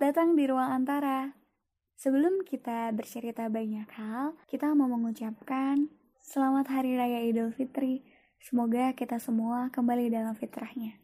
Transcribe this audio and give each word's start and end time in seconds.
Datang 0.00 0.32
di 0.32 0.48
Ruang 0.48 0.80
Antara. 0.80 1.28
Sebelum 2.00 2.40
kita 2.48 2.88
bercerita 2.96 3.52
banyak 3.52 3.84
hal, 4.00 4.32
kita 4.48 4.72
mau 4.72 4.88
mengucapkan 4.88 5.92
Selamat 6.16 6.72
Hari 6.72 6.96
Raya 6.96 7.20
Idul 7.28 7.52
Fitri. 7.52 8.08
Semoga 8.40 8.96
kita 8.96 9.20
semua 9.20 9.68
kembali 9.68 10.08
dalam 10.08 10.32
fitrahnya. 10.32 10.96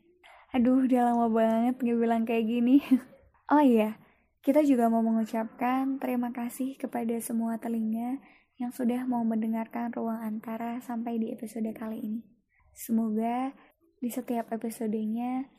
Aduh, 0.56 0.88
udah 0.88 1.12
lama 1.12 1.28
banget 1.28 1.76
nggak 1.76 1.98
bilang 2.00 2.24
kayak 2.24 2.48
gini. 2.48 2.80
oh 3.52 3.60
iya, 3.60 4.00
kita 4.40 4.64
juga 4.64 4.88
mau 4.88 5.04
mengucapkan 5.04 6.00
terima 6.00 6.32
kasih 6.32 6.80
kepada 6.80 7.20
semua 7.20 7.60
telinga 7.60 8.16
yang 8.56 8.72
sudah 8.72 9.04
mau 9.04 9.20
mendengarkan 9.28 9.92
Ruang 9.92 10.24
Antara 10.24 10.80
sampai 10.80 11.20
di 11.20 11.36
episode 11.36 11.68
kali 11.76 12.00
ini. 12.00 12.24
Semoga 12.72 13.52
di 14.00 14.08
setiap 14.08 14.56
episodenya 14.56 15.52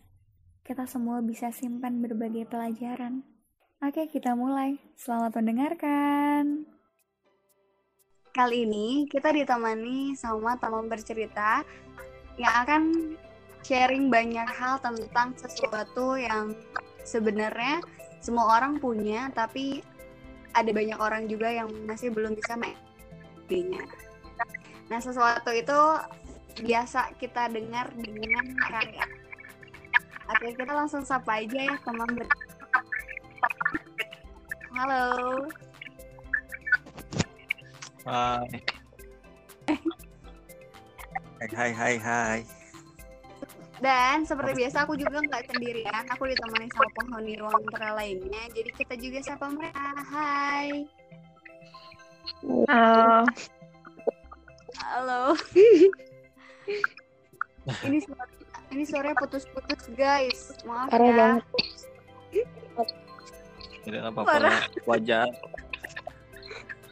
kita 0.68 0.84
semua 0.84 1.24
bisa 1.24 1.48
simpan 1.48 2.04
berbagai 2.04 2.44
pelajaran. 2.52 3.24
Oke, 3.80 4.12
kita 4.12 4.36
mulai. 4.36 4.76
Selamat 5.00 5.40
mendengarkan. 5.40 6.68
Kali 8.36 8.68
ini 8.68 9.08
kita 9.08 9.32
ditemani 9.32 10.12
sama 10.20 10.60
teman 10.60 10.92
bercerita 10.92 11.64
yang 12.36 12.52
akan 12.68 12.84
sharing 13.64 14.12
banyak 14.12 14.44
hal 14.44 14.76
tentang 14.84 15.32
sesuatu 15.40 16.20
yang 16.20 16.52
sebenarnya 17.08 17.80
semua 18.20 18.60
orang 18.60 18.76
punya, 18.84 19.32
tapi 19.32 19.80
ada 20.52 20.68
banyak 20.76 21.00
orang 21.00 21.32
juga 21.32 21.48
yang 21.48 21.72
masih 21.88 22.12
belum 22.12 22.36
bisa 22.36 22.60
mengertinya. 22.60 23.88
Nah, 24.92 25.00
sesuatu 25.00 25.48
itu 25.56 25.80
biasa 26.60 27.16
kita 27.16 27.56
dengar 27.56 27.88
dengan 27.96 28.52
karya. 28.68 29.27
Oke, 30.28 30.52
kita 30.60 30.74
langsung 30.76 31.04
sapa 31.08 31.40
aja 31.40 31.60
ya 31.72 31.76
teman 31.88 32.10
ber 32.12 32.28
Halo. 34.78 35.08
Hai. 38.04 38.62
Hai 41.48 41.72
hai 41.74 41.96
hai. 41.98 42.40
Dan 43.78 44.26
seperti 44.26 44.58
biasa 44.58 44.86
aku 44.86 44.98
juga 44.98 45.22
nggak 45.22 45.54
sendirian, 45.54 46.06
aku 46.10 46.30
ditemani 46.30 46.70
sama 46.74 46.90
penghuni 46.98 47.34
ruang 47.42 47.58
antara 47.58 47.94
lainnya. 47.98 48.44
Jadi 48.54 48.70
kita 48.74 48.94
juga 49.02 49.20
sapa 49.26 49.50
mereka. 49.50 49.98
Hai. 50.02 50.86
Halo. 52.70 53.26
Halo. 54.78 55.22
ini 57.88 57.98
suara 58.04 58.37
ini 58.72 58.84
suaranya 58.84 59.16
putus-putus 59.18 59.88
guys. 59.96 60.52
Maaf 60.68 60.92
Parah 60.92 61.08
ya. 61.08 61.16
banget. 61.16 61.44
Tidak 63.88 64.02
apa-apa. 64.04 64.68
Wajar. 64.84 65.28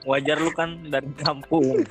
Wajar 0.07 0.37
lu 0.39 0.51
kan 0.55 0.79
dari 0.87 1.09
kampung. 1.19 1.83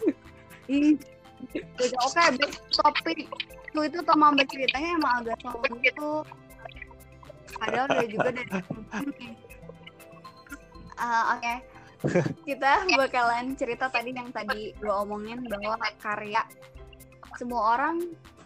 Oke, 1.77 2.23
back 2.39 2.53
to 2.57 2.81
topik. 2.81 3.29
Lu 3.75 3.85
itu 3.85 3.99
teman 4.01 4.39
berceritanya 4.39 4.91
emang 4.97 5.15
agak 5.21 5.39
sombong 5.45 5.77
gitu. 5.83 6.23
Padahal 7.59 7.87
dia 8.01 8.07
juga 8.09 8.31
dari 8.33 8.51
Ah, 10.95 11.37
Oke. 11.37 11.55
Kita 12.45 12.85
bakalan 12.97 13.57
cerita 13.57 13.89
tadi 13.89 14.13
yang 14.13 14.31
tadi 14.31 14.73
gue 14.77 14.93
omongin 14.93 15.41
bahwa 15.49 15.77
karya 15.99 16.45
semua 17.35 17.75
orang 17.77 17.99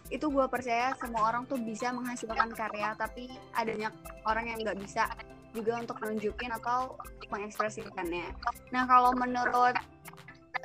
itu 0.09 0.25
gue 0.25 0.45
percaya 0.49 0.97
semua 0.97 1.29
orang 1.29 1.45
tuh 1.45 1.61
bisa 1.61 1.93
menghasilkan 1.93 2.49
karya 2.57 2.97
tapi 2.97 3.29
adanya 3.53 3.93
orang 4.25 4.49
yang 4.49 4.59
nggak 4.65 4.81
bisa 4.81 5.05
juga 5.53 5.81
untuk 5.81 6.01
nunjukin 6.01 6.49
atau 6.53 6.97
mengekspresikannya. 7.29 8.33
Nah 8.73 8.83
kalau 8.89 9.13
menurut 9.13 9.77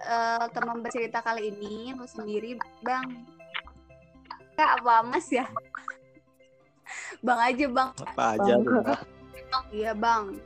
eh, 0.01 0.45
teman 0.53 0.81
bercerita 0.81 1.21
kali 1.21 1.53
ini 1.53 1.93
lu 1.93 2.09
sendiri 2.09 2.57
bang. 2.81 3.05
Kak 4.57 4.81
apa 4.81 5.05
mas 5.05 5.29
ya? 5.29 5.45
Bang 7.21 7.41
aja 7.41 7.67
bang. 7.69 7.91
Apa 8.01 8.25
aja 8.41 8.55
iya 9.71 9.93
bang. 9.93 10.41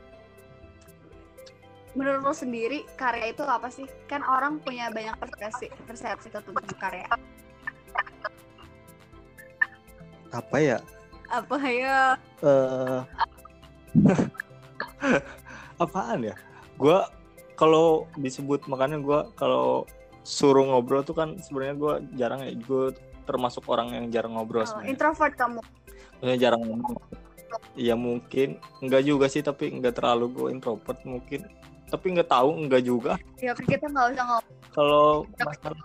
Menurut 1.94 2.20
lo 2.22 2.34
sendiri 2.34 2.82
karya 2.98 3.30
itu 3.30 3.42
apa 3.46 3.70
sih? 3.70 3.86
Kan 4.10 4.26
orang 4.26 4.58
punya 4.58 4.90
banyak 4.90 5.14
persepsi 5.18 5.70
persepsi 5.86 6.30
tentang 6.30 6.66
karya 6.78 7.06
Apa 10.32 10.56
ya? 10.60 10.78
apa 11.28 11.60
ya 11.60 12.16
Eh 12.40 13.00
apaan 15.84 16.24
ya? 16.24 16.34
Gua 16.80 17.08
kalau 17.58 18.08
disebut 18.16 18.64
makanya 18.64 18.96
gua 18.96 19.28
kalau 19.36 19.84
suruh 20.24 20.64
ngobrol 20.64 21.04
tuh 21.04 21.16
kan 21.16 21.36
sebenarnya 21.40 21.74
gua 21.76 21.94
jarang 22.16 22.40
ya. 22.44 22.52
Gue 22.56 22.92
termasuk 23.28 23.68
orang 23.68 23.92
yang 23.92 24.04
jarang 24.08 24.36
ngobrol 24.36 24.64
Oh, 24.64 24.80
introvert 24.84 25.36
kamu 25.36 25.60
Maksudnya 26.20 26.36
jarang 26.40 26.64
ngomong. 26.64 26.96
Ya 27.76 27.92
mungkin 27.96 28.56
enggak 28.80 29.04
juga 29.04 29.28
sih 29.28 29.44
tapi 29.44 29.68
enggak 29.72 30.00
terlalu 30.00 30.32
gue 30.32 30.48
introvert 30.52 31.00
mungkin. 31.04 31.44
Tapi 31.88 32.06
enggak 32.12 32.28
tahu 32.32 32.56
enggak 32.56 32.82
juga. 32.84 33.12
ya 33.40 33.52
kita 33.52 33.84
nggak 33.88 34.16
usah 34.16 34.24
ngomong 34.24 34.56
Kalau 34.72 35.28
masalah 35.40 35.80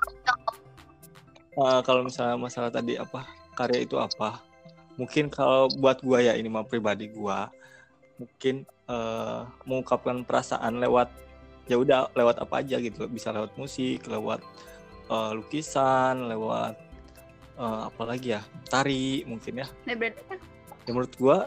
Eh, 1.53 1.79
kalau 1.85 2.01
misalnya 2.01 2.33
masalah 2.33 2.73
tadi 2.73 2.97
apa 2.97 3.42
karya 3.53 3.85
itu 3.85 3.97
apa? 3.97 4.41
Mungkin 4.99 5.29
kalau 5.33 5.69
buat 5.81 6.01
gua 6.05 6.21
ya 6.21 6.33
ini 6.37 6.49
mah 6.49 6.65
pribadi 6.65 7.09
gua 7.09 7.49
mungkin 8.21 8.65
eh, 8.89 9.41
mengungkapkan 9.65 10.21
perasaan 10.21 10.77
lewat 10.77 11.09
ya 11.65 11.79
udah 11.79 12.13
lewat 12.13 12.37
apa 12.41 12.61
aja 12.61 12.77
gitu. 12.77 13.09
Bisa 13.09 13.33
lewat 13.33 13.57
musik 13.57 14.05
lewat 14.05 14.41
eh, 15.09 15.31
lukisan 15.33 16.29
lewat 16.29 16.75
eh, 17.57 17.81
apa 17.89 18.03
lagi 18.05 18.37
ya? 18.37 18.41
Tari 18.69 19.25
mungkin 19.25 19.65
ya. 19.65 19.67
Nah, 19.89 19.95
berarti 19.97 20.21
kan 20.29 20.39
ya 20.83 20.91
menurut 20.91 21.13
gua 21.17 21.37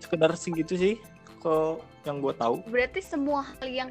sekedar 0.00 0.32
segitu 0.38 0.78
sih 0.78 0.94
kok 1.40 1.84
yang 2.08 2.24
gua 2.24 2.32
tahu. 2.32 2.64
Berarti 2.68 3.04
semua 3.04 3.44
hal 3.44 3.68
yang 3.68 3.90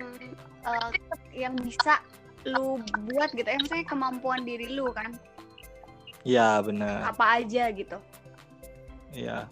eh, 0.66 0.90
yang 1.34 1.54
bisa 1.59 2.02
lu 2.48 2.80
buat 3.04 3.30
gitu 3.36 3.48
ya 3.48 3.59
maksudnya 3.59 3.88
kemampuan 3.88 4.48
diri 4.48 4.72
lu 4.72 4.88
kan 4.96 5.12
ya 6.22 6.59
benar 6.59 7.07
apa 7.07 7.40
aja 7.40 7.69
gitu 7.72 7.97
Iya, 9.09 9.50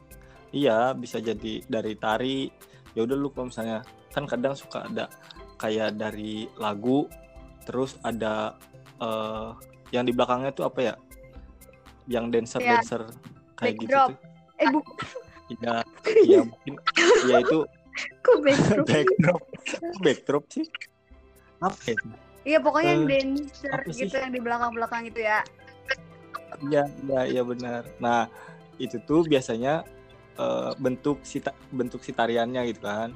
iya 0.54 0.94
bisa 0.94 1.18
jadi 1.18 1.66
dari 1.66 1.98
tari. 1.98 2.46
Ya 2.94 3.02
udah 3.02 3.18
lu 3.18 3.34
kalau 3.34 3.50
misalnya 3.50 3.82
kan 4.14 4.30
kadang 4.30 4.54
suka 4.54 4.86
ada 4.86 5.10
kayak 5.58 5.98
dari 5.98 6.46
lagu, 6.62 7.10
terus 7.66 7.98
ada 8.06 8.54
eh 9.02 9.50
yang 9.90 10.06
di 10.06 10.14
belakangnya 10.14 10.54
tuh 10.54 10.70
apa 10.70 10.80
ya? 10.80 10.96
Yang 12.06 12.26
dancer 12.38 12.62
Iya, 12.62 12.70
dancer 12.78 13.02
kayak 13.58 13.76
gitu 13.82 13.90
backdrop. 13.90 14.10
tuh. 14.14 14.18
eh 14.58 14.68
bu 14.70 14.80
Iya, 15.58 15.76
iya 16.22 16.40
mungkin 16.46 16.74
ya 17.26 17.36
itu 17.42 17.60
kok 18.26 18.38
backdrop 18.46 18.86
backdrop. 18.86 19.42
Backdrop 20.06 20.44
sih? 20.54 20.66
Apa 21.58 21.74
ya? 21.88 21.98
iya 22.46 22.58
pokoknya 22.62 22.94
yang 22.94 23.02
Eh, 23.02 23.10
dancer 23.10 23.74
gitu 23.90 24.16
yang 24.16 24.30
di 24.30 24.40
belakang 24.40 24.70
belakang 24.72 25.02
itu 25.04 25.18
ya 25.18 25.42
Iya, 26.64 26.84
iya, 27.06 27.22
iya 27.28 27.42
benar. 27.44 27.84
Nah, 28.00 28.32
itu 28.80 28.98
tuh 29.04 29.26
biasanya 29.26 29.84
eh, 30.38 30.72
bentuk 30.78 31.22
si 31.26 31.42
ta- 31.44 31.58
bentuk 31.74 32.02
si 32.06 32.12
tariannya 32.14 32.62
gitu 32.72 32.86
kan. 32.86 33.14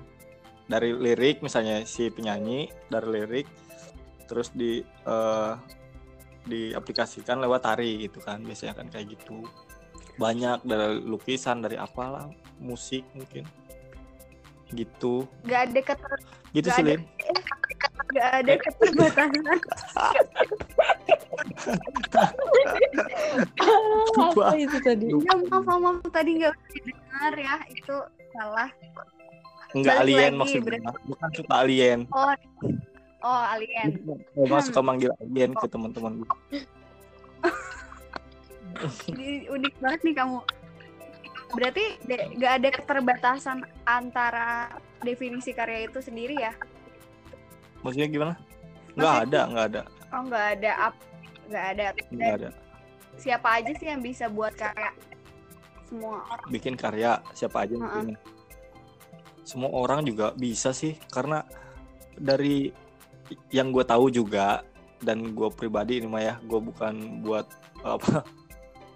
Dari 0.67 0.95
lirik 0.95 1.43
misalnya 1.43 1.83
si 1.83 2.07
penyanyi 2.07 2.71
dari 2.87 3.07
lirik 3.19 3.47
terus 4.27 4.51
di 4.55 4.81
eh, 4.83 5.53
diaplikasikan 6.47 7.41
lewat 7.41 7.61
tari 7.65 8.07
gitu 8.09 8.19
kan. 8.23 8.41
Biasanya 8.43 8.73
kan 8.77 8.87
kayak 8.89 9.15
gitu. 9.17 9.45
Banyak 10.19 10.67
dari 10.67 11.01
lukisan, 11.01 11.63
dari 11.63 11.79
apalah, 11.79 12.29
musik 12.61 13.05
mungkin. 13.17 13.47
Gitu. 14.71 15.27
nggak 15.43 15.61
ada 15.67 15.81
keter 15.83 16.11
Gitu 16.55 16.67
sih, 16.71 16.83
ada. 16.83 16.95
Nggak 18.11 18.29
ada 18.43 18.53
keterbatasan. 18.59 19.57
Apa 24.19 24.45
itu 24.57 24.77
tadi? 24.83 25.05
ya 25.09 25.33
maaf 25.47 25.65
maaf 25.79 26.03
tadi 26.11 26.29
nggak 26.41 26.53
dengar 26.85 27.33
ya. 27.37 27.55
Itu 27.71 27.95
salah. 28.33 28.69
Enggak 29.71 30.03
Balik 30.03 30.11
alien 30.11 30.33
lagi, 30.35 30.39
maksudnya. 30.59 30.91
Bukan 31.07 31.29
suka 31.31 31.53
alien. 31.63 31.99
oh 32.11 32.35
oh 33.23 33.43
alien. 33.55 33.89
Gua 34.35 34.59
Hmm. 34.59 34.65
suka 34.67 34.81
manggil 34.83 35.11
alien 35.17 35.51
ke 35.55 35.65
teman-teman. 35.71 36.13
Unik 39.47 39.73
banget 39.79 39.99
nih 40.03 40.15
kamu. 40.15 40.39
Berarti 41.51 41.85
de- 42.03 42.27
nggak 42.35 42.53
ada 42.59 42.69
keterbatasan 42.71 43.57
antara 43.83 44.71
definisi 45.03 45.51
karya 45.51 45.87
itu 45.87 45.99
sendiri 45.99 46.35
ya 46.39 46.51
Maksudnya 47.81 48.07
gimana? 48.07 48.33
Nggak 48.91 48.97
Maksudnya- 48.97 49.25
ada, 49.27 49.41
nggak 49.47 49.65
ada, 49.71 49.81
oh 50.11 50.21
nggak 50.27 50.45
ada 50.57 50.71
up 50.83 50.95
nggak 51.47 51.65
ada 51.67 51.85
nggak 52.11 52.33
ada. 52.39 52.49
siapa 53.15 53.47
aja 53.59 53.71
sih 53.75 53.87
yang 53.87 53.99
bisa 53.99 54.25
buat 54.27 54.55
karya 54.55 54.91
semua 55.83 56.23
orang 56.23 56.47
Bikin 56.47 56.73
karya 56.75 57.11
siapa 57.31 57.63
aja 57.63 57.75
Heeh. 57.75 57.83
bikin. 57.83 58.15
semua 59.43 59.71
orang 59.73 60.03
juga 60.03 60.31
bisa 60.31 60.71
sih 60.71 60.95
karena 61.11 61.43
dari 62.15 62.71
yang 63.51 63.71
gue 63.71 63.83
tahu 63.83 64.07
juga 64.07 64.63
dan 65.01 65.33
gue 65.33 65.49
pribadi 65.49 65.99
ini 65.99 66.07
mah 66.07 66.21
ya 66.21 66.35
gue 66.39 66.59
bukan 66.61 67.19
buat 67.19 67.47
apa 67.81 68.23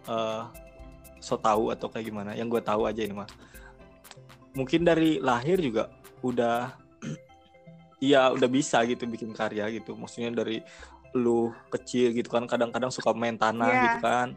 uh, 0.07 0.43
so 1.25 1.35
tahu 1.35 1.71
atau 1.71 1.89
kayak 1.89 2.07
gimana 2.07 2.31
yang 2.35 2.47
gue 2.47 2.61
tahu 2.61 2.85
aja 2.85 3.03
ini 3.03 3.15
mah 3.15 3.27
mungkin 4.53 4.85
dari 4.85 5.19
lahir 5.19 5.59
juga 5.59 5.91
udah 6.21 6.71
iya 8.05 8.29
udah 8.29 8.45
bisa 8.47 8.85
gitu 8.85 9.03
bikin 9.05 9.31
karya 9.31 9.65
gitu 9.71 9.93
maksudnya 9.93 10.29
dari 10.35 10.61
lu 11.13 11.39
kecil 11.69 12.11
gitu 12.11 12.27
kan 12.27 12.45
kadang-kadang 12.45 12.91
suka 12.91 13.09
main 13.11 13.33
tanah 13.35 13.65
Iya. 13.67 13.81
gitu 13.83 13.97
kan 13.99 14.27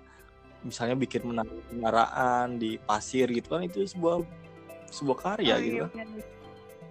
misalnya 0.61 0.97
bikin 0.97 1.23
menara 1.23 1.53
menaraan 1.70 2.56
di 2.56 2.81
pasir 2.81 3.29
gitu 3.29 3.47
kan 3.50 3.62
itu 3.62 3.85
sebuah 3.85 4.25
sebuah 4.88 5.19
karya 5.19 5.55
Oh, 5.55 5.61
gitu 5.61 5.76
iya, 5.76 5.87
kan 5.87 6.06
benar. 6.09 6.26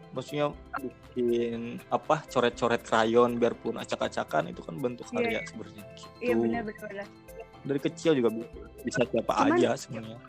maksudnya 0.10 0.46
bikin 0.78 1.60
apa 1.90 2.16
coret-coret 2.26 2.82
krayon 2.82 3.36
biarpun 3.36 3.76
acak-acakan 3.76 4.52
itu 4.52 4.62
kan 4.62 4.76
bentuk 4.78 5.08
Iya, 5.08 5.16
karya 5.16 5.32
iya. 5.34 5.42
sebenarnya 5.44 5.84
gitu 5.90 6.08
Iya 6.22 6.36
benar. 6.38 6.64
dari 7.64 7.80
kecil 7.82 8.12
juga 8.14 8.30
bi- 8.30 8.52
bisa 8.82 9.02
siapa 9.04 9.34
Cuman- 9.34 9.52
aja 9.54 9.70
sebenarnya 9.74 10.20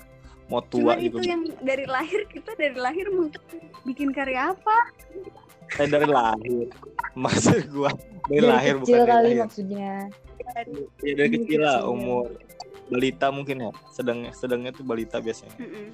mau 0.46 0.62
tua 0.62 0.80
Cuman 0.88 0.98
juga 0.98 1.18
itu 1.18 1.28
yang 1.28 1.42
dari 1.60 1.84
lahir 1.86 2.20
kita 2.26 2.50
dari 2.54 2.74
lahir 2.74 3.06
mau 3.10 3.28
bikin 3.84 4.10
karya 4.10 4.50
apa? 4.50 4.78
Saya 5.70 5.88
dari 5.90 6.06
lahir 6.06 6.66
maksud 7.18 7.60
gua 7.68 7.92
dari, 8.24 8.38
Dari 8.38 8.46
lahir 8.46 8.74
kecil 8.74 8.80
bukan 8.80 8.98
dari 8.98 9.06
kali 9.06 9.24
lahir 9.26 9.38
maksudnya. 9.38 9.90
ya 10.38 10.48
dari 10.48 10.72
Dari 11.14 11.28
kecil 11.34 11.60
lah 11.60 11.78
kecil. 11.78 11.90
umur 11.90 12.24
balita 12.88 13.26
mungkin 13.28 13.56
ya 13.60 13.70
sedang 13.90 14.18
sedangnya 14.32 14.70
tuh 14.70 14.82
balita 14.82 15.18
biasanya 15.18 15.52
Mm-mm. 15.56 15.92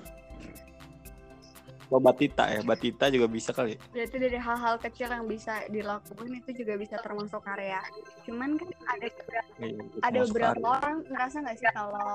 kalau 1.85 2.01
batita 2.01 2.45
ya 2.49 2.61
batita 2.63 3.05
juga 3.09 3.27
bisa 3.27 3.51
kali 3.51 3.75
Berarti 3.91 4.17
dari 4.17 4.35
hal-hal 4.37 4.75
kecil 4.79 5.09
yang 5.09 5.25
bisa 5.25 5.63
dilakukan 5.69 6.27
itu 6.33 6.51
juga 6.57 6.75
bisa 6.75 6.97
termasuk 6.97 7.39
karya. 7.41 7.79
Cuman 8.25 8.57
kan 8.57 8.67
ada 8.89 9.07
beberapa, 9.07 9.51
Iya, 9.57 9.79
itu 9.85 9.99
ada 10.01 10.19
beberapa 10.25 10.55
karya. 10.57 10.71
orang 10.73 10.97
ngerasa 11.05 11.37
nggak 11.41 11.57
sih 11.57 11.69
kalau 11.69 12.09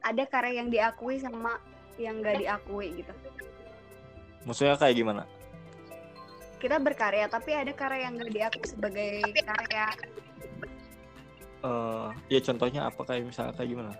ada 0.00 0.22
karya 0.26 0.52
yang 0.54 0.68
diakui 0.68 1.16
sama 1.16 1.52
yang 1.96 2.20
nggak 2.20 2.36
diakui 2.38 2.88
gitu. 2.94 3.12
maksudnya 4.42 4.76
kayak 4.76 4.94
gimana 4.94 5.22
Kita 6.56 6.80
berkarya 6.80 7.28
tapi 7.28 7.52
ada 7.52 7.72
karya 7.76 8.08
yang 8.08 8.16
nggak 8.16 8.32
diakui 8.32 8.66
sebagai 8.66 9.20
karya. 9.44 9.86
Eh, 11.66 12.08
ya 12.30 12.40
contohnya 12.44 12.80
apa 12.88 13.00
kayak 13.02 13.26
misalnya 13.26 13.54
kayak 13.56 13.70
gimana 13.72 13.92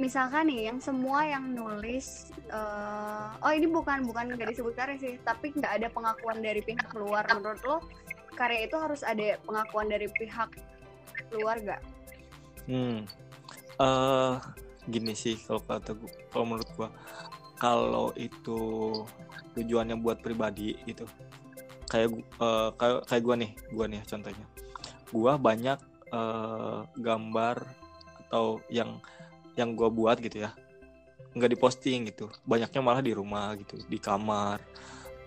Misalkan 0.00 0.48
nih 0.48 0.72
yang 0.72 0.80
semua 0.80 1.20
yang 1.28 1.52
nulis, 1.52 2.32
eh, 2.48 3.28
oh 3.44 3.52
ini 3.52 3.68
bukan 3.68 4.08
bukan 4.08 4.34
nggak 4.34 4.56
disebut 4.56 4.72
karya 4.72 4.96
sih, 4.96 5.14
tapi 5.20 5.52
nggak 5.52 5.68
ada 5.78 5.88
pengakuan 5.92 6.40
dari 6.40 6.64
pihak 6.64 6.90
luar. 6.96 7.28
Menurut 7.28 7.60
lo 7.62 7.76
karya 8.34 8.64
itu 8.64 8.76
harus 8.80 9.04
ada 9.04 9.36
pengakuan 9.44 9.92
dari 9.92 10.08
pihak 10.08 10.48
luar 11.36 11.60
gak? 11.60 11.82
Hmm. 12.68 13.04
eh 13.82 14.34
gini 14.86 15.12
sih 15.16 15.34
kalau 15.44 15.62
kata 15.64 15.96
gua, 15.96 16.10
kalau 16.30 16.44
menurut 16.46 16.70
gua 16.78 16.88
kalau 17.58 18.08
itu 18.18 18.58
tujuannya 19.54 19.96
buat 20.00 20.18
pribadi 20.24 20.74
gitu. 20.88 21.06
Kayak 21.92 22.08
eh, 22.16 22.70
kayak 22.80 22.98
kayak 23.04 23.22
gua 23.22 23.36
nih, 23.36 23.52
gua 23.76 23.86
nih 23.92 24.00
contohnya. 24.08 24.46
Gua 25.12 25.32
banyak 25.36 25.78
eh, 26.08 26.78
gambar 26.96 27.56
atau 28.26 28.64
yang 28.72 28.96
yang 29.60 29.76
gua 29.76 29.92
buat 29.92 30.16
gitu 30.24 30.48
ya. 30.48 30.56
nggak 31.36 31.52
diposting 31.56 32.08
gitu. 32.12 32.28
Banyaknya 32.48 32.80
malah 32.84 33.04
di 33.04 33.12
rumah 33.12 33.56
gitu, 33.60 33.76
di 33.88 34.00
kamar. 34.00 34.60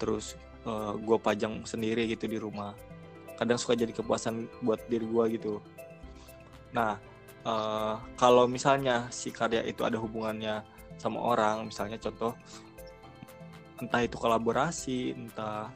Terus 0.01 0.33
eh, 0.65 0.93
gua 1.05 1.21
pajang 1.21 1.61
sendiri 1.69 2.09
gitu 2.09 2.25
di 2.25 2.41
rumah. 2.41 2.73
Kadang 3.37 3.61
suka 3.61 3.77
jadi 3.77 3.93
kepuasan 3.93 4.49
buat 4.65 4.81
diri 4.89 5.05
gua 5.05 5.29
gitu. 5.29 5.61
Nah, 6.73 6.97
eh, 7.45 7.95
kalau 8.17 8.49
misalnya 8.49 9.05
si 9.13 9.29
karya 9.29 9.61
itu 9.65 9.85
ada 9.85 10.01
hubungannya 10.01 10.65
sama 10.97 11.19
orang, 11.21 11.69
misalnya 11.69 11.97
contoh 12.01 12.33
entah 13.81 14.01
itu 14.07 14.15
kolaborasi, 14.15 15.13
entah 15.13 15.67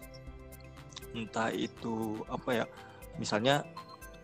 entah 1.16 1.50
itu 1.50 2.22
apa 2.30 2.64
ya, 2.64 2.66
misalnya 3.18 3.66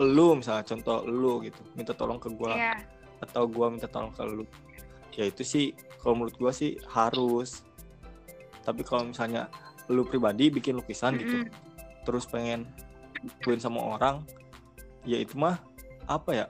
lu 0.02 0.36
misalnya 0.36 0.64
contoh 0.68 1.08
lu 1.08 1.40
gitu, 1.44 1.62
minta 1.74 1.96
tolong 1.96 2.20
ke 2.20 2.28
gua 2.36 2.54
Iya. 2.56 2.76
atau 3.24 3.48
gua 3.48 3.72
minta 3.72 3.88
tolong 3.88 4.12
ke 4.12 4.24
lu. 4.28 4.44
Ya 5.16 5.32
itu 5.32 5.42
sih 5.48 5.72
kalau 6.04 6.20
menurut 6.20 6.36
gua 6.36 6.52
sih 6.52 6.76
harus. 6.92 7.64
Tapi 8.66 8.82
kalau 8.84 9.10
misalnya 9.14 9.48
lu 9.88 10.02
pribadi 10.04 10.50
bikin 10.50 10.76
lukisan 10.82 11.16
gitu, 11.22 11.46
Mm-mm. 11.46 11.54
terus 12.04 12.26
pengen 12.26 12.66
bukuin 13.40 13.62
sama 13.62 13.80
orang, 13.98 14.26
ya 15.06 15.22
itu 15.22 15.38
mah 15.38 15.62
apa 16.10 16.32
ya? 16.34 16.46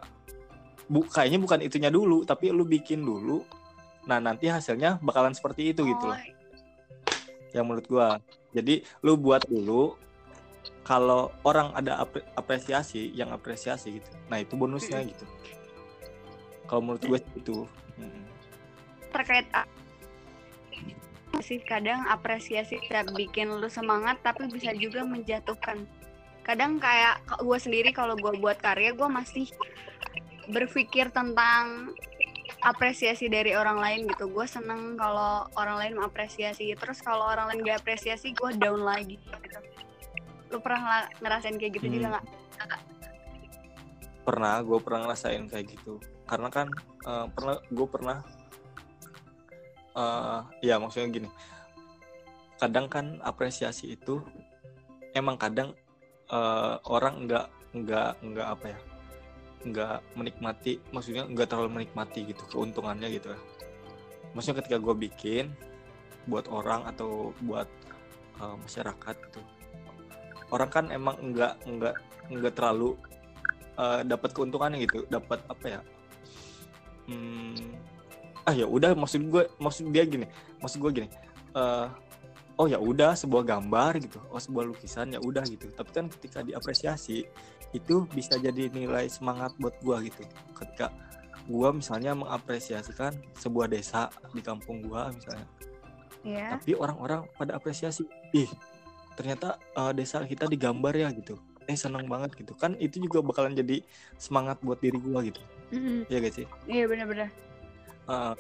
Bu, 0.88 1.04
kayaknya 1.06 1.40
bukan 1.42 1.60
itunya 1.66 1.90
dulu, 1.92 2.24
tapi 2.24 2.54
lu 2.56 2.64
bikin 2.64 3.04
dulu. 3.04 3.44
Nah, 4.06 4.22
nanti 4.22 4.46
hasilnya 4.48 5.02
bakalan 5.02 5.34
seperti 5.34 5.74
itu 5.74 5.82
gitu 5.82 6.04
loh. 6.08 6.14
Oh, 6.14 6.24
Yang 7.52 7.66
menurut 7.66 7.86
gua. 7.90 8.08
Jadi 8.56 8.86
lu 9.04 9.20
buat 9.20 9.44
dulu 9.50 9.98
kalau 10.86 11.34
orang 11.42 11.74
ada 11.74 12.06
apre- 12.06 12.24
apresiasi, 12.38 13.10
yang 13.18 13.34
apresiasi 13.34 13.98
gitu. 13.98 14.10
Nah, 14.30 14.38
itu 14.38 14.54
bonusnya 14.54 15.02
gitu. 15.02 15.26
Kalau 16.70 16.82
menurut 16.86 17.02
gue 17.02 17.20
itu. 17.42 17.58
Mm. 17.98 18.24
terkait 19.16 19.48
sih 21.40 21.60
kadang 21.64 22.04
apresiasi 22.08 22.80
bisa 22.84 23.08
bikin 23.16 23.48
lu 23.48 23.68
semangat 23.72 24.20
tapi 24.24 24.48
bisa 24.52 24.76
juga 24.76 25.04
menjatuhkan 25.08 25.88
kadang 26.44 26.78
kayak 26.78 27.24
gue 27.42 27.60
sendiri 27.60 27.90
kalau 27.96 28.16
gue 28.16 28.36
buat 28.40 28.60
karya 28.60 28.92
gue 28.92 29.10
masih 29.10 29.48
berpikir 30.52 31.10
tentang 31.10 31.96
apresiasi 32.62 33.26
dari 33.28 33.58
orang 33.58 33.82
lain 33.82 34.00
gitu 34.06 34.30
gue 34.30 34.46
seneng 34.46 34.94
kalau 34.96 35.50
orang 35.58 35.82
lain 35.82 35.94
mengapresiasi 35.98 36.76
terus 36.78 37.02
kalau 37.02 37.26
orang 37.26 37.50
lain 37.50 37.66
gak 37.66 37.82
apresiasi 37.82 38.32
gue 38.32 38.52
down 38.62 38.86
lagi 38.86 39.18
gitu 39.18 39.60
lu 40.52 40.58
pernah 40.62 41.10
ngerasain 41.22 41.56
kayak 41.58 41.74
gitu 41.82 41.88
juga 41.90 42.08
Hmm. 42.08 42.14
nggak? 42.14 42.82
Pernah 44.26 44.54
gue 44.66 44.78
pernah 44.82 45.00
ngerasain 45.06 45.44
kayak 45.50 45.66
gitu. 45.78 46.02
Karena 46.26 46.50
kan 46.50 46.68
eh, 47.06 47.26
pernah 47.34 47.56
gue 47.70 47.88
pernah 47.90 48.18
eh 49.96 50.40
ya 50.66 50.76
maksudnya 50.82 51.08
gini. 51.10 51.30
Kadang 52.60 52.88
kan 52.90 53.20
apresiasi 53.22 53.94
itu 53.96 54.22
emang 55.14 55.38
kadang 55.38 55.74
eh, 56.30 56.76
orang 56.90 57.30
nggak 57.30 57.46
nggak 57.76 58.12
nggak 58.24 58.48
apa 58.48 58.66
ya 58.72 58.80
nggak 59.66 59.98
menikmati 60.14 60.78
maksudnya 60.94 61.26
nggak 61.26 61.50
terlalu 61.50 61.82
menikmati 61.82 62.22
gitu 62.30 62.44
keuntungannya 62.50 63.10
gitu 63.14 63.34
ya. 63.34 63.40
Maksudnya 64.34 64.62
ketika 64.62 64.78
gue 64.82 64.96
bikin 65.10 65.54
buat 66.26 66.50
orang 66.50 66.86
atau 66.90 67.34
buat 67.46 67.70
eh, 68.42 68.56
masyarakat 68.66 69.16
gitu 69.30 69.42
orang 70.52 70.70
kan 70.70 70.86
emang 70.94 71.16
nggak 71.34 71.54
nggak 71.66 71.96
nggak 72.30 72.54
terlalu 72.54 72.98
eh, 73.78 74.02
dapat 74.06 74.30
keuntungannya 74.34 74.86
gitu 74.86 75.06
dapat 75.10 75.42
apa 75.50 75.66
ya 75.66 75.80
hmm, 77.10 77.74
ah 78.46 78.54
ya 78.54 78.66
udah 78.70 78.94
maksud 78.94 79.26
gue 79.30 79.50
maksud 79.58 79.90
dia 79.90 80.06
gini 80.06 80.30
maksud 80.62 80.82
gue 80.82 80.92
gini 81.04 81.10
eh, 81.56 81.88
oh 82.56 82.68
ya 82.72 82.80
udah 82.80 83.14
sebuah 83.16 83.44
gambar 83.44 84.00
gitu 84.00 84.20
oh 84.32 84.40
sebuah 84.40 84.64
lukisan 84.72 85.12
ya 85.12 85.20
udah 85.20 85.44
gitu. 85.48 85.68
Tapi 85.76 85.90
kan 85.92 86.06
ketika 86.08 86.40
diapresiasi 86.44 87.28
itu 87.76 87.96
bisa 88.16 88.40
jadi 88.40 88.72
nilai 88.72 89.12
semangat 89.12 89.52
buat 89.60 89.76
gue 89.84 90.12
gitu. 90.12 90.24
Ketika 90.56 90.92
gue 91.46 91.70
misalnya 91.76 92.16
mengapresiasikan 92.16 93.14
sebuah 93.38 93.70
desa 93.70 94.10
di 94.32 94.42
kampung 94.42 94.82
gue 94.82 95.02
misalnya. 95.16 95.48
Ya 96.26 96.58
tapi 96.58 96.74
orang-orang 96.74 97.30
pada 97.38 97.60
apresiasi 97.60 98.08
ih 98.34 98.50
ternyata 99.16 99.58
eh, 99.76 99.92
desa 99.96 100.22
kita 100.24 100.46
digambar 100.48 100.94
ya 100.96 101.10
gitu. 101.16 101.40
Eh 101.66 101.74
seneng 101.74 102.06
banget 102.06 102.36
gitu. 102.38 102.54
Kan 102.54 102.78
itu 102.78 103.02
juga 103.02 103.26
bakalan 103.26 103.58
jadi 103.58 103.82
semangat 104.22 104.62
buat 104.62 104.78
diri 104.80 105.00
gua 105.02 105.26
gitu. 105.26 105.42
Mm-mm. 105.74 106.06
ya 106.14 106.22
guys 106.22 106.38
sih? 106.38 106.48
Iya 106.70 106.86
bener-bener 106.86 107.34
Eh, 108.06 108.34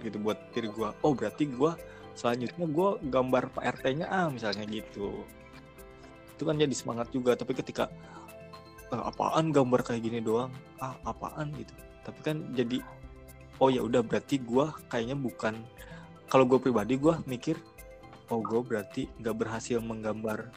gitu 0.00 0.16
buat 0.22 0.40
diri 0.56 0.72
gua. 0.72 0.96
Oh 1.04 1.12
berarti 1.12 1.44
gua 1.52 1.76
selanjutnya 2.16 2.64
gua 2.64 2.96
gambar 3.04 3.52
Pak 3.52 3.64
RT-nya 3.76 4.06
ah 4.08 4.32
misalnya 4.32 4.64
gitu. 4.64 5.20
Itu 6.32 6.42
kan 6.48 6.56
jadi 6.56 6.72
semangat 6.72 7.12
juga 7.12 7.36
tapi 7.36 7.52
ketika 7.52 7.92
"Eh, 8.88 9.02
apaan 9.04 9.52
gambar 9.52 9.84
kayak 9.84 10.00
gini 10.06 10.18
doang? 10.24 10.48
Ah 10.80 10.96
apaan? 11.04 11.52
gitu. 11.60 11.76
Tapi 12.08 12.20
kan 12.24 12.36
jadi 12.56 12.80
oh 13.60 13.68
ya 13.68 13.84
udah 13.84 14.00
berarti 14.00 14.40
gua 14.40 14.72
kayaknya 14.88 15.16
bukan 15.16 15.60
kalau 16.26 16.42
gue 16.48 16.58
pribadi 16.58 16.98
gua 16.98 17.22
mikir 17.28 17.54
oh 18.30 18.40
gue 18.42 18.60
berarti 18.62 19.06
nggak 19.22 19.36
berhasil 19.36 19.78
menggambar 19.78 20.50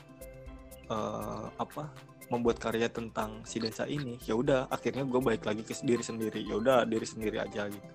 eh, 0.90 1.46
apa 1.58 1.90
membuat 2.30 2.62
karya 2.62 2.86
tentang 2.90 3.42
si 3.46 3.58
desa 3.58 3.90
ini. 3.90 4.22
Ya 4.26 4.38
udah 4.38 4.70
akhirnya 4.70 5.02
gue 5.06 5.18
balik 5.18 5.50
lagi 5.50 5.66
ke 5.66 5.74
diri 5.82 6.06
sendiri. 6.06 6.46
Ya 6.46 6.62
udah 6.62 6.86
diri 6.86 7.06
sendiri 7.06 7.42
aja 7.42 7.66
gitu. 7.70 7.90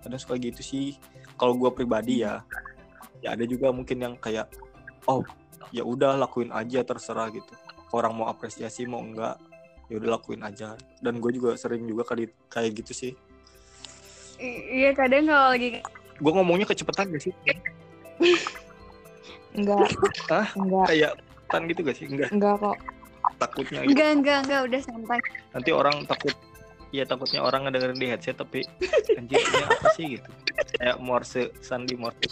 Kadang 0.00 0.20
suka 0.20 0.40
gitu 0.40 0.64
sih. 0.64 0.96
Kalau 1.36 1.56
gue 1.56 1.68
pribadi 1.72 2.24
ya 2.24 2.40
ya 3.20 3.36
ada 3.36 3.44
juga 3.44 3.68
mungkin 3.68 4.00
yang 4.00 4.14
kayak 4.16 4.48
oh 5.04 5.20
ya 5.76 5.84
udah 5.84 6.16
lakuin 6.16 6.48
aja 6.56 6.80
terserah 6.80 7.28
gitu. 7.32 7.52
Orang 7.92 8.16
mau 8.16 8.32
apresiasi 8.32 8.88
mau 8.88 9.04
enggak 9.04 9.36
ya 9.92 10.00
udah 10.00 10.16
lakuin 10.16 10.40
aja. 10.40 10.72
Dan 11.04 11.20
gue 11.20 11.36
juga 11.36 11.52
sering 11.60 11.84
juga 11.84 12.08
kali 12.08 12.32
kayak 12.48 12.80
gitu 12.80 12.92
sih. 12.96 13.12
I- 14.40 14.64
iya 14.80 14.90
kadang 14.96 15.28
kalau 15.28 15.52
lagi 15.52 15.84
gue 16.20 16.32
ngomongnya 16.32 16.68
kecepatan 16.68 17.12
gak 17.16 17.22
sih 17.28 17.34
Enggak, 19.50 19.88
Hah? 20.28 20.46
enggak, 20.54 20.86
kayak 20.86 21.12
tan 21.50 21.66
gitu 21.66 21.80
gak 21.82 21.96
sih 21.96 22.06
enggak 22.06 22.30
enggak 22.30 22.54
kok. 22.56 22.76
takutnya 23.36 23.80
gitu. 23.82 23.90
enggak 23.90 24.10
enggak 24.14 24.38
enggak 24.44 24.60
udah 24.64 24.80
santai 24.80 25.18
nanti 25.50 25.70
orang 25.70 25.96
takut 26.04 26.34
ya 26.90 27.02
takutnya 27.02 27.40
orang 27.40 27.64
ngedengerin 27.64 27.96
di 27.96 28.06
headset 28.06 28.34
tapi 28.34 28.62
anjir 29.12 29.38
ini 29.38 29.62
apa 29.62 29.88
sih 29.92 30.06
gitu 30.14 30.30
kayak 30.76 30.96
Morse 30.98 31.50
Sandi 31.58 31.94
Morse 31.94 32.26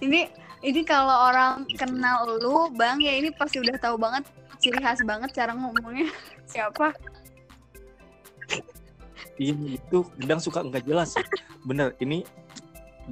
ini 0.00 0.26
ini 0.60 0.80
kalau 0.82 1.28
orang 1.28 1.64
Gitu. 1.64 1.80
kenal 1.80 2.26
lu 2.28 2.68
bang 2.70 2.98
ya 2.98 3.12
ini 3.14 3.30
pasti 3.30 3.58
udah 3.58 3.76
tahu 3.76 3.96
banget 3.96 4.26
ciri 4.58 4.76
khas 4.76 5.00
banget 5.02 5.30
cara 5.30 5.52
ngomongnya 5.52 6.10
siapa 6.50 6.90
Iya 9.36 9.56
itu 9.72 9.98
kadang 10.20 10.36
suka 10.36 10.60
nggak 10.60 10.84
jelas. 10.84 11.16
Bener 11.64 11.96
ini 11.96 12.28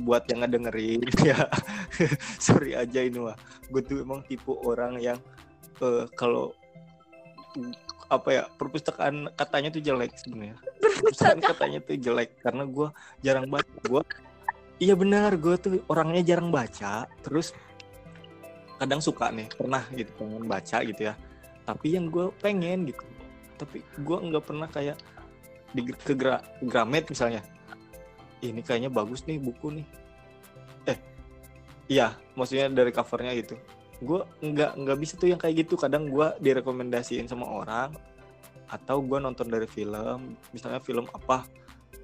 buat 0.02 0.24
yang 0.30 0.44
ngedengerin 0.44 1.02
ya. 1.30 1.48
Sorry 2.38 2.74
aja 2.78 3.00
ini 3.02 3.18
mah. 3.18 3.36
Gue 3.70 3.82
tuh 3.82 4.02
emang 4.02 4.22
tipe 4.26 4.50
orang 4.50 4.98
yang 5.02 5.18
eh, 5.82 6.04
kalau 6.14 6.54
apa 8.08 8.28
ya 8.32 8.42
perpustakaan 8.56 9.28
katanya 9.36 9.68
tuh 9.74 9.82
jelek 9.84 10.12
sebenarnya. 10.16 10.56
Perpustakaan 10.80 11.40
katanya 11.44 11.78
tuh 11.84 11.96
jelek 12.00 12.30
karena 12.40 12.64
gue 12.64 12.88
jarang 13.20 13.46
baca. 13.50 13.76
Gue 13.84 14.02
iya 14.78 14.94
benar 14.94 15.34
gue 15.34 15.54
tuh 15.58 15.82
orangnya 15.90 16.22
jarang 16.22 16.54
baca 16.54 17.10
terus 17.26 17.50
kadang 18.78 19.02
suka 19.02 19.34
nih 19.34 19.50
pernah 19.50 19.82
gitu 19.92 20.10
pengen 20.16 20.46
baca 20.46 20.78
gitu 20.86 21.02
ya. 21.10 21.14
Tapi 21.66 21.86
yang 21.98 22.08
gue 22.08 22.32
pengen 22.40 22.88
gitu. 22.88 23.04
Tapi 23.58 23.82
gue 23.82 24.16
nggak 24.16 24.44
pernah 24.46 24.70
kayak 24.70 24.96
di 25.76 25.84
ke 25.92 26.16
Gra- 26.16 26.44
Gramet 26.64 27.12
misalnya 27.12 27.44
ini 28.42 28.61
kayaknya 28.62 28.90
bagus 28.92 29.25
nih 29.26 29.38
buku 29.40 29.80
nih. 29.80 29.87
Eh 30.87 30.99
iya 31.90 32.14
maksudnya 32.38 32.71
dari 32.71 32.90
covernya 32.95 33.33
gitu. 33.38 33.54
Gue 33.99 34.23
nggak 34.42 34.78
nggak 34.78 34.99
bisa 34.99 35.14
tuh 35.18 35.28
yang 35.30 35.40
kayak 35.40 35.66
gitu. 35.66 35.75
Kadang 35.75 36.07
gue 36.11 36.26
direkomendasiin 36.38 37.26
sama 37.26 37.47
orang 37.47 37.95
atau 38.68 39.00
gue 39.00 39.16
nonton 39.16 39.49
dari 39.49 39.64
film 39.64 40.37
misalnya 40.52 40.78
film 40.78 41.09
apa 41.11 41.49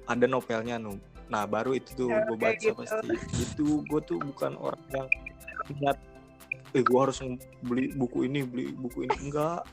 ada 0.09 0.25
novelnya 0.25 0.81
nu. 0.81 0.97
Nah 1.29 1.45
baru 1.49 1.73
itu 1.77 1.93
tuh 1.97 2.09
Ya, 2.11 2.25
gue 2.27 2.37
baca 2.37 2.57
gitu. 2.59 2.75
pasti. 2.75 3.07
Gitu 3.37 3.67
gue 3.85 4.01
tuh 4.03 4.19
bukan 4.21 4.57
orang 4.59 4.81
yang 4.93 5.07
niat 5.81 5.97
eh 6.75 6.83
gue 6.83 6.99
harus 6.99 7.23
beli 7.63 7.95
buku 7.95 8.27
ini 8.27 8.43
beli 8.43 8.75
buku 8.75 9.07
ini. 9.07 9.15
Enggak 9.31 9.63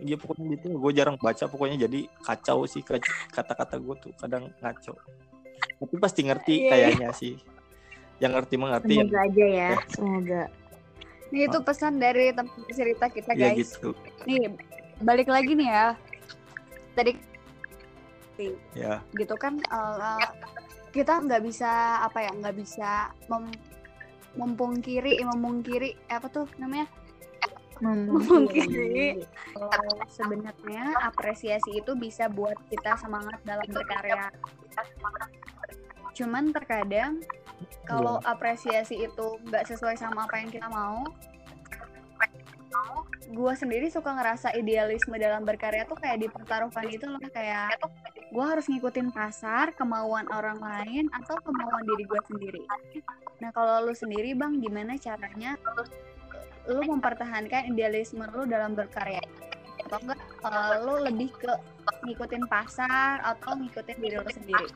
Iya 0.00 0.16
pokoknya 0.16 0.56
gitu. 0.56 0.66
Gue 0.80 0.92
jarang 0.96 1.16
baca 1.20 1.44
pokoknya 1.46 1.86
jadi 1.86 2.08
kacau 2.24 2.64
sih 2.64 2.80
kata-kata 3.30 3.76
gue 3.76 3.94
tuh 4.00 4.12
kadang 4.16 4.48
ngaco. 4.60 4.96
Tapi 5.80 5.94
pasti 6.00 6.20
ngerti 6.24 6.54
Iya, 6.56 6.64
iya. 6.64 6.70
kayaknya 6.72 7.08
sih. 7.14 7.34
Yang 8.20 8.32
ngerti 8.36 8.54
mengerti 8.60 8.92
yang 9.00 9.08
semoga 9.08 9.20
aja 9.24 9.46
ya 9.48 9.70
Semoga. 9.92 10.42
Nih 11.30 11.42
itu 11.46 11.58
pesan 11.62 11.94
dari 12.02 12.26
tempat 12.34 12.58
cerita 12.74 13.06
kita 13.08 13.30
ya 13.38 13.52
guys. 13.54 13.56
gitu. 13.76 13.94
Nih 14.26 14.50
balik 15.00 15.28
lagi 15.28 15.52
nih 15.54 15.68
ya. 15.68 15.86
Tadi 16.96 17.12
ya 18.72 19.04
gitu 19.20 19.36
kan 19.36 19.60
eh, 19.60 20.26
kita 20.96 21.20
nggak 21.20 21.42
bisa 21.44 22.00
apa 22.00 22.24
ya 22.24 22.32
nggak 22.32 22.56
bisa 22.56 23.12
mem 23.28 23.52
mempungkiri 24.38 25.20
memungkiri 25.26 25.98
apa 26.08 26.30
tuh 26.30 26.46
namanya 26.56 26.86
memungkiri 27.80 29.24
kalau 29.56 29.96
sebenarnya 30.12 30.94
apresiasi 31.04 31.80
itu 31.80 31.92
bisa 31.96 32.28
buat 32.28 32.56
kita 32.68 33.00
semangat 33.00 33.40
dalam 33.42 33.66
berkarya. 33.68 34.28
Cuman 36.12 36.52
terkadang 36.52 37.24
kalau 37.88 38.20
apresiasi 38.28 39.04
itu 39.04 39.26
nggak 39.48 39.64
sesuai 39.68 39.96
sama 39.96 40.28
apa 40.28 40.40
yang 40.40 40.50
kita 40.52 40.68
mau, 40.68 41.04
gue 43.30 43.52
sendiri 43.54 43.86
suka 43.90 44.10
ngerasa 44.14 44.54
idealisme 44.58 45.14
dalam 45.16 45.46
berkarya 45.46 45.86
tuh 45.86 45.98
kayak 45.98 46.22
dipertaruhkan 46.22 46.86
gitu 46.90 47.06
loh 47.10 47.22
kayak 47.30 47.78
gue 48.30 48.44
harus 48.46 48.66
ngikutin 48.70 49.10
pasar, 49.10 49.74
kemauan 49.74 50.26
orang 50.30 50.58
lain 50.62 51.10
atau 51.10 51.34
kemauan 51.42 51.82
diri 51.82 52.04
gue 52.06 52.20
sendiri. 52.30 52.62
Nah 53.42 53.50
kalau 53.50 53.90
lu 53.90 53.94
sendiri 53.94 54.36
bang, 54.38 54.58
gimana 54.62 54.94
caranya 55.00 55.58
lu 56.70 56.86
mempertahankan 56.86 57.74
idealisme 57.74 58.22
lu 58.30 58.46
dalam 58.46 58.78
berkarya? 58.78 59.20
Atau 59.82 59.98
enggak 60.06 60.20
eh, 60.22 60.74
lu 60.86 60.94
lebih 61.02 61.34
ke 61.34 61.52
ngikutin 62.06 62.46
pasar 62.46 63.18
atau 63.26 63.58
ngikutin 63.58 63.96
diri 63.98 64.16
lu 64.22 64.30
sendiri? 64.30 64.68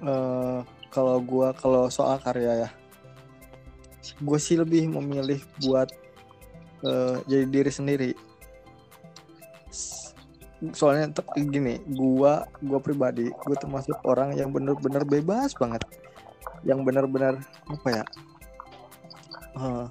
Eh, 0.00 0.60
kalau 0.88 1.16
gua 1.22 1.52
kalau 1.52 1.92
soal 1.92 2.18
karya 2.20 2.66
ya 2.66 2.70
gue 4.20 4.38
sih 4.40 4.56
lebih 4.56 4.90
memilih 4.90 5.40
buat 5.64 5.88
eh, 6.84 7.16
jadi 7.24 7.44
diri 7.46 7.72
sendiri 7.72 8.10
soalnya 10.76 11.08
gini 11.32 11.80
gua 11.88 12.44
gua 12.60 12.80
pribadi 12.84 13.32
gue 13.32 13.56
termasuk 13.56 13.96
orang 14.04 14.36
yang 14.36 14.52
bener-bener 14.52 15.04
bebas 15.08 15.56
banget 15.56 15.80
yang 16.66 16.84
bener-bener 16.84 17.40
apa 17.68 17.88
ya 17.88 18.04
eh, 19.56 19.86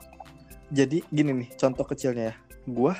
jadi 0.69 1.01
gini 1.09 1.31
nih 1.33 1.49
contoh 1.57 1.81
kecilnya 1.81 2.33
ya. 2.33 2.35
Gua 2.69 2.93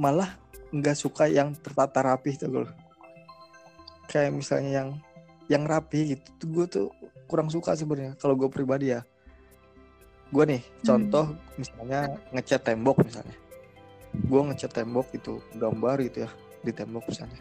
malah 0.00 0.40
nggak 0.72 0.96
suka 0.96 1.28
yang 1.28 1.52
tertata 1.52 2.00
rapih 2.00 2.32
tuh 2.40 2.48
gue 2.48 2.64
kayak 4.08 4.32
misalnya 4.32 4.70
yang 4.72 4.88
yang 5.52 5.68
rapi 5.68 6.16
gitu 6.16 6.26
tuh 6.40 6.48
gue 6.48 6.66
tuh 6.66 6.88
kurang 7.28 7.52
suka 7.52 7.76
sebenarnya 7.76 8.16
kalau 8.16 8.32
gue 8.32 8.48
pribadi 8.48 8.96
ya. 8.96 9.04
Gue 10.32 10.48
nih 10.48 10.64
contoh 10.80 11.36
misalnya 11.60 12.16
ngecat 12.32 12.64
tembok 12.64 13.04
misalnya. 13.04 13.36
Gue 14.16 14.40
ngecat 14.48 14.72
tembok 14.72 15.12
itu 15.12 15.44
gambar 15.60 15.96
gitu 16.08 16.24
ya 16.24 16.30
di 16.64 16.72
tembok 16.72 17.04
misalnya. 17.04 17.40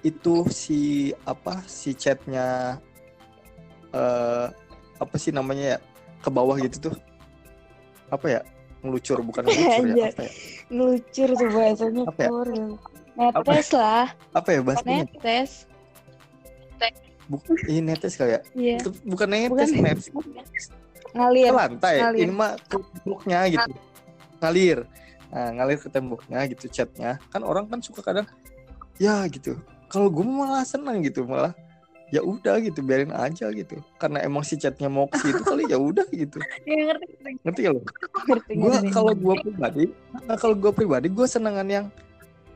Itu 0.00 0.48
si 0.48 1.12
apa 1.28 1.60
si 1.68 1.92
catnya 1.92 2.80
eh 3.96 4.46
apa 4.96 5.14
sih 5.16 5.32
namanya 5.32 5.76
ya? 5.76 5.78
Ke 6.20 6.28
bawah 6.28 6.56
gitu 6.58 6.90
tuh. 6.90 6.94
Apa 8.08 8.26
ya? 8.28 8.40
Ngelucur 8.84 9.18
bukan 9.20 9.42
ngelucur 9.48 9.86
ya 9.96 10.06
apa 10.12 10.22
ya? 10.22 10.32
Ngelucur 10.68 11.28
tuh 11.32 11.48
bahasanya 11.50 12.02
Apa 12.04 12.20
ya? 12.20 12.28
Pur. 12.30 12.48
Netes 13.16 13.68
lah, 13.72 14.12
apa 14.30 14.48
ya 14.52 14.60
bahasanya? 14.60 15.08
Netes. 15.08 15.64
Buk- 17.26 17.48
ini 17.66 17.80
netes 17.82 18.14
kali 18.14 18.36
ya? 18.36 18.40
Itu 18.78 18.92
bukan 19.02 19.26
netes 19.26 19.50
Bukan 19.50 19.68
netes 19.82 20.06
ngalir. 21.10 21.48
ke 21.48 21.56
lantai. 21.56 21.94
Ngalir. 22.04 22.22
ini 22.22 22.32
mah 22.36 22.52
ke 22.60 22.76
temboknya 22.76 23.40
gitu. 23.48 23.70
Ngalir. 24.38 24.78
Nah, 25.26 25.48
ngalir 25.56 25.78
ke 25.80 25.88
temboknya 25.90 26.40
gitu 26.46 26.64
catnya 26.70 27.18
kan 27.32 27.42
orang 27.42 27.66
kan 27.66 27.80
suka 27.82 28.04
kadang 28.04 28.28
ya 29.00 29.24
gitu. 29.26 29.56
Kalau 29.88 30.06
gue 30.12 30.22
malah 30.22 30.62
senang 30.62 31.00
gitu 31.02 31.24
malah 31.24 31.56
ya 32.14 32.22
udah 32.22 32.62
gitu 32.62 32.82
biarin 32.86 33.10
aja 33.10 33.50
gitu. 33.50 33.82
Karena 33.98 34.22
emang 34.22 34.46
si 34.46 34.54
catnya 34.54 34.86
mau 34.86 35.10
ke 35.10 35.18
situ 35.18 35.42
kali 35.42 35.66
ya 35.66 35.78
udah 35.78 36.06
gitu. 36.10 36.38
Ya 36.66 36.94
ngerti. 36.94 37.06
ngerti. 37.42 37.62
Gak 37.66 37.72
lo? 37.74 37.80
Gue 38.54 38.72
kalau 38.94 39.12
gue 39.14 39.34
pribadi 39.42 39.84
nah, 40.26 40.36
kalau 40.38 40.54
gue 40.54 40.72
pribadi 40.74 41.06
gue 41.10 41.26
senengan 41.26 41.66
yang 41.66 41.86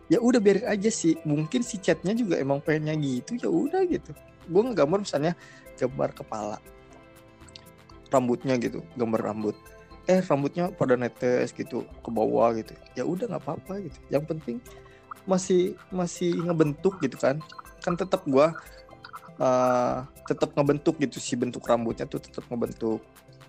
ya 0.07 0.19
udah 0.23 0.38
biarin 0.38 0.66
aja 0.71 0.90
sih. 0.90 1.19
Mungkin 1.26 1.66
si 1.66 1.83
catnya 1.83 2.14
juga 2.14 2.38
emang 2.38 2.62
pengennya 2.62 2.95
gitu 2.99 3.35
ya 3.38 3.50
udah 3.50 3.83
gitu. 3.90 4.14
Gue 4.47 4.62
ngegambar 4.71 5.02
misalnya 5.02 5.35
gambar 5.78 6.11
kepala. 6.14 6.59
Rambutnya 8.11 8.54
gitu 8.59 8.87
gambar 8.95 9.21
rambut. 9.35 9.57
Eh 10.07 10.23
rambutnya 10.23 10.71
pada 10.75 10.95
netes 10.95 11.50
gitu 11.50 11.83
ke 11.87 12.11
bawah 12.11 12.54
gitu. 12.54 12.75
Ya 12.95 13.02
udah 13.02 13.26
nggak 13.35 13.42
apa-apa 13.42 13.83
gitu. 13.83 13.99
Yang 14.11 14.25
penting 14.30 14.57
masih 15.26 15.75
masih 15.90 16.38
ngebentuk 16.38 17.02
gitu 17.02 17.19
kan. 17.19 17.42
Kan 17.83 17.99
tetap 17.99 18.23
gua 18.26 18.54
eh 19.41 19.97
tetap 20.29 20.53
ngebentuk 20.53 21.01
gitu 21.01 21.17
si 21.17 21.33
bentuk 21.33 21.65
rambutnya 21.65 22.05
tuh 22.05 22.21
tetap 22.21 22.45
ngebentuk. 22.53 23.01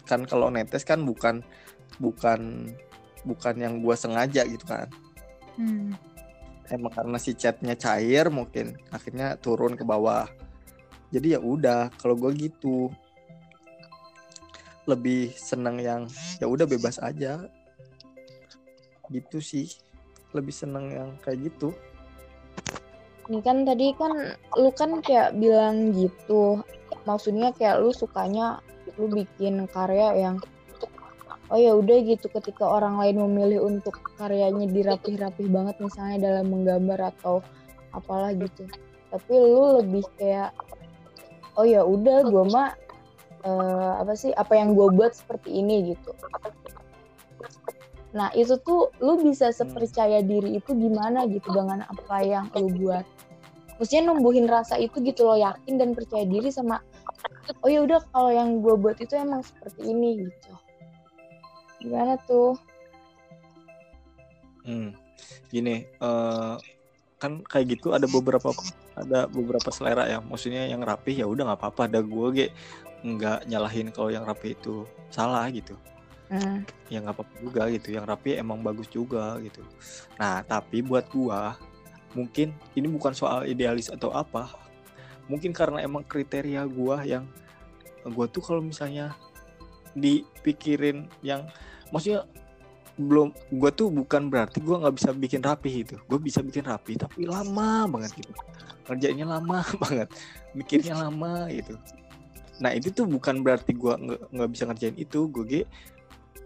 Kan 0.07 0.23
kalau 0.23 0.47
netes 0.47 0.87
kan 0.87 1.03
bukan 1.03 1.43
bukan 1.99 2.71
bukan 3.27 3.55
yang 3.59 3.83
gua 3.83 3.99
sengaja 3.99 4.47
gitu 4.47 4.63
kan. 4.63 4.87
Hmm. 5.59 5.93
emang 6.71 6.95
karena 6.95 7.19
si 7.19 7.35
catnya 7.35 7.75
cair 7.75 8.31
mungkin 8.31 8.79
akhirnya 8.95 9.35
turun 9.35 9.75
ke 9.75 9.83
bawah. 9.83 10.23
Jadi 11.11 11.35
ya 11.35 11.39
udah 11.43 11.91
kalau 11.99 12.15
gue 12.15 12.31
gitu. 12.47 12.87
Lebih 14.87 15.35
seneng 15.35 15.83
yang 15.83 16.07
ya 16.39 16.47
udah 16.47 16.63
bebas 16.63 17.03
aja. 17.03 17.43
Gitu 19.11 19.43
sih. 19.43 19.67
Lebih 20.31 20.55
seneng 20.55 20.87
yang 20.95 21.09
kayak 21.19 21.51
gitu 21.51 21.75
Ini 23.29 23.39
kan 23.45 23.67
tadi 23.67 23.93
kan 23.93 24.13
lu 24.57 24.69
kan 24.73 25.03
kayak 25.05 25.37
bilang 25.37 25.93
gitu. 25.93 26.61
Maksudnya 27.05 27.53
kayak 27.53 27.81
lu 27.83 27.93
sukanya 27.93 28.63
lu 28.97 29.07
bikin 29.11 29.65
karya 29.69 30.17
yang 30.17 30.35
oh 31.51 31.59
ya 31.59 31.75
udah 31.75 31.97
gitu 32.07 32.31
ketika 32.31 32.63
orang 32.63 32.95
lain 32.95 33.27
memilih 33.27 33.67
untuk 33.67 33.99
karyanya 34.15 34.71
dirapih-rapih 34.71 35.51
banget 35.51 35.75
misalnya 35.83 36.17
dalam 36.31 36.47
menggambar 36.47 37.11
atau 37.11 37.43
apalah 37.91 38.31
gitu. 38.33 38.65
Tapi 39.11 39.33
lu 39.35 39.83
lebih 39.83 40.07
kayak 40.15 40.55
oh 41.59 41.67
ya 41.67 41.83
udah 41.83 42.23
gua 42.31 42.43
mah 42.47 42.69
eh, 43.43 43.93
apa 44.01 44.13
sih 44.15 44.31
apa 44.31 44.53
yang 44.55 44.73
gue 44.77 44.87
buat 44.95 45.11
seperti 45.11 45.59
ini 45.59 45.93
gitu. 45.93 46.15
Nah 48.11 48.29
itu 48.35 48.59
tuh 48.59 48.91
lu 48.99 49.19
bisa 49.23 49.55
sepercaya 49.55 50.19
diri 50.19 50.59
itu 50.59 50.75
gimana 50.75 51.23
gitu 51.27 51.47
dengan 51.51 51.87
apa 51.87 52.17
yang 52.23 52.51
lu 52.55 52.67
buat. 52.75 53.07
Maksudnya 53.79 54.13
numbuhin 54.13 54.45
rasa 54.45 54.77
itu 54.77 55.01
gitu 55.01 55.25
loh 55.25 55.39
yakin 55.39 55.79
dan 55.79 55.97
percaya 55.97 56.27
diri 56.27 56.53
sama 56.53 56.83
oh 57.65 57.69
ya 57.69 57.81
udah 57.81 57.99
kalau 58.13 58.29
yang 58.29 58.61
gue 58.61 58.75
buat 58.77 58.97
itu 59.01 59.17
emang 59.17 59.41
seperti 59.41 59.89
ini 59.89 60.27
gitu. 60.27 60.53
Gimana 61.81 62.13
tuh? 62.29 62.53
Hmm. 64.61 64.93
Gini, 65.49 65.83
eh, 65.89 66.55
kan 67.17 67.41
kayak 67.45 67.77
gitu 67.77 67.97
ada 67.97 68.05
beberapa 68.05 68.53
ada 68.93 69.25
beberapa 69.25 69.69
selera 69.73 70.05
ya. 70.05 70.21
Maksudnya 70.21 70.69
yang 70.69 70.85
rapih 70.85 71.17
ya 71.17 71.25
udah 71.25 71.51
nggak 71.51 71.59
apa-apa. 71.59 71.89
Ada 71.89 71.99
gue 72.05 72.27
ge 72.37 72.47
nggak 73.01 73.49
nyalahin 73.49 73.89
kalau 73.89 74.13
yang 74.13 74.23
rapih 74.23 74.53
itu 74.53 74.85
salah 75.09 75.49
gitu. 75.49 75.73
Hmm. 76.31 76.63
Ya 76.87 77.03
nggak 77.03 77.19
apa-apa 77.19 77.35
juga 77.43 77.61
gitu. 77.67 77.87
Yang 77.91 78.05
rapi 78.07 78.39
emang 78.39 78.63
bagus 78.63 78.87
juga 78.87 79.35
gitu. 79.43 79.59
Nah, 80.15 80.39
tapi 80.47 80.79
buat 80.79 81.03
gua 81.11 81.59
mungkin 82.15 82.55
ini 82.75 82.87
bukan 82.87 83.11
soal 83.11 83.43
idealis 83.43 83.91
atau 83.91 84.15
apa. 84.15 84.47
Mungkin 85.27 85.51
karena 85.51 85.83
emang 85.83 86.07
kriteria 86.07 86.63
gua 86.71 87.03
yang 87.03 87.27
gua 88.15 88.31
tuh 88.31 88.39
kalau 88.39 88.63
misalnya 88.63 89.11
dipikirin 89.91 91.11
yang 91.19 91.43
maksudnya 91.91 92.23
belum 92.95 93.35
gua 93.59 93.71
tuh 93.75 93.91
bukan 93.91 94.31
berarti 94.31 94.63
gua 94.63 94.87
nggak 94.87 94.95
bisa 94.95 95.09
bikin 95.11 95.41
rapi 95.43 95.83
itu 95.83 95.95
gue 96.07 96.19
bisa 96.19 96.39
bikin 96.43 96.67
rapi 96.67 96.99
tapi 96.99 97.27
lama 97.27 97.87
banget 97.87 98.23
gitu 98.23 98.31
kerjanya 98.87 99.37
lama 99.37 99.63
banget 99.83 100.07
mikirnya 100.55 100.95
lama 100.95 101.47
gitu 101.51 101.75
nah 102.61 102.71
itu 102.71 102.93
tuh 102.93 103.07
bukan 103.07 103.43
berarti 103.43 103.75
gua 103.75 103.99
nggak 104.31 104.49
bisa 104.51 104.63
ngerjain 104.67 104.95
itu 104.99 105.27
gue 105.27 105.63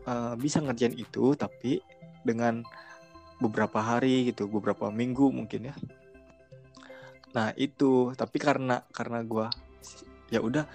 eh, 0.08 0.34
bisa 0.40 0.62
ngerjain 0.62 0.96
itu 0.96 1.34
tapi 1.36 1.82
dengan 2.26 2.66
beberapa 3.38 3.84
hari 3.84 4.32
gitu 4.32 4.48
beberapa 4.48 4.90
minggu 4.90 5.30
mungkin 5.34 5.72
ya. 5.72 5.76
Nah 7.36 7.52
itu. 7.60 8.16
Tapi 8.16 8.38
karena 8.40 8.82
karena 8.96 9.20
gua 9.26 9.52
ya 10.32 10.40
udah 10.42 10.66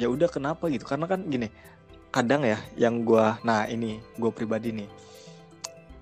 ya 0.00 0.08
udah 0.08 0.28
kenapa 0.30 0.66
gitu? 0.72 0.88
Karena 0.88 1.06
kan 1.06 1.26
gini 1.28 1.50
kadang 2.08 2.40
ya 2.40 2.56
yang 2.80 3.04
gua 3.04 3.36
nah 3.44 3.68
ini 3.68 4.00
gue 4.16 4.30
pribadi 4.32 4.72
nih. 4.72 4.88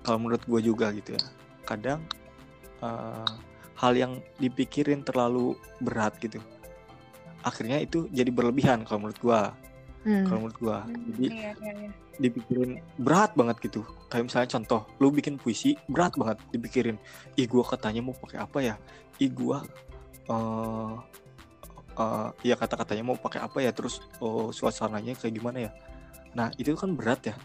Kalau 0.07 0.23
menurut 0.23 0.39
gue 0.47 0.61
juga 0.63 0.95
gitu 0.95 1.19
ya 1.19 1.23
kadang 1.67 1.99
eh, 2.79 3.31
hal 3.75 3.93
yang 3.93 4.23
dipikirin 4.39 5.03
terlalu 5.03 5.59
berat 5.83 6.15
gitu 6.23 6.39
akhirnya 7.45 7.77
itu 7.83 8.07
jadi 8.09 8.31
berlebihan 8.31 8.87
kalau 8.87 9.07
menurut 9.07 9.19
gua. 9.21 9.41
Hmm. 10.07 10.23
kalau 10.23 10.39
menurut 10.47 10.59
gua. 10.63 10.79
Jadi 10.87 11.27
Iya, 11.27 11.51
iya, 11.59 11.71
iya. 11.83 11.91
Dipikirin 12.17 12.81
berat 12.97 13.33
banget 13.37 13.57
gitu. 13.63 13.81
Kayak 14.09 14.29
misalnya 14.29 14.49
contoh 14.57 14.81
lu 15.01 15.13
bikin 15.13 15.37
puisi 15.37 15.77
berat 15.89 16.13
banget 16.17 16.37
dipikirin. 16.51 16.97
Ih 17.37 17.45
gua 17.45 17.63
katanya 17.65 18.01
mau 18.01 18.15
pakai 18.17 18.37
apa 18.41 18.57
ya? 18.61 18.75
Ih 19.21 19.31
gua 19.31 19.61
eh 20.27 20.93
eh, 21.97 22.29
ya 22.45 22.55
kata-katanya 22.57 23.03
mau 23.05 23.17
pakai 23.17 23.41
apa 23.41 23.57
ya? 23.61 23.71
Terus 23.71 24.01
oh, 24.19 24.49
suasananya 24.51 25.17
kayak 25.17 25.33
gimana 25.37 25.69
ya? 25.69 25.71
Nah 26.33 26.49
itu 26.57 26.73
kan 26.73 26.93
berat 26.97 27.33
ya. 27.33 27.35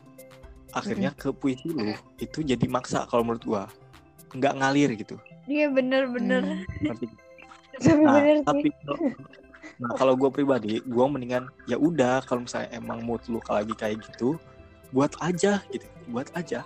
Akhirnya 0.72 1.12
ke 1.12 1.30
puisi 1.36 1.68
lu 1.68 1.92
itu 2.16 2.40
jadi 2.40 2.64
maksa 2.68 3.04
kalau 3.08 3.24
menurut 3.24 3.44
gua. 3.44 3.62
Nggak 4.32 4.54
ngalir 4.56 4.90
gitu. 4.96 5.16
Iya 5.44 5.68
bener-bener. 5.68 6.64
Hmm. 6.80 6.96
Nah, 7.72 7.96
bener 7.96 8.44
tapi 8.44 8.68
kalau- 8.84 9.16
nah 9.80 9.90
kalau 9.96 10.14
gue 10.14 10.30
pribadi, 10.30 10.84
gue 10.84 11.04
mendingan 11.08 11.48
ya 11.64 11.80
udah 11.80 12.20
kalau 12.28 12.44
misalnya 12.44 12.68
emang 12.76 13.00
mood 13.00 13.24
lu 13.32 13.40
lagi 13.48 13.72
kayak 13.72 14.04
gitu, 14.12 14.36
buat 14.92 15.12
aja 15.18 15.64
gitu, 15.72 15.86
buat 16.08 16.28
aja. 16.36 16.62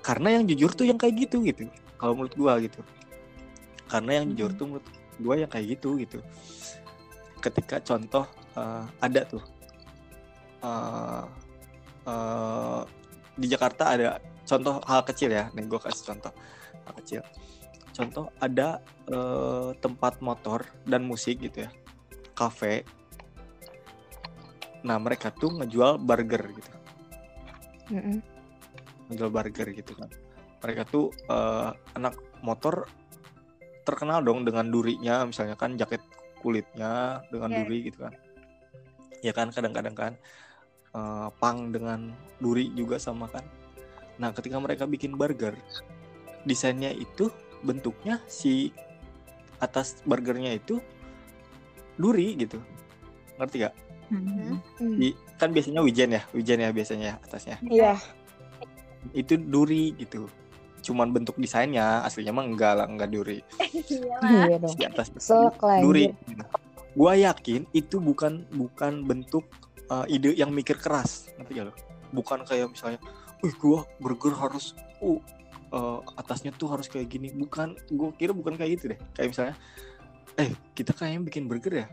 Karena 0.00 0.40
yang 0.40 0.48
jujur 0.48 0.72
tuh 0.72 0.88
yang 0.88 0.96
kayak 0.96 1.28
gitu 1.28 1.44
gitu. 1.44 1.68
Kalau 2.00 2.16
menurut 2.16 2.32
gue 2.32 2.52
gitu. 2.68 2.80
Karena 3.86 4.20
yang 4.20 4.32
jujur 4.32 4.50
Mhm. 4.52 4.58
tuh 4.58 4.66
menurut 4.66 4.86
gue 5.20 5.34
yang 5.44 5.50
kayak 5.52 5.66
gitu 5.76 6.00
gitu. 6.00 6.18
Ketika 7.44 7.78
contoh 7.84 8.24
eh, 8.56 8.84
ada 8.98 9.20
tuh 9.28 9.44
eh, 10.64 11.24
eh, 12.08 12.82
di 13.38 13.46
Jakarta 13.46 13.94
ada 13.94 14.18
contoh 14.48 14.82
hal 14.84 15.04
kecil 15.06 15.30
ya, 15.30 15.46
nih 15.54 15.64
gue 15.70 15.80
kasih 15.80 16.04
contoh 16.10 16.32
hal 16.88 16.94
kecil. 17.04 17.22
Contoh 17.94 18.32
ada 18.40 18.80
eh, 19.06 19.70
tempat 19.78 20.18
motor 20.24 20.64
dan 20.88 21.04
musik 21.04 21.44
gitu 21.44 21.68
ya 21.68 21.70
kafe 22.40 22.88
nah 24.80 24.96
mereka 24.96 25.28
tuh 25.28 25.52
ngejual 25.60 26.00
burger 26.00 26.56
gitu 26.56 26.70
Mm-mm. 27.90 28.18
ngejual 29.10 29.30
burger 29.30 29.68
gitu 29.74 29.92
kan. 29.98 30.06
Mereka 30.62 30.86
tuh 30.86 31.10
eh, 31.26 31.70
anak 31.98 32.14
motor 32.46 32.86
terkenal 33.82 34.22
dong 34.22 34.46
dengan 34.46 34.70
durinya. 34.70 35.26
Misalnya 35.26 35.58
kan 35.58 35.74
jaket 35.74 36.00
kulitnya 36.40 37.20
dengan 37.28 37.50
Iya. 37.50 37.58
duri 37.64 37.78
gitu 37.90 37.98
kan. 38.06 38.14
Ya 39.20 39.32
kan 39.34 39.50
kadang-kadang 39.50 39.94
kan 39.98 40.12
eh, 40.94 41.28
pang 41.42 41.74
dengan 41.74 42.14
duri 42.38 42.70
juga 42.72 43.02
sama 43.02 43.26
kan. 43.26 43.42
Nah 44.22 44.30
ketika 44.30 44.60
mereka 44.62 44.86
bikin 44.86 45.18
burger 45.18 45.56
desainnya 46.46 46.94
itu 46.94 47.28
bentuknya 47.60 48.22
si 48.30 48.72
atas 49.60 50.00
burgernya 50.08 50.56
itu 50.56 50.80
duri 52.00 52.32
gitu. 52.38 52.62
Ngerti 53.36 53.68
gak 53.68 53.74
Hmm. 54.10 54.58
Di- 54.98 55.16
kan 55.38 55.54
biasanya 55.54 55.80
wijen 55.80 56.10
ya 56.12 56.22
wijen 56.34 56.58
ya 56.60 56.70
biasanya 56.74 57.06
ya 57.06 57.16
atasnya. 57.22 57.56
Iya. 57.64 57.94
itu 59.16 59.40
duri 59.40 59.96
gitu. 59.96 60.28
Cuman 60.84 61.08
bentuk 61.08 61.40
desainnya 61.40 62.04
aslinya 62.04 62.36
mah 62.36 62.44
enggak 62.44 62.72
lah 62.76 62.86
enggak 62.90 63.08
duri. 63.08 63.38
Iya. 64.20 64.60
Dong. 64.60 64.76
di 64.76 64.84
atas 64.84 65.08
Selek 65.16 65.56
lah. 65.62 65.80
duri. 65.80 66.12
Gua 66.92 67.16
yakin 67.16 67.64
itu 67.72 67.96
bukan 68.02 68.44
bukan 68.52 69.06
bentuk 69.06 69.46
uh, 69.88 70.04
ide 70.10 70.36
yang 70.36 70.52
mikir 70.52 70.76
keras. 70.76 71.30
Ngerti 71.38 71.52
gak 71.56 71.66
lo? 71.70 71.74
Bukan 72.12 72.44
kayak 72.44 72.68
misalnya 72.74 73.00
wih 73.40 73.54
gua 73.56 73.88
burger 74.02 74.36
harus 74.36 74.76
uh, 75.00 75.16
uh, 75.72 76.04
atasnya 76.20 76.52
tuh 76.52 76.68
harus 76.68 76.90
kayak 76.90 77.08
gini. 77.08 77.32
Bukan. 77.32 77.78
Gua 77.94 78.12
kira 78.12 78.36
bukan 78.36 78.58
kayak 78.58 78.70
gitu 78.76 78.92
deh. 78.92 78.98
Kayak 79.16 79.28
misalnya 79.32 79.54
eh 80.36 80.50
kita 80.76 80.92
kayaknya 80.92 81.20
bikin 81.24 81.48
burger 81.48 81.72
ya? 81.72 81.86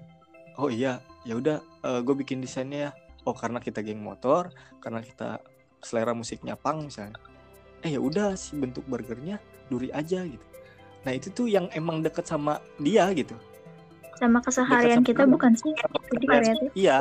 Oh 0.58 0.68
iya 0.68 1.00
ya 1.28 1.36
udah 1.36 1.60
gue 2.02 2.16
bikin 2.24 2.40
desainnya 2.40 2.80
ya. 2.80 2.92
Oh 3.28 3.36
karena 3.36 3.60
kita 3.60 3.84
geng 3.84 4.00
motor 4.00 4.48
karena 4.80 5.04
kita 5.04 5.44
selera 5.84 6.16
musiknya 6.16 6.56
pang 6.56 6.88
misalnya. 6.88 7.20
Eh 7.84 7.92
ya 7.92 8.00
udah 8.00 8.40
si 8.40 8.56
bentuk 8.56 8.88
burgernya 8.88 9.44
duri 9.68 9.92
aja 9.92 10.24
gitu. 10.24 10.46
Nah 11.04 11.12
itu 11.12 11.28
tuh 11.36 11.52
yang 11.52 11.68
emang 11.76 12.00
deket 12.00 12.24
sama 12.24 12.64
dia 12.80 13.04
gitu. 13.12 13.36
Sama 14.16 14.40
keseharian 14.40 15.04
sama 15.04 15.08
kita 15.12 15.24
dia. 15.28 15.32
bukan 15.36 15.52
sih? 15.60 15.74
Jadi 16.16 16.26
kreatif. 16.26 16.70
iya. 16.74 16.98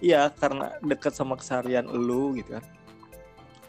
Iya 0.00 0.32
karena 0.32 0.72
deket 0.80 1.12
sama 1.12 1.36
keseharian 1.36 1.84
lu 1.92 2.32
gitu 2.40 2.56
kan. 2.56 2.64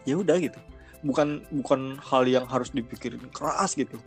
Ya 0.08 0.16
udah 0.16 0.40
gitu. 0.40 0.60
Bukan 1.04 1.44
bukan 1.52 2.00
hal 2.00 2.24
yang 2.26 2.48
harus 2.48 2.72
dipikirin 2.72 3.28
keras 3.36 3.76
gitu. 3.76 4.00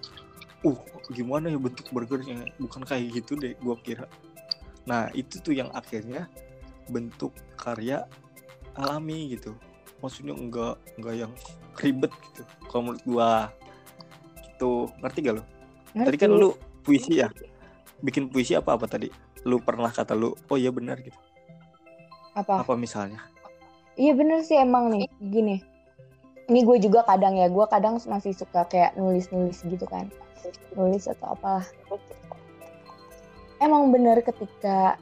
Uh 0.64 0.80
gimana 1.12 1.52
ya 1.52 1.60
bentuk 1.60 1.84
burgernya? 1.92 2.48
Bukan 2.56 2.88
kayak 2.88 3.20
gitu 3.20 3.36
deh 3.36 3.52
gua 3.60 3.76
kira 3.80 4.08
nah 4.88 5.12
itu 5.12 5.40
tuh 5.40 5.52
yang 5.56 5.68
akhirnya 5.72 6.28
bentuk 6.90 7.32
karya 7.54 8.04
alami 8.74 9.36
gitu. 9.36 9.54
Maksudnya 10.00 10.34
enggak 10.34 10.80
enggak 10.96 11.14
yang 11.26 11.32
ribet 11.78 12.12
gitu 12.30 12.42
kalau 12.68 12.82
menurut 12.90 13.02
gua. 13.04 13.32
Gitu. 14.44 14.72
Ngerti 15.00 15.18
gak 15.24 15.34
lu? 15.40 15.44
Tadi 15.96 16.16
kan 16.16 16.30
lu 16.30 16.54
puisi 16.84 17.20
ya? 17.20 17.28
Bikin 18.00 18.28
puisi 18.28 18.56
apa 18.56 18.76
apa 18.76 18.86
tadi? 18.88 19.08
Lu 19.44 19.60
pernah 19.60 19.88
kata 19.88 20.12
lu 20.12 20.32
oh 20.32 20.56
iya 20.56 20.72
benar 20.72 21.00
gitu. 21.00 21.16
Apa? 22.36 22.62
apa 22.62 22.74
misalnya? 22.78 23.20
Iya 23.98 24.16
bener 24.16 24.40
sih 24.46 24.56
emang 24.56 24.92
nih. 24.92 25.08
Gini. 25.18 25.56
Ini 26.50 26.66
gue 26.66 26.82
juga 26.82 27.06
kadang 27.06 27.38
ya, 27.38 27.46
gue 27.46 27.66
kadang 27.70 28.02
masih 28.10 28.34
suka 28.34 28.66
kayak 28.66 28.98
nulis-nulis 28.98 29.62
gitu 29.62 29.86
kan. 29.86 30.10
Nulis 30.74 31.06
atau 31.06 31.38
apalah. 31.38 31.62
Emang 33.60 33.92
bener 33.92 34.24
ketika 34.24 34.96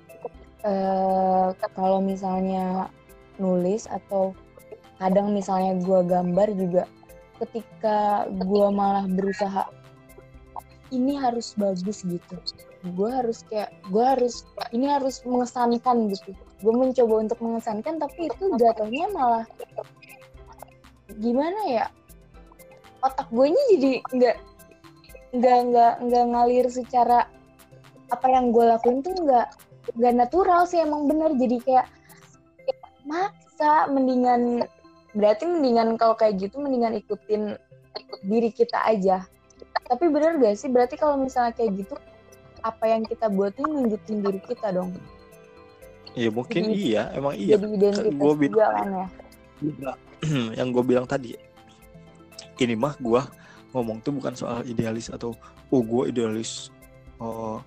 eh 0.66 1.54
kalau 1.78 2.02
misalnya 2.02 2.90
nulis 3.38 3.86
atau 3.86 4.34
kadang 4.98 5.30
misalnya 5.30 5.78
gue 5.78 6.00
gambar 6.02 6.48
juga 6.58 6.84
ketika 7.38 8.26
gue 8.26 8.66
malah 8.74 9.06
berusaha 9.06 9.70
ini 10.90 11.14
harus 11.14 11.54
bagus 11.54 12.02
gitu. 12.02 12.36
Gue 12.98 13.06
harus 13.06 13.46
kayak 13.46 13.70
gue 13.94 14.02
harus 14.02 14.42
ini 14.74 14.90
harus 14.90 15.22
mengesankan 15.22 16.10
gitu. 16.10 16.34
Gue 16.58 16.74
mencoba 16.74 17.14
untuk 17.22 17.38
mengesankan 17.38 18.02
tapi 18.02 18.26
itu 18.26 18.44
jatuhnya 18.58 19.06
malah 19.14 19.46
gimana 21.22 21.60
ya 21.66 21.86
otak 23.02 23.30
gue 23.30 23.46
nya 23.48 23.62
jadi 23.74 23.92
nggak 24.12 24.36
nggak 25.38 25.58
nggak 25.70 25.94
nggak 26.04 26.24
ngalir 26.34 26.66
secara 26.68 27.30
apa 28.08 28.26
yang 28.28 28.50
gue 28.50 28.64
lakuin 28.64 29.00
tuh 29.00 29.12
nggak 29.14 29.46
nggak 29.96 30.14
natural 30.16 30.64
sih 30.64 30.80
emang 30.80 31.08
bener. 31.08 31.32
Jadi 31.36 31.56
kayak 31.62 31.86
maksa 33.04 33.88
mendingan 33.88 34.64
berarti 35.16 35.48
mendingan 35.48 35.96
kalau 35.96 36.14
kayak 36.14 36.36
gitu 36.38 36.60
mendingan 36.60 36.96
ikutin 36.96 37.56
diri 38.24 38.50
kita 38.52 38.78
aja. 38.84 39.24
Tapi 39.88 40.04
bener 40.12 40.36
gak 40.36 40.60
sih? 40.60 40.68
Berarti 40.68 41.00
kalau 41.00 41.16
misalnya 41.16 41.56
kayak 41.56 41.80
gitu 41.80 41.96
apa 42.60 42.84
yang 42.84 43.02
kita 43.08 43.32
buat 43.32 43.56
ini 43.56 43.68
nunjukin 43.72 44.20
diri 44.20 44.40
kita 44.44 44.68
dong. 44.70 44.92
Ya 46.12 46.28
mungkin 46.28 46.68
Jadi- 46.68 46.92
iya. 46.92 47.02
Emang 47.16 47.34
iya. 47.34 47.56
jadi 47.56 47.66
identitas 47.72 48.16
Gua 48.20 48.32
juga 48.36 48.40
bilang- 48.42 48.74
kan 48.76 48.88
ya. 48.92 49.06
Juga. 49.58 49.90
yang 50.58 50.68
gue 50.74 50.82
bilang 50.84 51.06
tadi 51.06 51.38
ini 52.58 52.74
mah 52.74 52.98
gue 52.98 53.22
ngomong 53.70 54.02
tuh 54.02 54.10
bukan 54.10 54.34
soal 54.34 54.66
idealis 54.66 55.14
atau 55.14 55.30
oh 55.70 55.82
gue 55.82 56.10
idealis 56.10 56.74
eh, 57.22 57.58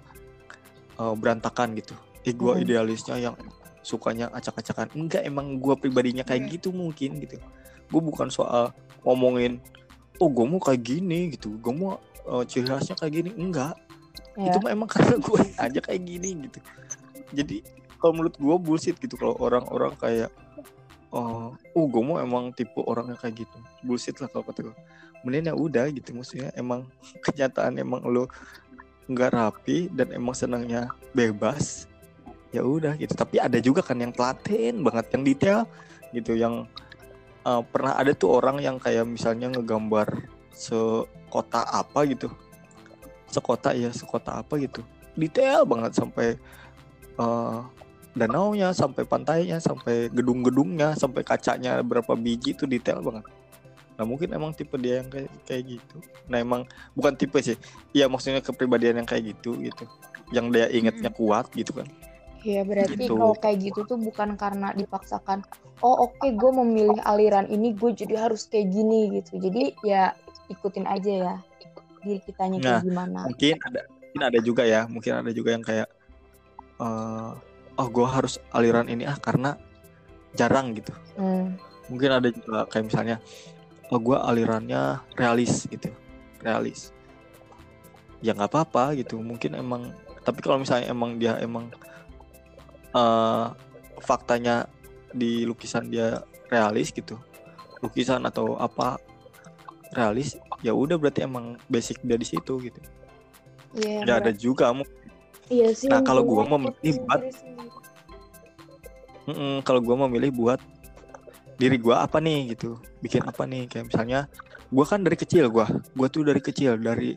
eh, 1.02 1.14
berantakan 1.18 1.74
gitu. 1.74 1.98
Eh 2.22 2.38
gue 2.38 2.52
Mhm. 2.54 2.62
idealisnya 2.62 3.18
yang 3.18 3.34
sukanya 3.82 4.30
acak-acakan. 4.30 4.94
Enggak 4.94 5.26
emang 5.26 5.58
gue 5.58 5.74
pribadinya 5.74 6.22
kayak 6.22 6.46
Iya. 6.46 6.52
gitu 6.54 6.70
mungkin 6.70 7.18
gitu. 7.18 7.42
Gue 7.90 8.02
bukan 8.02 8.30
soal 8.30 8.70
ngomongin 9.02 9.58
oh 10.22 10.30
gue 10.30 10.46
mau 10.46 10.62
kayak 10.62 10.86
gini 10.86 11.34
gitu. 11.34 11.58
Gue 11.58 11.74
mau 11.74 11.98
eh, 12.22 12.44
ciri 12.46 12.70
khasnya 12.70 12.94
kayak 12.94 13.14
gini. 13.18 13.30
Enggak. 13.34 13.74
Ya 14.38 14.54
itu 14.54 14.58
mah 14.62 14.70
emang 14.70 14.86
karena 14.94 15.18
gue 15.18 15.42
aja 15.58 15.80
kayak 15.82 16.02
gini 16.06 16.30
gitu. 16.46 16.60
Jadi 17.34 17.58
kalau 17.98 18.14
menurut 18.14 18.38
gue 18.38 18.56
bullshit 18.62 18.96
gitu. 19.02 19.18
Kalau 19.18 19.34
orang-orang 19.42 19.98
kayak 19.98 20.30
oh 21.12 21.52
uh 21.58 21.86
gue 21.90 22.04
mau 22.06 22.22
emang 22.22 22.54
tipe 22.54 22.78
orangnya 22.78 23.18
kayak 23.18 23.44
gitu. 23.44 23.58
Bullshit 23.82 24.16
lah 24.22 24.30
kalau 24.30 24.46
kata 24.46 24.70
gue 24.70 24.76
mending 25.26 25.50
ya 25.50 25.56
udah 25.58 25.86
gitu. 25.90 26.14
Maksudnya 26.14 26.54
emang 26.54 26.86
kenyataan 27.26 27.82
emang 27.82 28.06
lo 28.06 28.30
nggak 29.12 29.32
rapi 29.36 29.91
dan 29.91 30.12
emang 30.15 30.36
senangnya 30.36 30.91
bebas 31.12 31.88
ya 32.52 32.63
udah 32.63 32.95
gitu. 33.00 33.13
Tapi 33.15 33.39
ada 33.39 33.58
juga 33.60 33.84
kan 33.84 34.00
yang 34.00 34.12
telaten 34.12 34.84
banget 34.84 35.06
yang 35.15 35.24
detail 35.24 35.60
gitu 36.12 36.36
yang 36.36 36.67
uh, 37.47 37.63
pernah 37.63 37.95
ada 37.95 38.12
tuh 38.12 38.39
orang 38.39 38.60
yang 38.60 38.80
kayak 38.80 39.08
misalnya 39.08 39.52
ngegambar 39.52 40.08
sekota 40.52 41.63
apa 41.67 42.08
gitu. 42.08 42.28
Sekota 43.32 43.71
ya 43.71 43.91
sekota 43.91 44.43
apa 44.43 44.60
gitu. 44.60 44.84
Detail 45.15 45.63
banget 45.67 45.95
sampai 45.95 46.36
uh, 47.19 47.63
danaunya 48.12 48.76
sampai 48.76 49.08
pantainya 49.08 49.60
sampai 49.63 50.12
gedung-gedungnya 50.12 51.00
sampai 51.00 51.24
kacanya 51.24 51.80
berapa 51.80 52.12
biji 52.19 52.52
itu 52.52 52.67
detail 52.67 53.00
banget 53.00 53.24
nah 54.02 54.10
mungkin 54.10 54.34
emang 54.34 54.50
tipe 54.50 54.74
dia 54.82 55.06
yang 55.06 55.14
kayak 55.14 55.30
kayak 55.46 55.78
gitu 55.78 56.02
nah 56.26 56.42
emang 56.42 56.66
bukan 56.98 57.14
tipe 57.14 57.38
sih 57.38 57.54
iya 57.94 58.10
maksudnya 58.10 58.42
kepribadian 58.42 58.98
yang 58.98 59.06
kayak 59.06 59.38
gitu 59.38 59.54
gitu 59.62 59.86
yang 60.34 60.50
dia 60.50 60.66
ingetnya 60.68 61.14
kuat 61.14 61.54
gitu 61.54 61.78
kan 61.78 61.86
Iya 62.42 62.66
berarti 62.66 62.98
Gitu. 62.98 63.14
kalau 63.14 63.38
kayak 63.38 63.58
gitu 63.62 63.86
tuh 63.86 64.02
bukan 64.02 64.34
karena 64.34 64.74
dipaksakan. 64.74 65.46
Oh 65.86 66.10
oke 66.10 66.26
gue 66.26 66.52
memilih 66.58 66.98
aliran 67.06 67.46
ini 67.46 67.70
gue 67.70 67.94
jadi 67.94 68.18
harus 68.18 68.50
kayak 68.50 68.74
gini 68.74 69.22
gitu. 69.22 69.38
Jadi 69.38 69.78
ya 69.86 70.18
ikutin 70.50 70.90
aja 70.90 71.14
ya 71.14 71.34
diri 72.02 72.18
kitanya 72.18 72.58
kayak 72.58 72.74
Nah, 72.74 72.82
gimana. 72.82 73.20
mungkin 73.30 73.62
ada 73.62 73.82
mungkin 73.86 74.22
ada 74.26 74.40
juga 74.42 74.64
ya 74.66 74.82
mungkin 74.90 75.14
ada 75.22 75.30
juga 75.30 75.50
yang 75.54 75.62
kayak 75.62 75.86
eh 76.82 77.30
oh 77.78 77.88
gue 77.88 78.08
harus 78.10 78.42
aliran 78.50 78.90
ini 78.90 79.06
ah 79.06 79.22
karena 79.22 79.54
jarang 80.34 80.74
gitu 80.74 80.98
Hmm. 81.14 81.54
mungkin 81.88 82.10
ada 82.10 82.34
juga 82.34 82.66
kayak 82.66 82.90
misalnya 82.90 83.16
oh 83.91 83.99
gue 83.99 84.17
alirannya 84.17 85.04
realis 85.19 85.67
gitu. 85.67 85.91
Realis. 86.39 86.95
Ya 88.23 88.34
nggak 88.34 88.49
apa-apa 88.49 88.95
gitu 88.97 89.19
mungkin 89.19 89.54
emang 89.54 89.93
tapi 90.21 90.39
kalau 90.41 90.62
misalnya 90.62 90.89
emang 90.89 91.17
dia 91.17 91.38
emang 91.41 91.69
eh 92.93 93.45
faktanya 94.01 94.65
di 95.12 95.43
lukisan 95.45 95.91
dia 95.91 96.23
realis 96.49 96.89
gitu 96.93 97.19
lukisan 97.82 98.21
atau 98.30 98.56
apa 98.62 99.01
realis 99.97 100.38
ya 100.62 100.71
udah 100.71 100.95
berarti 100.95 101.25
emang 101.25 101.58
basic 101.65 101.99
dia 102.06 102.15
di 102.15 102.27
situ 102.27 102.62
gitu. 102.62 102.80
Ya 103.75 104.21
ada 104.21 104.32
juga 104.32 104.71
Iya 105.51 105.75
sih. 105.75 105.91
Nah, 105.91 105.99
kalau 105.99 106.23
gua 106.23 106.47
memilih 106.47 107.04
buat- 107.04 107.27
kalau 109.67 109.80
gue 109.84 109.95
memilih 110.08 110.32
buat 110.32 110.60
diri 111.62 111.78
gue 111.78 111.93
apa 111.93 112.17
nih 112.17 112.58
gitu. 112.58 112.82
Bikin 113.06 113.21
apa 113.21 113.45
nih 113.45 113.69
kayak 113.69 113.93
misalnya 113.93 114.26
gue 114.74 114.86
kan 114.89 115.06
dari 115.06 115.13
kecil 115.13 115.45
gue 115.54 115.65
gue 115.93 116.08
tuh 116.10 116.26
dari 116.26 116.41
kecil 116.41 116.82
dari 116.82 117.13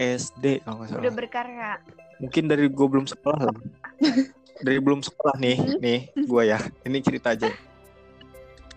SD 0.00 0.64
kalau 0.64 0.80
nggak 0.80 0.88
salah. 0.88 1.02
Udah 1.04 1.14
berkarya. 1.14 1.72
mungkin 2.16 2.48
dari 2.48 2.64
gue 2.72 2.86
belum 2.88 3.04
sekolah 3.04 3.52
lah. 3.52 3.56
Dari 4.56 4.80
belum 4.80 5.04
sekolah 5.04 5.36
nih 5.36 5.56
nih 5.76 6.00
gue 6.16 6.42
ya. 6.48 6.56
Ini 6.88 6.98
cerita 7.04 7.36
aja. 7.36 7.52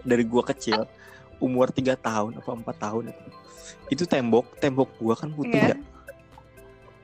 Dari 0.04 0.24
gue 0.28 0.44
kecil 0.44 0.84
umur 1.40 1.72
tiga 1.72 1.96
tahun 1.96 2.36
apa 2.36 2.52
empat 2.52 2.76
tahun 2.84 3.16
itu. 3.16 3.28
Itu 3.88 4.04
tembok 4.04 4.60
tembok 4.60 4.92
gue 5.00 5.16
kan 5.16 5.32
putih 5.32 5.56
Iya. 5.56 5.72
ya. 5.72 5.78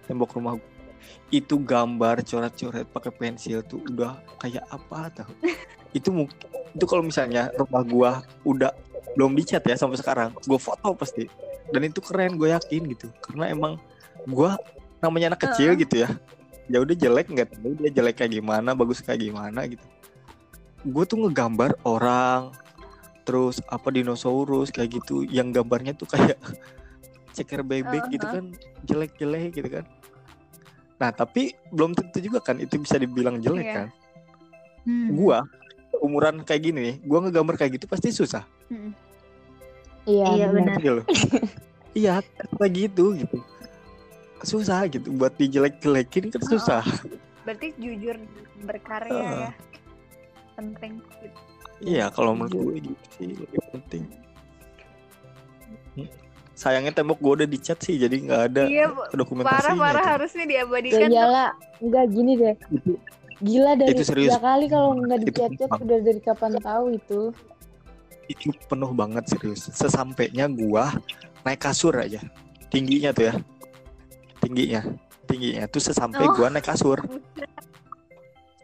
Tembok 0.05 0.35
rumah 0.35 0.59
gua. 0.59 0.73
itu 1.29 1.57
gambar 1.57 2.21
coret-coret 2.21 2.85
pakai 2.89 3.09
pensil 3.09 3.65
tuh 3.65 3.81
udah 3.89 4.13
kayak 4.37 4.61
apa 4.69 5.09
tau 5.09 5.31
itu 5.95 6.27
itu 6.75 6.85
kalau 6.85 7.01
misalnya 7.01 7.49
rumah 7.55 7.81
gua 7.81 8.11
udah 8.43 8.75
belum 9.15 9.31
dicat 9.33 9.63
ya 9.63 9.79
sampai 9.79 9.95
sekarang 9.95 10.35
gue 10.35 10.59
foto 10.59 10.91
pasti 10.91 11.23
dan 11.71 11.81
itu 11.81 12.03
keren 12.03 12.35
gue 12.35 12.51
yakin 12.51 12.83
gitu 12.91 13.07
karena 13.23 13.47
emang 13.47 13.79
gua 14.27 14.59
namanya 14.99 15.31
anak 15.31 15.47
kecil 15.47 15.71
Heeh. 15.71 15.87
gitu 15.87 15.95
ya 16.03 16.09
ya 16.67 16.83
udah 16.83 16.91
jelek 16.93 17.31
nggak 17.31 17.47
tahu 17.55 17.71
dia 17.79 17.91
jelek 17.93 18.15
kayak 18.19 18.35
gimana 18.35 18.75
bagus 18.75 18.99
kayak 18.99 19.23
gimana 19.23 19.63
gitu 19.65 19.85
gue 20.83 21.03
tuh 21.07 21.17
ngegambar 21.17 21.79
orang 21.81 22.51
terus 23.23 23.63
apa 23.65 23.87
dinosaurus 23.89 24.69
kayak 24.69 24.99
gitu 24.99 25.23
yang 25.25 25.49
gambarnya 25.49 25.95
tuh 25.95 26.05
kayak 26.05 26.35
ceker 27.35 27.63
bebek 27.63 28.11
gitu 28.11 28.21
Uh-huh. 28.21 28.35
kan 28.35 28.45
jelek-jelek 28.83 29.49
gitu 29.53 29.69
kan 29.71 29.85
nah 30.95 31.09
tapi 31.09 31.55
belum 31.69 31.91
tentu 31.91 32.19
juga 32.19 32.39
kan 32.39 32.59
itu 32.59 32.75
bisa 32.77 32.99
dibilang 32.99 33.39
jelek 33.39 33.63
Iya. 33.63 33.75
kan 33.79 33.87
Hmm. 34.85 35.17
gua 35.17 35.41
umuran 36.05 36.39
kayak 36.39 36.61
gini 36.63 36.79
nih 36.79 36.95
gua 37.01 37.19
ngegambar 37.21 37.55
kayak 37.55 37.75
gitu 37.75 37.85
pasti 37.85 38.09
susah 38.09 38.45
Hmm. 38.65 38.93
Iya, 40.05 40.25
Iya, 40.31 40.45
benar. 40.47 40.75
gitu 40.75 40.91
loh 40.93 41.05
iya 41.97 42.13
kayak 42.53 42.71
gitu 42.71 43.05
gitu 43.15 43.37
susah 44.39 44.85
gitu 44.85 45.09
buat 45.11 45.33
dijelek-jelekin 45.33 46.29
kan 46.29 46.39
Oh. 46.39 46.49
susah 46.51 46.81
Berarti 47.41 47.73
jujur 47.75 48.17
berkarya 48.59 49.13
Heeh. 49.13 49.37
ya. 49.39 49.51
Penting. 50.55 50.97
gitu. 50.97 51.37
Iya, 51.83 52.05
kalau 52.09 52.33
menurut 52.33 52.53
gue 52.55 52.89
gitu 52.89 53.05
sih 53.13 53.29
lebih 53.29 53.61
penting. 53.69 54.03
Hmm. 55.91 56.09
Sayangnya 56.53 56.89
tembok 56.91 57.19
gue 57.19 57.33
udah 57.35 57.47
dicat 57.47 57.77
sih, 57.77 57.95
jadi 57.95 58.15
nggak 58.17 58.41
ada 58.47 58.63
Iya, 58.65 58.89
dokumentasinya 59.11 59.61
parah-parah 59.77 59.93
itu. 59.99 60.09
harusnya 60.09 60.41
Ya 60.41 60.49
diabadikan 60.49 60.99
tuh. 61.03 61.13
iyalah, 61.13 61.49
enggak 61.77 62.05
gini 62.09 62.33
deh. 62.35 62.55
Gila 63.43 63.75
dari 63.75 63.91
Itu 63.91 64.03
serius. 64.07 64.31
tiga 64.31 64.39
kali 64.39 64.65
kalau 64.71 64.95
nggak 64.95 65.27
gampang. 65.35 65.79
udah 65.83 65.99
dari 65.99 66.21
kapan 66.23 66.53
tahu 66.59 66.85
itu. 66.95 67.21
itu 68.25 68.49
penuh 68.65 68.89
banget 68.95 69.21
serius. 69.29 69.69
Sesampainya 69.69 70.49
gua 70.49 70.89
naik 71.45 71.61
kasur 71.61 71.93
aja, 71.93 72.17
tingginya 72.73 73.13
tuh 73.13 73.29
ya, 73.29 73.35
tingginya, 74.41 74.81
tingginya 75.29 75.69
tuh 75.69 75.77
sesampai 75.77 76.25
Oh. 76.25 76.33
gua 76.33 76.49
naik 76.49 76.65
kasur. 76.65 77.05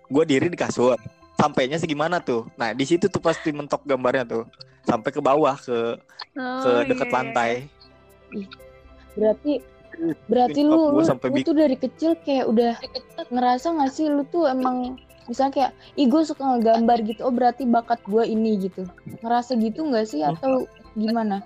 Gua 0.10 0.24
diri 0.26 0.50
di 0.50 0.58
kasur, 0.58 0.98
sampainya 1.38 1.78
segimana 1.78 2.18
tuh? 2.18 2.50
Nah 2.58 2.74
di 2.74 2.90
situ 2.90 3.06
tuh 3.06 3.22
pasti 3.22 3.54
mentok 3.54 3.86
gambarnya 3.86 4.26
tuh, 4.26 4.44
sampai 4.82 5.14
ke 5.14 5.22
bawah 5.22 5.54
ke 5.54 5.78
ke 6.34 6.72
Oh, 6.74 6.82
dekat 6.88 7.08
iya. 7.08 7.14
lantai. 7.14 7.52
Berarti 9.14 9.62
berarti 10.26 10.62
lu 10.62 10.98
gua 10.98 11.06
lu, 11.06 11.30
lu 11.30 11.38
tuh 11.42 11.56
dari 11.56 11.78
kecil 11.78 12.18
kayak 12.22 12.46
udah 12.50 12.74
ngerasa 13.30 13.74
nggak 13.78 13.92
sih 13.94 14.10
lu 14.10 14.26
tuh 14.28 14.50
emang 14.50 14.98
misalnya 15.30 15.54
kayak 15.54 15.72
ih 15.96 16.10
gue 16.10 16.22
suka 16.26 16.42
ngegambar 16.44 17.06
gitu 17.06 17.22
oh 17.24 17.32
berarti 17.32 17.64
bakat 17.64 18.02
gue 18.04 18.24
ini 18.26 18.58
gitu 18.58 18.84
ngerasa 19.22 19.56
gitu 19.56 19.86
nggak 19.86 20.06
sih 20.10 20.26
atau 20.26 20.66
gimana 20.94 21.46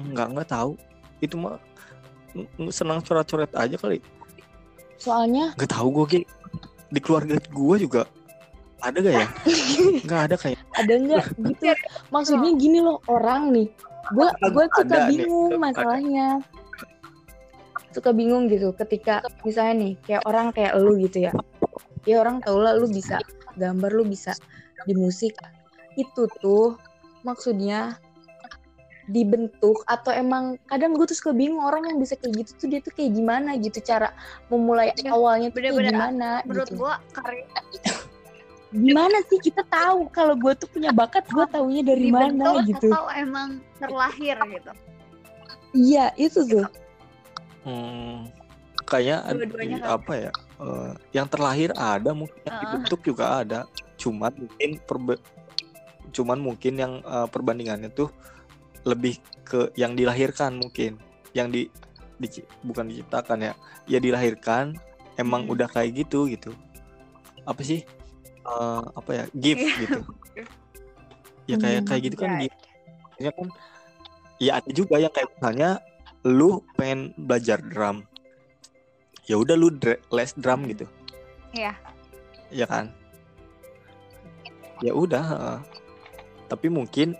Nggak 0.00 0.26
nggak 0.32 0.48
tahu. 0.48 0.80
Itu 1.20 1.36
mah 1.36 1.60
ng- 2.32 2.48
ng- 2.56 2.72
senang 2.72 3.04
coret-coret 3.04 3.52
aja 3.52 3.76
kali. 3.76 4.00
soalnya 4.96 5.52
Gak 5.56 5.72
tahu 5.72 5.88
gue 5.92 6.06
Ki. 6.08 6.20
di 6.88 7.00
keluarga 7.00 7.36
gue 7.36 7.76
juga 7.78 8.02
ada 8.80 8.96
gak 8.96 9.12
ya? 9.12 9.26
Nggak 10.04 10.20
ada 10.28 10.36
kayak. 10.36 10.58
ada 10.72 10.92
nggak 10.96 11.24
gitu 11.36 11.72
maksudnya 12.08 12.50
gini 12.56 12.80
loh 12.80 12.96
orang 13.06 13.52
nih 13.52 13.68
gue 14.10 14.28
gue 14.50 14.64
suka 14.72 14.96
nih, 15.06 15.24
bingung 15.24 15.60
ada. 15.60 16.40
Suka 17.90 18.10
bingung 18.14 18.46
gitu. 18.50 18.72
Ketika 18.74 19.22
misalnya 19.42 19.74
nih 19.86 19.92
kayak 20.06 20.22
orang 20.26 20.46
kayak 20.54 20.72
lu 20.78 20.96
gitu 20.98 21.30
ya. 21.30 21.32
Ya 22.08 22.22
orang 22.22 22.40
tau 22.40 22.56
lah 22.58 22.74
lu 22.78 22.88
bisa 22.88 23.20
gambar 23.60 23.90
lu 23.92 24.04
bisa 24.08 24.32
di 24.88 24.94
musik. 24.96 25.36
Itu 25.98 26.26
tuh 26.40 26.78
maksudnya 27.26 28.00
dibentuk 29.10 29.82
atau 29.90 30.14
emang 30.14 30.54
kadang 30.70 30.94
gue 30.94 31.02
tuh 31.02 31.18
suka 31.18 31.34
bingung 31.34 31.58
orang 31.58 31.82
yang 31.90 31.98
bisa 31.98 32.14
kayak 32.14 32.46
gitu 32.46 32.50
tuh 32.62 32.66
dia 32.70 32.78
tuh 32.78 32.94
kayak 32.94 33.10
gimana 33.18 33.58
gitu 33.58 33.82
cara 33.82 34.14
memulai 34.46 34.94
Ya, 35.02 35.10
awalnya 35.10 35.50
tuh 35.50 35.66
kayak 35.66 35.74
bener-bener. 35.74 35.90
gimana 35.98 36.28
menurut 36.46 36.70
gitu. 36.70 36.78
gua 36.78 36.92
karya 37.10 37.42
gimana 38.70 39.18
sih? 39.26 39.42
Kita 39.42 39.66
tahu 39.66 40.06
kalau 40.14 40.38
gue 40.38 40.54
tuh 40.54 40.70
punya 40.70 40.94
bakat 40.94 41.26
gue 41.26 41.42
taunya 41.50 41.82
dari 41.82 42.06
mana 42.14 42.62
dibentuk 42.62 42.70
gitu. 42.70 42.88
atau 42.94 43.10
emang 43.18 43.58
terlahir 43.82 44.36
gitu? 44.46 44.72
Iya 45.74 46.14
itu 46.14 46.38
tuh 46.46 46.66
Hmm, 47.60 48.28
kayak 48.82 49.20
ad- 49.22 49.36
Dua-duanya 49.36 49.76
i- 49.76 49.82
kali. 49.82 49.92
apa 49.92 50.12
ya? 50.18 50.32
eh, 50.60 50.92
yang 51.12 51.24
terlahir 51.24 51.70
ada 51.72 52.12
mungkin 52.12 52.36
yang 52.38 52.52
Heeh. 52.52 52.64
dibentuk 52.66 53.00
juga 53.02 53.40
ada. 53.40 53.60
Cuman 53.96 54.32
mungkin 54.34 54.70
perbe- 54.80 55.22
cuman 56.10 56.38
mungkin 56.38 56.74
yang 56.74 56.92
eh, 57.00 57.26
perbandingannya 57.26 57.88
tuh 57.90 58.08
lebih 58.82 59.16
ke 59.42 59.72
yang 59.74 59.92
dilahirkan 59.92 60.56
mungkin. 60.56 60.96
Yang 61.32 61.48
di, 61.48 61.62
dici- 62.18 62.48
bukan 62.60 62.88
diciptakan 62.88 63.40
ya. 63.42 63.52
Ya 63.84 63.98
dilahirkan 63.98 64.76
emang 65.14 65.44
Hmm. 65.44 65.52
udah 65.52 65.68
kayak 65.68 65.96
gitu 65.98 66.24
gitu. 66.26 66.52
Apa 67.42 67.60
sih? 67.60 67.84
Eh, 68.40 68.82
apa 68.90 69.10
ya? 69.10 69.24
Gift 69.32 69.60
Iya. 69.60 69.76
gitu. 69.78 70.00
Ya 71.46 71.56
kayak 71.56 71.82
Hmm, 71.82 71.88
kayak 71.88 72.02
gitu 72.06 72.16
kan 72.16 72.30
ya. 72.30 72.40
gift. 72.46 72.58
Ya 73.18 73.30
kan 73.32 73.46
ya 74.38 74.52
ada 74.56 74.70
juga 74.70 74.96
yang 74.96 75.10
kayak 75.10 75.28
misalnya 75.34 75.70
lu 76.24 76.60
pengen 76.76 77.16
belajar 77.16 77.60
drum 77.64 78.04
ya 79.30 79.38
udah 79.38 79.54
lu 79.54 79.70
les 80.10 80.32
drum 80.34 80.66
gitu. 80.66 80.86
Iya. 81.54 81.74
ya 82.50 82.66
kan? 82.66 82.90
Ya 84.82 84.90
udah 84.90 85.62
tapi 86.50 86.66
mungkin 86.66 87.14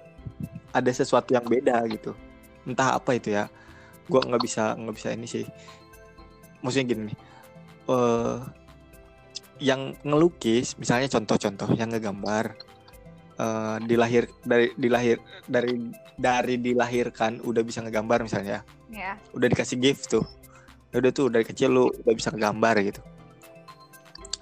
ada 0.74 0.90
sesuatu 0.90 1.30
yang 1.30 1.46
beda 1.46 1.86
gitu. 1.86 2.18
Entah 2.66 2.98
apa 2.98 3.14
itu 3.14 3.30
ya. 3.30 3.46
Gua 4.10 4.26
nggak 4.26 4.42
bisa 4.42 4.74
nggak 4.74 4.96
bisa 4.98 5.08
ini 5.14 5.26
sih. 5.30 5.46
Maksudnya 6.66 6.86
gini 6.90 7.02
nih 7.14 7.18
eh 7.90 8.38
yang 9.60 9.92
ngelukis 10.06 10.78
misalnya 10.80 11.10
contoh-contoh 11.12 11.76
yang 11.76 11.92
ngegambar 11.92 12.56
eh 13.40 13.76
dilahir 13.88 14.28
dari 14.44 14.68
dilahir 14.76 15.16
dari 15.48 15.72
dari 16.20 16.60
dilahirkan 16.60 17.40
udah 17.40 17.62
bisa 17.64 17.80
ngegambar 17.80 18.28
misalnya. 18.28 18.60
Ya 18.92 19.16
udah 19.32 19.48
dikasih 19.48 19.80
gift 19.80 20.12
tuh. 20.12 20.24
Ya 20.92 21.00
udah 21.00 21.12
tuh 21.14 21.32
dari 21.32 21.46
kecil 21.48 21.72
lu 21.72 21.88
udah 21.88 22.14
bisa 22.14 22.28
ngegambar 22.28 22.76
gitu. 22.84 23.00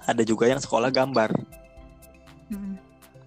Ada 0.03 0.25
juga 0.27 0.51
yang 0.51 0.59
sekolah 0.59 0.91
gambar. 0.91 1.31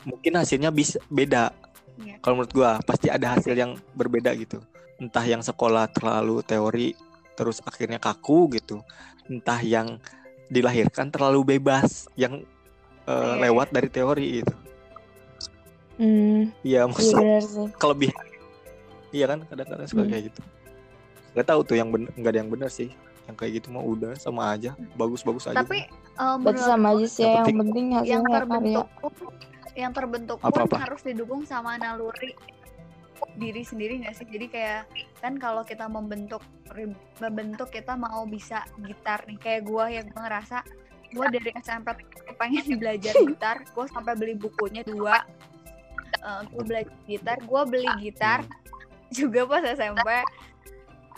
Mungkin 0.05 0.33
hasilnya 0.37 0.69
bisa 0.69 1.01
beda. 1.09 1.55
Iya. 1.93 2.17
kalau 2.25 2.41
menurut 2.41 2.57
gua 2.57 2.81
pasti 2.83 3.13
ada 3.13 3.37
hasil 3.37 3.53
yang 3.53 3.77
berbeda 3.95 4.33
gitu. 4.35 4.59
Entah 4.97 5.23
yang 5.23 5.45
sekolah 5.45 5.93
terlalu 5.93 6.41
teori 6.43 6.97
terus 7.37 7.61
akhirnya 7.63 8.01
kaku 8.03 8.51
gitu. 8.59 8.83
Entah 9.29 9.61
yang 9.63 10.01
dilahirkan 10.49 11.09
terlalu 11.13 11.57
bebas 11.57 12.11
yang 12.19 12.43
eh, 13.07 13.13
Iya, 13.13 13.49
lewat 13.49 13.71
dari 13.71 13.89
teori 13.93 14.43
itu 14.43 14.57
hmm. 16.03 16.43
Iya 16.61 16.81
iya 16.81 16.81
maksudnya 16.85 17.39
benar 17.39 17.71
kelebihan. 17.79 18.25
Iya 19.09 19.25
kan 19.27 19.39
kadang-kadang 19.47 19.87
suka 19.87 20.03
Hmm. 20.03 20.11
kayak 20.11 20.23
gitu. 20.27 20.41
Nggak 21.33 21.47
tahu 21.47 21.61
tuh 21.63 21.77
yang 21.77 21.89
bener 21.89 22.11
nggak 22.13 22.29
ada 22.29 22.39
yang 22.39 22.51
bener 22.51 22.69
sih. 22.69 22.91
Yang 23.23 23.37
kayak 23.39 23.53
gitu 23.57 23.67
mah 23.71 23.81
udah 23.81 24.13
sama 24.17 24.51
aja. 24.51 24.75
Bagus-bagus 24.93 25.47
aja 25.47 25.57
tapi 25.57 25.87
eh, 25.87 26.37
berarti 26.37 26.61
sama 26.61 26.93
aja 26.93 27.07
sih 27.07 27.23
Yang 27.23 27.29
ya, 27.29 27.33
yang 27.33 27.39
penting- 27.39 27.61
penting 27.63 27.87
yang 27.87 28.01
hasilnya 28.01 28.19
karya 28.21 28.41
terbentuk 28.43 28.87
pun 28.99 29.13
yang 29.73 29.93
terbentuk 29.93 30.37
pun 30.37 30.49
Apa-apa? 30.51 30.77
harus 30.81 31.01
didukung 31.01 31.43
sama 31.43 31.71
naluri 31.77 32.37
diri 33.35 33.63
sendiri 33.63 34.03
nggak 34.03 34.15
sih? 34.15 34.27
Jadi 34.27 34.47
kayak 34.49 34.83
kan 35.19 35.39
kalau 35.39 35.63
kita 35.63 35.87
membentuk 35.87 36.43
membentuk 37.19 37.71
kita 37.71 37.95
mau 37.95 38.27
bisa 38.27 38.67
gitar 38.83 39.23
nih. 39.25 39.39
Kayak 39.39 39.63
gua 39.65 39.87
yang 39.87 40.11
ngerasa 40.11 40.61
gua 41.13 41.29
dari 41.29 41.55
SMP 41.55 41.89
pengen 42.35 42.65
belajar 42.83 43.15
gitar 43.15 43.57
gua 43.71 43.87
sampai 43.87 44.13
beli 44.13 44.35
bukunya 44.35 44.83
dua 44.83 45.23
Eh, 46.13 46.41
gua 46.51 46.63
belajar 46.63 46.95
gitar 47.05 47.39
gua 47.43 47.63
beli 47.65 47.89
gitar 47.99 48.41
juga 49.17 49.41
pas 49.45 49.65
SMP 49.65 50.09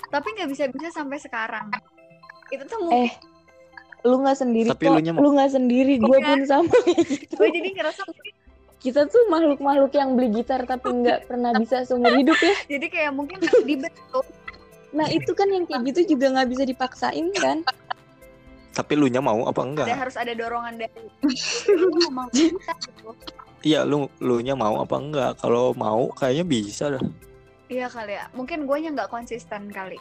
tapi 0.09 0.29
nggak 0.31 0.49
bisa 0.49 0.65
bisa 0.71 0.89
sampai 0.95 1.19
sekarang. 1.19 1.75
Itu 2.55 2.63
tuh 2.65 2.79
mungkin 2.87 3.11
eh 3.11 3.13
lu 4.05 4.21
nggak 4.21 4.37
sendiri 4.37 4.69
Tapi 4.69 4.85
kok. 4.85 5.17
lu 5.17 5.29
nggak 5.33 5.51
sendiri 5.51 5.97
gue 5.97 6.19
Iya. 6.21 6.27
pun 6.29 6.41
sama 6.45 6.75
kayak 6.85 7.03
gitu. 7.09 7.35
Gue 7.41 7.49
jadi 7.51 7.69
ngerasa 7.73 8.01
mungkin 8.05 8.35
kita 8.85 9.01
tuh 9.09 9.23
makhluk-makhluk 9.33 9.93
yang 9.97 10.13
beli 10.13 10.29
gitar 10.29 10.61
tapi 10.69 10.93
nggak 10.93 11.25
pernah 11.25 11.57
bisa 11.57 11.89
seumur 11.89 12.13
hidup 12.13 12.37
ya. 12.37 12.53
Jadi 12.77 12.87
kayak 12.93 13.17
mungkin 13.17 13.41
dibentuk. 13.65 14.27
Nah 14.93 15.09
itu 15.09 15.33
kan 15.33 15.49
yang 15.49 15.65
kayak 15.65 15.89
gitu 15.89 16.15
juga 16.15 16.37
nggak 16.37 16.49
bisa 16.53 16.63
dipaksain 16.69 17.27
kan? 17.33 17.65
Tapi 18.77 18.93
lu 18.93 19.09
nya 19.09 19.25
mau 19.25 19.49
apa 19.49 19.65
enggak? 19.65 19.89
Ada 19.89 19.97
harus 19.97 20.17
ada 20.21 20.33
dorongan 20.37 20.77
dari 20.77 21.09
lu 21.73 21.89
mau 22.13 22.29
gitu 22.29 22.61
iya 23.65 23.81
lu 23.83 24.07
lu 24.21 24.39
nya 24.39 24.55
mau 24.55 24.79
apa 24.79 24.97
enggak? 24.97 25.33
Kalau 25.41 25.73
mau 25.75 26.13
kayaknya 26.15 26.45
bisa 26.45 26.93
dah. 26.93 27.05
Iya 27.67 27.89
kali 27.89 28.13
ya. 28.15 28.29
Mungkin 28.37 28.69
gue 28.69 28.77
nggak 28.93 29.09
konsisten 29.09 29.73
kali. 29.73 29.97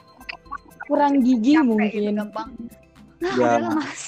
Kurang 0.83 1.23
gigi 1.23 1.55
Capek 1.55 1.63
gitu, 1.63 1.69
mungkin. 1.71 2.15
gampang. 2.19 2.49
Nah 3.23 3.33
Ya. 3.33 3.55
udahlah 3.55 3.71
mas. 3.79 4.03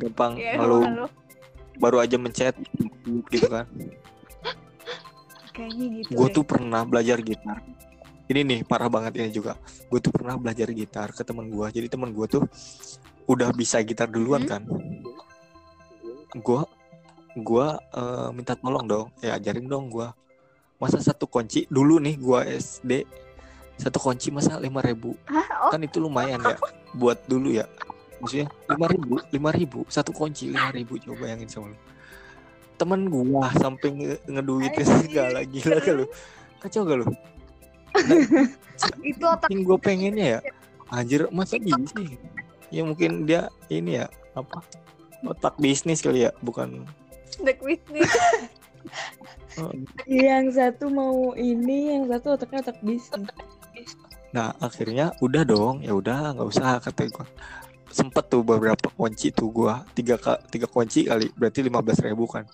gampang 0.00 0.32
ya 0.40 0.56
malu. 0.56 0.80
malu. 0.80 1.06
Baru 1.76 2.00
aja 2.00 2.16
mencet 2.16 2.56
gitu 3.28 3.46
kan. 3.46 3.68
Kayaknya 5.52 5.86
gitu 6.00 6.08
gue 6.16 6.28
tuh 6.32 6.44
pernah 6.48 6.80
belajar 6.82 7.20
gitar. 7.20 7.60
Ini 8.24 8.40
nih 8.40 8.60
parah 8.64 8.88
banget 8.88 9.20
ini 9.20 9.28
juga. 9.28 9.60
Gue 9.92 10.00
tuh 10.00 10.08
pernah 10.08 10.40
belajar 10.40 10.72
gitar 10.72 11.12
ke 11.12 11.20
teman 11.20 11.52
gue 11.52 11.66
jadi 11.68 11.92
teman 11.92 12.08
gue 12.08 12.24
tuh 12.24 12.42
udah 13.28 13.52
bisa 13.52 13.84
gitar 13.84 14.08
duluan 14.08 14.48
Hmm. 14.48 14.50
kan. 14.50 14.62
Gue 16.32 16.64
gue 17.36 17.66
eh, 17.76 18.28
minta 18.34 18.52
tolong 18.58 18.84
dong. 18.84 19.08
Ya 19.24 19.36
ajarin 19.36 19.66
dong 19.68 19.88
gue 19.88 20.08
masa 20.82 20.98
satu 20.98 21.30
kunci? 21.30 21.70
Dulu 21.70 22.02
nih 22.02 22.18
gue 22.18 22.40
SD 22.58 22.92
satu 23.78 23.98
kunci 23.98 24.34
masa 24.34 24.58
lima 24.58 24.82
ribu. 24.82 25.14
Hah? 25.30 25.68
oh. 25.68 25.70
Kan 25.70 25.82
itu 25.86 26.02
lumayan 26.02 26.42
ya 26.42 26.56
buat 26.94 27.22
dulu 27.30 27.54
ya. 27.54 27.66
Maksudnya 28.18 28.50
lima 28.70 28.86
ribu 28.90 29.14
lima 29.30 29.50
ribu. 29.54 29.80
Satu 29.88 30.10
kunci 30.10 30.50
lima 30.50 30.70
ribu 30.74 30.98
coba 30.98 31.26
bayangin 31.26 31.48
sama 31.48 31.72
lu. 31.72 31.78
Temen 32.76 33.06
gua 33.06 33.46
sampai 33.54 33.88
nge 33.94 34.14
ngeduitin 34.26 34.86
segala 35.06 35.40
gila 35.46 35.78
gak 35.78 35.94
lu? 35.94 36.06
Kacau 36.58 36.82
gak 36.82 36.98
lu? 37.02 37.06
Itu 39.06 39.24
otak 39.28 39.48
yang 39.52 39.62
gue 39.62 39.78
pengennya 39.78 40.26
ya 40.38 40.40
anjir 40.92 41.24
masa 41.32 41.56
gini 41.56 41.88
sih 41.88 42.20
ya 42.68 42.84
mungkin 42.84 43.24
dia 43.24 43.48
ini 43.72 44.04
ya 44.04 44.06
apa? 44.36 44.60
Otak 45.24 45.56
bisnis 45.56 46.04
kali 46.04 46.28
ya 46.28 46.30
bukan 46.44 46.84
the 47.40 47.54
Whitney 47.64 48.04
eh, 49.56 49.80
yang 50.10 50.52
satu 50.52 50.92
mau 50.92 51.32
ini 51.38 51.96
yang 51.96 52.04
satu 52.12 52.36
otaknya 52.36 52.60
otak 52.68 52.78
bisnis 52.84 53.28
Nah 54.32 54.56
akhirnya 54.64 55.12
udah 55.20 55.44
dong, 55.44 55.84
ya 55.84 55.92
udah 55.92 56.32
nggak 56.32 56.48
usah 56.48 56.80
kata 56.80 57.04
gue. 57.04 57.26
Sempet 57.92 58.24
tuh 58.32 58.40
beberapa 58.40 58.88
kunci 58.96 59.28
tuh 59.28 59.52
gua. 59.52 59.84
Tiga 59.92 60.16
tiga 60.48 60.64
kunci 60.64 61.04
kali, 61.04 61.28
berarti 61.36 61.60
lima 61.60 61.84
belas 61.84 62.00
ribu 62.00 62.24
kan. 62.24 62.48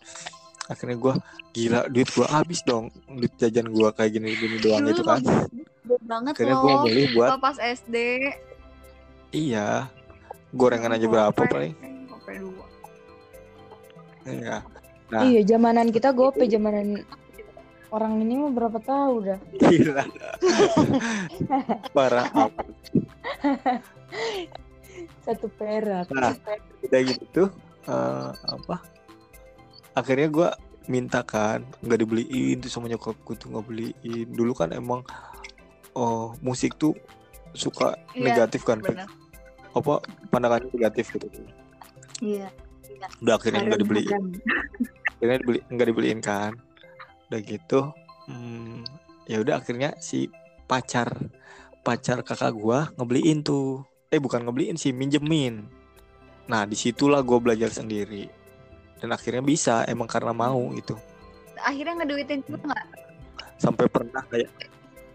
Akhirnya 0.67 0.99
gua 0.99 1.15
gila 1.55 1.87
duit 1.87 2.11
gua 2.11 2.27
habis 2.43 2.67
dong, 2.67 2.91
duit 3.07 3.31
jajan 3.39 3.71
gua 3.71 3.95
kayak 3.95 4.19
gini 4.19 4.35
gini 4.35 4.59
doang 4.59 4.83
Dulu 4.83 4.91
gitu 4.91 5.03
kan. 5.07 5.23
Gede 5.23 5.97
banget 6.03 6.33
Akhirnya 6.35 6.57
loh. 6.59 6.83
beli 6.83 7.05
buat 7.15 7.29
Gua 7.31 7.39
pas 7.39 7.57
SD 7.63 7.97
iya. 9.31 9.87
Gorengan 10.51 10.99
aja 10.99 11.07
berapa 11.07 11.41
paling. 11.47 11.79
Iya. 14.29 14.57
Nah 15.09 15.23
iya 15.25 15.41
zamanan 15.45 15.89
kita 15.89 16.13
gope 16.13 16.45
zamanan 16.45 17.01
orang 17.89 18.21
ini 18.21 18.37
mah 18.37 18.53
berapa 18.53 18.79
tahun 18.85 19.13
udah 19.25 19.39
gila. 19.57 20.05
Parah 21.97 22.29
amat. 22.37 22.67
satu 25.25 25.47
perak 25.57 26.09
Nah 26.13 26.33
udah 26.85 27.01
gitu 27.05 27.25
tuh 27.33 27.49
eh, 27.89 28.31
apa? 28.33 28.77
Akhirnya 29.97 30.29
gua 30.29 30.51
minta 30.89 31.21
kan 31.21 31.65
nggak 31.85 32.01
dibeliin 32.01 32.65
tuh 32.65 32.73
sama 32.73 32.89
nyokapku 32.89 33.37
tuh 33.37 33.53
nggak 33.53 33.65
beliin 33.69 34.29
dulu 34.33 34.57
kan 34.57 34.73
emang 34.73 35.05
oh 35.93 36.33
musik 36.41 36.81
tuh 36.81 36.97
suka 37.53 37.97
Iya, 38.17 38.33
negatif 38.33 38.65
kan 38.65 38.81
bener 38.81 39.05
apa 39.77 40.01
pandangannya 40.33 40.73
negatif 40.73 41.13
gitu 41.13 41.29
iya 42.25 42.49
udah 43.23 43.35
akhirnya 43.39 43.61
nggak 43.67 43.81
dibeliin. 43.83 44.23
akhirnya 45.19 45.39
dibeli 45.43 45.59
nggak 45.69 45.89
dibeliin 45.89 46.21
kan. 46.23 46.53
Udah 47.29 47.41
gitu 47.45 47.81
hmm, 48.29 48.85
ya 49.29 49.39
udah 49.43 49.61
akhirnya 49.61 49.97
si 50.01 50.33
pacar 50.69 51.13
pacar 51.83 52.21
kakak 52.27 52.55
gua 52.55 52.91
ngebeliin 52.97 53.45
tuh. 53.45 53.85
Eh 54.09 54.21
bukan 54.21 54.45
ngebeliin 54.45 54.81
sih 54.81 54.93
minjemin. 54.93 55.69
Nah 56.49 56.65
di 56.65 56.75
situlah 56.75 57.21
gue 57.21 57.39
belajar 57.39 57.69
sendiri. 57.69 58.25
Dan 58.99 59.15
akhirnya 59.15 59.45
bisa 59.45 59.85
emang 59.87 60.09
karena 60.09 60.33
mau 60.33 60.73
itu 60.75 60.97
akhirnya 61.63 62.05
ngeduitin 62.05 62.41
juga 62.47 62.59
nggak? 62.71 62.87
Sampai 63.59 63.87
pernah 63.91 64.23
kayak 64.31 64.51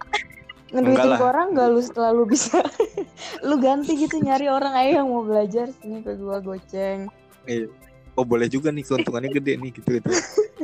Ngeduitin 0.74 1.12
ke 1.16 1.24
orang 1.24 1.48
gak 1.54 1.70
lu 1.70 1.82
selalu 1.82 2.24
bisa. 2.34 2.60
Lu 3.48 3.62
ganti 3.62 3.94
gitu 3.96 4.20
nyari 4.20 4.50
orang. 4.50 4.74
Aja 4.74 5.04
yang 5.04 5.10
mau 5.10 5.24
belajar 5.24 5.70
Sini 5.70 6.02
ke 6.02 6.18
gua 6.18 6.42
goceng 6.44 7.08
eh, 7.48 7.68
oh 8.14 8.26
boleh 8.26 8.48
juga 8.48 8.70
nih 8.70 8.86
keuntungannya 8.86 9.32
gede 9.34 9.54
nih 9.58 9.72
gitu 9.74 9.90
gitu. 10.00 10.10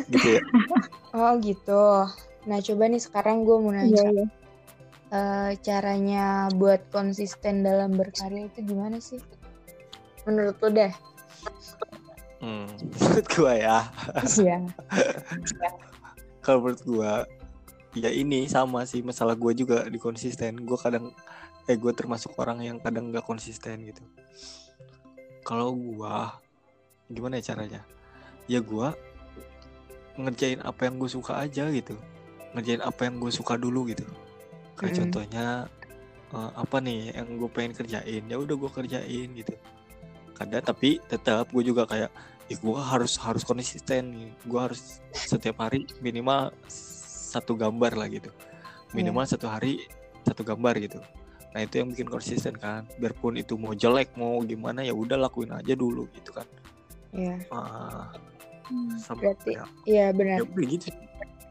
Gitu 0.09 0.27
ya. 0.39 0.41
Oh 1.13 1.33
gitu. 1.41 1.83
Nah 2.45 2.57
coba 2.61 2.83
nih 2.87 3.01
sekarang 3.01 3.43
gue 3.43 3.57
mau 3.57 3.73
nanya. 3.73 4.29
Eh, 5.09 5.51
Caranya 5.65 6.53
buat 6.53 6.85
konsisten 6.93 7.65
dalam 7.65 7.97
berkarya 7.97 8.45
itu 8.45 8.61
gimana 8.61 9.01
sih? 9.01 9.17
Menurut 10.29 10.57
lu 10.61 10.69
deh. 10.69 10.93
Hmm. 12.39 12.71
menurut 12.79 13.27
gue 13.27 13.53
ya. 13.59 13.79
Iya. 14.23 14.57
Kalau 16.39 16.59
menurut 16.63 16.83
gue 16.85 17.13
ya 17.97 18.09
ini 18.13 18.45
sama 18.45 18.85
sih 18.85 19.01
masalah 19.01 19.33
gue 19.35 19.51
juga 19.57 19.83
di 19.89 19.97
konsisten. 19.97 20.61
Gue 20.63 20.77
kadang 20.77 21.11
eh 21.67 21.77
gue 21.77 21.93
termasuk 21.93 22.37
orang 22.37 22.63
yang 22.63 22.77
kadang 22.79 23.09
nggak 23.11 23.25
konsisten 23.25 23.83
gitu. 23.85 24.01
Kalau 25.43 25.73
gue 25.73 26.17
gimana 27.10 27.41
ya 27.41 27.54
caranya? 27.54 27.82
Ya 28.45 28.62
gue 28.62 28.88
ngerjain 30.19 30.62
apa 30.62 30.86
yang 30.86 31.02
gue 31.02 31.10
suka 31.10 31.41
aja 31.41 31.67
gitu. 31.74 31.98
Ngerjain 32.54 32.82
apa 32.86 33.10
yang 33.10 33.17
gue 33.17 33.32
suka 33.34 33.58
dulu 33.58 33.89
gitu. 33.89 34.06
Kayak 34.78 35.04
contohnya 35.04 35.45
eh, 36.34 36.52
apa 36.54 36.78
nih 36.80 37.17
yang 37.17 37.28
gue 37.41 37.50
pengen 37.50 37.74
kerjain? 37.74 38.24
Ya 38.30 38.38
udah 38.38 38.56
gue 38.56 38.72
kerjain 38.72 39.28
gitu. 39.34 39.54
Kadang 40.38 40.63
tapi 40.63 41.02
tetap 41.10 41.50
gue 41.50 41.63
juga 41.65 41.84
kayak 41.89 42.13
ya 42.50 42.56
gue 42.58 42.78
harus 42.78 43.17
harus 43.17 43.41
konsisten 43.41 44.13
nih. 44.13 44.30
Gue 44.45 44.60
harus 44.62 45.02
setiap 45.13 45.65
hari 45.65 45.89
minimal 46.00 46.54
satu 46.69 47.58
gambar 47.58 47.98
lah 47.98 48.08
gitu. 48.10 48.30
Minimal 48.93 49.26
satu 49.26 49.50
hari 49.50 49.86
satu 50.26 50.45
gambar 50.45 50.78
gitu. 50.82 51.02
Nah 51.50 51.65
itu 51.65 51.82
yang 51.82 51.89
bikin 51.89 52.10
konsisten 52.10 52.54
kan. 52.58 52.86
Biarpun 53.02 53.38
itu 53.38 53.58
mau 53.58 53.74
jelek 53.74 54.13
mau 54.13 54.41
gimana 54.45 54.86
ya 54.86 54.93
udah 54.93 55.17
lakuin 55.17 55.54
aja 55.54 55.74
dulu 55.74 56.06
gitu 56.13 56.34
kan 56.34 56.45
Iya 57.12 57.36
Ah, 57.50 58.12
Hmm. 58.69 58.93
Berarti- 59.17 59.58
Iya 59.58 59.65
ya 59.89 60.06
benar 60.13 60.45
udah 60.45 60.67
gitu 60.67 60.93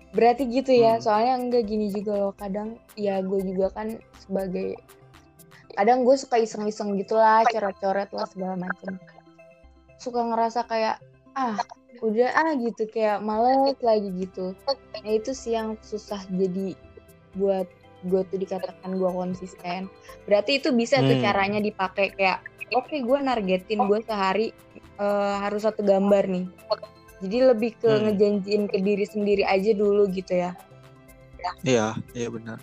Berarti 0.08 0.48
gitu 0.48 0.72
ya, 0.72 0.96
Hmm. 0.96 1.02
soalnya 1.04 1.34
enggak 1.36 1.64
gini 1.66 1.90
juga 1.90 2.16
loh. 2.16 2.32
Kadang 2.32 2.80
ya 2.94 3.20
gue 3.20 3.44
juga 3.44 3.68
kan 3.70 3.98
sebagai 4.16 4.78
kadang 5.70 6.00
gue 6.02 6.16
suka 6.16 6.38
iseng-iseng 6.38 6.96
gitulah, 6.96 7.44
coret-coret 7.44 8.08
lah 8.08 8.24
segala 8.24 8.56
macem. 8.56 8.96
Suka 9.96 10.24
ngerasa 10.24 10.64
kayak 10.64 10.96
ah 11.34 11.60
udah 12.00 12.30
ah 12.32 12.50
gitu 12.54 12.86
kayak 12.86 13.20
males 13.20 13.76
lagi 13.80 14.08
gitu. 14.16 14.56
Nah 14.96 15.12
itu 15.12 15.30
sih 15.32 15.52
yang 15.52 15.76
susah 15.82 16.24
jadi 16.30 16.72
buat 17.34 17.68
gue 18.00 18.22
tuh 18.24 18.38
dikatakan 18.38 18.94
gue 18.94 19.10
konsisten. 19.12 19.90
Berarti 20.24 20.56
itu 20.56 20.70
bisa 20.70 20.98
tuh 21.00 21.18
Hmm. 21.18 21.22
caranya 21.22 21.60
dipakai 21.60 22.10
kayak 22.10 22.40
oke 22.70 22.94
gue 22.94 23.18
nargetin 23.18 23.80
gue 23.82 24.00
sehari 24.00 24.56
eh, 24.98 25.34
harus 25.38 25.62
satu 25.62 25.80
gambar 25.80 26.26
nih. 26.26 26.46
Jadi 27.18 27.38
lebih 27.44 27.70
ke 27.76 27.88
Hmm. 27.88 28.02
ngejanjiin 28.06 28.62
ke 28.66 28.78
diri 28.78 29.02
sendiri 29.02 29.42
aja 29.42 29.72
dulu 29.72 30.06
gitu 30.08 30.34
ya. 30.34 30.54
iya 31.62 31.94
iya 32.12 32.28
benar 32.28 32.58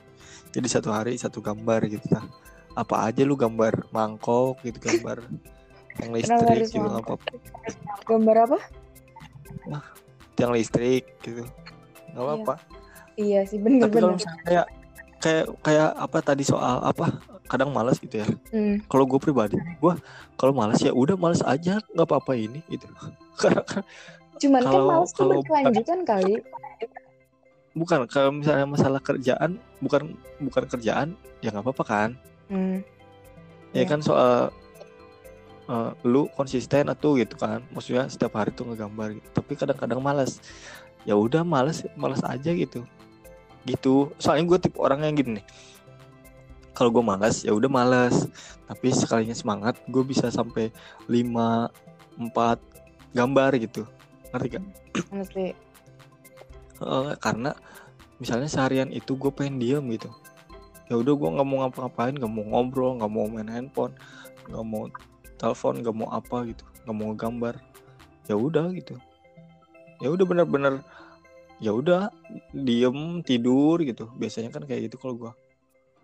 jadi 0.51 0.67
satu 0.69 0.91
hari 0.91 1.15
satu 1.15 1.39
gambar 1.39 1.87
gitu 1.87 2.05
nah 2.11 2.27
apa 2.75 3.07
aja 3.07 3.23
lu 3.23 3.33
gambar 3.33 3.87
mangkok 3.89 4.59
gitu 4.61 4.77
gambar 4.77 5.23
yang 6.03 6.11
listrik 6.11 6.43
harus 6.43 6.69
juga 6.69 6.83
nggak 6.83 6.93
mangkok? 6.93 7.19
apa-apa 7.23 8.03
Gambar 8.05 8.37
apa? 8.45 8.59
yang 10.35 10.51
listrik 10.51 11.03
gitu 11.21 11.43
nggak 12.11 12.13
Iya. 12.13 12.19
apa-apa 12.21 12.55
Iya 13.15 13.39
sih 13.47 13.57
tapi 13.57 13.95
kalau 13.95 14.11
misalnya 14.13 14.43
kayak 14.43 14.65
kayak 15.17 15.45
kayak 15.63 15.89
apa 15.95 16.17
tadi 16.21 16.43
soal 16.43 16.77
apa 16.83 17.05
kadang 17.45 17.69
malas 17.69 17.97
gitu 17.97 18.19
ya 18.19 18.27
Hmm. 18.49 18.81
kalau 18.85 19.05
gue 19.05 19.17
pribadi 19.17 19.55
gue 19.55 19.93
kalau 20.35 20.51
malas 20.51 20.79
ya 20.79 20.89
udah 20.89 21.13
malas 21.13 21.41
aja 21.41 21.77
nggak 21.87 22.03
apa-apa 22.03 22.33
ini 22.33 22.59
gitu 22.67 22.85
kan 23.41 23.61
Cuman 24.35 24.61
kan 24.61 24.67
Kalau- 24.67 24.89
males 24.91 25.11
tuh 25.11 25.25
berkelanjutan 25.31 25.99
kali. 26.03 26.35
bukan 27.71 27.99
kalau 28.05 28.31
misalnya 28.33 28.63
masalah 28.65 28.99
kerjaan 28.99 29.59
bukan 29.77 30.15
bukan 30.39 30.63
kerjaan 30.65 31.07
ya 31.39 31.49
nggak 31.49 31.63
apa-apa 31.63 31.83
kan 31.83 32.09
Hmm. 32.45 32.79
ya 33.71 33.81
Iya. 33.81 33.85
kan 33.85 33.99
soal 33.99 34.53
eh, 35.65 35.91
lu 36.03 36.29
konsisten 36.31 36.87
atau 36.87 37.15
gitu 37.15 37.35
kan 37.35 37.59
maksudnya 37.69 38.05
setiap 38.05 38.35
hari 38.35 38.51
tuh 38.51 38.63
ngegambar 38.65 39.13
gitu. 39.13 39.27
tapi 39.33 39.53
kadang-kadang 39.53 39.97
malas 39.97 40.37
ya 41.03 41.13
udah 41.13 41.41
malas 41.41 41.81
malas 41.95 42.21
aja 42.21 42.49
gitu 42.49 42.85
gitu 43.63 44.13
soalnya 44.15 44.45
gue 44.45 44.59
tipe 44.61 44.77
orang 44.77 45.01
yang 45.01 45.15
gini 45.15 45.31
nih 45.35 45.45
kalau 46.75 46.91
gue 46.91 47.03
malas 47.03 47.41
ya 47.47 47.55
udah 47.55 47.71
malas. 47.71 48.27
Tapi 48.67 48.91
sekalinya 48.91 49.33
semangat 49.33 49.79
gue 49.87 50.03
bisa 50.03 50.27
sampai 50.27 50.69
5 51.07 51.71
4 52.19 53.15
gambar 53.15 53.51
gitu. 53.63 53.87
Ngerti 54.35 54.47
gak? 54.59 54.63
Ngerti. 55.15 55.47
Eh, 56.83 57.13
karena 57.23 57.55
misalnya 58.19 58.51
seharian 58.51 58.91
itu 58.91 59.15
gue 59.15 59.31
pengen 59.31 59.63
diem 59.63 59.85
gitu. 59.95 60.11
Ya 60.91 60.99
udah 60.99 61.15
gue 61.15 61.29
nggak 61.39 61.47
mau 61.47 61.65
ngapa-ngapain 61.65 62.13
nggak 62.13 62.29
mau 62.29 62.45
ngobrol 62.45 62.99
nggak 62.99 63.09
mau 63.09 63.25
main 63.25 63.49
handphone 63.49 63.97
nggak 64.45 64.65
mau 64.69 64.85
telepon 65.41 65.81
nggak 65.81 65.95
mau 65.97 66.07
apa 66.13 66.37
gitu 66.51 66.63
nggak 66.83 66.95
mau 66.99 67.11
gambar. 67.15 67.55
Ya 68.27 68.35
udah 68.35 68.69
gitu. 68.75 68.99
Ya 70.03 70.11
udah 70.11 70.25
bener-bener 70.27 70.83
ya 71.63 71.71
udah 71.71 72.11
diem 72.51 73.23
tidur 73.23 73.79
gitu. 73.81 74.11
Biasanya 74.19 74.51
kan 74.51 74.67
kayak 74.67 74.91
gitu 74.91 74.99
kalau 74.99 75.15
gue 75.15 75.31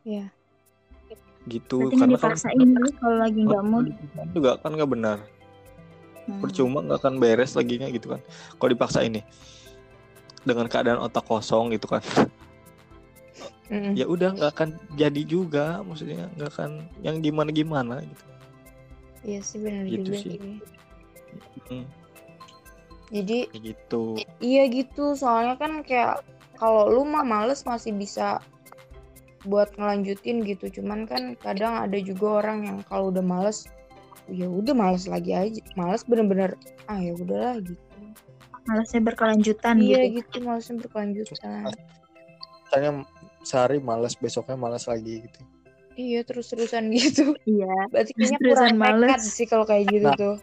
Iya. 0.01 0.33
Gitu. 1.49 1.89
Berarti 1.89 1.97
karena 1.97 2.17
kalau 2.17 2.35
dipaksain 2.37 2.69
dulu 2.69 2.89
kalau 3.01 3.17
lagi 3.17 3.39
nggak 3.41 3.63
mood. 3.65 3.85
juga 4.33 4.51
kan 4.61 4.71
nggak 4.77 4.91
benar. 4.91 5.19
Hmm. 6.21 6.37
percuma 6.37 6.85
nggak 6.85 7.01
akan 7.01 7.15
beres 7.17 7.57
laginya 7.57 7.89
gitu 7.89 8.13
kan. 8.13 8.21
Kalau 8.61 8.69
dipaksa 8.69 9.01
ini 9.01 9.25
dengan 10.45 10.69
keadaan 10.69 11.01
otak 11.01 11.25
kosong 11.25 11.73
gitu 11.73 11.89
kan. 11.89 12.05
Mm-mm. 13.71 13.95
ya 13.95 14.03
udah 14.03 14.35
nggak 14.35 14.51
akan 14.53 14.69
jadi 14.93 15.21
juga. 15.25 15.81
Maksudnya 15.81 16.29
nggak 16.37 16.49
akan 16.53 16.85
yang 17.01 17.23
gimana 17.25 17.49
gimana 17.49 17.95
gitu. 18.05 18.23
Iya 19.21 19.39
sih 19.41 19.57
benar 19.61 19.83
Gitu 19.85 20.09
juga 20.13 20.17
sih. 20.17 20.37
Hmm, 21.71 21.87
Jadi 23.11 23.47
kayak 23.47 23.63
gitu. 23.63 24.03
iya 24.43 24.63
gitu, 24.67 25.15
soalnya 25.15 25.55
kan 25.55 25.83
kayak 25.87 26.19
kalau 26.59 26.91
lu 26.91 27.07
mah 27.07 27.23
males 27.23 27.63
masih 27.63 27.95
bisa 27.95 28.43
buat 29.43 29.73
ngelanjutin 29.75 30.43
gitu. 30.45 30.81
Cuman 30.81 31.05
kan 31.09 31.33
kadang 31.39 31.73
ada 31.77 31.97
juga 31.97 32.43
orang 32.45 32.59
yang 32.67 32.77
kalau 32.85 33.09
udah 33.09 33.23
males 33.23 33.65
ya 34.29 34.45
udah 34.47 34.73
males 34.73 35.05
lagi 35.05 35.31
aja. 35.33 35.61
Males 35.73 36.05
bener-bener 36.05 36.53
ah 36.85 36.99
ya 36.99 37.13
udahlah 37.15 37.57
gitu. 37.61 37.79
Malasnya 38.61 39.01
berkelanjutan 39.01 39.75
iya 39.81 40.05
gitu. 40.05 40.21
gitu, 40.21 40.35
malesnya 40.45 40.75
berkelanjutan. 40.79 41.73
misalnya 42.61 42.91
sehari 43.41 43.81
malas 43.81 44.13
besoknya 44.15 44.55
malas 44.55 44.85
lagi 44.85 45.25
gitu 45.25 45.41
Iya 45.99 46.23
terus-terusan 46.23 46.87
gitu. 46.95 47.35
Iya. 47.43 47.67
Berarti 47.91 48.15
kayaknya 48.15 48.39
kurang 48.39 48.77
males. 48.79 49.27
sih 49.27 49.43
kalau 49.43 49.65
kayak 49.67 49.91
gitu 49.91 50.07
Nah. 50.07 50.15
tuh. 50.15 50.35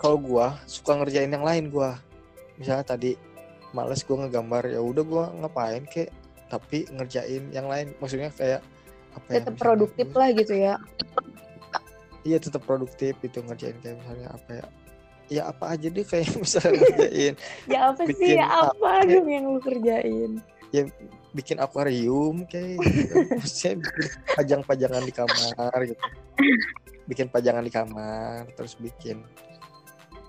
kalau 0.00 0.16
gua 0.16 0.56
suka 0.64 0.96
ngerjain 0.96 1.28
yang 1.28 1.44
lain 1.44 1.68
gua 1.68 2.00
misalnya 2.56 2.82
tadi 2.82 3.14
males 3.70 4.00
gua 4.02 4.24
ngegambar 4.26 4.64
ya 4.66 4.80
udah 4.80 5.04
gua 5.04 5.24
ngapain 5.36 5.84
kek 5.84 6.08
tapi 6.50 6.90
ngerjain 6.90 7.54
yang 7.54 7.70
lain. 7.70 7.94
Maksudnya 8.02 8.34
kayak 8.34 8.60
apa 9.14 9.26
ya 9.30 9.34
Tetap 9.40 9.54
misalnya 9.54 9.64
produktif 9.64 10.08
lah 10.14 10.28
gitu 10.34 10.54
ya. 10.54 10.74
iya 12.20 12.36
tetap 12.36 12.62
produktif 12.68 13.16
itu 13.24 13.38
ngerjain 13.40 13.78
kayak 13.80 13.96
misalnya 14.02 14.28
apa 14.34 14.50
ya. 14.52 14.66
Ya 15.30 15.42
apa 15.46 15.64
aja 15.78 15.86
deh 15.86 16.02
kayak 16.02 16.34
misalnya 16.42 16.74
ngerjain. 16.82 17.34
Ya 17.70 17.78
apa 17.94 18.00
sih 18.04 18.14
Bikin 18.18 18.36
ya 18.42 18.46
apa 18.66 18.90
dong 19.06 19.28
yang 19.30 19.44
lu 19.46 19.60
kerjain? 19.62 20.42
bikin 21.30 21.62
akuarium 21.62 22.42
kayak 22.50 22.78
gitu. 22.82 23.14
Maksudnya 23.38 23.74
bikin 23.78 24.06
pajang-pajangan 24.34 25.02
di 25.06 25.14
kamar 25.14 25.78
gitu. 25.86 26.02
Bikin 27.06 27.26
pajangan 27.30 27.62
di 27.62 27.72
kamar 27.74 28.50
terus 28.58 28.74
bikin 28.78 29.22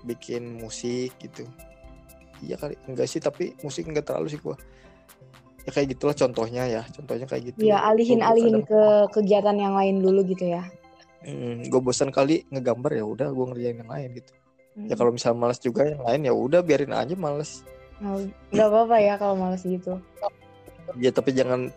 bikin 0.06 0.62
musik 0.62 1.14
gitu. 1.18 1.46
Iya 2.42 2.58
kali. 2.58 2.74
Enggak 2.86 3.06
sih 3.10 3.18
tapi 3.22 3.54
musik 3.62 3.86
enggak 3.86 4.06
terlalu 4.06 4.30
sih 4.34 4.40
gua 4.42 4.54
ya 5.62 5.70
kayak 5.70 5.88
gitulah 5.90 6.12
contohnya 6.12 6.62
ya 6.64 6.82
contohnya 6.88 7.24
kayak 7.24 7.42
gitu 7.50 7.64
Ya 7.64 7.78
alihin 7.82 8.18
Gua 8.18 8.28
alihin 8.30 8.56
kadang- 8.56 8.66
ke 8.66 8.82
kegiatan 9.14 9.56
yang 9.56 9.72
lain 9.72 9.96
dulu 9.98 10.20
gitu 10.24 10.44
ya. 10.48 10.62
Hmm, 11.22 11.62
gue 11.62 11.78
bosan 11.78 12.10
kali 12.10 12.42
ngegambar 12.48 12.92
ya 12.92 13.04
udah 13.04 13.28
gue 13.28 13.44
ngerjain 13.46 13.78
yang 13.78 13.86
lain 13.88 14.10
gitu 14.12 14.32
Hmm. 14.72 14.88
ya 14.88 14.94
kalau 14.94 15.12
misalnya 15.12 15.38
malas 15.38 15.60
juga 15.60 15.84
yang 15.84 16.00
lain 16.00 16.20
ya 16.24 16.32
udah 16.32 16.60
biarin 16.60 16.90
aja 16.90 17.12
males 17.14 17.62
Oh, 18.00 18.18
nggak 18.48 18.66
apa-apa 18.66 18.96
ya 18.98 19.14
kalau 19.14 19.36
males 19.36 19.62
gitu. 19.62 20.00
ya 20.96 21.10
tapi 21.10 21.30
jangan 21.30 21.70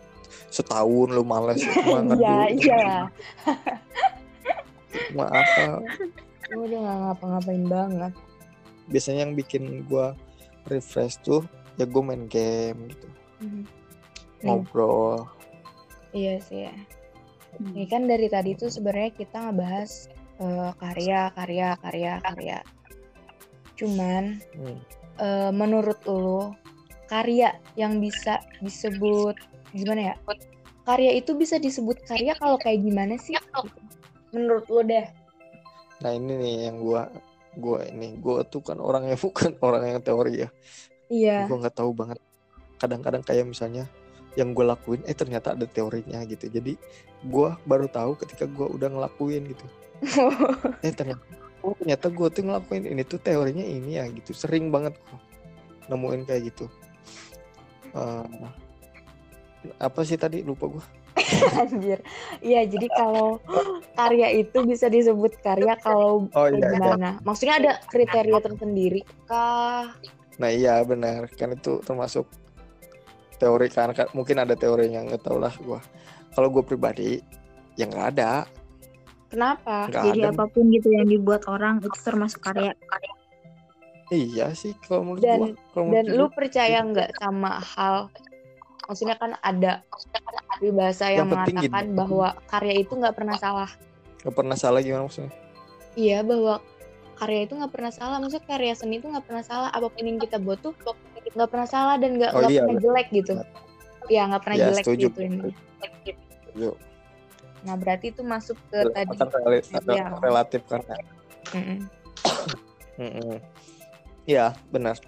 setahun 0.48 1.08
lu 1.08 1.22
males 1.22 1.60
cuma 1.62 1.76
Iya 2.02 2.02
ngedu- 2.02 2.56
iya. 2.58 2.88
cuma 5.06 5.24
apa 5.28 5.64
Gue 6.46 6.62
udah 6.64 6.78
gak 6.80 6.98
ngapa-ngapain 7.04 7.64
banget. 7.66 8.12
biasanya 8.86 9.20
yang 9.22 9.34
bikin 9.34 9.62
gua 9.84 10.14
refresh 10.64 11.18
tuh 11.20 11.42
ya 11.74 11.84
gue 11.84 12.00
main 12.00 12.26
game 12.26 12.90
gitu 12.90 13.06
Hmm. 13.36 13.68
Ngobrol 14.42 15.24
Iya 16.10 16.40
sih 16.40 16.64
ya. 16.64 16.72
Hmm. 17.56 17.72
Ini 17.76 17.84
kan 17.86 18.08
dari 18.08 18.28
tadi 18.28 18.52
tuh 18.52 18.68
sebenarnya 18.68 19.12
kita 19.12 19.36
ngebahas 19.48 20.08
eh, 20.36 20.70
karya, 20.76 21.28
karya, 21.32 21.68
karya, 21.76 22.12
karya. 22.20 22.58
Cuman 23.76 24.40
Hmm. 24.56 24.80
eh, 25.16 25.50
menurut 25.52 26.00
lo 26.08 26.56
karya 27.06 27.52
yang 27.74 28.00
bisa 28.00 28.40
disebut 28.60 29.36
gimana 29.70 30.12
ya? 30.12 30.14
Karya 30.82 31.18
itu 31.18 31.34
bisa 31.34 31.58
disebut 31.58 32.00
karya 32.04 32.32
kalau 32.36 32.56
kayak 32.56 32.80
gimana 32.80 33.16
sih? 33.16 33.36
Menurut 34.32 34.66
lo 34.68 34.82
deh. 34.82 35.06
nah 35.96 36.12
ini 36.12 36.28
nih 36.36 36.54
yang 36.68 36.76
gua 36.76 37.08
gua 37.56 37.80
ini 37.88 38.20
gua 38.20 38.44
tuh 38.44 38.60
kan 38.60 38.76
orang 38.76 39.08
yang 39.08 39.16
bukan 39.24 39.56
orang 39.64 39.96
yang 39.96 40.00
teori 40.04 40.44
ya 40.44 40.48
Iya. 41.08 41.48
gua 41.48 41.64
nggak 41.64 41.72
tahu 41.72 41.96
banget 41.96 42.20
kadang-kadang 42.76 43.24
kayak 43.24 43.48
misalnya 43.48 43.88
yang 44.36 44.52
gue 44.52 44.64
lakuin 44.64 45.00
eh 45.08 45.16
ternyata 45.16 45.56
ada 45.56 45.64
teorinya 45.64 46.20
gitu 46.28 46.46
jadi 46.52 46.76
gua 47.26 47.56
baru 47.64 47.88
tahu 47.88 48.20
ketika 48.20 48.44
gua 48.44 48.68
udah 48.68 48.88
ngelakuin 48.92 49.48
gitu 49.48 49.66
eh 50.86 50.92
ternyata 50.92 51.24
oh 51.64 51.72
ternyata 51.80 52.06
gue 52.12 52.28
tuh 52.28 52.42
ngelakuin 52.44 52.84
ini 52.84 53.02
tuh 53.02 53.18
teorinya 53.18 53.64
ini 53.64 53.96
ya 53.96 54.04
gitu 54.12 54.36
sering 54.36 54.68
banget 54.68 54.92
gua 55.08 55.18
nemuin 55.88 56.28
kayak 56.28 56.52
gitu 56.52 56.68
Eh, 57.96 58.28
apa 59.80 60.04
sih 60.04 60.20
tadi 60.20 60.44
lupa 60.44 60.68
gua 60.68 60.84
Anjir. 61.64 62.04
Iya, 62.44 62.68
jadi 62.68 62.92
kalau 62.92 63.40
karya 63.96 64.36
itu 64.36 64.68
bisa 64.68 64.92
disebut 64.92 65.40
karya 65.40 65.72
kalau 65.80 66.28
oh 66.28 66.46
iya, 66.52 66.60
iya. 66.60 66.70
gimana? 66.76 67.10
Maksudnya 67.24 67.56
ada 67.56 67.72
kriteria 67.88 68.36
tersendiri 68.44 69.00
kah? 69.24 69.96
nah 70.36 70.52
iya 70.52 70.84
benar 70.84 71.32
kan 71.32 71.56
itu 71.56 71.80
termasuk 71.80 72.28
teori 73.36 73.68
kan 73.68 73.92
mungkin 74.12 74.36
ada 74.40 74.54
teorinya 74.54 75.04
nggak 75.04 75.22
tahu 75.22 75.38
lah 75.38 75.52
gua 75.62 75.80
kalau 76.32 76.48
gue 76.48 76.60
pribadi 76.60 77.20
ya 77.76 77.86
nggak 77.86 78.08
ada 78.16 78.32
Kenapa? 79.26 79.90
nggak 79.90 80.04
Jadi 80.06 80.20
ada 80.22 80.28
apa 80.32 80.44
pun 80.46 80.64
gitu 80.70 80.88
yang 80.88 81.06
dibuat 81.06 81.42
orang 81.50 81.82
itu 81.82 81.90
termasuk 81.98 82.40
karya. 82.40 82.72
iya 84.08 84.54
sih 84.54 84.70
kalau 84.86 85.02
menurut 85.02 85.22
Dan- 85.22 85.40
gua 85.42 85.48
Dan 85.50 85.82
menurut 86.06 86.14
lu 86.14 86.24
gua, 86.24 86.34
percaya 86.34 86.78
nggak 86.80 87.10
sama 87.18 87.52
hal 87.58 87.96
maksudnya 88.86 89.16
kan 89.18 89.34
ada 89.42 89.82
peribahasa 90.56 91.10
yang, 91.10 91.26
Yang 91.26 91.26
gini. 91.26 91.34
mengatakan 91.66 91.84
bahwa 91.92 92.28
karya 92.46 92.74
itu 92.78 92.92
nggak 92.94 93.16
pernah 93.18 93.36
salah. 93.36 93.70
nggak 94.22 94.34
pernah 94.34 94.56
salah 94.56 94.80
gimana 94.80 95.04
maksudnya 95.04 95.34
Iya, 95.96 96.20
bahwa 96.20 96.60
karya 97.16 97.48
itu 97.48 97.56
nggak 97.56 97.72
pernah 97.72 97.88
salah. 97.88 98.20
Maksudnya 98.20 98.44
karya 98.44 98.76
seni 98.76 99.00
itu 99.00 99.08
nggak 99.08 99.24
pernah 99.24 99.40
salah. 99.40 99.72
Apa 99.72 99.88
pun 99.88 100.04
yang 100.04 100.20
kita 100.20 100.36
buat 100.36 100.60
tuh 100.60 100.76
nggak 101.32 101.50
pernah 101.50 101.68
salah 101.68 101.96
dan 101.96 102.16
nggak 102.16 102.30
Oh, 102.30 102.46
iya, 102.46 102.62
pernah 102.62 102.78
jelek 102.78 103.08
gitu. 103.10 103.32
Iya, 104.06 104.22
nggak 104.30 104.42
pernah 104.42 104.56
Iya, 104.56 104.66
jelek 104.70 104.84
setuju. 104.84 105.06
gitu 105.10 105.18
ini. 105.20 105.50
Yuk, 106.56 106.76
Nah, 107.62 107.74
berarti 107.74 108.14
itu 108.14 108.22
masuk 108.22 108.54
ke 108.70 108.78
tadi. 108.94 109.10
rel- 109.42 109.66
Iya. 109.90 110.06
relatif 110.22 110.62
kan 110.64 110.80
ya. 110.80 110.96
Mm-mm. 111.52 111.78
Mm-mm. 112.96 113.36
Iya 114.24 114.50
benar 114.68 114.98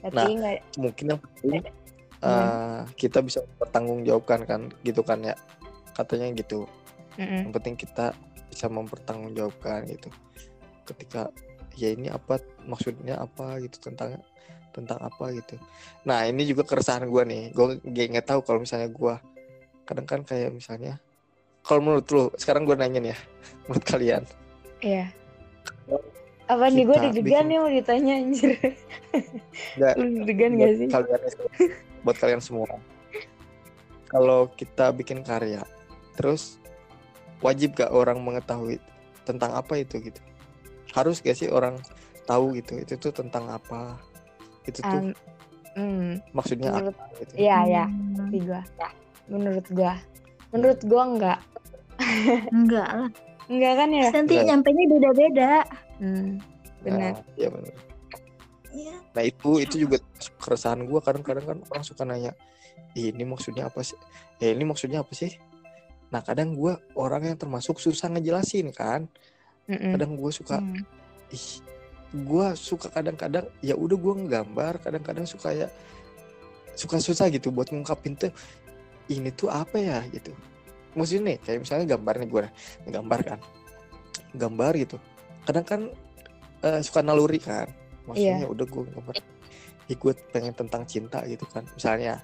Tapi 0.00 0.14
Nah. 0.14 0.26
nggak 0.26 0.54
mungkin 0.76 1.04
yang 1.08 1.20
penting 1.20 1.62
eh, 2.22 2.80
kita 2.94 3.18
bisa 3.18 3.42
bertanggungjawabkan 3.56 4.46
kan 4.46 4.60
gitu 4.82 5.02
kan 5.02 5.22
ya 5.22 5.34
katanya 5.92 6.30
gitu 6.34 6.66
mm-mm. 7.16 7.46
yang 7.46 7.52
penting 7.52 7.74
kita 7.74 8.14
bisa 8.46 8.66
mempertanggungjawabkan 8.66 9.86
gitu 9.88 10.06
ketika 10.84 11.30
ya 11.74 11.90
ini 11.90 12.06
apa 12.06 12.38
maksudnya 12.62 13.18
apa 13.18 13.58
gitu 13.58 13.90
tentang 13.90 14.22
tentang 14.72 14.98
apa 14.98 15.30
gitu. 15.36 15.60
Nah 16.08 16.24
ini 16.24 16.48
juga 16.48 16.64
keresahan 16.64 17.06
gua 17.06 17.22
nih. 17.28 17.52
Gue 17.52 17.78
nggak 17.84 18.26
tahu 18.26 18.40
kalau 18.42 18.64
misalnya 18.64 18.88
gua 18.88 19.20
kadang 19.86 20.06
kan 20.08 20.20
kayak 20.24 20.50
misalnya 20.54 20.96
kalau 21.62 21.80
menurut 21.82 22.06
lu 22.10 22.24
sekarang 22.34 22.66
gue 22.66 22.74
nanya 22.74 22.98
nih 22.98 23.10
ya 23.14 23.18
menurut 23.66 23.84
kalian. 23.86 24.22
Iya. 24.82 25.06
Apa 26.50 26.68
nih 26.68 26.84
gue 26.84 26.96
deg-degan 27.08 27.44
nih 27.48 27.58
mau 27.62 27.70
ditanya 27.70 28.12
anjir. 28.18 28.50
Lu 29.78 30.06
deg-degan 30.20 30.52
gak 30.58 30.72
sih? 30.76 30.88
kalian 30.90 31.20
buat 32.02 32.16
kalian 32.18 32.42
semua. 32.42 32.66
Kalau 34.10 34.50
kita 34.52 34.90
bikin 34.92 35.22
karya 35.22 35.62
terus 36.18 36.60
wajib 37.40 37.78
gak 37.78 37.94
orang 37.94 38.20
mengetahui 38.20 38.82
tentang 39.22 39.54
apa 39.54 39.80
itu 39.80 40.02
gitu? 40.02 40.20
Harus 40.92 41.22
gak 41.22 41.38
sih 41.38 41.48
orang 41.48 41.78
tahu 42.26 42.58
gitu? 42.58 42.82
Itu 42.82 42.98
tuh 42.98 43.14
tentang 43.14 43.48
apa 43.48 43.96
itu 44.64 44.78
tuh 44.78 44.90
Um, 44.92 45.10
hmm, 45.74 46.08
maksudnya 46.32 46.70
menurut 46.70 46.94
apa 46.94 47.04
gitu 47.18 47.32
Iya, 47.34 47.56
ya, 47.64 47.84
Hmm, 47.88 48.12
ngerti 48.14 48.38
gua. 48.44 48.60
Menurut 49.26 49.66
gua. 49.72 49.92
Menurut 50.52 50.80
gua 50.84 51.02
enggak. 51.08 51.38
Enggak 52.50 52.88
lah. 52.88 53.10
Enggak 53.48 53.72
kan 53.74 53.88
ya? 53.90 54.06
Nanti 54.10 54.34
Enggak. 54.36 54.46
nyampenya 54.48 54.84
beda-beda. 54.88 55.52
Hmm, 55.96 56.30
benar. 56.80 57.12
Nah, 57.14 57.24
iya 57.36 57.48
benar 57.48 57.74
Iya. 58.72 58.96
nah 59.12 59.20
itu 59.20 59.60
itu 59.60 59.84
juga 59.84 60.00
keresahan 60.40 60.88
gua 60.88 61.04
kadang-kadang 61.04 61.44
kan 61.44 61.58
orang 61.68 61.84
suka 61.84 62.08
nanya 62.08 62.32
"Ih, 62.96 63.12
ini 63.12 63.28
maksudnya 63.28 63.68
apa 63.68 63.84
sih 63.84 64.00
eh 64.40 64.56
ini 64.56 64.64
maksudnya 64.64 65.04
apa 65.04 65.12
sih 65.12 65.28
nah 66.08 66.24
kadang 66.24 66.56
gua 66.56 66.80
orang 66.96 67.28
yang 67.28 67.36
termasuk 67.36 67.76
susah 67.76 68.08
ngejelasin 68.08 68.72
kan 68.72 69.04
Mm-mm. 69.68 69.92
kadang 69.92 70.16
gue 70.16 70.30
suka 70.32 70.56
Hmm. 70.56 70.80
ih 71.28 71.60
gue 72.12 72.46
suka 72.60 72.92
kadang-kadang 72.92 73.48
ya 73.64 73.72
udah 73.72 73.96
gue 73.96 74.14
nggambar 74.28 74.84
kadang-kadang 74.84 75.24
suka 75.24 75.56
ya 75.56 75.68
suka 76.76 77.00
susah 77.00 77.32
gitu 77.32 77.48
buat 77.48 77.72
ngungkapin 77.72 78.16
tuh 78.16 78.32
ini 79.08 79.32
tuh 79.32 79.48
apa 79.48 79.76
ya? 79.80 80.00
gitu. 80.12 80.32
Maksudnya 80.92 81.32
nih 81.32 81.36
kayak 81.40 81.58
misalnya 81.64 81.86
gambar 81.96 82.14
nih 82.20 82.28
gue 82.28 82.42
gambar 82.92 83.20
kan 83.24 83.40
gambar 84.36 84.72
gitu. 84.76 84.96
Kadang 85.48 85.64
kan 85.64 85.80
eh, 86.64 86.80
suka 86.84 87.00
naluri 87.00 87.40
kan 87.40 87.68
maksudnya 88.04 88.48
udah 88.50 88.66
gue 88.66 88.82
gambar 88.92 89.16
gue 89.92 90.12
pengen 90.32 90.54
tentang 90.56 90.84
cinta 90.84 91.24
gitu 91.24 91.44
kan. 91.48 91.64
Misalnya 91.76 92.20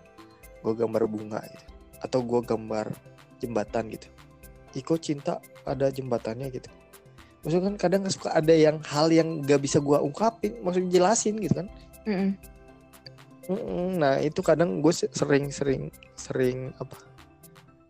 gue 0.61 0.74
gambar 0.76 1.09
bunga 1.09 1.41
gitu 1.49 1.66
atau 2.05 2.20
gue 2.20 2.41
gambar 2.45 2.93
jembatan 3.41 3.89
gitu. 3.89 4.09
Ih, 4.76 4.84
kok 4.84 5.01
cinta 5.01 5.41
ada 5.64 5.89
jembatannya 5.89 6.53
gitu 6.53 6.68
maksudnya 7.41 7.70
kan 7.70 7.76
kadang 7.78 8.03
suka 8.09 8.34
ada 8.34 8.51
yang 8.51 8.82
hal 8.82 9.07
yang 9.09 9.41
gak 9.43 9.62
bisa 9.62 9.78
gua 9.78 10.03
ungkapin 10.03 10.59
maksudnya 10.61 10.91
jelasin 10.91 11.39
gitu 11.39 11.55
kan. 11.55 11.68
Mm-mm. 12.05 12.30
Mm-mm. 13.49 13.97
nah 13.97 14.20
itu 14.20 14.45
kadang 14.45 14.84
gue 14.84 14.93
sering 14.93 15.49
sering 15.49 15.89
sering 16.14 16.76
apa? 16.76 16.97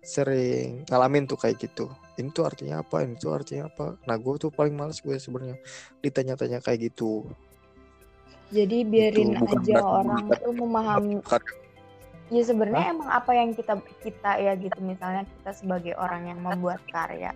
Sering 0.01 0.87
ngalamin 0.87 1.27
tuh 1.27 1.35
kayak 1.35 1.59
gitu. 1.59 1.91
Ini 2.15 2.31
tuh 2.31 2.47
artinya 2.47 2.81
apa? 2.81 3.03
Ini 3.03 3.19
tuh 3.19 3.35
artinya 3.35 3.67
apa? 3.67 3.99
Nah 4.07 4.17
gue 4.17 4.35
tuh 4.39 4.49
paling 4.49 4.73
males 4.73 5.03
gue 5.03 5.19
sebenarnya 5.19 5.59
ditanya-tanya 5.99 6.63
kayak 6.63 6.93
gitu. 6.93 7.27
Jadi 8.49 8.81
biarin 8.87 9.35
Itu 9.35 9.45
bukan 9.45 9.61
aja 9.61 9.75
orang 9.83 10.25
kita- 10.25 10.41
tuh 10.41 10.55
memahami. 10.55 11.15
Bukan- 11.21 11.67
Ya 12.29 12.43
sebenarnya 12.45 12.93
emang 12.93 13.09
apa 13.09 13.33
yang 13.33 13.57
kita 13.57 13.81
kita 14.05 14.37
ya 14.37 14.53
gitu 14.55 14.77
misalnya 14.85 15.25
kita 15.25 15.51
sebagai 15.57 15.97
orang 15.97 16.29
yang 16.29 16.39
membuat 16.39 16.77
karya 16.93 17.33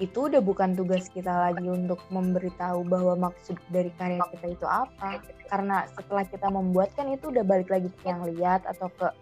itu 0.00 0.32
udah 0.32 0.40
bukan 0.40 0.72
tugas 0.72 1.12
kita 1.12 1.28
lagi 1.28 1.68
untuk 1.68 2.00
memberitahu 2.08 2.88
bahwa 2.88 3.28
maksud 3.30 3.60
dari 3.68 3.92
karya 4.00 4.24
kita 4.32 4.56
itu 4.56 4.66
apa. 4.66 5.20
Karena 5.52 5.84
setelah 5.92 6.24
kita 6.24 6.48
membuat 6.48 6.96
kan 6.96 7.12
itu 7.12 7.28
udah 7.28 7.44
balik 7.44 7.68
lagi 7.68 7.92
ke 7.92 8.08
yang 8.08 8.24
lihat 8.24 8.64
atau 8.64 8.88
ke 8.96 9.12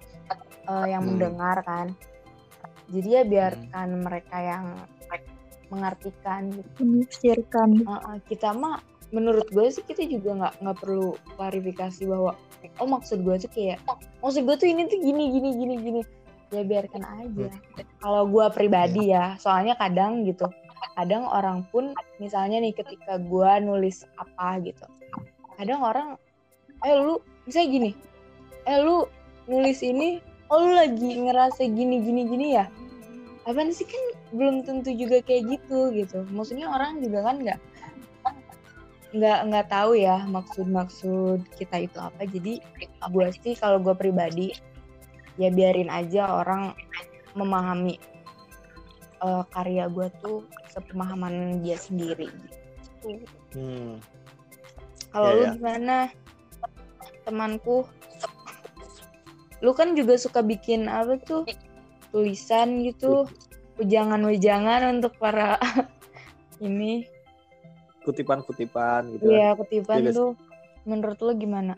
eh, 0.70 0.86
yang 0.94 1.02
Hmm. 1.02 1.18
mendengar 1.18 1.66
kan. 1.66 1.90
Jadi 2.88 3.08
ya 3.10 3.22
biarkan 3.26 3.88
mereka 4.06 4.36
yang 4.38 4.64
mengartikan. 5.68 6.54
Gitu 6.54 6.70
Menafsirkan. 6.80 7.68
Uh, 7.84 7.92
uh, 7.98 8.16
kita 8.30 8.54
mah 8.54 8.78
menurut 9.10 9.50
gue 9.50 9.66
sih 9.72 9.82
kita 9.82 10.06
juga 10.06 10.46
nggak 10.46 10.54
nggak 10.62 10.78
perlu 10.78 11.16
klarifikasi 11.34 12.02
bahwa 12.06 12.36
oh 12.78 12.88
maksud 12.88 13.24
gue 13.24 13.36
tuh 13.40 13.50
kayak 13.50 13.80
maksud 14.20 14.44
gue 14.44 14.56
tuh 14.56 14.68
ini 14.68 14.86
tuh 14.86 15.00
gini 15.02 15.24
gini 15.34 15.50
gini 15.58 15.74
gini. 15.82 16.00
Ya 16.48 16.64
biarkan 16.64 17.04
aja. 17.04 17.50
Kalau 17.98 18.22
gue 18.30 18.46
pribadi 18.54 19.12
ya 19.12 19.36
soalnya 19.36 19.76
kadang 19.76 20.24
gitu 20.24 20.48
kadang 20.98 21.24
orang 21.26 21.66
pun 21.70 21.94
misalnya 22.18 22.58
nih 22.62 22.74
ketika 22.74 23.18
gue 23.18 23.50
nulis 23.62 24.02
apa 24.18 24.62
gitu 24.62 24.86
kadang 25.58 25.82
orang 25.82 26.08
eh 26.86 26.94
lu 26.94 27.18
misalnya 27.46 27.68
gini 27.70 27.90
eh 28.68 28.78
lu 28.82 29.06
nulis 29.48 29.80
ini 29.80 30.20
oh 30.48 30.58
lu 30.64 30.72
lagi 30.76 31.10
ngerasa 31.20 31.68
gini 31.68 32.04
gini 32.04 32.22
gini 32.28 32.46
ya? 32.56 32.66
Apaan 33.48 33.72
sih? 33.72 33.88
Kan 33.88 34.04
belum 34.36 34.64
tentu 34.64 34.92
juga 34.92 35.24
kayak 35.24 35.56
gitu 35.56 35.92
gitu. 35.92 36.24
Maksudnya 36.32 36.68
orang 36.68 37.00
juga 37.00 37.24
kan 37.24 37.36
nggak 37.40 37.60
nggak 39.08 39.38
nggak 39.48 39.66
tahu 39.72 39.96
ya 39.96 40.20
maksud-maksud 40.28 41.40
kita 41.56 41.88
itu 41.88 41.98
apa. 42.00 42.28
Jadi 42.28 42.60
gue 43.08 43.26
sih 43.40 43.56
kalau 43.56 43.80
gue 43.80 43.96
pribadi 43.96 44.52
ya 45.40 45.48
biarin 45.48 45.88
aja 45.88 46.28
orang 46.44 46.76
memahami 47.32 47.96
eh, 49.18 49.44
karya 49.50 49.84
gue 49.88 50.08
tuh 50.20 50.38
sepemahaman 50.68 51.60
dia 51.60 51.74
sendiri 51.74 52.28
gitu. 52.28 53.24
Hmm. 53.54 54.02
Kalau 55.08 55.28
Iya, 55.28 55.34
lu 55.34 55.42
iya. 55.42 55.50
gimana 55.56 55.96
temanku? 57.24 57.86
Lu 59.58 59.74
kan 59.74 59.94
juga 59.94 60.14
suka 60.14 60.38
bikin 60.40 60.86
apa 60.86 61.18
tuh 61.18 61.42
tulisan 62.10 62.82
gitu, 62.82 63.26
ujangan-ujangan 63.76 64.98
untuk 64.98 65.18
para 65.18 65.58
ini. 66.60 67.04
Kutipan-kutipan 68.06 69.12
gitu. 69.12 69.26
kan. 69.26 69.32
Iya, 69.34 69.48
kutipan 69.54 69.98
Iya, 70.04 70.10
tuh. 70.14 70.30
Menurut 70.88 71.18
lu 71.20 71.32
gimana? 71.36 71.74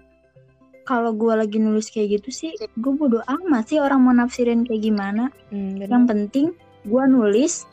Kalau 0.84 1.14
gue 1.14 1.34
lagi 1.34 1.58
nulis 1.58 1.90
kayak 1.90 2.20
gitu 2.20 2.30
sih, 2.30 2.52
gue 2.56 2.92
bodo 2.94 3.22
amat 3.22 3.70
sih 3.70 3.78
orang 3.78 4.02
mau 4.02 4.14
nafsirin 4.14 4.62
kayak 4.62 4.82
gimana. 4.82 5.30
Hmm, 5.50 5.78
Yang 5.78 6.04
penting 6.06 6.46
gue 6.86 7.04
nulis, 7.08 7.68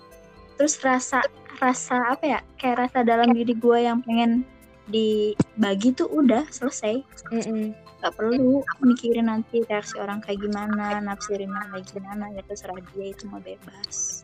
terus 0.59 0.79
rasa 0.83 1.23
rasa 1.57 2.13
apa 2.13 2.25
ya, 2.25 2.39
kayak 2.59 2.87
rasa 2.87 3.01
dalam 3.01 3.33
diri 3.33 3.53
gue 3.57 3.77
yang 3.81 4.03
pengen 4.03 4.45
dibagi 4.87 5.95
tuh 5.95 6.07
udah 6.11 6.47
selesai. 6.51 7.03
Mm-mm. 7.33 7.75
Gak 7.97 8.13
perlu 8.13 8.61
mikirin 8.85 9.25
nanti 9.25 9.65
reaksi 9.65 9.97
orang 9.97 10.21
kayak 10.21 10.43
gimana, 10.45 11.01
nafsirinnya 11.01 11.65
kayak 11.73 11.85
gimana, 11.89 12.29
ya 12.31 12.45
terserah 12.45 12.77
dia 12.93 13.09
itu 13.09 13.25
mau 13.27 13.41
bebas. 13.41 14.21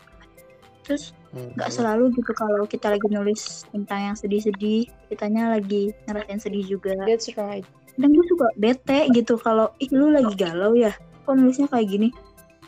Terus 0.83 1.15
Hmm. 1.33 1.49
nggak 1.57 1.71
selalu 1.73 2.13
gitu 2.13 2.31
kalau 2.37 2.61
kita 2.69 2.93
lagi 2.93 3.09
nulis 3.09 3.65
tentang 3.73 4.13
yang 4.13 4.15
sedih-sedih, 4.15 4.85
kitanya 5.09 5.57
lagi 5.57 5.89
ngerasain 6.05 6.37
sedih 6.37 6.77
juga. 6.77 6.93
That's 7.09 7.25
right. 7.33 7.65
Dan 7.97 8.13
gue 8.13 8.25
suka 8.29 8.53
bete 8.53 9.09
gitu 9.17 9.41
kalau 9.41 9.73
ih 9.81 9.89
lu 9.89 10.13
lagi 10.13 10.37
galau 10.37 10.77
ya, 10.77 10.93
kok 11.25 11.33
nulisnya 11.33 11.65
kayak 11.73 11.89
gini? 11.89 12.09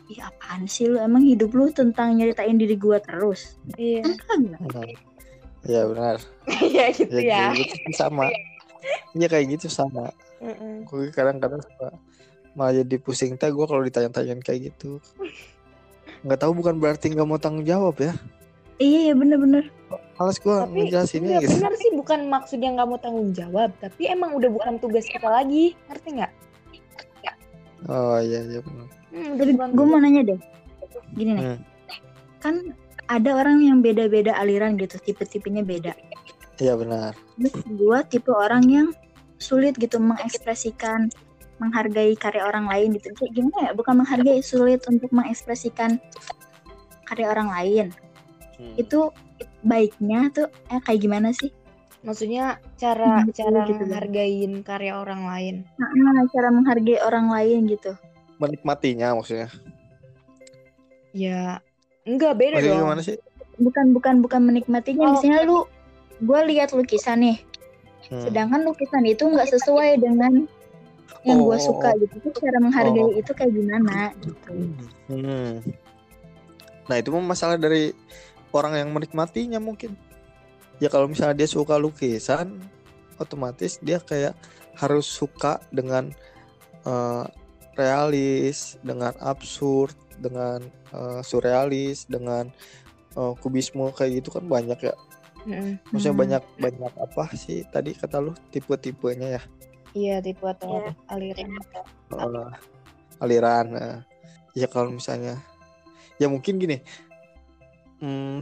Ih 0.05 0.21
apaan 0.21 0.69
sih 0.69 0.85
lu? 0.85 1.01
Emang 1.01 1.25
hidup 1.25 1.49
lu 1.57 1.73
tentang 1.73 2.13
nyeritain 2.13 2.53
diri 2.57 2.77
gua 2.77 3.01
terus? 3.01 3.57
Iya. 3.73 4.05
Kan. 4.29 4.53
Hmm. 4.53 4.93
Iya 5.65 5.81
benar. 5.89 6.15
Iya 6.61 6.85
gitu 6.93 7.15
Ya, 7.17 7.21
ya. 7.25 7.37
kayak 7.49 7.57
gitu 7.73 7.89
sama. 7.97 8.25
Iya 9.17 9.27
kayak 9.29 9.45
gitu 9.57 9.67
sama. 9.67 10.13
Gue 10.85 11.09
kadang-kadang 11.09 11.57
suka 11.65 11.89
malah 12.53 12.71
jadi 12.71 12.95
pusing 13.01 13.35
teh 13.35 13.49
gue 13.49 13.65
kalau 13.65 13.81
ditanya-tanyain 13.81 14.39
kayak 14.45 14.69
gitu. 14.71 15.01
Nggak 16.21 16.39
tahu 16.45 16.53
bukan 16.53 16.77
berarti 16.77 17.09
nggak 17.11 17.25
mau 17.25 17.41
tanggung 17.41 17.65
jawab 17.65 17.97
ya. 17.97 18.13
Iya, 18.77 19.09
iya 19.09 19.13
bener-bener. 19.17 19.73
Males 20.21 20.37
gue 20.37 20.53
Tapi 20.53 20.79
ngejelasinnya 20.85 21.27
enggak 21.27 21.43
gitu. 21.49 21.53
benar 21.59 21.73
sih 21.81 21.91
bukan 21.97 22.19
maksudnya 22.29 22.69
nggak 22.77 22.87
mau 22.87 22.99
tanggung 23.01 23.29
jawab, 23.33 23.73
tapi 23.81 24.07
emang 24.07 24.37
udah 24.37 24.47
bukan 24.53 24.77
tugas 24.79 25.07
kita 25.09 25.27
lagi, 25.27 25.73
ngerti 25.89 26.09
nggak? 26.21 26.31
Oh 27.85 28.17
iya 28.17 28.41
iya 28.49 28.59
benar. 28.65 28.87
Hmm, 29.15 29.39
gue 29.71 29.85
mau 29.87 29.95
nanya 29.95 30.27
deh, 30.27 30.39
gini 31.15 31.31
nih, 31.39 31.45
Hmm. 31.55 31.59
kan 32.43 32.55
ada 33.07 33.31
orang 33.39 33.63
yang 33.63 33.79
beda-beda 33.79 34.35
aliran 34.35 34.75
gitu, 34.75 34.99
tipe-tipenya 34.99 35.63
beda. 35.63 35.95
Iya 36.59 36.75
benar. 36.75 37.15
Terus 37.39 37.55
gue 37.63 37.97
tipe 38.11 38.31
orang 38.31 38.63
yang 38.67 38.87
sulit 39.39 39.75
gitu 39.75 39.99
mengekspresikan, 39.99 41.07
menghargai 41.59 42.15
karya 42.15 42.43
orang 42.43 42.67
lain 42.67 42.95
gitu. 42.95 43.11
Kayak 43.15 43.31
gimana 43.35 43.57
ya? 43.59 43.71
Bukan 43.75 43.93
menghargai, 44.03 44.39
sulit 44.43 44.83
untuk 44.87 45.11
mengekspresikan 45.11 45.99
karya 47.07 47.27
orang 47.31 47.49
lain. 47.51 47.87
Hmm. 48.59 48.75
Itu 48.75 49.11
baiknya 49.63 50.31
tuh 50.31 50.47
eh, 50.71 50.79
kayak 50.83 50.99
gimana 51.03 51.31
sih? 51.35 51.51
Maksudnya 52.05 52.61
cara 52.79 53.23
Hmm, 53.25 53.33
cara 53.33 53.65
gitu 53.67 53.83
menghargain 53.83 54.51
karya 54.61 54.93
orang 54.95 55.25
lain. 55.27 55.55
Nah, 55.75 56.23
cara 56.31 56.49
menghargai 56.51 56.99
orang 57.03 57.27
lain 57.31 57.67
gitu. 57.67 57.95
Menikmatinya 58.37 59.15
maksudnya. 59.15 59.49
Ya 61.15 61.63
enggak 62.03 62.35
beda 62.35 62.59
Maksudnya 62.59 62.75
dong. 62.75 62.83
gimana 62.85 63.01
sih? 63.01 63.17
Bukan 63.55 63.85
bukan 63.95 64.15
bukan 64.19 64.41
menikmatinya. 64.43 65.05
Oh. 65.07 65.11
Misalnya 65.15 65.41
lu, 65.47 65.63
gue 66.19 66.39
lihat 66.51 66.75
lukisan 66.75 67.23
nih, 67.23 67.37
Hmm. 68.05 68.21
sedangkan 68.21 68.61
lukisan 68.67 69.01
itu 69.07 69.23
nggak 69.25 69.49
sesuai 69.49 69.97
dengan 69.97 70.45
yang 71.25 71.39
gue 71.41 71.57
Oh, 71.57 71.61
suka 71.61 71.89
oh, 71.89 71.97
gitu. 72.05 72.13
Terus 72.21 72.37
cara 72.37 72.57
menghargai 72.61 73.01
Oh. 73.01 73.17
itu 73.17 73.31
kayak 73.33 73.51
gimana 73.55 74.13
gitu. 74.21 74.51
Hmm. 75.09 75.53
Nah 76.85 76.95
itu 77.01 77.09
mah 77.09 77.25
masalah 77.25 77.57
dari 77.57 77.95
orang 78.53 78.77
yang 78.77 78.89
menikmatinya 78.93 79.57
mungkin. 79.57 79.97
Ya 80.77 80.91
kalau 80.91 81.07
misalnya 81.07 81.33
dia 81.39 81.49
suka 81.49 81.79
lukisan, 81.79 82.59
otomatis 83.17 83.79
dia 83.81 83.97
kayak 83.97 84.35
harus 84.75 85.07
suka 85.07 85.63
dengan 85.71 86.11
eh, 86.85 87.25
realis, 87.75 88.79
dengan 88.81 89.13
absurd, 89.19 89.93
dengan 90.17 90.63
eh, 90.91 91.21
surrealis, 91.21 92.07
dengan 92.07 92.47
eh, 93.15 93.33
kubisme 93.39 93.91
kayak 93.91 94.23
gitu 94.23 94.35
kan 94.35 94.47
banyak 94.47 94.79
ya. 94.81 94.95
Mm-mm. 95.45 95.77
Maksudnya 95.93 96.11
Hmm. 96.11 96.21
banyak 96.25 96.43
banyak 96.57 96.93
apa 96.97 97.23
sih 97.37 97.61
tadi 97.69 97.93
kata 97.93 98.17
lu 98.17 98.33
tipe-tipenya 98.49 99.37
ya? 99.37 99.41
Iya 99.93 100.15
tipe 100.19 100.43
atau 100.43 100.81
Iya. 100.81 100.91
aliran. 101.07 101.49
Eh, 102.11 102.49
aliran. 103.21 103.67
eh. 103.75 103.97
ya 104.55 104.65
kalau 104.65 104.87
misalnya, 104.89 105.35
ya 106.15 106.31
mungkin 106.31 106.55
gini, 106.55 106.79
hmm, 107.99 108.39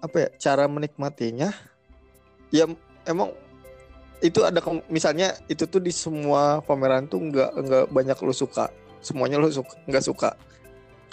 apa 0.00 0.16
ya 0.16 0.28
cara 0.40 0.64
menikmatinya? 0.64 1.52
Ya 2.48 2.64
emang 3.04 3.36
itu 4.22 4.40
ada 4.46 4.62
misalnya 4.86 5.34
itu 5.50 5.66
tuh 5.66 5.82
di 5.82 5.90
semua 5.90 6.62
pameran 6.62 7.10
tuh 7.10 7.18
nggak 7.18 7.50
nggak 7.58 7.84
banyak 7.90 8.16
lu 8.22 8.30
suka, 8.32 8.70
semuanya 9.02 9.42
lu 9.42 9.50
suka 9.50 9.74
nggak 9.90 10.04
suka. 10.06 10.30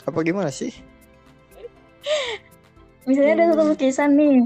Apa 0.05 0.21
gimana 0.21 0.53
sih? 0.53 0.71
Misalnya 3.09 3.33
ada 3.41 3.45
satu 3.57 3.63
lukisan 3.73 4.09
nih, 4.13 4.45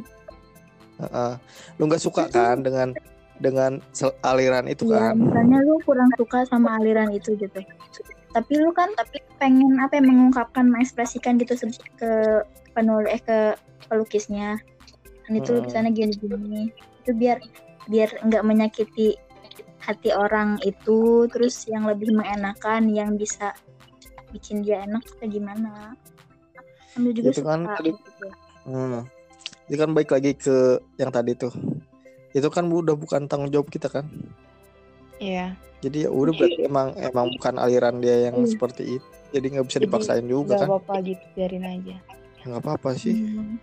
Heeh. 1.03 1.32
lu 1.78 1.84
nggak 1.91 2.03
suka 2.03 2.32
kan 2.32 2.64
dengan 2.64 2.95
dengan 3.43 3.84
aliran 4.24 4.70
itu 4.72 4.88
ya 4.88 5.11
kan? 5.11 5.20
misalnya 5.20 5.59
lu 5.68 5.76
kurang 5.84 6.07
suka 6.16 6.47
sama 6.47 6.80
aliran 6.80 7.11
itu 7.11 7.36
gitu. 7.36 7.59
Tapi 8.34 8.53
lu 8.57 8.72
kan 8.72 8.89
tapi 8.95 9.20
pengen 9.38 9.78
apa 9.78 9.99
ya 9.99 10.03
mengungkapkan, 10.07 10.66
mengekspresikan 10.72 11.38
gitu 11.38 11.53
ke 11.99 12.41
penulis 12.74 13.11
eh 13.14 13.22
ke 13.22 13.39
pelukisnya. 13.91 14.57
Dan 15.28 15.39
itu 15.39 15.53
Hmm. 15.53 15.59
lukisannya 15.61 15.91
gini-gini. 15.91 16.72
Itu 17.03 17.11
biar 17.14 17.43
biar 17.86 18.09
nggak 18.23 18.43
menyakiti 18.43 19.15
hati 19.79 20.09
orang 20.15 20.55
itu, 20.63 21.27
terus 21.27 21.67
yang 21.67 21.84
lebih 21.84 22.15
mengenakan, 22.15 22.88
yang 22.88 23.19
bisa 23.19 23.51
bikin 24.31 24.63
dia 24.63 24.81
enak 24.88 25.03
kayak 25.19 25.36
gimana. 25.36 25.93
Lu 26.95 27.11
juga 27.11 27.29
Itu 27.36 27.43
suka 27.43 27.49
kan 27.51 27.61
tadi- 27.67 27.91
gitu. 27.91 28.27
Hmm. 28.63 29.03
Itu 29.67 29.75
kan 29.75 29.89
baik 29.91 30.09
lagi 30.09 30.31
ke 30.34 30.55
yang 30.95 31.11
tadi 31.11 31.36
tuh. 31.36 31.51
Itu 32.31 32.47
kan 32.47 32.65
udah 32.65 32.95
bukan 32.95 33.27
tanggung 33.27 33.51
jawab 33.51 33.67
kita 33.67 33.91
kan? 33.91 34.07
Iya. 35.19 35.53
Jadi 35.84 36.07
ya 36.07 36.09
udah 36.09 36.31
berarti 36.31 36.61
emang 36.63 36.95
emang 36.95 37.27
bukan 37.36 37.55
aliran 37.59 37.99
dia 37.99 38.31
yang 38.31 38.39
Iya. 38.39 38.49
seperti 38.55 38.84
itu. 38.97 39.07
Jadi 39.34 39.45
nggak 39.51 39.65
bisa 39.67 39.77
Jadi 39.81 39.86
dipaksain 39.89 40.25
juga 40.25 40.53
Gak 40.55 40.59
kan? 40.63 40.67
apa-apa 40.71 40.93
gitu 41.03 41.25
biarin 41.36 41.65
aja. 41.65 41.95
Ya, 42.39 42.43
nggak 42.47 42.61
apa-apa 42.63 42.89
sih. 42.95 43.15
Hmm. 43.19 43.59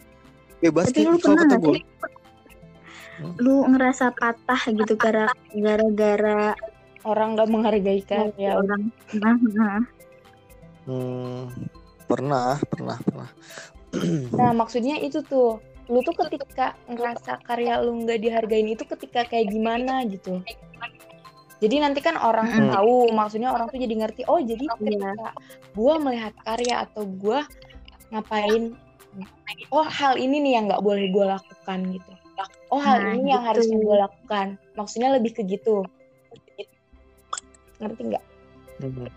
Bebas 0.60 0.92
Tapi 0.92 1.00
sih 1.00 1.04
lu 1.08 1.16
kalau 1.16 1.36
pernah 1.40 1.46
nggak 1.48 1.60
gue. 1.64 1.76
Lu 3.38 3.68
ngerasa 3.68 4.12
patah 4.16 4.62
gitu 4.68 4.94
gara 4.96 5.28
gara-gara 5.52 6.56
Orang 7.00 7.32
gak 7.32 7.48
menghargai 7.48 8.04
karya. 8.04 8.60
orang 8.60 8.92
nah, 9.16 9.32
nah. 9.56 9.80
Hmm, 10.84 11.48
pernah, 12.04 12.60
pernah, 12.68 12.96
pernah. 13.00 13.28
Nah 14.38 14.52
maksudnya 14.52 15.00
itu 15.00 15.24
tuh. 15.24 15.64
Lu 15.90 16.04
tuh 16.04 16.12
ketika 16.14 16.76
ngerasa 16.86 17.42
karya 17.42 17.80
lu 17.82 18.04
nggak 18.04 18.20
dihargain 18.22 18.68
itu 18.70 18.84
ketika 18.86 19.26
kayak 19.26 19.48
gimana 19.50 20.04
gitu. 20.06 20.44
Jadi 21.60 21.76
nanti 21.82 21.98
kan 22.04 22.14
orang 22.20 22.52
tuh 22.52 22.62
Mm. 22.62 22.72
tahu, 22.72 22.96
maksudnya 23.10 23.48
orang 23.50 23.66
tuh 23.72 23.80
jadi 23.80 23.94
ngerti. 23.98 24.22
Oh 24.30 24.38
jadi 24.38 24.64
Iya. 24.64 24.76
ketika 24.78 25.12
gua 25.74 25.94
melihat 25.98 26.32
karya 26.46 26.86
atau 26.86 27.02
gua 27.08 27.42
ngapain, 28.12 28.76
oh 29.72 29.84
hal 29.88 30.14
ini 30.20 30.36
nih 30.38 30.52
yang 30.60 30.64
nggak 30.70 30.84
boleh 30.84 31.08
gua 31.10 31.40
lakukan 31.40 31.80
gitu. 31.96 32.12
Oh 32.70 32.80
hal 32.80 33.02
Nah, 33.02 33.14
ini 33.18 33.34
yang 33.34 33.42
gitu. 33.42 33.50
harusnya 33.50 33.76
gua 33.82 33.96
lakukan. 34.08 34.46
Maksudnya 34.78 35.08
lebih 35.16 35.32
ke 35.36 35.42
gitu. 35.44 35.84
Ngerti 37.80 38.02
nggak? 38.12 38.24
Hmm. 38.80 39.08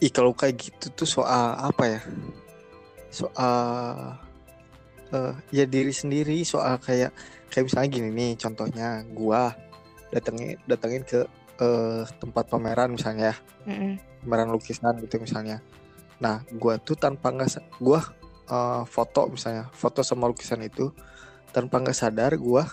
Ih 0.00 0.10
kalau 0.14 0.32
kayak 0.32 0.56
gitu 0.56 0.86
tuh 0.94 1.08
soal 1.08 1.58
apa 1.58 1.84
ya? 1.86 2.00
Soal 3.10 3.58
eh 5.10 5.34
ya 5.50 5.64
diri 5.66 5.90
sendiri, 5.90 6.46
soal 6.46 6.78
kayak 6.78 7.10
kayak 7.50 7.66
misalnya 7.66 7.90
gini 7.90 8.08
nih 8.14 8.32
contohnya 8.38 9.02
gua 9.10 9.50
datengin 10.14 10.54
datengin 10.70 11.02
ke 11.02 11.26
eh, 11.60 12.02
tempat 12.22 12.46
pameran 12.46 12.94
misalnya 12.94 13.34
ya. 13.34 13.36
Mm-mm. 13.68 13.92
pameran 14.24 14.52
lukisan 14.54 14.96
gitu 15.02 15.20
misalnya. 15.20 15.58
Nah, 16.22 16.44
gua 16.56 16.78
tuh 16.78 16.94
tanpa 16.94 17.34
nggak 17.34 17.58
gua 17.82 18.00
eh, 18.48 18.82
foto 18.86 19.26
misalnya, 19.28 19.66
foto 19.74 20.00
sama 20.06 20.30
lukisan 20.30 20.62
itu 20.62 20.94
tanpa 21.50 21.82
nggak 21.82 21.98
sadar 21.98 22.32
gua 22.38 22.66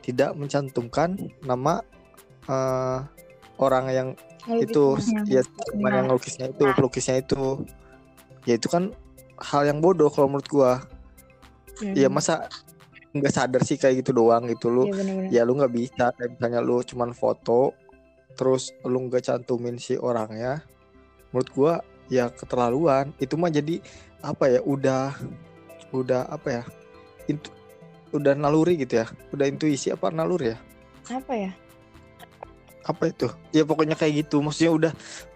tidak 0.00 0.32
mencantumkan 0.36 1.16
nama 1.44 1.84
eh, 2.48 2.98
orang 3.60 3.86
yang 3.92 4.08
itu 4.60 4.96
ya 5.28 5.44
teman 5.44 5.92
yang 5.92 6.06
ngelukisnya 6.08 6.48
itu, 6.48 6.64
pelukisnya 6.72 7.16
itu. 7.20 7.60
Ya 8.48 8.56
itu 8.56 8.72
kan 8.72 8.96
hal 9.36 9.68
yang 9.68 9.84
bodoh 9.84 10.08
kalau 10.08 10.32
menurut 10.32 10.48
gua. 10.48 10.72
Hmm. 11.80 11.96
ya 11.96 12.12
masa 12.12 12.44
nggak 13.16 13.32
sadar 13.32 13.64
sih 13.64 13.80
kayak 13.80 14.04
gitu 14.04 14.12
doang 14.12 14.44
gitu 14.48 14.68
lu. 14.68 14.84
Iya 15.32 15.40
ya 15.40 15.48
lu 15.48 15.56
nggak 15.56 15.72
bisa 15.72 16.12
kayak 16.12 16.36
misalnya 16.36 16.60
lu 16.60 16.84
cuman 16.84 17.16
foto 17.16 17.72
terus 18.36 18.76
lu 18.84 19.08
nggak 19.08 19.24
cantumin 19.24 19.80
si 19.80 19.96
orangnya 19.96 20.60
menurut 21.32 21.48
gua 21.56 21.72
ya 22.12 22.28
keterlaluan. 22.28 23.16
Itu 23.16 23.40
mah 23.40 23.48
jadi 23.48 23.80
apa 24.20 24.52
ya 24.52 24.60
udah 24.60 25.16
udah 25.96 26.28
apa 26.28 26.48
ya 26.60 26.62
intu, 27.32 27.48
udah 28.10 28.34
naluri 28.34 28.80
gitu 28.80 29.00
ya 29.02 29.06
udah 29.30 29.46
intuisi 29.46 29.90
apa 29.90 30.10
naluri 30.10 30.54
ya 30.54 30.58
Apa 31.10 31.32
ya? 31.34 31.52
apa 32.80 33.12
itu 33.12 33.28
ya 33.52 33.62
pokoknya 33.62 33.94
kayak 33.94 34.24
gitu 34.26 34.40
maksudnya 34.40 34.72
udah 34.72 34.92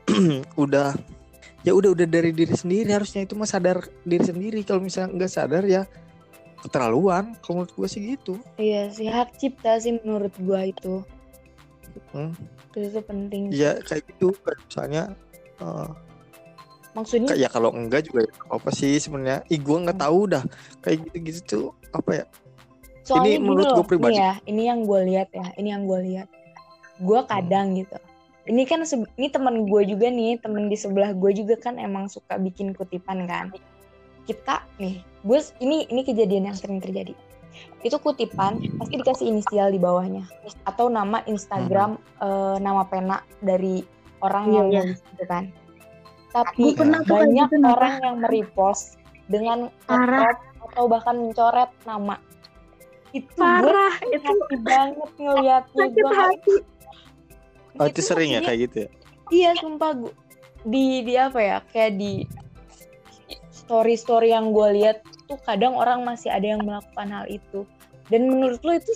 udah 0.64 0.96
ya 1.64 1.72
udah 1.72 1.90
udah 1.92 2.06
dari 2.08 2.32
diri 2.32 2.52
sendiri 2.56 2.92
harusnya 2.92 3.24
itu 3.24 3.36
mah 3.36 3.48
sadar 3.48 3.84
diri 4.02 4.24
sendiri 4.24 4.60
kalau 4.64 4.80
misalnya 4.84 5.12
nggak 5.16 5.32
sadar 5.32 5.64
ya 5.64 5.84
keterlaluan 6.64 7.36
kalau 7.44 7.62
menurut 7.62 7.72
gua 7.76 7.88
sih 7.88 8.16
gitu 8.16 8.40
Iya 8.56 8.88
sih 8.92 9.08
hak 9.08 9.36
cipta 9.36 9.76
sih 9.76 9.96
menurut 10.00 10.32
gua 10.40 10.64
itu. 10.64 11.04
Hmm. 12.10 12.32
Itu 12.74 13.00
penting. 13.04 13.52
ya 13.52 13.76
kayak 13.84 14.02
gitu 14.08 14.32
kayak 14.40 14.58
misalnya 14.66 15.02
eh, 15.60 15.88
Maksudnya 16.94 17.28
Kayak 17.34 17.42
ya 17.42 17.48
kalau 17.50 17.70
enggak 17.74 18.02
juga 18.06 18.22
ya 18.24 18.32
apa 18.54 18.70
sih 18.70 18.96
sebenarnya. 19.02 19.42
Ih 19.50 19.60
gua 19.60 19.82
nggak 19.84 19.98
tahu 20.00 20.20
dah 20.30 20.42
kayak 20.80 21.04
gitu-gitu 21.10 21.40
tuh 21.44 21.66
apa 21.92 22.10
ya? 22.22 22.24
Soalnya 23.04 23.36
ini 23.36 23.44
menurut 23.44 23.66
gua 23.76 23.84
pribadi. 23.86 24.16
nih 24.16 24.20
ya, 24.20 24.32
ini 24.48 24.62
yang 24.66 24.80
gue 24.88 25.00
lihat 25.12 25.28
ya, 25.30 25.46
ini 25.60 25.68
yang 25.70 25.84
gue 25.84 26.00
lihat. 26.08 26.28
Gue 27.04 27.20
kadang 27.28 27.76
gitu. 27.76 27.96
Ini 28.44 28.62
kan 28.68 28.84
ini 29.16 29.28
teman 29.32 29.64
gue 29.68 29.82
juga 29.88 30.08
nih, 30.08 30.40
temen 30.40 30.68
di 30.68 30.76
sebelah 30.76 31.12
gue 31.12 31.30
juga 31.32 31.56
kan 31.60 31.76
emang 31.80 32.08
suka 32.08 32.40
bikin 32.40 32.72
kutipan 32.72 33.24
kan. 33.28 33.52
Kita 34.24 34.64
nih, 34.80 35.04
gue 35.24 35.38
ini 35.60 35.84
ini 35.92 36.00
kejadian 36.00 36.48
yang 36.52 36.56
sering 36.56 36.80
terjadi. 36.80 37.12
Itu 37.84 38.00
kutipan 38.00 38.58
pasti 38.80 38.94
dikasih 38.98 39.26
inisial 39.30 39.70
di 39.70 39.78
bawahnya 39.78 40.24
atau 40.64 40.88
nama 40.88 41.20
Instagram 41.28 42.00
eh, 42.24 42.56
nama 42.58 42.82
pena 42.88 43.20
dari 43.44 43.84
orang 44.24 44.44
Iya, 44.48 44.56
yang 44.56 44.66
iya. 44.72 44.80
nulis 44.88 45.00
gitu 45.12 45.24
kan. 45.28 45.44
Tapi 46.34 46.74
Gue 46.74 46.80
pernah 46.82 47.00
banyak 47.06 47.48
gitu, 47.52 47.62
orang 47.62 47.94
yang 48.02 48.16
merepost 48.18 48.98
dengan 49.30 49.70
atau 49.86 50.84
bahkan 50.90 51.14
mencoret 51.20 51.70
nama 51.86 52.18
itu 53.14 53.30
gue 53.30 53.38
Parah 53.38 53.94
itu 54.10 54.26
hati 54.26 54.56
banget 54.60 55.10
ngeliatnya 55.16 55.84
sakit 55.86 55.94
gue 55.94 56.12
hati. 56.12 56.54
Oh 57.74 57.86
itu 57.86 58.00
sering 58.02 58.34
ya 58.34 58.40
kayak 58.42 58.58
gitu 58.70 58.76
ya? 58.86 58.88
iya 59.30 59.50
sumpah 59.56 59.94
gue 59.96 60.12
di 60.64 61.00
di 61.02 61.14
apa 61.16 61.38
ya 61.38 61.58
kayak 61.70 61.96
di 61.96 62.26
story 63.50 63.94
story 63.96 64.34
yang 64.34 64.52
gue 64.52 64.68
lihat 64.76 65.00
tuh 65.24 65.38
kadang 65.42 65.72
orang 65.72 66.04
masih 66.04 66.28
ada 66.28 66.44
yang 66.44 66.60
melakukan 66.60 67.08
hal 67.08 67.24
itu 67.26 67.64
dan 68.12 68.28
menurut 68.28 68.60
lo 68.60 68.76
itu 68.76 68.92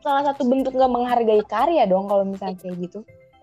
salah 0.00 0.32
satu 0.32 0.42
bentuk 0.48 0.72
gak 0.72 0.88
menghargai 0.88 1.44
karya 1.44 1.84
dong 1.84 2.08
kalau 2.08 2.24
misalnya 2.24 2.56
kayak 2.58 2.76
gitu 2.80 3.00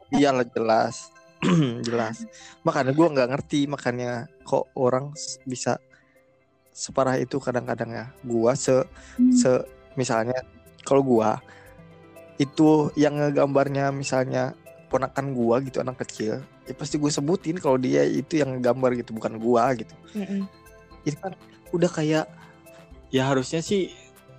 Iyalah 0.10 0.42
jelas, 0.50 1.14
jelas. 1.86 2.26
Makanya 2.66 2.98
gua 2.98 3.14
nggak 3.14 3.30
ngerti 3.30 3.70
makanya 3.70 4.26
kok 4.42 4.66
orang 4.74 5.14
bisa 5.46 5.78
separah 6.74 7.22
itu 7.22 7.38
kadang-kadang 7.38 7.94
ya. 7.94 8.06
Gua 8.26 8.58
se 8.58 8.82
Hmm. 9.22 9.30
se 9.30 9.62
misalnya 10.00 10.40
kalau 10.88 11.04
gua 11.04 11.44
itu 12.40 12.88
yang 12.96 13.20
ngegambarnya 13.20 13.92
misalnya 13.92 14.56
ponakan 14.88 15.36
gua 15.36 15.60
gitu 15.60 15.84
anak 15.84 16.00
kecil 16.08 16.40
ya 16.64 16.74
pasti 16.78 16.96
gue 17.02 17.12
sebutin 17.12 17.60
kalau 17.60 17.76
dia 17.76 18.06
itu 18.06 18.40
yang 18.40 18.64
gambar 18.64 18.96
gitu 18.96 19.12
bukan 19.12 19.42
gua 19.42 19.76
gitu. 19.76 19.92
Mm-mm. 20.16 20.48
itu 21.04 21.18
kan 21.20 21.36
udah 21.76 21.90
kayak 21.92 22.26
ya 23.12 23.28
harusnya 23.28 23.60
sih 23.60 23.92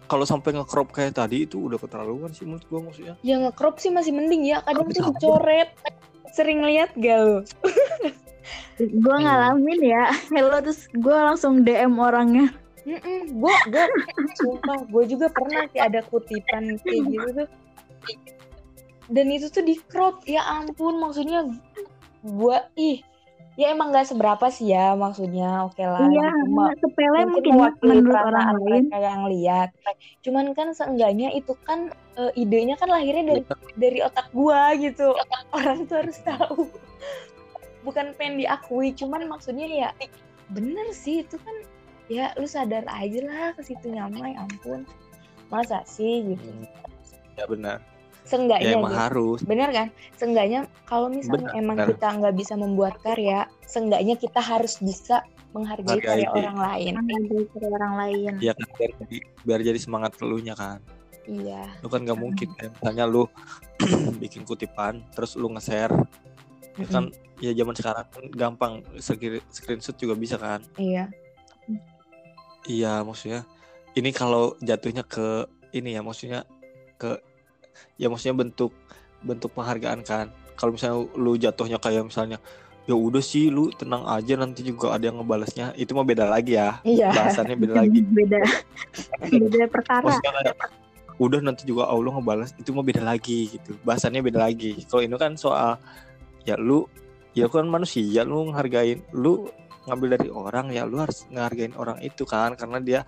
kalau 0.07 0.25
sampai 0.25 0.55
nge-crop 0.57 0.91
kayak 0.91 1.19
tadi 1.19 1.45
itu 1.47 1.71
udah 1.71 1.79
keterlaluan 1.79 2.33
sih 2.33 2.47
menurut 2.49 2.65
gua 2.71 2.81
maksudnya. 2.87 3.15
Ya 3.27 3.37
nge-crop 3.37 3.77
sih 3.83 3.93
masih 3.93 4.17
mending 4.17 4.49
ya 4.49 4.63
kadang 4.65 4.89
tuh 4.91 5.11
dicoret 5.13 5.71
sering 6.31 6.63
lihat 6.63 6.95
gak 6.97 7.19
lo 7.19 7.39
gue 8.81 9.17
ngalamin 9.21 9.81
ya 9.85 10.09
hello 10.35 10.57
terus 10.65 10.89
gue 10.95 11.13
langsung 11.13 11.61
DM 11.67 11.93
orangnya 12.01 12.49
gue 12.85 13.55
gue 13.70 13.85
sumpah 14.41 14.78
gue 14.89 15.05
juga 15.09 15.26
pernah 15.28 15.68
sih 15.70 15.81
ada 15.81 16.01
kutipan 16.07 16.81
kayak 16.81 17.03
gitu 17.09 17.28
tuh. 17.45 17.49
Dan 19.11 19.26
itu 19.35 19.51
tuh 19.51 19.66
di 19.66 19.74
crop 19.91 20.22
ya 20.24 20.41
ampun 20.47 21.03
maksudnya 21.03 21.45
gue 22.22 22.59
ih 22.78 23.03
ya 23.59 23.76
emang 23.76 23.93
gak 23.93 24.09
seberapa 24.09 24.47
sih 24.49 24.72
ya 24.72 24.97
maksudnya 24.97 25.68
oke 25.68 25.83
lah 25.83 26.01
iya 26.09 26.33
cuma 26.47 26.72
sepele 26.81 27.28
mungkin 27.28 27.61
mungkin 27.61 27.76
ya 27.76 27.85
menurut 27.85 28.16
orang 28.16 28.47
lain. 28.57 28.62
mereka 28.64 28.97
yang 28.97 29.22
lihat. 29.28 29.68
Cuman 30.24 30.45
kan 30.57 30.72
seenggaknya 30.72 31.28
itu 31.37 31.53
kan 31.68 31.93
eh, 32.16 32.33
idenya 32.41 32.81
kan 32.81 32.89
lahirnya 32.89 33.37
dari 33.37 33.43
dari 33.76 33.99
otak 34.01 34.33
gua 34.33 34.72
gitu. 34.78 35.12
Orang 35.53 35.85
tuh 35.85 36.01
harus 36.01 36.18
tahu. 36.24 36.72
Bukan 37.87 38.16
pengen 38.16 38.41
diakui 38.41 38.97
cuman 38.97 39.28
maksudnya 39.28 39.66
ya 39.68 39.89
bener 40.51 40.89
sih 40.97 41.22
itu 41.22 41.37
kan 41.37 41.57
ya 42.11 42.35
lu 42.35 42.45
sadar 42.45 42.83
aja 42.91 43.21
lah 43.23 43.55
ke 43.55 43.63
situ 43.63 43.87
nyamai 43.89 44.35
ampun. 44.35 44.83
Masa 45.47 45.87
sih 45.87 46.35
gitu. 46.35 46.43
Hmm, 46.45 46.67
ya 47.35 47.47
benar. 47.47 47.79
Seenggaknya 48.27 48.75
ya 48.75 48.79
emang 48.79 48.93
gitu. 48.93 49.01
harus. 49.01 49.39
Bener 49.43 49.69
kan? 49.71 49.89
Seenggaknya 50.15 50.61
kalau 50.85 51.07
misalnya 51.09 51.51
Benar, 51.51 51.59
emang 51.59 51.77
benar. 51.79 51.89
kita 51.95 52.07
nggak 52.19 52.35
bisa 52.37 52.55
membuat 52.55 52.95
karya 53.01 53.47
seenggaknya 53.65 54.15
kita 54.15 54.39
harus 54.39 54.79
bisa 54.79 55.23
menghargai 55.51 55.99
Menghargai. 55.99 56.07
karya 56.07 56.29
orang 56.31 56.59
lain. 56.59 56.93
Dari 57.51 57.67
orang 57.67 57.95
lain. 57.97 58.33
Ya 58.39 58.53
kan 58.55 58.69
biar, 58.75 58.91
jadi- 59.01 59.25
biar 59.43 59.61
jadi 59.65 59.79
semangat 59.79 60.13
elunya 60.19 60.55
kan. 60.55 60.79
Iya. 61.27 61.63
Lu 61.83 61.89
kan 61.89 62.03
nggak 62.03 62.19
mungkin 62.19 62.49
kan 62.55 62.71
misalnya 62.75 63.05
lu 63.07 63.27
bikin 64.23 64.43
kutipan 64.43 65.03
terus 65.11 65.35
lu 65.35 65.47
nge-share. 65.51 65.95
Ya 66.79 66.87
kan 66.87 67.11
ya 67.43 67.51
zaman 67.51 67.75
sekarang 67.75 68.07
kan 68.07 68.25
gampang 68.31 68.73
screen- 68.99 69.43
screenshot 69.51 69.95
juga 69.95 70.15
bisa 70.15 70.39
kan. 70.39 70.63
Iya 70.75 71.11
iya 72.69 73.01
maksudnya 73.07 73.47
ini 73.97 74.11
kalau 74.15 74.55
jatuhnya 74.61 75.03
ke 75.03 75.47
ini 75.75 75.95
ya 75.97 76.03
maksudnya 76.03 76.47
ke 77.01 77.19
ya 77.97 78.07
maksudnya 78.13 78.37
bentuk 78.37 78.73
bentuk 79.25 79.53
penghargaan 79.53 80.01
kan. 80.05 80.27
Kalau 80.57 80.77
misalnya 80.77 81.09
lu 81.17 81.37
jatuhnya 81.41 81.81
kayak 81.81 82.05
misalnya 82.05 82.37
ya 82.89 82.97
udah 82.97 83.23
sih 83.23 83.53
lu 83.53 83.71
tenang 83.73 84.05
aja 84.09 84.35
nanti 84.37 84.61
juga 84.65 84.93
ada 84.97 85.09
yang 85.09 85.21
ngebalasnya. 85.21 85.73
Itu 85.77 85.97
mah 85.97 86.05
beda 86.05 86.29
lagi 86.29 86.57
ya. 86.57 86.81
Iya. 86.85 87.13
Bahasannya 87.13 87.57
beda 87.57 87.75
lagi. 87.81 88.01
Beda. 88.19 88.41
Beda 89.25 89.63
perkara. 89.69 90.05
Maksudnya 90.05 90.53
udah 91.21 91.41
nanti 91.45 91.63
juga 91.69 91.89
Allah 91.89 92.13
ngebalas. 92.17 92.51
Itu 92.57 92.77
mah 92.77 92.85
beda 92.85 93.05
lagi 93.05 93.57
gitu. 93.57 93.77
Bahasannya 93.85 94.21
beda 94.21 94.41
lagi. 94.45 94.85
Kalau 94.85 95.01
ini 95.05 95.17
kan 95.17 95.37
soal 95.37 95.81
ya 96.45 96.57
lu 96.57 96.89
ya 97.37 97.47
kan 97.47 97.69
manusia 97.69 98.25
lu 98.25 98.49
ngehargain 98.51 99.05
lu 99.13 99.49
ngambil 99.89 100.09
dari 100.20 100.28
orang 100.28 100.68
ya 100.68 100.85
lu 100.85 101.01
harus 101.01 101.24
ngehargain 101.33 101.72
orang 101.76 101.99
itu 102.05 102.24
kan. 102.28 102.53
Karena 102.57 102.78
dia 102.81 103.01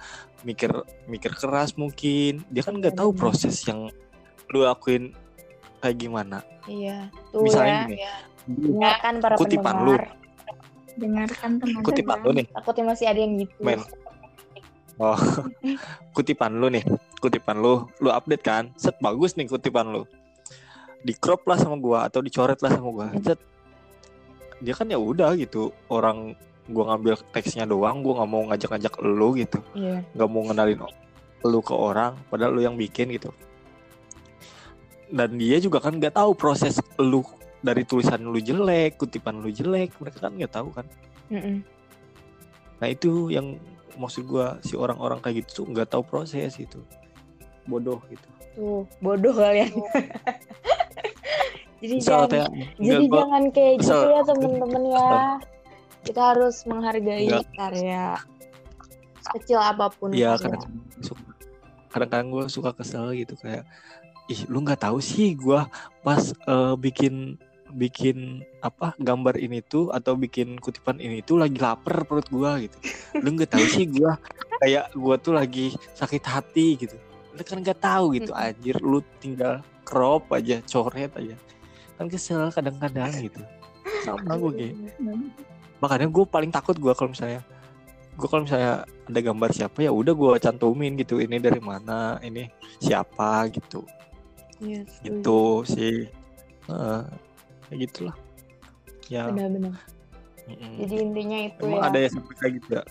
mikir 0.43 0.73
mikir 1.07 1.33
keras 1.37 1.77
mungkin. 1.77 2.45
Dia 2.49 2.63
kan 2.65 2.79
nggak 2.81 2.97
tahu 2.97 3.13
Benar. 3.13 3.21
proses 3.21 3.57
yang 3.69 3.93
lu 4.53 4.65
lakuin 4.65 5.13
kayak 5.81 5.97
gimana. 5.99 6.39
Iya 6.69 7.11
tuh 7.35 7.43
Misalnya 7.43 7.75
ya. 7.75 7.87
gini. 7.89 7.99
dengarkan 8.43 9.15
para 9.23 9.35
Kutipan 9.39 9.77
lu. 9.83 9.95
pendengar. 9.95 10.05
Dengarkan 10.93 11.51
teman 11.57 11.81
kutipan 11.83 12.19
lu 12.21 12.31
nih. 12.37 12.47
Takutnya 12.53 12.85
masih 12.93 13.07
ada 13.09 13.21
yang 13.21 13.33
gitu. 13.41 13.61
Men. 13.65 13.81
Oh 15.01 15.17
kutipan 16.17 16.53
lu 16.61 16.69
nih. 16.69 16.85
Kutipan 17.19 17.57
lu 17.59 17.89
lu 17.99 18.09
update 18.13 18.45
kan? 18.45 18.65
Set 18.77 18.95
bagus 19.01 19.35
nih 19.35 19.49
kutipan 19.49 19.89
lu. 19.89 20.05
Di 21.03 21.17
crop 21.17 21.43
lah 21.49 21.59
sama 21.59 21.75
gua 21.81 22.07
atau 22.07 22.21
dicoret 22.23 22.61
lah 22.61 22.71
sama 22.77 22.91
gua. 22.93 23.07
Set. 23.25 23.41
Dia 24.63 24.75
kan 24.77 24.87
ya 24.87 25.01
udah 25.01 25.35
gitu. 25.35 25.73
Orang 25.91 26.39
gua 26.73 26.97
ngambil 26.97 27.15
teksnya 27.31 27.65
doang 27.69 28.01
gua 28.03 28.23
nggak 28.23 28.31
mau 28.33 28.43
ngajak-ngajak 28.51 28.95
lu 29.05 29.29
gitu. 29.39 29.59
Iya. 29.77 30.03
Nggak 30.17 30.29
mau 30.29 30.43
ngenalin 30.49 30.81
lu 31.43 31.61
ke 31.61 31.75
orang 31.75 32.13
padahal 32.33 32.53
lu 32.57 32.61
yang 32.65 32.75
bikin 32.75 33.13
gitu. 33.15 33.31
Dan 35.13 35.37
dia 35.37 35.61
juga 35.61 35.79
kan 35.85 35.95
nggak 36.01 36.17
tahu 36.17 36.33
proses 36.33 36.81
lu 36.97 37.21
dari 37.63 37.85
tulisan 37.87 38.25
lu 38.25 38.41
jelek 38.41 38.99
kutipan 38.99 39.39
lu 39.39 39.53
jelek 39.53 39.95
mereka 40.01 40.19
kan 40.27 40.33
nggak 40.35 40.53
tahu 40.53 40.69
kan. 40.73 40.87
Mm-mm. 41.31 41.63
Nah 42.81 42.89
itu 42.91 43.31
yang 43.31 43.61
maksud 43.97 44.25
gua 44.25 44.57
si 44.65 44.75
orang-orang 44.75 45.21
kayak 45.21 45.45
gitu 45.45 45.63
tuh 45.63 45.67
nggak 45.73 45.89
tahu 45.93 46.03
proses 46.05 46.57
itu 46.57 46.81
bodoh 47.69 48.01
gitu. 48.11 48.27
tuh 48.53 48.85
bodoh 49.01 49.33
kalian 49.33 49.71
jadi 51.83 51.95
Misal 51.99 52.27
jangan 52.27 52.29
kayak 52.29 52.51
jadi 52.79 53.05
gua 53.09 53.19
jangan 53.19 53.45
kayak 53.53 53.75
gitu 53.81 54.09
ya 54.09 54.21
temen-temen 54.27 54.83
ya 54.93 55.11
kita 56.03 56.35
harus 56.35 56.67
menghargai 56.67 57.31
Nggak. 57.31 57.47
karya 57.55 58.19
kecil 59.23 59.59
apa 59.63 59.87
pun 59.91 60.11
ya 60.11 60.35
kadang-kadang 61.93 62.29
gue 62.33 62.45
suka 62.51 62.75
kesel 62.75 63.15
gitu 63.15 63.39
kayak 63.39 63.63
ih 64.31 64.41
lu 64.49 64.63
nggak 64.63 64.83
tahu 64.87 64.99
sih 65.03 65.35
gua 65.35 65.67
pas 66.01 66.33
eh, 66.33 66.75
bikin 66.79 67.37
bikin 67.73 68.45
apa 68.61 68.93
gambar 69.01 69.41
ini 69.41 69.65
tuh 69.65 69.89
atau 69.91 70.13
bikin 70.15 70.61
kutipan 70.61 71.01
ini 71.01 71.25
tuh 71.25 71.41
lagi 71.41 71.57
lapar 71.57 72.05
perut 72.05 72.29
gua 72.29 72.61
gitu. 72.61 72.77
Lu 73.25 73.33
nggak 73.33 73.57
tahu 73.57 73.65
sih 73.65 73.89
gua 73.89 74.21
kayak 74.61 74.93
gua 74.93 75.17
tuh 75.17 75.33
lagi 75.35 75.73
sakit 75.97 76.23
hati 76.23 76.77
gitu. 76.77 76.97
Lu 77.33 77.43
kan 77.43 77.65
nggak 77.65 77.81
tahu 77.81 78.13
gitu. 78.17 78.33
Anjir 78.37 78.77
lu 78.85 79.01
tinggal 79.19 79.65
crop 79.89 80.29
aja 80.37 80.61
coret 80.69 81.13
aja. 81.17 81.37
Kan 81.97 82.13
kesel 82.13 82.53
kadang-kadang 82.53 83.11
gitu. 83.25 83.41
Sama 84.05 84.37
gue 84.37 84.53
kayak 84.53 84.75
makanya 85.83 86.07
gue 86.07 86.25
paling 86.25 86.49
takut 86.49 86.79
gue 86.79 86.95
kalau 86.95 87.11
misalnya 87.11 87.43
gue 88.15 88.29
kalau 88.31 88.47
misalnya 88.47 88.73
ada 88.87 89.21
gambar 89.21 89.51
siapa 89.51 89.79
ya 89.83 89.91
udah 89.91 90.15
gue 90.15 90.31
cantumin 90.39 90.95
gitu 90.95 91.19
ini 91.19 91.37
dari 91.37 91.59
mana 91.59 92.23
ini 92.23 92.47
siapa 92.79 93.51
gitu 93.51 93.83
Iya, 94.63 94.87
setuju. 94.87 95.03
gitu 95.11 95.41
sih 95.67 95.97
Heeh, 96.71 97.01
kayak 97.67 97.79
gitulah 97.83 98.17
ya 99.11 99.27
Benar-benar. 99.27 99.75
Jadi 100.79 100.95
intinya 100.99 101.39
itu 101.51 101.63
emang 101.67 101.83
ya. 101.83 101.89
ada 101.91 101.99
yang 101.99 102.13
sampai 102.15 102.35
kayak 102.39 102.53
gitu 102.63 102.69
ya 102.79 102.83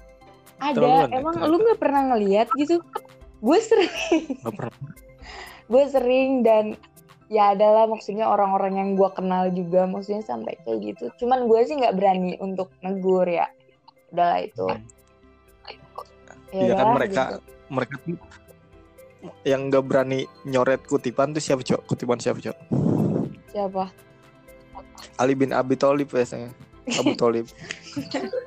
Ada. 0.59 0.75
Terlaluan 0.75 0.99
ya, 1.07 1.15
Emang 1.15 1.35
lu 1.47 1.55
nggak 1.63 1.79
pernah 1.79 2.01
ngeliat 2.11 2.47
gitu? 2.53 2.75
Gue 3.39 3.57
sering, 3.57 4.37
gue 5.71 5.83
sering 5.87 6.29
dan 6.43 6.75
ya 7.31 7.55
adalah 7.55 7.87
maksudnya 7.87 8.27
orang-orang 8.27 8.75
yang 8.75 8.89
gue 8.93 9.09
kenal 9.11 9.47
juga 9.49 9.87
maksudnya 9.87 10.19
sampai 10.19 10.59
kayak 10.61 10.79
gitu. 10.83 11.05
Cuman 11.17 11.47
gue 11.47 11.59
sih 11.63 11.79
nggak 11.79 11.95
berani 11.95 12.35
untuk 12.37 12.67
negur 12.79 13.23
ya. 13.23 13.47
Udahlah 14.11 14.43
itu. 14.43 14.67
Ya 16.51 16.67
Iya 16.67 16.73
kan 16.75 16.87
mereka 16.91 17.23
gitu. 17.31 17.39
mereka 17.71 17.93
tuh 17.97 18.17
yang 19.47 19.71
nggak 19.71 19.85
berani 19.85 20.19
nyoret 20.43 20.83
kutipan 20.83 21.31
tuh 21.31 21.39
siapa 21.39 21.63
cok 21.63 21.87
kutipan 21.87 22.19
siapa 22.19 22.41
cok 22.41 22.57
Siapa? 23.47 23.87
Ali 25.15 25.31
bin 25.31 25.53
Abi 25.53 25.77
Thalib 25.77 26.09
biasanya 26.09 26.51
Abu 26.91 27.15
Thalib 27.15 27.47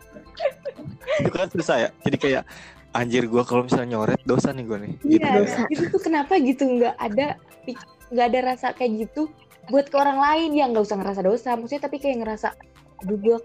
itu 1.23 1.31
kan 1.31 1.47
susah 1.49 1.77
ya 1.79 1.89
jadi 2.03 2.17
kayak 2.19 2.43
anjir 2.91 3.25
gua 3.25 3.47
kalau 3.47 3.65
misalnya 3.65 3.97
nyoret 3.97 4.21
dosa 4.25 4.51
nih 4.51 4.65
gua 4.67 4.79
nih 4.83 4.93
gitu 5.01 5.23
Iya, 5.23 5.47
kan. 5.47 5.67
itu 5.71 5.85
tuh 5.89 6.01
kenapa 6.03 6.33
gitu 6.37 6.63
nggak 6.67 6.95
ada 6.99 7.27
nggak 8.15 8.27
ada 8.31 8.41
rasa 8.55 8.71
kayak 8.71 9.11
gitu 9.11 9.27
buat 9.67 9.91
ke 9.91 9.97
orang 9.99 10.23
lain 10.23 10.51
yang 10.55 10.71
nggak 10.71 10.87
usah 10.87 10.97
ngerasa 11.03 11.21
dosa. 11.27 11.51
Maksudnya 11.59 11.83
tapi 11.91 11.99
kayak 11.99 12.23
ngerasa 12.23 12.55
aduh 13.03 13.19
gue 13.19 13.39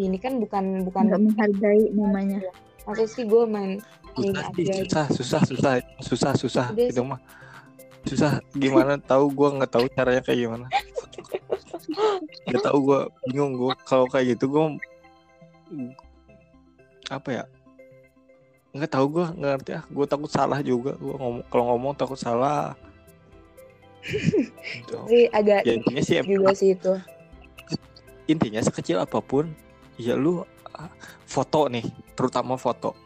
ini 0.00 0.16
kan 0.16 0.40
bukan 0.40 0.88
bukan 0.88 1.12
nggak 1.12 1.20
menghargai 1.20 1.92
namanya. 1.92 2.40
Maksud 2.88 3.08
sih 3.12 3.24
gue 3.28 3.44
main 3.44 3.78
ini 4.20 4.36
susah 4.36 4.48
sih, 4.52 4.64
susah 4.68 5.06
susah 5.16 5.42
susah 5.48 5.74
susah 6.04 6.32
susah. 6.36 6.66
Udah 6.72 6.86
itu 6.88 7.02
mah 7.04 7.20
susah. 8.04 8.44
Gimana 8.52 9.00
tahu 9.00 9.32
gua 9.32 9.48
nggak 9.56 9.72
tahu 9.72 9.84
caranya 9.92 10.20
kayak 10.20 10.38
gimana. 10.44 10.66
Nggak 12.48 12.62
tahu 12.64 12.78
gua 12.84 13.00
bingung 13.24 13.56
gua 13.56 13.72
kalau 13.88 14.04
kayak 14.10 14.36
gitu 14.36 14.52
gua 14.52 14.76
apa 17.08 17.28
ya? 17.32 17.44
Nggak 18.76 18.90
tahu 18.92 19.06
gua 19.08 19.26
nggak 19.32 19.50
ngerti 19.56 19.70
ah 19.80 19.84
gua 19.88 20.04
takut 20.04 20.28
salah 20.28 20.60
juga. 20.60 20.92
Gua 21.00 21.16
ngomong 21.16 21.44
kalau 21.48 21.64
ngomong 21.72 21.92
takut 21.96 22.20
salah 22.20 22.76
Sih 25.06 25.30
agak 25.30 25.62
ya 25.62 25.78
intinya 25.78 26.02
sih 26.02 26.16
juga 26.26 26.52
sih 26.54 26.74
itu. 26.74 26.92
Intinya 28.26 28.60
sekecil 28.62 28.98
apa 28.98 29.22
pun 29.22 29.50
ya 29.98 30.18
lu 30.18 30.42
ah, 30.74 30.90
foto 31.26 31.70
nih 31.70 31.86
terutama 32.18 32.58
foto. 32.58 32.98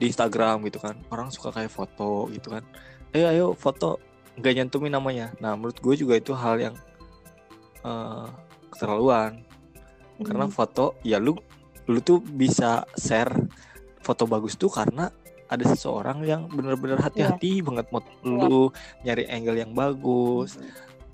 Di 0.00 0.08
Instagram 0.08 0.64
gitu 0.66 0.80
kan 0.80 0.98
orang 1.12 1.30
suka 1.30 1.54
kayak 1.54 1.70
foto 1.70 2.26
gitu 2.34 2.50
kan. 2.50 2.64
Ayo 3.14 3.26
ayo 3.30 3.46
foto. 3.54 4.00
Nggak 4.38 4.54
nyantumin 4.56 4.92
namanya. 4.94 5.26
Nah 5.38 5.54
menurut 5.54 5.78
gue 5.78 5.94
juga 5.94 6.18
itu 6.18 6.32
hal 6.34 6.58
yang 6.58 6.74
eh, 7.86 8.26
keterlaluan. 8.74 9.42
Karena 10.20 10.44
Hmm. 10.48 10.52
foto 10.52 11.00
ya 11.00 11.16
lu 11.16 11.32
lu 11.88 11.98
tuh 12.04 12.20
bisa 12.20 12.84
share 12.94 13.34
foto 14.00 14.24
bagus 14.24 14.56
tuh 14.56 14.68
karena 14.72 15.12
ada 15.50 15.64
seseorang 15.66 16.22
yang 16.22 16.46
bener-bener 16.46 16.96
hati-hati 16.96 17.58
banget 17.60 17.90
mau 17.90 17.98
lu 18.22 18.70
nyari 19.02 19.26
angle 19.26 19.58
yang 19.58 19.74
bagus 19.74 20.56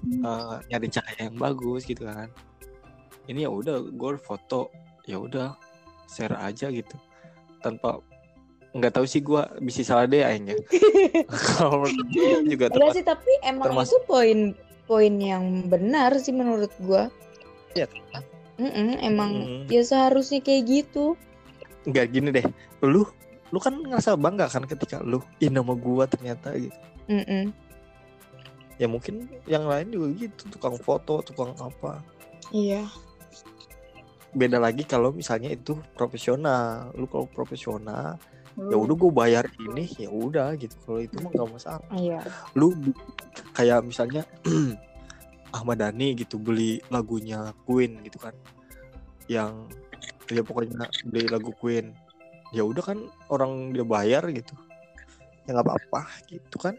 eh, 0.04 0.54
nyari 0.68 0.86
cahaya 0.86 1.26
yang 1.26 1.36
bagus 1.36 1.82
gitu 1.82 2.04
kan. 2.04 2.28
Ini 3.26 3.44
ya 3.44 3.50
udah 3.50 3.80
gue 3.82 4.10
foto 4.16 4.68
ya 5.02 5.16
udah 5.16 5.56
share 6.06 6.36
aja 6.36 6.68
gitu. 6.68 6.94
Tanpa 7.58 7.98
nggak 8.70 8.92
tahu 8.92 9.08
sih 9.08 9.18
gue 9.18 9.40
bisa 9.58 9.80
salah 9.82 10.04
deh 10.04 10.20
akhirnya. 10.20 10.60
Kalau 11.56 11.88
juga 12.44 12.68
termasuk 12.68 12.92
sih 12.92 13.02
tapi 13.02 13.32
emang 13.42 13.72
termasuk- 13.72 13.96
itu 13.96 13.98
poin 14.04 14.38
poin 14.84 15.14
yang 15.16 15.44
benar 15.66 16.14
sih 16.20 16.30
menurut 16.30 16.70
gue 16.78 17.08
Iya. 17.74 17.88
Mm-mm, 18.56 18.96
emang 19.02 19.30
Mm. 19.34 19.68
ya 19.68 19.82
seharusnya 19.82 20.40
kayak 20.40 20.64
gitu. 20.64 21.12
Nggak 21.84 22.06
gini 22.08 22.28
deh. 22.32 22.46
Lu 22.80 23.04
lu 23.54 23.58
kan 23.62 23.74
ngerasa 23.78 24.18
bangga 24.18 24.50
kan 24.50 24.66
ketika 24.66 25.02
lu 25.02 25.22
ih 25.38 25.50
nama 25.50 25.72
gua 25.76 26.04
ternyata 26.10 26.54
gitu. 26.56 26.76
Mm-mm. 27.06 27.54
ya 28.76 28.84
mungkin 28.90 29.24
yang 29.48 29.64
lain 29.64 29.88
juga 29.88 30.08
gitu 30.26 30.52
tukang 30.52 30.76
foto 30.76 31.24
tukang 31.24 31.56
apa. 31.56 32.04
Iya. 32.52 32.84
Beda 34.36 34.60
lagi 34.60 34.84
kalau 34.84 35.16
misalnya 35.16 35.48
itu 35.48 35.80
profesional. 35.96 36.92
Lu 36.92 37.08
kalau 37.08 37.24
profesional 37.30 38.20
Hmm. 38.56 38.72
ya 38.72 38.76
udah 38.80 38.96
gue 38.96 39.12
bayar 39.12 39.44
ini 39.60 39.84
ya 40.00 40.08
udah 40.08 40.56
gitu. 40.56 40.72
Kalau 40.88 41.00
itu 41.04 41.20
mah 41.20 41.28
nggak 41.28 41.50
masalah. 41.52 41.88
Iya. 41.92 42.24
Lu 42.56 42.72
kayak 43.52 43.84
misalnya 43.84 44.24
Ahmad 45.56 45.76
Dhani 45.84 46.16
gitu 46.16 46.40
beli 46.40 46.80
lagunya 46.88 47.52
Queen 47.68 48.00
gitu 48.00 48.16
kan. 48.16 48.32
Yang 49.28 49.68
ya 50.32 50.40
pokoknya 50.40 50.88
beli 51.04 51.28
lagu 51.28 51.52
Queen 51.60 51.92
ya 52.54 52.62
udah 52.62 52.84
kan 52.84 52.98
orang 53.32 53.74
dia 53.74 53.82
bayar 53.86 54.22
gitu. 54.30 54.54
Ya 55.46 55.54
nggak 55.54 55.66
apa-apa 55.66 56.00
gitu 56.30 56.56
kan. 56.58 56.74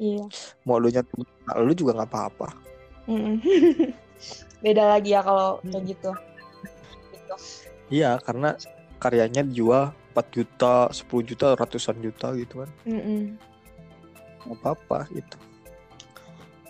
Iya. 0.00 0.24
Mau 0.64 0.80
lu 0.80 0.88
nyantum 0.88 1.24
lu 1.62 1.72
juga 1.76 2.00
nggak 2.00 2.10
apa-apa. 2.10 2.48
Mm-mm. 3.10 3.42
beda 4.64 4.94
lagi 4.94 5.10
ya 5.10 5.20
kalau 5.26 5.58
kayak 5.66 5.82
gitu 5.90 6.10
gitu. 7.10 7.34
Iya 7.90 8.16
karena 8.22 8.54
karyanya 9.02 9.42
dijual 9.42 9.90
4 10.14 10.26
juta 10.30 10.86
10 10.94 11.22
juta 11.26 11.46
ratusan 11.58 11.98
juta 11.98 12.30
gitu 12.38 12.62
kan. 12.62 12.70
Nggak 14.46 14.58
apa-apa 14.62 15.10
gitu. 15.10 15.36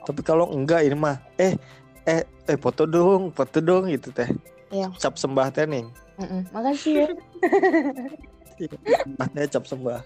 Tapi 0.03 0.20
kalau 0.26 0.51
enggak 0.51 0.82
ini 0.88 0.97
mah 0.99 1.20
eh 1.38 1.55
eh 2.09 2.22
eh 2.26 2.59
foto 2.59 2.88
dong 2.88 3.30
foto 3.30 3.62
dong 3.62 3.86
gitu 3.93 4.11
teh. 4.11 4.28
Iya. 4.72 4.88
cap 4.97 5.20
sembah 5.20 5.53
teh 5.53 5.68
nih. 5.68 5.84
Mm-mm. 6.16 6.43
makasih 6.53 6.93
ya 7.05 7.09
sembahnya 8.59 9.42
cap 9.48 9.64
sembah 9.66 10.00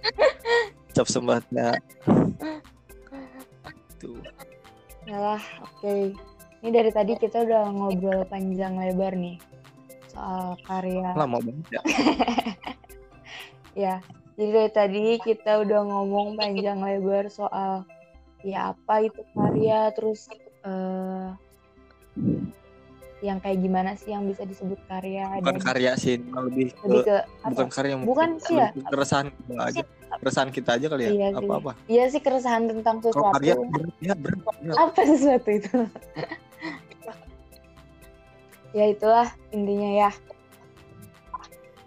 cap 0.92 1.06
sembahnya 1.08 1.66
tuh 4.00 4.18
Yalah, 5.06 5.38
oke. 5.62 6.18
Ini 6.66 6.68
dari 6.74 6.90
tadi 6.90 7.14
kita 7.14 7.46
udah 7.46 7.70
ngobrol 7.70 8.26
panjang 8.26 8.74
lebar 8.74 9.14
nih 9.14 9.38
soal 10.10 10.58
karya. 10.66 11.14
lama 11.14 11.38
banget 11.38 11.78
ya 11.78 11.82
Ya, 13.76 13.94
jadi 14.34 14.50
dari 14.50 14.70
tadi 14.74 15.04
kita 15.22 15.62
udah 15.62 15.84
ngomong 15.86 16.34
panjang 16.34 16.82
lebar 16.82 17.30
soal 17.30 17.86
ya 18.42 18.74
apa 18.74 19.06
itu 19.06 19.22
karya, 19.30 19.94
terus 19.94 20.26
eh, 20.66 21.28
yang 23.26 23.38
kayak 23.38 23.58
gimana 23.58 23.92
sih 23.92 24.10
yang 24.10 24.24
bisa 24.24 24.42
disebut 24.42 24.78
karya 24.86 25.26
bukan 25.36 25.44
dan 25.52 25.56
karya 25.60 25.90
sih 25.94 26.14
lebih 26.16 26.70
ke, 26.72 26.84
lebih 26.84 27.02
ke 27.02 27.16
bukan 27.44 27.66
apa? 27.66 27.74
karya 27.74 27.94
Bukan 27.96 28.06
mungkin 28.30 28.30
sih 28.40 28.54
ya. 28.54 28.68
ke 28.70 28.80
keresahan 28.86 29.26
kita 29.28 29.62
aja 29.62 29.82
keresahan 30.16 30.50
kita 30.50 30.70
aja 30.72 30.86
kali 30.86 31.02
ya 31.02 31.10
Iya 31.10 31.28
sih. 31.28 31.36
apa 31.36 31.52
apa 31.56 31.72
Iya 31.86 32.04
sih 32.08 32.20
keresahan 32.20 32.62
tentang 32.66 32.96
kalau 32.98 33.10
sesuatu. 33.12 33.34
karya 33.34 33.54
berat, 33.58 33.94
ya 34.00 34.14
berat, 34.14 34.40
berat. 34.56 34.76
Apa 34.76 35.00
sesuatu 35.10 35.48
itu? 35.50 35.76
ya 38.72 38.84
itulah 38.86 39.28
intinya 39.50 39.90
ya. 39.98 40.10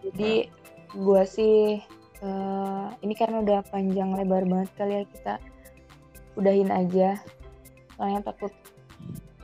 Jadi 0.02 0.50
gua 0.96 1.22
sih 1.24 1.78
eh, 2.20 2.86
ini 3.00 3.14
karena 3.14 3.40
udah 3.40 3.60
panjang 3.64 4.10
lebar 4.12 4.44
banget 4.44 4.70
kali 4.74 4.94
ya 4.94 5.04
kita 5.06 5.34
udahin 6.34 6.70
aja. 6.70 7.20
Soalnya 7.94 8.22
takut 8.24 8.54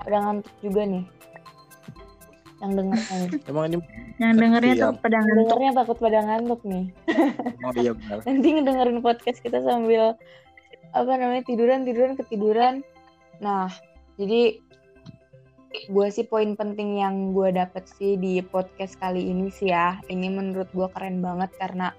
udah 0.02 0.20
ngantuk 0.22 0.56
juga 0.60 0.82
nih. 0.86 1.06
Yang 2.64 2.72
dengernya 2.80 3.16
nih. 3.20 3.30
emang 3.52 3.66
ini 3.68 3.78
yang 4.16 4.36
dengernya 4.40 4.74
tuh 4.80 4.92
pada 5.00 5.16
Yang 5.20 5.26
ngantuk 5.28 5.44
dengernya 5.44 5.72
takut 5.76 5.98
pada 6.00 6.20
ngantuk 6.24 6.62
nih. 6.64 6.86
oh 7.66 7.74
iya 7.76 7.92
benar 7.92 8.18
Nanti 8.28 8.48
ngedengerin 8.56 9.00
podcast 9.04 9.40
kita 9.44 9.60
sambil 9.64 10.04
apa 10.96 11.12
namanya 11.20 11.44
tiduran 11.44 11.84
tiduran 11.84 12.16
ketiduran. 12.16 12.74
Nah, 13.44 13.68
jadi 14.16 14.64
gue 15.92 16.08
sih 16.08 16.24
poin 16.24 16.56
penting 16.56 17.04
yang 17.04 17.36
gue 17.36 17.52
dapet 17.52 17.84
sih 18.00 18.16
di 18.16 18.40
podcast 18.40 18.96
kali 18.96 19.28
ini 19.28 19.52
sih 19.52 19.76
ya. 19.76 20.00
Ini 20.08 20.32
menurut 20.32 20.72
gue 20.72 20.88
keren 20.96 21.20
banget 21.20 21.52
karena 21.60 21.92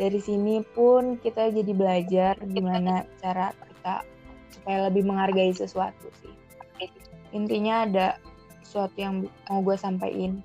dari 0.00 0.18
sini 0.18 0.64
pun 0.72 1.20
kita 1.20 1.52
jadi 1.52 1.72
belajar 1.76 2.34
gimana 2.48 3.04
cara 3.20 3.52
kita 3.52 4.00
supaya 4.48 4.88
lebih 4.88 5.04
menghargai 5.04 5.52
sesuatu 5.52 6.08
sih. 6.24 6.32
intinya 7.32 7.88
ada 7.88 8.20
sesuatu 8.62 8.96
yang 8.96 9.26
mau 9.50 9.60
gue 9.60 9.76
sampaikan. 9.76 10.40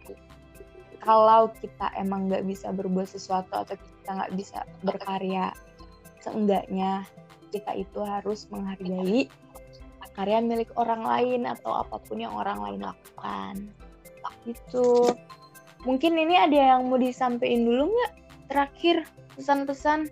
Kalau 1.00 1.54
kita 1.62 1.94
emang 1.96 2.28
nggak 2.28 2.44
bisa 2.44 2.74
berbuat 2.74 3.08
sesuatu 3.08 3.54
atau 3.54 3.76
kita 3.78 4.10
nggak 4.12 4.34
bisa 4.36 4.66
berkarya 4.84 5.54
seenggaknya 6.20 7.06
kita 7.54 7.72
itu 7.80 8.04
harus 8.04 8.50
menghargai 8.52 9.32
karya 10.18 10.42
milik 10.42 10.74
orang 10.74 11.06
lain 11.06 11.46
atau 11.46 11.78
apa 11.78 12.02
pun 12.02 12.18
yang 12.18 12.34
orang 12.34 12.58
lain 12.58 12.82
lakukan. 12.82 13.70
Gitu. 14.44 15.14
Mungkin 15.86 16.18
ini 16.18 16.34
ada 16.34 16.58
yang 16.74 16.90
mau 16.90 16.98
disampaikan 16.98 17.64
dulu 17.70 17.94
nggak? 17.94 18.14
Terakhir 18.50 19.06
pesan-pesan? 19.38 20.10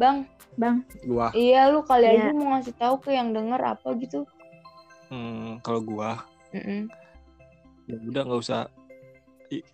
Bang? 0.00 0.24
Bang, 0.56 0.84
Gua, 1.08 1.32
iya 1.32 1.68
lu 1.72 1.80
kali 1.80 2.04
Iya. 2.04 2.28
aja 2.28 2.30
mau 2.36 2.52
ngasih 2.52 2.76
tahu 2.76 3.00
ke 3.00 3.16
yang 3.16 3.32
denger 3.32 3.56
apa 3.56 3.88
gitu? 3.96 4.28
Hmm, 5.08 5.60
kalau 5.64 5.80
gua 5.80 6.28
Mm-mm. 6.52 6.92
Ya 7.92 7.98
udah 8.02 8.22
nggak 8.24 8.40
usah 8.40 8.60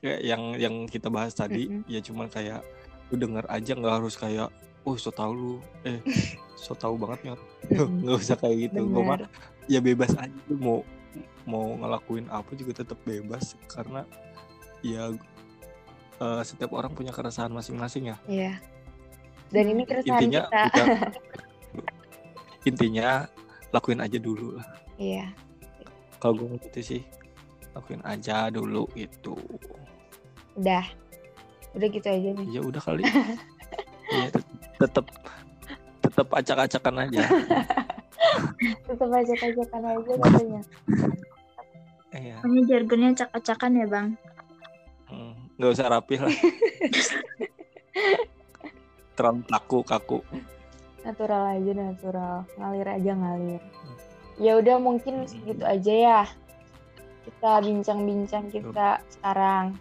kayak 0.02 0.20
yang 0.20 0.42
yang 0.58 0.74
kita 0.84 1.06
bahas 1.06 1.30
tadi 1.32 1.70
Mm-mm. 1.70 1.86
ya 1.86 2.02
cuma 2.02 2.26
kayak 2.26 2.66
lu 3.08 3.16
denger 3.16 3.46
aja 3.46 3.72
nggak 3.72 3.94
harus 3.94 4.18
kayak 4.18 4.50
oh 4.82 4.98
so 4.98 5.08
tau 5.08 5.30
lu 5.30 5.62
eh 5.82 6.02
so 6.58 6.74
tau 6.74 6.98
banget 6.98 7.38
Mm-mm. 7.70 8.02
nggak 8.02 8.18
usah 8.18 8.36
kayak 8.36 8.68
gitu 8.68 8.82
gua 8.84 9.02
mah 9.04 9.18
ya 9.64 9.78
bebas 9.78 10.10
aja 10.12 10.34
lu 10.46 10.58
mau 10.58 10.78
mau 11.44 11.78
ngelakuin 11.78 12.26
apa 12.26 12.50
juga 12.52 12.76
tetap 12.76 12.98
bebas 13.02 13.54
karena 13.66 14.02
ya 14.80 15.14
eh, 16.18 16.42
setiap 16.42 16.74
orang 16.74 16.90
punya 16.90 17.08
keresahan 17.08 17.48
masing-masing 17.48 18.10
ya 18.10 18.18
Iya. 18.26 18.52
Dan 19.48 19.64
ini 19.72 19.82
keresahan 19.82 20.20
intinya 20.20 20.42
kita. 20.44 20.60
kita- 20.68 21.12
intinya 22.68 23.08
lakuin 23.70 24.00
aja 24.00 24.18
dulu 24.18 24.58
lah 24.58 24.66
Iya. 24.98 25.30
kalau 26.18 26.42
gue 26.42 26.58
gitu 26.66 26.80
sih 26.82 27.02
lakuin 27.78 28.02
aja 28.02 28.50
dulu 28.50 28.84
itu 28.92 29.38
Udah. 30.54 30.82
Udah 31.72 31.86
gitu 31.86 32.08
aja 32.08 32.28
nih. 32.34 32.46
ya 32.50 32.60
udah 32.60 32.82
kali 32.82 33.06
ya 34.18 34.28
tetap 34.76 35.06
tetap 36.02 36.26
acak-acakan 36.28 37.06
aja 37.06 37.22
Tetap 38.58 39.08
aja 39.14 39.32
ajakan 39.38 39.82
aja 39.86 40.12
katanya. 40.18 40.60
Iya, 42.10 42.36
Ini 42.42 42.60
jargonnya 42.66 43.10
cak-cakan 43.14 43.72
ya 43.78 43.86
bang. 43.86 44.08
hmm, 45.06 45.32
nggak 45.56 45.70
usah 45.72 45.88
rapi 45.88 46.18
lah 46.18 46.32
terlalu 49.16 49.42
kaku 49.46 49.78
kaku 49.82 50.18
Natural 50.98 51.56
aja 51.56 51.72
natural. 51.72 52.36
Ngalir 52.58 52.88
aja 52.90 53.12
ngalir. 53.14 53.62
Ya 54.36 54.58
udah 54.58 54.76
mungkin 54.76 55.24
segitu 55.24 55.62
aja 55.64 55.92
ya. 55.94 56.20
Kita 57.28 57.60
bincang-bincang 57.60 58.48
kita 58.48 59.04
sekarang. 59.12 59.76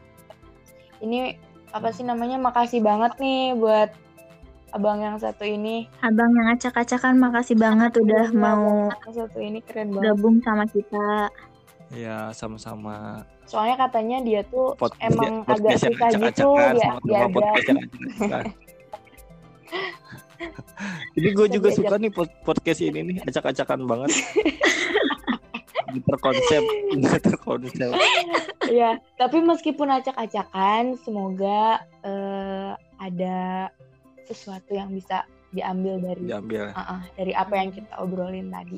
Ini 0.99 1.39
apa 1.71 1.95
sih 1.95 2.03
namanya? 2.03 2.35
Makasih 2.35 2.83
banget 2.83 3.15
nih 3.23 3.55
buat 3.55 3.95
abang 4.75 4.99
yang 4.99 5.15
satu 5.15 5.47
ini. 5.47 5.87
Abang 6.03 6.35
yang 6.35 6.51
acak-acakan 6.51 7.15
makasih 7.15 7.55
banget 7.55 7.95
udah 8.03 8.25
mau 8.35 8.91
satu 9.07 9.39
ini 9.39 9.63
keren 9.63 9.95
banget. 9.95 10.11
gabung 10.11 10.43
sama 10.43 10.67
kita. 10.67 11.31
ya 11.87 12.35
sama-sama 12.35 13.23
Soalnya 13.47 13.79
katanya 13.87 14.19
dia 14.19 14.43
tuh 14.51 14.75
Pod- 14.75 14.91
emang 14.99 15.47
agak 15.47 15.79
yang 15.79 15.95
susah 15.95 16.09
gitu 16.19 16.51
ya 16.75 16.91
acak-acakan. 16.99 17.75
Jadi 21.17 21.29
gue 21.33 21.47
juga 21.49 21.69
suka 21.71 21.95
nih 21.97 22.11
pod- 22.11 22.37
podcast 22.43 22.83
ini 22.83 22.99
nih 23.07 23.17
acak-acakan 23.23 23.87
banget. 23.87 24.11
Nggak 25.87 26.03
terkonsep, 26.03 26.63
nggak 26.95 27.19
terkonsep. 27.31 27.91
Iya, 28.67 28.99
tapi 29.15 29.39
meskipun 29.39 29.87
acak-acakan, 29.87 30.99
semoga 30.99 31.81
eh, 32.03 32.71
ada 32.99 33.71
sesuatu 34.27 34.75
yang 34.75 34.91
bisa 34.91 35.23
diambil 35.55 36.03
dari 36.03 36.27
Diambil. 36.27 36.75
Ah, 36.75 36.99
ah, 36.99 37.01
dari 37.15 37.31
apa 37.31 37.55
yang 37.55 37.71
kita 37.71 37.93
obrolin 38.03 38.51
tadi. 38.51 38.75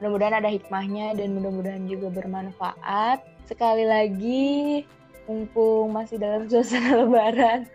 Mudah-mudahan 0.00 0.40
ada 0.40 0.48
hikmahnya 0.48 1.18
dan 1.18 1.36
mudah-mudahan 1.36 1.84
juga 1.84 2.08
bermanfaat. 2.08 3.20
Sekali 3.44 3.84
lagi, 3.84 4.86
mumpung 5.28 5.92
masih 5.92 6.16
dalam 6.16 6.48
suasana 6.48 6.96
lebaran, 7.04 7.68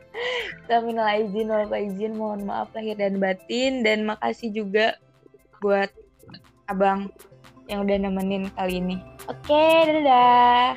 kita 0.65 0.81
minal 0.81 1.05
izin 1.13 1.47
wal 1.53 1.69
izin, 1.69 2.13
mohon 2.17 2.49
maaf 2.49 2.73
lahir 2.73 2.97
dan 2.97 3.21
batin 3.21 3.85
dan 3.85 4.09
makasih 4.09 4.49
juga 4.49 4.97
buat 5.61 5.93
abang 6.65 7.13
yang 7.71 7.87
udah 7.87 7.97
nemenin 7.99 8.51
kali 8.53 8.79
ini. 8.83 8.97
Oke, 9.31 9.87
dadah. 9.87 10.75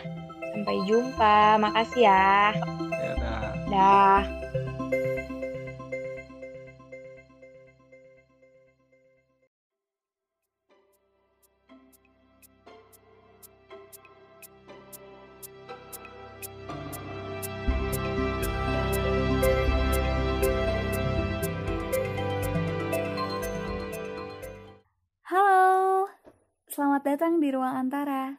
Sampai 0.55 0.77
jumpa. 0.87 1.59
Makasih 1.61 2.03
ya. 2.07 2.55
Ya 2.95 3.11
udah. 3.19 3.41
Dah. 3.69 4.46
Datang 27.07 27.39
di 27.39 27.55
ruang 27.55 27.87
antara. 27.87 28.35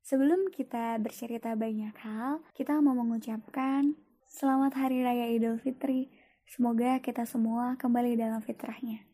Sebelum 0.00 0.48
kita 0.48 0.96
bercerita 0.96 1.52
banyak 1.52 1.92
hal, 2.00 2.40
kita 2.56 2.80
mau 2.80 2.96
mengucapkan 2.96 3.92
selamat 4.24 4.80
Hari 4.80 5.04
Raya 5.04 5.28
Idul 5.28 5.60
Fitri. 5.60 6.08
Semoga 6.48 7.04
kita 7.04 7.28
semua 7.28 7.76
kembali 7.76 8.16
dalam 8.16 8.40
fitrahnya. 8.40 9.04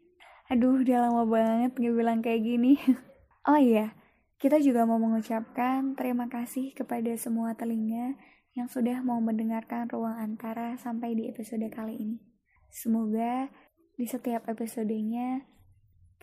Aduh, 0.47 0.79
udah 0.79 1.11
lama 1.11 1.27
banget 1.27 1.75
gak 1.75 1.91
bilang 1.99 2.23
kayak 2.23 2.47
gini. 2.47 2.79
oh 3.51 3.59
iya, 3.59 3.99
kita 4.39 4.63
juga 4.63 4.87
mau 4.87 5.03
mengucapkan 5.03 5.99
terima 5.99 6.31
kasih 6.31 6.71
kepada 6.71 7.11
semua 7.19 7.59
telinga 7.59 8.15
yang 8.55 8.71
sudah 8.71 9.03
mau 9.03 9.19
mendengarkan 9.19 9.91
ruang 9.91 10.15
antara 10.15 10.79
sampai 10.79 11.19
di 11.19 11.27
episode 11.27 11.67
kali 11.75 11.99
ini. 11.99 12.23
Semoga 12.71 13.51
di 13.99 14.07
setiap 14.07 14.47
episodenya 14.47 15.43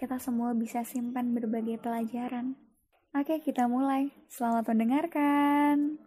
kita 0.01 0.17
semua 0.17 0.57
bisa 0.57 0.81
simpan 0.81 1.29
berbagai 1.29 1.77
pelajaran. 1.77 2.57
Oke, 3.13 3.37
kita 3.37 3.69
mulai. 3.69 4.09
Selamat 4.33 4.73
mendengarkan. 4.73 6.01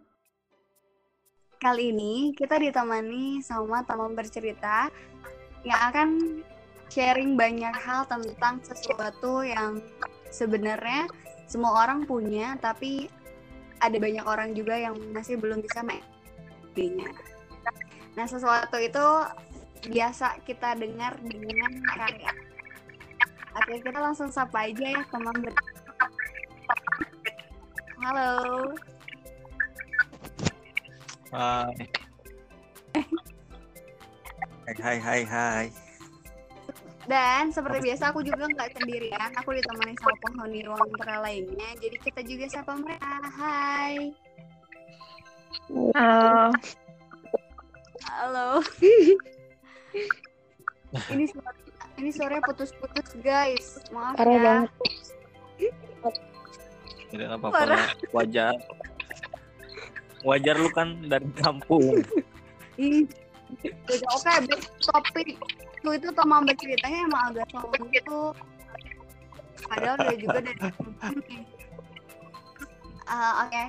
Kali 1.63 1.95
ini 1.95 2.35
kita 2.35 2.59
ditemani 2.59 3.39
sama 3.39 3.87
teman 3.87 4.11
bercerita 4.11 4.91
yang 5.63 5.79
akan 5.79 6.09
sharing 6.91 7.39
banyak 7.39 7.71
hal 7.71 8.03
tentang 8.11 8.59
sesuatu 8.67 9.47
yang 9.47 9.79
sebenarnya 10.27 11.07
semua 11.47 11.87
orang 11.87 12.03
punya, 12.03 12.59
tapi 12.59 13.07
ada 13.79 13.95
banyak 13.95 14.27
orang 14.27 14.51
juga 14.51 14.75
yang 14.75 14.99
masih 15.15 15.39
belum 15.39 15.63
bisa 15.63 15.87
mengertinya. 15.87 17.15
Nah, 18.19 18.27
sesuatu 18.27 18.75
itu 18.75 19.07
biasa 19.87 20.43
kita 20.43 20.75
dengar 20.75 21.15
dengan 21.23 21.79
karya. 21.95 22.54
Oke, 23.55 23.79
kita 23.79 23.99
langsung 24.03 24.27
sapa 24.27 24.67
aja 24.67 24.83
ya 24.83 25.01
teman 25.07 25.35
ber 25.39 25.55
Halo. 28.03 28.75
Hai. 31.31 31.73
Hai 34.67 34.75
hai 34.77 34.97
hai 34.99 35.21
hai. 35.23 35.65
Dan 37.05 37.53
seperti 37.53 37.85
biasa 37.85 38.11
aku 38.11 38.25
juga 38.25 38.49
nggak 38.49 38.75
sendirian, 38.75 39.31
aku 39.39 39.55
ditemani 39.55 39.95
sama 40.03 40.15
penghuni 40.25 40.59
ruang 40.67 40.89
antara 40.91 41.23
lainnya. 41.23 41.69
Jadi 41.79 41.97
kita 42.03 42.21
juga 42.27 42.45
sapa 42.51 42.75
mereka. 42.75 43.23
Hai. 43.39 44.11
Halo. 45.95 46.51
Halo. 48.05 48.49
ini 51.13 51.25
suara 51.31 51.64
ini 51.95 52.09
suaranya 52.11 52.43
putus-putus 52.43 53.15
guys. 53.23 53.79
Maaf 53.91 54.19
Parah 54.19 54.35
ya. 54.35 54.41
banget. 54.43 54.71
Tidak 57.11 57.27
apa-apa. 57.31 57.55
Parah. 57.55 57.85
Wajar. 58.11 58.55
Wajar 60.25 60.55
lu 60.57 60.69
kan 60.73 60.99
dari 61.05 61.29
kampung. 61.37 62.01
Ih. 62.81 63.07
Udah, 63.63 64.09
Oke, 64.17 64.33
back 64.49 64.61
to 64.81 64.89
topik. 64.89 65.37
Lu 65.85 65.93
itu 65.93 66.09
teman 66.11 66.43
berceritanya 66.49 66.99
emang 67.05 67.23
agak 67.31 67.47
sombong 67.53 67.87
gitu. 67.93 68.33
Padahal 69.69 69.95
dia 70.01 70.17
juga 70.17 70.39
dari. 70.41 70.59
Ah, 73.05 73.45
Oke. 73.45 73.63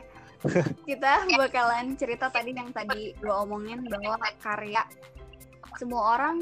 Kita 0.89 1.29
bakalan 1.37 1.93
cerita 2.01 2.33
tadi 2.33 2.57
yang 2.57 2.73
tadi 2.73 3.13
gue 3.21 3.35
omongin 3.35 3.85
bahwa 3.85 4.17
karya 4.41 4.81
semua 5.77 6.17
orang 6.17 6.41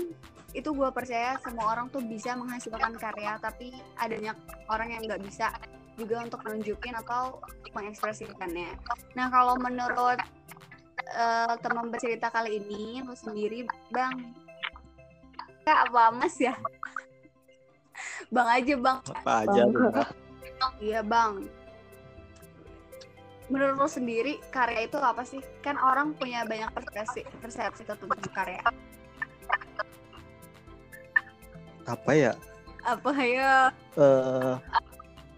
itu 0.55 0.71
gue 0.71 0.89
percaya 0.95 1.35
semua 1.43 1.75
orang 1.75 1.91
tuh 1.91 1.99
bisa 1.99 2.39
menghasilkan 2.39 2.95
karya 2.95 3.35
tapi 3.43 3.75
adanya 3.99 4.39
orang 4.71 4.95
yang 4.95 5.03
nggak 5.03 5.23
bisa 5.27 5.51
juga 5.99 6.23
untuk 6.23 6.47
nunjukin 6.47 6.95
atau 6.95 7.43
mengekspresikannya. 7.75 8.79
Nah 9.19 9.27
kalau 9.35 9.59
menurut 9.59 10.23
eh, 11.11 11.55
teman 11.59 11.91
bercerita 11.91 12.31
kali 12.31 12.63
ini 12.63 13.03
lu 13.03 13.19
sendiri 13.19 13.67
bang? 13.91 14.15
Kak, 15.67 15.91
apa 15.91 16.15
mas 16.15 16.39
ya? 16.39 16.55
Bang 18.31 18.47
aja 18.47 18.75
bang. 18.79 18.99
Apa 19.11 19.33
aja 19.43 19.63
iya 20.79 21.03
bang. 21.03 21.51
Menurut 23.51 23.77
lo 23.77 23.89
sendiri 23.91 24.39
karya 24.55 24.87
itu 24.87 24.99
apa 25.03 25.27
sih? 25.27 25.43
Kan 25.67 25.83
orang 25.83 26.15
punya 26.15 26.47
banyak 26.47 26.71
persepsi 26.71 27.27
persepsi 27.43 27.83
tentang 27.83 28.23
karya 28.31 28.63
apa 31.85 32.11
ya? 32.12 32.32
Apa 32.85 33.11
ya? 33.20 33.55
Eh 33.97 34.55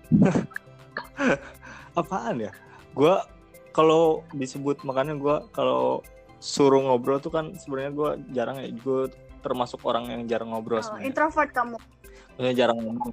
apaan 2.01 2.37
ya? 2.43 2.53
Gua 2.95 3.27
kalau 3.75 4.25
disebut 4.33 4.83
makanya 4.87 5.15
gua 5.19 5.45
kalau 5.53 6.01
suruh 6.41 6.83
ngobrol 6.85 7.19
tuh 7.19 7.33
kan 7.33 7.55
sebenarnya 7.59 7.93
gua 7.93 8.11
jarang 8.31 8.57
ya. 8.63 8.69
Gue 8.73 9.11
termasuk 9.41 9.83
orang 9.87 10.11
yang 10.11 10.23
jarang 10.27 10.51
ngobrol 10.51 10.83
sebenarnya. 10.83 11.07
introvert 11.07 11.51
kamu? 11.55 11.79
Maksudnya 12.35 12.55
jarang 12.55 12.79
ngomong 12.83 13.11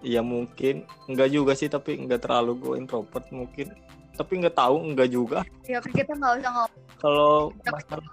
Iya 0.00 0.24
mungkin. 0.24 0.88
Enggak 1.04 1.28
juga 1.32 1.52
sih 1.52 1.68
tapi 1.68 2.00
enggak 2.00 2.24
terlalu 2.24 2.56
gue 2.56 2.74
introvert 2.80 3.28
mungkin. 3.28 3.76
Tapi 4.16 4.32
enggak 4.40 4.56
tahu 4.56 4.76
enggak 4.80 5.08
juga. 5.12 5.44
Ya 5.68 5.80
kita 5.84 6.16
nggak 6.16 6.40
usah 6.40 6.50
ngomong 6.52 6.84
kalau 6.96 7.52
masalah 7.60 8.08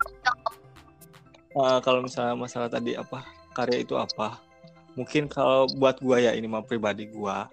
Eh, 1.53 1.79
kalau 1.85 2.01
misalnya 2.01 2.33
masalah 2.33 2.65
tadi 2.65 2.97
apa 2.97 3.21
karya 3.53 3.85
itu 3.85 3.95
apa? 3.95 4.41
Mungkin 4.97 5.29
kalau 5.29 5.69
buat 5.77 6.01
gua 6.01 6.21
ya 6.21 6.31
ini 6.33 6.45
mah 6.49 6.65
pribadi 6.65 7.09
gua 7.09 7.49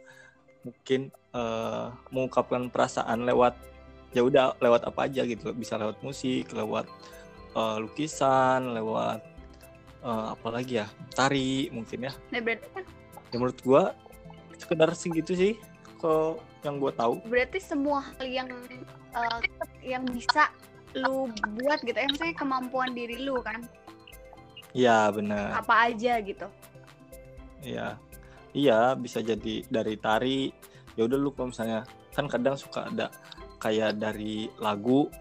mungkin 0.64 1.08
eh, 1.32 1.86
mengungkapkan 2.12 2.68
perasaan 2.68 3.24
lewat 3.24 3.56
ya 4.12 4.24
udah 4.24 4.58
lewat 4.60 4.88
apa 4.88 5.06
aja 5.06 5.24
gitu. 5.28 5.52
Bisa 5.52 5.76
lewat 5.76 6.00
musik 6.00 6.50
lewat 6.52 6.88
eh, 7.54 7.76
lukisan 7.80 8.74
lewat 8.76 9.20
eh, 10.04 10.26
apa 10.34 10.48
lagi 10.48 10.80
ya? 10.80 10.86
Tari 11.12 11.68
mungkin 11.72 12.08
ya. 12.08 12.12
Nah, 12.32 12.40
berarti 12.40 12.66
kan 12.72 12.84
ya 13.30 13.36
menurut 13.38 13.60
gua 13.62 13.82
sekedar 14.58 14.90
segitu 14.92 15.32
sih 15.36 15.52
kalau 16.00 16.40
yang 16.64 16.76
gua 16.76 16.92
tahu. 16.92 17.20
Berarti 17.28 17.60
semua 17.60 18.04
hal 18.04 18.26
yang 18.26 18.48
eh, 19.16 19.40
yang 19.84 20.04
bisa 20.08 20.52
lu 20.94 21.30
buat 21.54 21.78
gitu 21.86 21.94
ya 21.94 22.06
maksudnya 22.10 22.34
kemampuan 22.34 22.90
diri 22.90 23.22
lu 23.22 23.38
kan 23.46 23.62
ya 24.72 25.10
benar 25.10 25.58
apa 25.58 25.90
aja 25.90 26.18
gitu 26.20 26.46
Iya, 27.60 28.00
iya 28.56 28.96
bisa 28.96 29.20
jadi 29.20 29.68
dari 29.68 30.00
tari. 30.00 30.48
Ya 30.96 31.04
udah 31.04 31.18
lu 31.20 31.28
kalau 31.28 31.52
misalnya 31.52 31.84
kan 32.10 32.24
kadang 32.24 32.56
suka 32.56 32.88
ada 32.88 33.12
kayak 33.60 34.00
dari 34.00 34.48
lagu, 34.56 35.12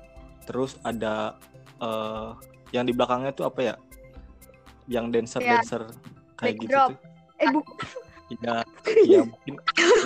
terus 0.47 0.79
ada 0.81 1.35
eh 1.83 2.31
yang 2.71 2.87
di 2.87 2.95
belakangnya 2.95 3.35
tuh 3.35 3.43
apa 3.43 3.59
ya? 3.59 3.75
Yang 4.87 5.05
dancer 5.11 5.41
Iya, 5.43 5.51
dancer 5.59 5.81
kayak 6.39 6.55
gitu 6.63 6.71
backdrop. 6.71 6.89
tuh. 6.89 6.97
eh 7.35 7.47
bukan 7.51 7.75
Iya, 8.29 8.55
iya 9.03 9.19
mungkin 9.27 9.53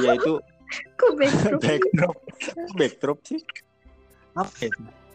ya 0.02 0.12
itu 0.18 0.34
kok 1.00 1.12
backdrop 1.14 1.62
backdrop, 1.62 2.16
backdrop 2.74 3.20
sih. 3.30 3.42
Apa 4.34 4.50
ya? 4.58 4.72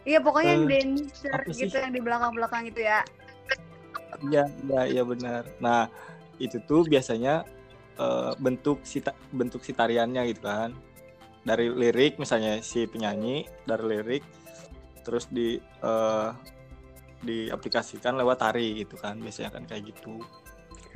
iya 0.07 0.19
pokoknya 0.23 0.51
yang 0.55 0.63
Eh, 0.63 0.69
dancer 0.71 1.39
gitu 1.51 1.75
yang 1.75 1.91
di 1.91 1.99
belakang 1.99 2.31
belakang 2.31 2.63
itu 2.63 2.79
ya 2.79 3.03
Iya, 4.25 4.43
iya, 4.65 4.81
iya 4.89 5.03
benar. 5.05 5.43
Nah, 5.61 5.87
itu 6.41 6.57
tuh 6.65 6.85
biasanya 6.87 7.45
eh, 7.99 8.31
bentuk 8.39 8.81
si 8.83 9.03
ta- 9.03 9.17
bentuk 9.31 9.61
si 9.61 9.71
tariannya 9.75 10.23
gitu 10.33 10.43
kan. 10.47 10.73
Dari 11.45 11.71
lirik 11.71 12.19
misalnya 12.19 12.59
si 12.59 12.83
penyanyi 12.89 13.47
dari 13.63 13.83
lirik 13.97 14.23
terus 15.05 15.29
di 15.31 15.57
eh, 15.61 16.29
diaplikasikan 17.23 18.15
lewat 18.19 18.37
tari 18.41 18.81
gitu 18.83 18.95
kan. 18.99 19.19
Biasanya 19.19 19.49
kan 19.55 19.63
kayak 19.69 19.93
gitu. 19.93 20.19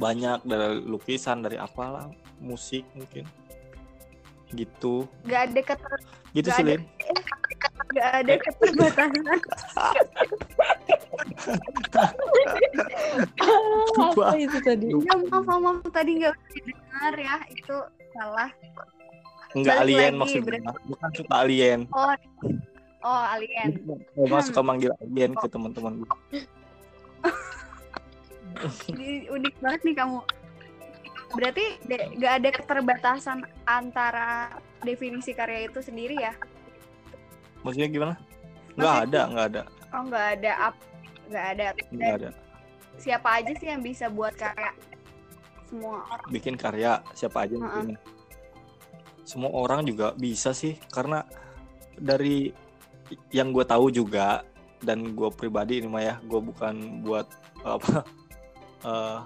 Banyak 0.02 0.42
dari 0.48 0.82
lukisan, 0.84 1.46
dari 1.46 1.62
apalah, 1.62 2.10
musik 2.42 2.84
mungkin. 2.98 3.30
Gitu. 4.54 5.10
nggak 5.26 5.42
ada 5.50 5.62
keter 5.66 5.94
Gitu 6.34 6.50
Nggak 6.50 6.58
sih, 6.58 6.66
ada. 6.66 6.78
Nggak 7.94 8.10
ada 8.10 8.34
keterbatasan. 8.42 9.38
Apa 13.94 14.26
itu 14.36 14.58
tadi? 14.62 14.88
Ya 14.90 15.14
maaf 15.24 15.46
maaf 15.48 15.86
tadi 15.92 16.12
nggak 16.18 16.34
bisa 16.34 16.50
didengar 16.58 17.14
ya. 17.16 17.36
Itu 17.50 17.76
salah. 18.12 18.50
Enggak 19.54 19.76
Balik 19.78 19.94
alien 19.94 20.14
lagi, 20.18 20.22
maksudnya. 20.42 20.72
Bukan 20.90 21.10
suka 21.14 21.34
alien. 21.38 21.80
oh 21.94 22.10
oh 23.04 23.24
alien. 23.30 23.70
Emang 24.18 24.42
Hmm. 24.42 24.48
suka 24.50 24.62
manggil 24.62 24.92
alien 25.00 25.32
ke 25.38 25.48
teman-teman. 25.48 25.94
Gue. 26.02 26.42
Jadi 28.90 29.10
unik 29.30 29.56
banget 29.60 29.82
nih 29.84 29.96
kamu. 29.96 30.20
Berarti 31.34 31.66
de- 31.84 32.10
nggak 32.16 32.34
ada 32.42 32.50
keterbatasan 32.52 33.38
antara 33.64 34.54
definisi 34.82 35.34
karya 35.34 35.66
itu 35.66 35.80
sendiri 35.80 36.14
ya 36.16 36.34
Maksudnya 37.64 37.90
gimana? 37.90 38.16
Nggak 38.76 38.96
ada, 39.08 39.22
nggak 39.30 39.46
ada, 39.54 39.62
oh 39.94 40.04
nggak 40.10 40.26
ada 40.40 40.52
up 40.70 40.76
nggak 41.30 41.46
ada 41.56 41.68
nggak 41.94 42.14
ada. 42.20 42.30
siapa 43.00 43.30
aja 43.40 43.52
sih 43.58 43.68
yang 43.70 43.82
bisa 43.82 44.06
buat 44.12 44.34
karya 44.36 44.74
semua 45.74 46.06
orang 46.06 46.30
Bikin 46.30 46.54
karya 46.54 46.92
siapa 47.18 47.38
aja 47.46 47.54
yang 47.58 47.66
Ha-ha. 47.66 47.78
bikin. 47.82 47.98
Semua 49.24 49.52
orang 49.56 49.88
juga 49.88 50.14
bisa 50.14 50.52
sih, 50.54 50.78
karena 50.92 51.24
dari 51.96 52.52
yang 53.34 53.50
gue 53.50 53.66
tahu 53.66 53.90
juga 53.90 54.44
dan 54.84 55.16
gue 55.16 55.30
pribadi 55.34 55.80
ini 55.82 55.88
mah 55.90 56.04
ya, 56.04 56.16
gue 56.22 56.42
bukan 56.44 57.02
buat 57.02 57.26
apa 57.64 58.04
eh 58.90 59.20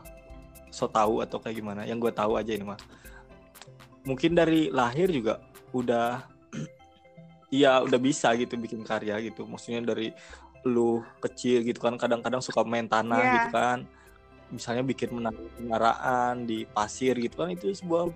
so 0.71 0.85
tahu 0.87 1.25
atau 1.25 1.41
kayak 1.41 1.59
gimana. 1.59 1.81
Yang 1.83 2.07
gue 2.07 2.13
tahu 2.13 2.37
aja 2.39 2.51
ini 2.53 2.63
mah. 2.63 2.79
Mungkin 4.07 4.37
dari 4.37 4.71
lahir 4.71 5.11
juga 5.11 5.43
udah 5.75 6.23
Iya 7.47 7.79
udah 7.79 7.95
bisa 7.97 8.35
gitu 8.35 8.55
bikin 8.55 8.83
karya 8.83 9.15
gitu. 9.23 9.47
Maksudnya 9.47 9.79
dari 9.85 10.11
lu 10.67 10.99
kecil 11.19 11.63
gitu 11.63 11.79
kan 11.79 11.95
kadang-kadang 11.95 12.43
suka 12.43 12.59
main 12.61 12.85
tanah 12.85 13.17
Iya. 13.17 13.31
gitu 13.33 13.47
kan. 13.51 13.79
Misalnya 14.47 14.83
bikin 14.83 15.09
menara 15.11 15.39
menaraan 15.55 16.43
di 16.43 16.63
pasir 16.65 17.15
gitu 17.15 17.35
kan 17.37 17.49
itu 17.49 17.71
sebuah 17.71 18.11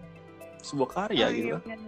sebuah 0.62 0.90
karya 0.90 1.26
Oh, 1.26 1.32
gitu 1.32 1.48
iya, 1.48 1.60
kan. 1.60 1.80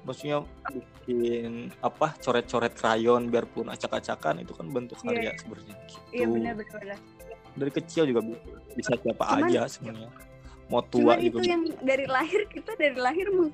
Maksudnya 0.00 0.38
bikin 0.70 1.52
apa 1.80 2.16
coret-coret 2.18 2.72
krayon 2.72 3.28
biarpun 3.28 3.68
acak-acakan 3.68 4.40
itu 4.40 4.52
kan 4.52 4.66
bentuk 4.68 5.00
Iya. 5.00 5.06
karya 5.06 5.30
sebenarnya. 5.36 5.76
Gitu. 5.80 5.98
iya 6.12 6.26
benar 6.26 6.52
benar. 6.56 6.98
Dari 7.50 7.72
kecil 7.72 8.02
juga 8.06 8.20
bi- 8.22 8.40
bisa 8.74 8.92
siapa 8.94 9.24
Cuman- 9.26 9.48
aja 9.48 9.60
sebenarnya. 9.66 10.10
Mau 10.70 10.86
tua 10.86 11.16
cuman 11.16 11.18
itu 11.18 11.34
juga 11.34 11.50
yang 11.50 11.62
dari 11.82 12.06
lahir 12.06 12.46
kita 12.46 12.78
dari 12.78 12.94
lahir 12.94 13.26
mau 13.32 13.50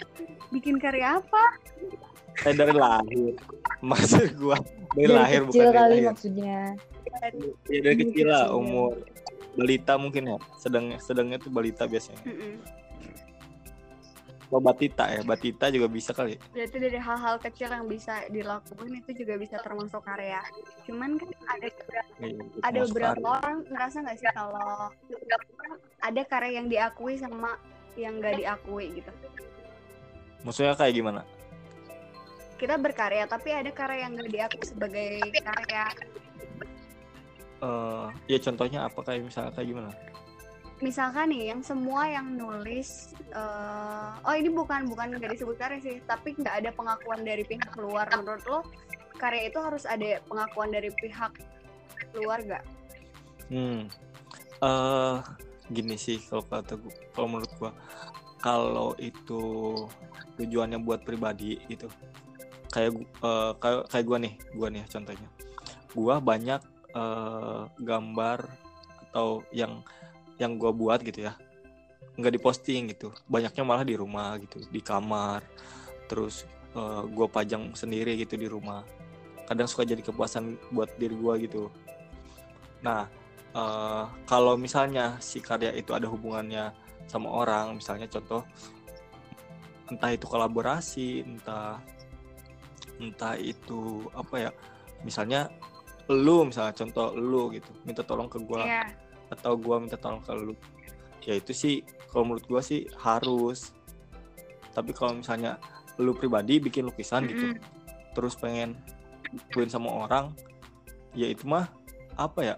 bikin 0.53 0.77
karya 0.77 1.17
apa 1.17 1.45
Eh 2.43 2.53
dari 2.53 2.75
lahir. 2.75 3.33
Maksud 3.87 4.37
gua 4.37 4.57
dari, 4.91 4.99
dari 4.99 5.13
lahir 5.15 5.41
kecil 5.43 5.49
bukan 5.49 5.65
dari 5.65 5.73
kali 5.75 5.95
lahir. 5.95 6.07
maksudnya 6.07 6.59
Ya 7.07 7.17
dari 7.23 7.41
Dari 7.81 7.97
kecil 7.99 8.27
lah 8.27 8.45
kecil. 8.45 8.59
umur 8.59 8.93
balita 9.55 9.93
mungkin 9.95 10.23
ya. 10.27 10.39
Sedang 10.57 10.85
sedangnya 10.99 11.39
tuh 11.39 11.49
balita 11.49 11.85
biasanya. 11.85 12.21
Mm-mm. 12.25 12.55
Oh, 14.47 14.63
batita 14.63 15.11
ya. 15.11 15.21
Batita 15.21 15.69
juga 15.69 15.87
bisa 15.87 16.13
kali. 16.13 16.39
berarti 16.49 16.77
dari 16.79 16.95
hal-hal 16.97 17.35
kecil 17.37 17.67
yang 17.69 17.85
bisa 17.85 18.15
dilakukan 18.29 18.95
itu 18.95 19.11
juga 19.17 19.35
bisa 19.37 19.57
termasuk 19.59 19.99
karya 20.01 20.39
cuman 20.85 21.19
kan 21.19 21.29
ada 21.49 21.67
beberapa, 21.69 22.11
Iya, 22.17 22.31
itu 22.39 22.59
ada 22.63 22.79
beberapa 22.85 23.15
karya. 23.19 23.35
orang 23.35 23.57
ngerasa 23.67 23.97
nggak 23.99 24.17
sih 24.17 24.29
kalau 24.31 24.71
ada 25.99 26.23
karya 26.25 26.53
yang 26.55 26.69
diakui 26.69 27.15
sama 27.17 27.59
yang 27.97 28.15
nggak 28.17 28.39
diakui 28.39 28.87
gitu 28.95 29.11
Maksudnya 30.41 30.79
kayak 30.79 30.95
gimana? 30.95 31.21
Kita 32.57 32.81
berkarya 32.81 33.29
tapi 33.29 33.53
ada 33.53 33.71
karya 33.71 34.09
yang 34.09 34.17
nggak 34.17 34.31
diakui 34.33 34.65
sebagai 34.65 35.21
karya 35.45 35.87
Eh, 37.57 38.09
ya 38.29 38.37
contohnya 38.37 38.85
apa 38.85 39.01
kayak 39.01 39.33
misalnya 39.33 39.53
kayak 39.57 39.69
gimana? 39.73 39.91
misalkan 40.77 41.33
nih 41.33 41.57
yang 41.57 41.65
semua 41.65 42.05
yang 42.05 42.37
nulis 42.37 43.17
eh, 43.33 44.09
oh 44.21 44.35
ini 44.37 44.53
bukan 44.53 44.85
bukan 44.93 45.17
nggak 45.17 45.33
disebut 45.33 45.57
karya 45.57 45.81
sih 45.81 45.97
tapi 46.05 46.37
nggak 46.37 46.53
ada 46.53 46.71
pengakuan 46.77 47.25
dari 47.25 47.49
pihak 47.49 47.73
luar 47.81 48.05
menurut 48.13 48.45
lo 48.45 48.61
karya 49.17 49.49
itu 49.49 49.57
harus 49.57 49.89
ada 49.89 50.21
pengakuan 50.29 50.69
dari 50.69 50.93
pihak 51.01 51.33
luar 52.13 52.45
nggak 52.45 52.65
Hmm. 53.47 53.87
Eh 54.59 55.17
gini 55.71 55.95
sih 55.95 56.19
kalau 56.27 56.43
kata 56.43 56.75
gua, 56.77 56.93
kalau 57.15 57.29
menurut 57.31 57.53
gua 57.57 57.71
kalau 58.43 58.93
itu 58.99 59.43
tujuannya 60.37 60.83
buat 60.83 61.07
pribadi 61.07 61.63
gitu. 61.71 61.87
Kayak 62.73 62.93
eh, 63.03 63.53
kayak 63.59 63.83
kayak 63.91 64.05
gua 64.07 64.19
nih, 64.21 64.35
gua 64.55 64.69
nih 64.73 64.85
contohnya. 64.89 65.29
Gua 65.93 66.15
banyak 66.21 66.61
eh, 66.97 67.63
gambar 67.81 68.39
atau 69.11 69.43
yang 69.53 69.81
yang 70.37 70.61
gua 70.61 70.73
buat 70.75 71.01
gitu 71.03 71.27
ya. 71.29 71.35
nggak 72.17 72.33
diposting 72.41 72.89
gitu. 72.97 73.13
Banyaknya 73.29 73.61
malah 73.61 73.85
di 73.85 73.93
rumah 73.93 74.41
gitu, 74.41 74.65
di 74.73 74.81
kamar. 74.81 75.45
terus 76.07 76.47
gue 77.11 77.27
pajang 77.27 77.75
sendiri 77.75 78.15
gitu 78.15 78.39
di 78.39 78.47
rumah 78.47 78.87
kadang 79.47 79.71
suka 79.71 79.87
jadi 79.87 80.03
kepuasan 80.03 80.59
buat 80.75 80.91
diri 80.99 81.15
gue 81.15 81.35
gitu 81.47 81.63
nah 82.83 83.07
uh, 83.55 84.11
kalau 84.27 84.59
misalnya 84.59 85.17
si 85.23 85.39
karya 85.39 85.73
itu 85.73 85.95
ada 85.95 86.11
hubungannya 86.11 86.75
sama 87.07 87.31
orang 87.31 87.79
misalnya 87.79 88.11
contoh 88.11 88.43
entah 89.87 90.11
itu 90.11 90.27
kolaborasi 90.27 91.23
entah 91.23 91.79
entah 93.01 93.37
itu 93.37 94.09
apa 94.17 94.49
ya 94.49 94.51
misalnya 95.05 95.53
lu 96.07 96.47
misalnya 96.47 96.73
contoh 96.73 97.13
lu 97.19 97.51
gitu 97.53 97.71
minta 97.83 98.07
tolong 98.07 98.31
ke 98.31 98.39
gua 98.41 98.63
yeah. 98.63 98.87
atau 99.35 99.59
gua 99.59 99.83
minta 99.83 99.99
tolong 99.99 100.23
ke 100.23 100.33
lu 100.33 100.55
ya 101.27 101.35
itu 101.35 101.51
sih 101.51 101.83
kalau 102.09 102.33
menurut 102.33 102.47
gua 102.47 102.63
sih 102.63 102.87
harus 103.03 103.75
tapi 104.71 104.95
kalau 104.95 105.19
misalnya 105.19 105.59
lu 105.99 106.15
pribadi 106.15 106.63
bikin 106.63 106.87
lukisan 106.87 107.25
mm 107.25 107.29
-hmm. 107.29 107.33
gitu 107.33 107.47
terus 108.15 108.39
pengen 108.39 108.79
bukuin 109.51 109.69
sama 109.69 109.91
orang 110.07 110.33
ya 111.17 111.27
itu 111.27 111.45
mah 111.49 111.69
apa 112.17 112.41
ya 112.45 112.57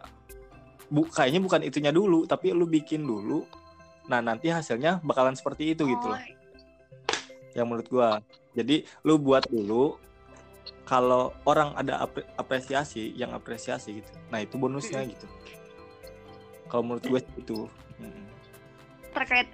bu 0.89 1.05
kayaknya 1.09 1.41
bukan 1.43 1.61
itunya 1.65 1.93
dulu 1.93 2.25
tapi 2.25 2.53
lu 2.53 2.69
bikin 2.69 3.05
dulu 3.05 3.45
nah 4.09 4.25
nanti 4.25 4.49
hasilnya 4.49 5.01
bakalan 5.05 5.37
seperti 5.37 5.77
itu 5.77 5.85
oh. 5.85 5.89
gitu 5.89 6.07
loh 6.13 6.21
yang 7.57 7.67
menurut 7.69 7.89
gua 7.89 8.09
jadi 8.53 8.85
lu 9.05 9.21
buat 9.21 9.49
dulu 9.49 9.97
kalau 10.89 11.37
orang 11.45 11.77
ada 11.77 12.09
apresiasi 12.41 13.13
yang 13.13 13.37
apresiasi 13.37 14.01
gitu. 14.01 14.09
Nah 14.33 14.41
itu 14.41 14.57
bonusnya 14.57 15.05
gitu. 15.05 15.29
Kalau 16.73 16.81
menurut 16.81 17.05
gue 17.05 17.21
itu. 17.37 17.69
Terkait 19.13 19.53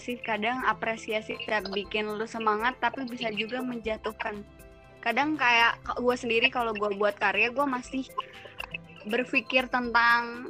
sih 0.00 0.16
kadang 0.24 0.64
apresiasi 0.64 1.36
bisa 1.44 1.60
bikin 1.70 2.08
lu 2.08 2.24
semangat 2.24 2.80
tapi 2.80 3.04
bisa 3.04 3.28
juga 3.36 3.60
menjatuhkan. 3.60 4.40
Kadang 5.04 5.36
kayak 5.36 5.76
gue 6.00 6.16
sendiri 6.16 6.48
kalau 6.48 6.72
gue 6.72 6.96
buat 6.96 7.12
karya 7.20 7.52
gue 7.52 7.66
masih 7.68 8.08
berpikir 9.04 9.68
tentang 9.68 10.48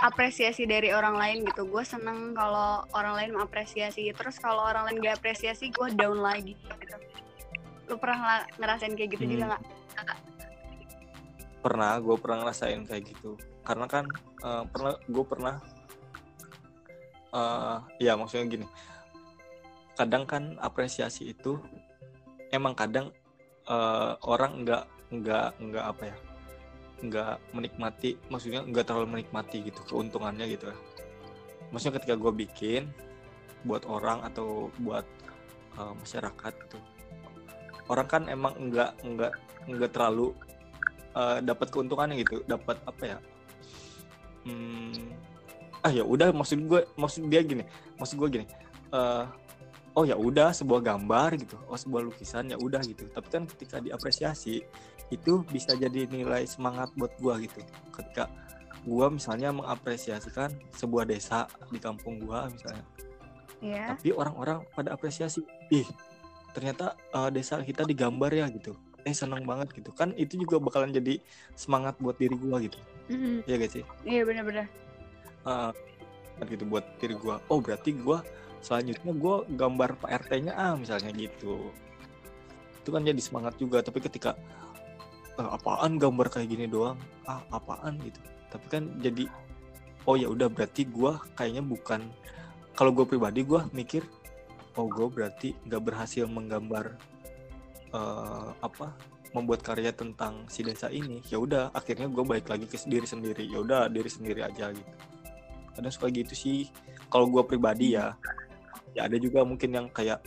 apresiasi 0.00 0.64
dari 0.64 0.96
orang 0.96 1.20
lain 1.20 1.44
gitu. 1.44 1.68
Gue 1.68 1.84
seneng 1.84 2.32
kalau 2.32 2.88
orang 2.96 3.20
lain 3.20 3.30
mengapresiasi. 3.36 4.08
Terus 4.16 4.40
kalau 4.40 4.64
orang 4.64 4.88
lain 4.88 5.04
gak 5.04 5.20
apresiasi 5.20 5.68
gue 5.68 5.92
down 5.92 6.24
lagi 6.24 6.56
gitu 6.56 6.96
lu 7.88 7.96
pernah 8.00 8.44
ngerasain 8.56 8.94
kayak 8.96 9.10
gitu 9.16 9.24
hmm. 9.24 9.32
juga 9.36 9.44
nggak? 9.52 9.62
Pernah 11.64 11.92
gue 12.00 12.16
pernah 12.20 12.36
ngerasain 12.44 12.82
kayak 12.84 13.04
gitu. 13.12 13.30
Karena 13.64 13.86
kan 13.88 14.04
uh, 14.44 14.64
pernah 14.68 14.94
gue 15.00 15.24
pernah 15.24 15.54
uh, 17.32 17.76
ya 18.00 18.16
maksudnya 18.16 18.46
gini. 18.48 18.66
Kadang 19.94 20.24
kan 20.26 20.58
apresiasi 20.60 21.32
itu 21.32 21.60
emang 22.52 22.76
kadang 22.76 23.12
uh, 23.68 24.16
orang 24.26 24.64
nggak 24.66 24.84
nggak 25.14 25.48
nggak 25.60 25.84
apa 25.84 26.04
ya 26.10 26.16
nggak 27.04 27.36
menikmati 27.52 28.16
maksudnya 28.32 28.64
nggak 28.64 28.86
terlalu 28.88 29.20
menikmati 29.20 29.60
gitu 29.60 29.80
keuntungannya 29.88 30.48
gitu 30.56 30.72
ya. 30.72 30.76
Maksudnya 31.72 32.00
ketika 32.00 32.14
gue 32.16 32.32
bikin 32.32 32.92
buat 33.64 33.88
orang 33.88 34.20
atau 34.24 34.68
buat 34.80 35.04
uh, 35.80 35.92
masyarakat 35.96 36.52
gitu 36.68 36.78
orang 37.88 38.06
kan 38.08 38.22
emang 38.28 38.54
nggak 38.70 38.96
nggak 39.04 39.32
nggak 39.68 39.90
terlalu 39.92 40.32
uh, 41.16 41.38
dapat 41.40 41.68
keuntungannya 41.72 42.20
gitu 42.24 42.40
dapat 42.48 42.76
apa 42.84 43.02
ya 43.04 43.18
hmm, 44.48 45.12
ah 45.84 45.92
ya 45.92 46.04
udah 46.04 46.32
maksud 46.32 46.64
gue 46.64 46.80
maksud 46.96 47.28
dia 47.28 47.44
gini 47.44 47.64
maksud 48.00 48.16
gue 48.20 48.28
gini 48.40 48.46
uh, 48.92 49.28
oh 49.94 50.02
ya 50.02 50.18
udah 50.18 50.50
sebuah 50.50 50.82
gambar 50.82 51.38
gitu 51.38 51.56
oh 51.70 51.78
sebuah 51.78 52.02
lukisan 52.10 52.50
ya 52.50 52.58
udah 52.58 52.82
gitu. 52.82 53.06
Tapi 53.14 53.28
kan 53.30 53.42
ketika 53.46 53.78
diapresiasi 53.78 54.62
itu 55.12 55.32
bisa 55.46 55.78
jadi 55.78 56.10
nilai 56.10 56.44
semangat 56.50 56.90
buat 56.98 57.14
gue 57.22 57.46
gitu. 57.46 57.62
Ketika 57.94 58.26
gue 58.84 59.06
misalnya 59.08 59.54
mengapresiasikan 59.54 60.50
sebuah 60.74 61.08
desa 61.08 61.46
di 61.70 61.78
kampung 61.78 62.20
gue 62.20 62.40
misalnya. 62.52 62.84
Yeah. 63.64 63.96
tapi 63.96 64.12
orang-orang 64.12 64.60
pada 64.76 64.92
apresiasi 64.92 65.40
ih 65.72 65.88
ternyata 66.54 66.94
uh, 67.10 67.28
desa 67.28 67.58
kita 67.60 67.82
digambar 67.82 68.30
ya 68.30 68.46
gitu. 68.48 68.78
Eh 69.04 69.12
seneng 69.12 69.44
banget 69.44 69.74
gitu. 69.74 69.90
Kan 69.92 70.14
itu 70.16 70.40
juga 70.40 70.62
bakalan 70.62 70.94
jadi 70.94 71.20
semangat 71.58 71.98
buat 72.00 72.16
diri 72.16 72.38
gua 72.38 72.62
gitu. 72.62 72.78
Mm-hmm. 73.10 73.36
ya 73.44 73.56
guys 73.60 73.72
sih? 73.74 73.84
Iya 74.06 74.22
benar-benar. 74.24 74.66
Uh, 75.44 75.74
gitu 76.46 76.64
buat 76.64 76.86
diri 77.02 77.18
gua. 77.18 77.42
Oh 77.52 77.60
berarti 77.60 77.92
gua 77.92 78.24
selanjutnya 78.64 79.12
gua 79.12 79.44
gambar 79.44 80.00
pak 80.00 80.24
rt-nya 80.24 80.56
ah 80.56 80.72
misalnya 80.78 81.12
gitu. 81.12 81.68
Itu 82.80 82.88
kan 82.94 83.04
jadi 83.04 83.20
semangat 83.20 83.60
juga 83.60 83.84
tapi 83.84 84.00
ketika 84.00 84.38
uh, 85.36 85.50
apaan 85.52 86.00
gambar 86.00 86.32
kayak 86.32 86.48
gini 86.48 86.64
doang? 86.70 86.96
Ah 87.28 87.44
apaan? 87.52 88.00
gitu. 88.00 88.22
Tapi 88.48 88.66
kan 88.70 88.88
jadi 89.02 89.28
oh 90.08 90.16
ya 90.16 90.32
udah 90.32 90.48
berarti 90.48 90.88
gua 90.88 91.20
kayaknya 91.36 91.60
bukan 91.60 92.08
kalau 92.74 92.90
gue 92.90 93.06
pribadi 93.06 93.46
gue 93.46 93.60
mikir 93.70 94.02
oh 94.74 94.86
gue 94.90 95.06
berarti 95.10 95.54
nggak 95.66 95.82
berhasil 95.82 96.26
menggambar 96.26 96.98
uh, 97.94 98.50
apa 98.58 98.94
membuat 99.34 99.66
karya 99.66 99.90
tentang 99.90 100.46
si 100.46 100.62
desa 100.62 100.86
ini. 100.90 101.18
Ya 101.26 101.42
udah 101.42 101.74
akhirnya 101.74 102.06
gue 102.06 102.22
balik 102.22 102.46
lagi 102.46 102.70
ke 102.70 102.78
diri 102.86 103.06
sendiri. 103.06 103.42
Ya 103.46 103.58
udah 103.62 103.90
diri 103.90 104.06
sendiri 104.06 104.46
aja 104.46 104.70
gitu. 104.70 104.92
Kadang 105.74 105.90
suka 105.90 106.06
gitu 106.14 106.34
sih. 106.38 106.70
Kalau 107.10 107.26
gue 107.26 107.42
pribadi 107.42 107.98
ya 107.98 108.14
ya 108.94 109.10
ada 109.10 109.18
juga 109.18 109.42
mungkin 109.42 109.74
yang 109.74 109.86
kayak 109.90 110.22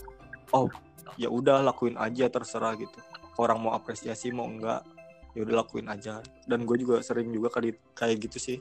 oh 0.51 0.67
ya 1.15 1.31
udah 1.31 1.63
lakuin 1.63 1.95
aja 1.95 2.27
terserah 2.27 2.75
gitu. 2.75 2.99
Orang 3.39 3.63
mau 3.63 3.71
apresiasi 3.71 4.35
mau 4.35 4.43
enggak 4.43 4.83
ya 5.31 5.47
udah 5.47 5.63
lakuin 5.63 5.87
aja. 5.87 6.19
Dan 6.43 6.67
gue 6.67 6.75
juga 6.75 6.99
sering 6.99 7.31
juga 7.31 7.47
kali 7.47 7.79
kayak 7.95 8.27
gitu 8.27 8.39
sih. 8.39 8.57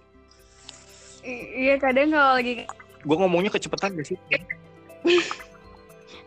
Iya 1.27 1.83
kadang 1.83 2.15
kalau 2.15 2.39
lagi 2.39 2.71
gue 3.07 3.17
ngomongnya 3.17 3.51
kecepatan 3.55 3.95
gak 3.99 4.09
sih 4.15 4.19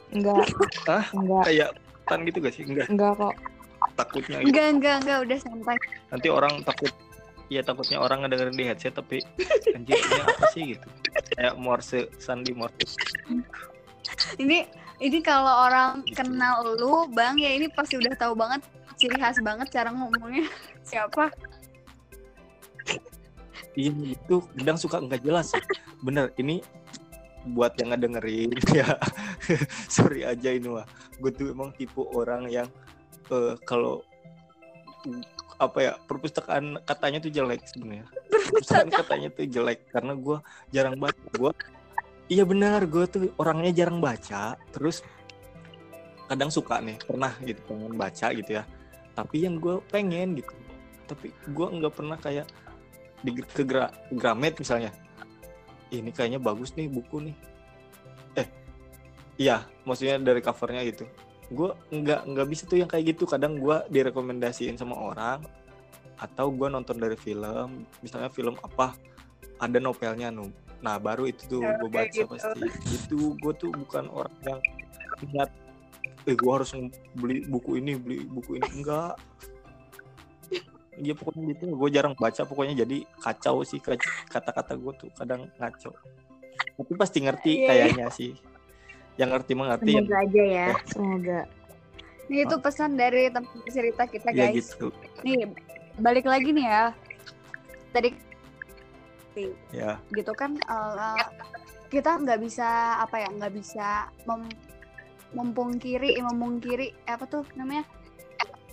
Enggak. 0.10 0.46
Hah? 0.90 1.06
Enggak. 1.14 1.44
Kayak 1.46 1.70
tan 2.10 2.20
gitu 2.26 2.38
gak 2.42 2.54
sih? 2.54 2.64
Enggak. 2.66 2.88
Enggak 2.90 3.12
kok. 3.18 3.36
Takutnya 3.96 4.38
gitu. 4.42 4.48
Enggak, 4.50 4.68
enggak, 4.74 4.96
enggak, 5.04 5.18
udah 5.28 5.38
santai. 5.40 5.78
Nanti 6.10 6.28
orang 6.28 6.54
takut 6.64 6.92
Iya 7.50 7.66
takutnya 7.66 7.98
orang 7.98 8.22
ngedengerin 8.22 8.54
di 8.54 8.66
headset 8.70 8.94
tapi 8.94 9.26
anjir 9.74 9.98
ini 9.98 10.22
apa 10.22 10.46
sih 10.54 10.78
gitu. 10.78 10.88
Kayak 11.34 11.58
Morse, 11.58 12.06
Sandi 12.22 12.54
Morse. 12.54 12.94
Ini 14.38 14.70
ini 15.02 15.18
kalau 15.26 15.66
orang 15.66 16.06
gitu. 16.06 16.22
kenal 16.22 16.62
lu, 16.78 17.10
Bang, 17.10 17.42
ya 17.42 17.50
ini 17.50 17.66
pasti 17.74 17.98
udah 17.98 18.14
tahu 18.22 18.38
banget 18.38 18.62
ciri 19.02 19.18
khas 19.18 19.42
banget 19.42 19.66
cara 19.74 19.90
ngomongnya 19.90 20.46
siapa. 20.90 21.34
Iya 23.74 24.14
itu 24.14 24.36
kadang 24.54 24.78
suka 24.78 25.02
nggak 25.02 25.26
jelas. 25.26 25.50
Bener, 26.06 26.30
ini 26.38 26.62
buat 27.48 27.76
yang 27.80 27.96
ngedengerin 27.96 28.52
ya. 28.80 29.00
Sorry 29.88 30.28
aja 30.28 30.52
ini 30.52 30.68
mah. 30.68 30.88
Gue 31.20 31.32
tuh 31.32 31.56
emang 31.56 31.72
tipe 31.76 32.02
orang 32.02 32.52
yang 32.52 32.68
uh, 33.32 33.56
kalau 33.64 34.04
apa 35.60 35.78
ya 35.80 35.94
perpustakaan 36.08 36.80
katanya 36.84 37.20
tuh 37.24 37.32
jelek 37.32 37.64
sebenarnya. 37.68 38.06
Perpustakaan 38.28 38.90
katanya 38.92 39.28
tuh 39.32 39.48
jelek 39.48 39.80
karena 39.92 40.14
gue 40.16 40.38
jarang 40.72 40.96
baca. 41.00 41.24
Gue 41.36 41.52
iya 42.30 42.44
benar 42.46 42.86
gue 42.86 43.06
tuh 43.08 43.32
orangnya 43.42 43.72
jarang 43.74 44.00
baca 44.04 44.54
terus 44.70 45.02
kadang 46.30 46.54
suka 46.54 46.78
nih 46.78 47.02
pernah 47.02 47.34
gitu 47.42 47.60
pengen 47.68 47.96
baca 47.96 48.28
gitu 48.36 48.52
ya. 48.60 48.64
Tapi 49.16 49.36
yang 49.48 49.60
gue 49.60 49.80
pengen 49.92 50.36
gitu. 50.40 50.54
Tapi 51.08 51.32
gue 51.32 51.68
nggak 51.80 51.94
pernah 51.96 52.18
kayak 52.20 52.48
di 53.20 53.36
ke 53.36 53.68
Gramet 54.16 54.56
misalnya 54.56 54.96
ini 55.90 56.10
kayaknya 56.14 56.40
bagus 56.42 56.74
nih 56.78 56.88
buku 56.90 57.30
nih. 57.30 57.36
Eh 58.38 58.48
iya 59.42 59.66
maksudnya 59.86 60.22
dari 60.22 60.42
covernya 60.42 60.82
gitu. 60.86 61.06
Gue 61.50 61.74
nggak 61.90 62.30
nggak 62.30 62.48
bisa 62.48 62.64
tuh 62.70 62.78
yang 62.82 62.90
kayak 62.90 63.18
gitu. 63.18 63.26
Kadang 63.26 63.58
gue 63.58 63.78
direkomendasiin 63.90 64.78
sama 64.78 64.96
orang 64.98 65.42
atau 66.20 66.52
gue 66.52 66.68
nonton 66.68 67.00
dari 67.00 67.16
film 67.16 67.88
misalnya 68.04 68.28
film 68.28 68.60
apa 68.62 68.94
ada 69.60 69.78
novelnya 69.82 70.30
nu. 70.30 70.52
Nah 70.80 70.96
baru 71.00 71.28
itu 71.28 71.48
tuh 71.48 71.62
ya, 71.64 71.76
gue 71.80 71.90
baca 71.90 72.12
gitu. 72.12 72.30
pasti. 72.30 72.62
Itu 72.94 73.20
gue 73.40 73.54
tuh 73.58 73.72
bukan 73.74 74.08
orang 74.14 74.36
yang 74.46 74.62
ingat 75.26 75.50
eh 76.28 76.36
gue 76.36 76.52
harus 76.52 76.76
beli 77.16 77.48
buku 77.48 77.82
ini 77.82 77.98
beli 77.98 78.24
buku 78.30 78.62
ini. 78.62 78.68
Enggak 78.84 79.18
Iya 81.00 81.14
pokoknya 81.16 81.56
gitu 81.56 81.64
gue 81.72 81.90
jarang 81.96 82.14
baca 82.14 82.44
pokoknya 82.44 82.84
jadi 82.84 83.08
kacau 83.24 83.64
sih 83.64 83.80
kata-kata 84.28 84.76
gue 84.76 84.94
tuh 85.00 85.10
kadang 85.16 85.48
ngaco 85.56 85.96
tapi 86.76 86.94
pasti 87.00 87.24
ngerti 87.24 87.52
yeah. 87.56 87.60
Iya. 87.60 87.68
kayaknya 87.68 88.08
sih 88.12 88.32
yang 89.20 89.32
ngerti 89.36 89.52
mengerti 89.56 89.92
semoga 89.96 90.12
yang... 90.12 90.24
aja 90.28 90.44
ya, 90.44 90.68
ya. 90.68 90.76
semoga 90.88 91.40
ini 92.30 92.38
itu 92.46 92.56
oh. 92.56 92.62
pesan 92.62 92.92
dari 93.00 93.32
tempat 93.32 93.58
cerita 93.68 94.04
kita 94.06 94.30
iya, 94.32 94.52
guys 94.52 94.56
ya, 94.56 94.60
gitu. 94.60 94.88
nih 95.24 95.40
balik 96.00 96.26
lagi 96.28 96.50
nih 96.52 96.68
ya 96.68 96.86
tadi 97.96 98.10
ya 99.72 99.96
gitu 100.12 100.36
kan 100.36 100.60
uh, 100.68 101.16
kita 101.88 102.20
nggak 102.20 102.44
bisa 102.44 103.00
apa 103.00 103.24
ya 103.24 103.30
nggak 103.32 103.54
bisa 103.56 104.12
mem 104.28 104.52
memungkiri 105.34 106.18
eh, 106.18 106.26
memungkiri 106.26 106.88
apa 107.06 107.26
tuh 107.30 107.46
namanya. 107.54 107.86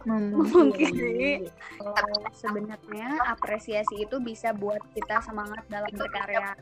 Memungkiri 0.07 1.51
kalau 1.83 2.19
sebenarnya 2.31 3.19
apresiasi 3.27 4.07
itu 4.07 4.17
bisa 4.23 4.55
buat 4.55 4.81
kita 4.95 5.19
semangat 5.27 5.67
dalam 5.67 5.91
berkarya. 5.91 6.55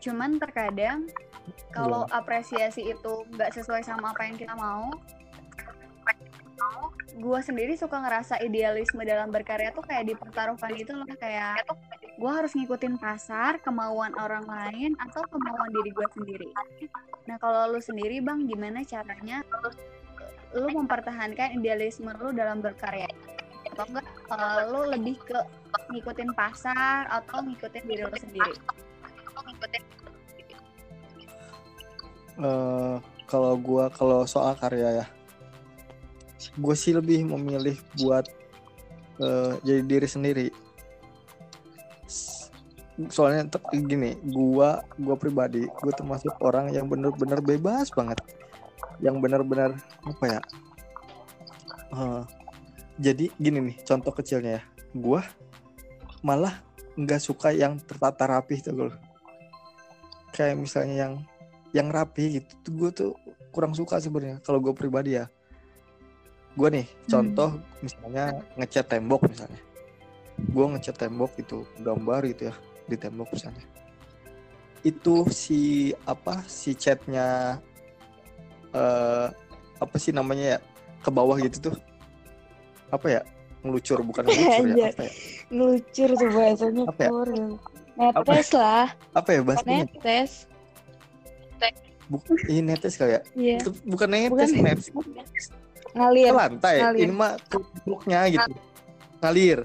Cuman 0.00 0.40
terkadang 0.40 1.12
kalau 1.70 2.08
apresiasi 2.08 2.88
itu 2.88 3.12
nggak 3.36 3.52
sesuai 3.52 3.84
sama 3.84 4.16
apa 4.16 4.24
yang 4.24 4.36
kita 4.40 4.56
mau 4.56 4.88
gue 7.18 7.40
sendiri 7.42 7.74
suka 7.74 7.98
ngerasa 7.98 8.38
idealisme 8.42 9.02
dalam 9.02 9.30
berkarya 9.30 9.74
tuh 9.74 9.82
kayak 9.82 10.10
dipertaruhkan 10.10 10.70
gitu 10.78 10.94
loh 10.94 11.06
kayak 11.18 11.66
gue 12.18 12.30
harus 12.30 12.54
ngikutin 12.54 12.98
pasar 12.98 13.62
kemauan 13.62 14.14
orang 14.18 14.46
lain 14.46 14.94
atau 15.02 15.22
kemauan 15.26 15.70
diri 15.70 15.90
gue 15.94 16.08
sendiri. 16.14 16.48
Nah 17.26 17.38
kalau 17.42 17.74
lu 17.74 17.80
sendiri 17.82 18.22
bang 18.22 18.46
gimana 18.46 18.82
caranya 18.86 19.42
lu 20.56 20.68
mempertahankan 20.72 21.60
idealisme 21.60 22.08
lu 22.20 22.32
dalam 22.32 22.64
berkarya. 22.64 23.08
Atau 23.68 23.84
enggak 23.90 24.06
uh, 24.32 24.60
lu 24.72 24.80
lebih 24.92 25.16
ke 25.20 25.38
ngikutin 25.92 26.30
pasar 26.32 27.04
atau 27.08 27.44
ngikutin 27.44 27.84
diri 27.84 28.02
lu 28.04 28.16
sendiri? 28.16 28.54
Eh, 32.38 32.96
kalau 33.26 33.58
gua 33.58 33.90
kalau 33.90 34.22
soal 34.22 34.54
karya 34.54 35.02
ya 35.02 35.06
gue 36.58 36.74
sih 36.74 36.94
lebih 36.94 37.26
memilih 37.26 37.74
buat 37.98 38.30
eh, 39.18 39.52
jadi 39.66 39.82
diri 39.82 40.08
sendiri. 40.08 40.46
Soalnya 43.10 43.46
gini 43.74 44.18
gua 44.26 44.82
gua 44.98 45.14
pribadi 45.18 45.66
gue 45.66 45.92
termasuk 45.94 46.34
orang 46.42 46.70
yang 46.74 46.86
bener-bener 46.86 47.38
bebas 47.42 47.90
banget 47.94 48.18
yang 48.98 49.22
bener-bener 49.22 49.78
apa 50.04 50.24
ya 50.26 50.40
Eh, 51.88 52.22
jadi 53.00 53.32
gini 53.40 53.72
nih 53.72 53.76
contoh 53.84 54.12
kecilnya 54.12 54.60
ya. 54.60 54.62
Gua 54.92 55.24
malah 56.20 56.60
nggak 56.98 57.22
suka 57.22 57.54
yang 57.54 57.78
tertata 57.78 58.26
rapih 58.26 58.58
tuh 58.58 58.74
gue 58.74 58.90
kayak 60.34 60.58
misalnya 60.58 61.06
yang 61.06 61.14
yang 61.70 61.88
rapi 61.94 62.42
gitu 62.42 62.50
tuh 62.58 62.72
gue 62.74 62.90
tuh 62.90 63.12
kurang 63.54 63.70
suka 63.70 64.02
sebenarnya 64.02 64.42
kalau 64.42 64.58
gue 64.60 64.74
pribadi 64.74 65.16
ya. 65.16 65.30
Gue 66.58 66.68
nih 66.74 66.86
contoh 67.06 67.62
misalnya 67.80 68.42
ngecat 68.58 68.86
tembok 68.90 69.30
misalnya. 69.30 69.62
Gue 70.38 70.66
ngecat 70.74 70.96
tembok 70.98 71.32
itu 71.38 71.64
gambar 71.80 72.20
gitu 72.34 72.50
ya 72.50 72.54
di 72.90 72.96
tembok 72.98 73.30
misalnya. 73.30 73.64
Itu 74.82 75.30
si 75.30 75.94
apa 76.02 76.42
si 76.50 76.74
catnya 76.74 77.58
eh 78.78 79.26
apa 79.78 79.96
sih 79.98 80.14
namanya 80.14 80.56
ya? 80.56 80.58
Ke 81.02 81.10
bawah 81.10 81.34
gitu 81.42 81.70
tuh. 81.70 81.76
Apa 82.94 83.06
ya? 83.10 83.20
Ngelucur 83.66 83.98
bukan 84.06 84.22
ngelucur 84.26 84.66
ya 84.78 84.86
apa 84.94 85.02
ya? 85.02 85.12
Ngelucur 85.50 86.08
tuh 86.14 86.28
bahasanya 86.30 86.82
Apa 86.86 87.00
ya? 87.02 87.10
Pur. 87.10 87.28
Netes 87.98 88.48
lah, 88.54 88.94
apa 89.10 89.28
ya 89.34 89.40
bahasanya? 89.42 89.90
Netes. 89.90 90.46
bukan 92.08 92.38
ini 92.48 92.62
netes 92.62 92.94
kali 92.96 93.18
ya? 93.18 93.22
Iya, 93.34 93.56
Itu 93.60 93.70
bukan 93.84 94.08
netes 94.08 94.54
Bukan. 94.54 94.64
netes. 94.64 94.86
ngalir. 95.92 96.30
ke 96.30 96.36
lantai 96.38 96.76
ngalir. 96.78 97.00
ini 97.02 97.12
mah 97.12 97.32
ke 97.50 97.58
temboknya 97.58 98.20
gitu. 98.30 98.50
Ngalir. 99.18 99.58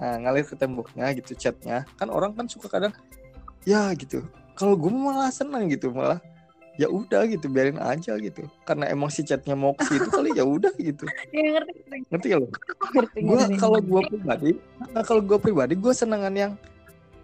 Nah, 0.00 0.14
ngalir 0.24 0.44
ke 0.48 0.54
temboknya 0.56 1.06
gitu 1.12 1.32
catnya. 1.36 1.84
Kan 2.00 2.08
orang 2.08 2.32
kan 2.32 2.48
suka 2.48 2.66
kadang 2.72 2.90
ya 3.68 3.92
gitu. 3.94 4.24
Kalau 4.56 4.74
gue 4.80 4.88
malah 4.90 5.28
senang 5.28 5.68
gitu 5.68 5.92
malah 5.92 6.24
ya 6.74 6.90
udah 6.90 7.22
gitu 7.30 7.46
biarin 7.46 7.78
aja 7.78 8.18
gitu. 8.18 8.46
Karena 8.66 8.90
emang 8.90 9.10
si 9.10 9.22
catnya 9.22 9.54
mau 9.54 9.74
ke 9.78 9.86
situ 9.86 10.08
kali 10.10 10.34
ya 10.34 10.42
udah 10.42 10.74
gitu. 10.78 11.06
Ya 11.34 11.58
ngerti 11.58 11.72
ngerti. 12.10 12.28
Gak 12.30 12.38
lo? 12.42 12.48
Gue 13.14 13.38
kalau 13.58 13.78
gue 13.78 14.00
pribadi 14.10 14.50
nah, 14.90 15.02
kalau 15.06 15.22
gue 15.22 15.38
pribadi 15.38 15.74
gue 15.78 15.92
senengan 15.94 16.34
yang 16.34 16.52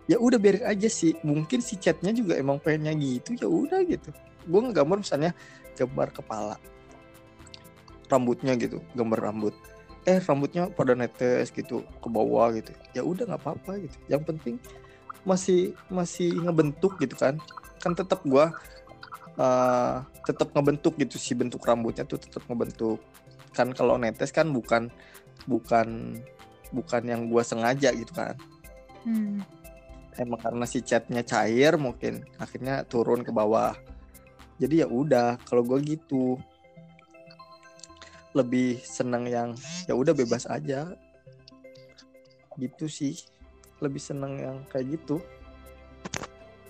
ya 0.06 0.16
udah 0.18 0.38
biarin 0.38 0.64
aja 0.66 0.86
sih. 0.86 1.18
Mungkin 1.26 1.58
si 1.62 1.74
catnya 1.78 2.14
juga 2.14 2.38
emang 2.38 2.62
pengennya 2.62 2.94
gitu 2.94 3.34
ya 3.34 3.48
udah 3.50 3.80
gitu. 3.86 4.14
Gue 4.46 4.60
ngegambar 4.70 5.02
misalnya 5.02 5.34
gambar 5.74 6.08
kepala 6.14 6.56
rambutnya 8.10 8.54
gitu 8.58 8.82
gambar 8.94 9.18
rambut. 9.30 9.54
Eh 10.08 10.18
rambutnya 10.22 10.70
pada 10.70 10.94
netes 10.94 11.50
gitu 11.50 11.82
ke 11.82 12.08
bawah 12.10 12.54
gitu. 12.54 12.70
Ya 12.94 13.02
udah 13.02 13.26
nggak 13.26 13.42
apa-apa 13.42 13.82
gitu. 13.82 13.96
Yang 14.06 14.22
penting 14.30 14.54
masih 15.26 15.74
masih 15.90 16.38
ngebentuk 16.38 16.98
gitu 17.02 17.14
kan. 17.18 17.38
Kan 17.82 17.98
tetap 17.98 18.22
gue 18.26 18.46
eh 19.40 19.96
tetap 20.28 20.52
ngebentuk 20.52 21.00
gitu 21.00 21.16
si 21.16 21.32
bentuk 21.32 21.64
rambutnya 21.64 22.04
tuh 22.04 22.20
tetap 22.20 22.44
ngebentuk. 22.44 23.00
Kan 23.56 23.72
kalau 23.72 23.96
netes 23.96 24.28
kan 24.28 24.52
bukan 24.52 24.92
bukan 25.48 26.20
bukan 26.70 27.02
yang 27.08 27.32
gua 27.32 27.40
sengaja 27.40 27.90
gitu 27.96 28.12
kan. 28.12 28.36
Hmm. 29.00 29.40
emang 30.20 30.36
karena 30.36 30.68
si 30.68 30.84
catnya 30.84 31.24
cair 31.24 31.80
mungkin 31.80 32.20
akhirnya 32.36 32.84
turun 32.84 33.24
ke 33.24 33.32
bawah. 33.32 33.72
Jadi 34.60 34.84
ya 34.84 34.86
udah 34.90 35.40
kalau 35.48 35.64
gua 35.64 35.80
gitu. 35.80 36.36
Lebih 38.36 38.84
seneng 38.84 39.24
yang 39.24 39.56
ya 39.88 39.96
udah 39.96 40.12
bebas 40.12 40.44
aja. 40.44 40.92
Gitu 42.60 42.84
sih. 42.92 43.16
Lebih 43.80 44.02
seneng 44.04 44.36
yang 44.36 44.56
kayak 44.68 45.00
gitu 45.00 45.24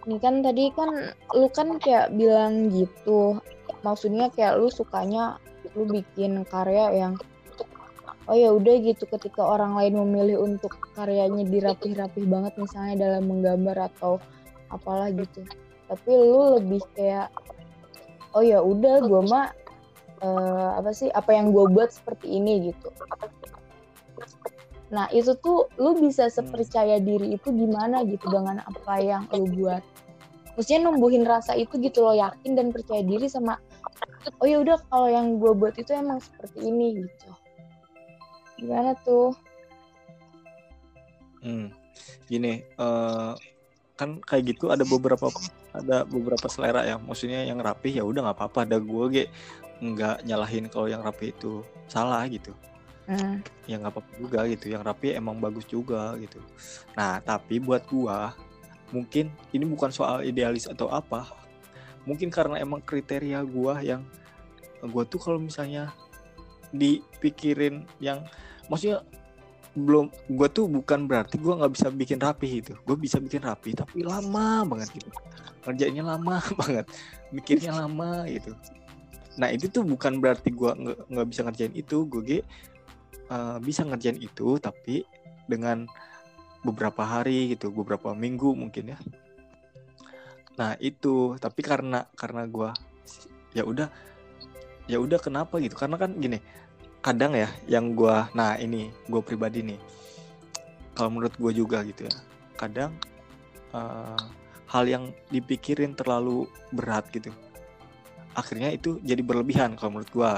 Ini 0.09 0.17
kan 0.17 0.41
tadi 0.41 0.73
kan 0.73 1.13
lu 1.37 1.49
kan 1.53 1.77
kayak 1.77 2.17
bilang 2.17 2.73
gitu. 2.73 3.37
Maksudnya 3.85 4.33
kayak 4.33 4.57
lu 4.57 4.73
sukanya 4.73 5.37
lu 5.77 5.85
bikin 5.85 6.43
karya 6.49 6.93
yang 6.97 7.15
oh 8.31 8.37
ya 8.37 8.55
udah 8.55 8.75
gitu 8.81 9.05
ketika 9.11 9.43
orang 9.43 9.75
lain 9.75 9.99
memilih 10.07 10.41
untuk 10.47 10.73
karyanya 10.95 11.43
dirapih-rapih 11.47 12.25
banget 12.31 12.55
misalnya 12.57 12.95
dalam 13.11 13.27
menggambar 13.27 13.91
atau 13.93 14.23
apalah 14.71 15.11
gitu. 15.13 15.45
Tapi 15.91 16.11
lu 16.15 16.63
lebih 16.63 16.81
kayak 16.95 17.29
oh 18.33 18.43
ya 18.45 18.63
udah 18.63 19.03
gua 19.05 19.23
mah 19.27 19.47
eh, 20.23 20.71
apa 20.79 20.91
sih 20.95 21.11
apa 21.11 21.35
yang 21.35 21.51
gua 21.51 21.67
buat 21.69 21.91
seperti 21.91 22.41
ini 22.41 22.73
gitu. 22.73 22.89
Nah 24.91 25.07
itu 25.15 25.39
tuh 25.39 25.71
lu 25.79 25.95
bisa 25.99 26.27
sepercaya 26.27 26.99
diri 26.99 27.39
itu 27.39 27.49
gimana 27.55 28.03
gitu 28.03 28.27
dengan 28.27 28.63
apa 28.67 28.95
yang 28.99 29.23
lu 29.31 29.47
buat. 29.55 29.83
Maksudnya 30.59 30.91
numbuhin 30.91 31.23
rasa 31.23 31.55
itu 31.55 31.79
gitu 31.79 32.03
loh 32.03 32.15
yakin 32.19 32.59
dan 32.59 32.75
percaya 32.75 33.01
diri 33.07 33.31
sama 33.31 33.57
oh 34.43 34.47
ya 34.47 34.61
udah 34.61 34.77
kalau 34.93 35.09
yang 35.09 35.41
gue 35.41 35.53
buat 35.57 35.73
itu 35.79 35.95
emang 35.97 36.21
seperti 36.21 36.69
ini 36.69 37.07
gitu. 37.07 37.31
Gimana 38.61 38.93
tuh? 39.01 39.33
Hmm. 41.41 41.73
Gini, 42.29 42.61
eh, 42.61 43.33
kan 43.97 44.21
kayak 44.21 44.57
gitu 44.57 44.69
ada 44.69 44.85
beberapa 44.85 45.33
ada 45.73 46.05
beberapa 46.05 46.47
selera 46.53 46.85
ya. 46.85 47.01
Maksudnya 47.01 47.49
yang 47.49 47.63
rapi 47.63 47.97
ya 47.97 48.05
udah 48.05 48.29
nggak 48.29 48.37
apa-apa. 48.37 48.69
Ada 48.69 48.77
gue 48.83 49.05
ge 49.09 49.25
nggak 49.81 50.29
nyalahin 50.29 50.69
kalau 50.69 50.93
yang 50.93 51.01
rapi 51.01 51.33
itu 51.33 51.65
salah 51.89 52.21
gitu. 52.29 52.53
Hmm. 53.09 53.41
Ya 53.65 53.81
nggak 53.81 53.93
apa-apa 53.97 54.13
juga 54.19 54.41
gitu. 54.49 54.73
Yang 54.73 54.83
rapi 54.87 55.17
emang 55.17 55.37
bagus 55.41 55.65
juga 55.69 56.17
gitu. 56.21 56.41
Nah 56.97 57.21
tapi 57.25 57.61
buat 57.63 57.85
gua 57.89 58.35
mungkin 58.91 59.31
ini 59.55 59.65
bukan 59.65 59.95
soal 59.95 60.27
idealis 60.27 60.67
atau 60.67 60.91
apa. 60.91 61.29
Mungkin 62.09 62.33
karena 62.33 62.59
emang 62.59 62.81
kriteria 62.83 63.45
gua 63.45 63.81
yang 63.81 64.05
gua 64.85 65.05
tuh 65.05 65.21
kalau 65.21 65.39
misalnya 65.39 65.93
dipikirin 66.71 67.87
yang 67.99 68.23
maksudnya 68.71 69.03
belum 69.75 70.11
gue 70.11 70.49
tuh 70.51 70.67
bukan 70.67 71.07
berarti 71.07 71.39
gue 71.39 71.55
nggak 71.55 71.73
bisa 71.79 71.87
bikin 71.95 72.19
rapi 72.19 72.59
itu 72.59 72.75
gue 72.75 72.97
bisa 72.99 73.23
bikin 73.23 73.43
rapi 73.47 73.71
tapi 73.71 74.03
lama 74.03 74.67
banget 74.67 74.99
gitu 74.99 75.11
kerjanya 75.63 76.03
lama 76.17 76.43
banget 76.61 76.91
mikirnya 77.31 77.71
lama 77.71 78.27
gitu 78.27 78.51
nah 79.39 79.47
itu 79.47 79.71
tuh 79.71 79.87
bukan 79.87 80.19
berarti 80.19 80.51
nggak 80.51 81.07
nggak 81.07 81.27
bisa 81.31 81.41
ngerjain 81.47 81.75
itu 81.79 82.03
gue 82.11 82.43
eh, 83.31 83.57
bisa 83.63 83.87
ngerjain 83.87 84.19
itu 84.19 84.59
tapi 84.59 85.07
dengan 85.47 85.87
beberapa 86.61 87.03
hari 87.07 87.57
gitu 87.57 87.73
beberapa 87.73 88.13
minggu 88.13 88.53
mungkin 88.53 88.95
ya. 88.95 88.99
Nah 90.61 90.77
itu. 90.83 91.39
Tapi 91.41 91.61
karena 91.65 92.05
karena 92.19 92.45
gue 92.45 92.71
ya 93.57 93.65
udah 93.65 93.89
ya 94.91 94.99
udah 95.01 95.19
kenapa 95.23 95.57
gitu? 95.63 95.79
Karena 95.79 95.97
kan 95.97 96.13
gini 96.19 96.39
kadang 97.01 97.33
ya 97.33 97.49
yang 97.65 97.97
gua 97.97 98.29
nah 98.37 98.61
ini 98.61 98.93
gue 99.09 99.23
pribadi 99.25 99.65
nih. 99.65 99.81
Kalau 100.93 101.09
menurut 101.09 101.33
gue 101.41 101.53
juga 101.57 101.81
gitu 101.87 102.05
ya 102.05 102.15
kadang 102.61 102.93
eh, 103.73 104.21
hal 104.69 104.85
yang 104.85 105.05
dipikirin 105.33 105.97
terlalu 105.97 106.45
berat 106.77 107.09
gitu 107.09 107.33
akhirnya 108.37 108.71
itu 108.71 109.03
jadi 109.03 109.25
berlebihan 109.27 109.75
kalau 109.75 109.99
menurut 109.99 110.13
gua. 110.15 110.33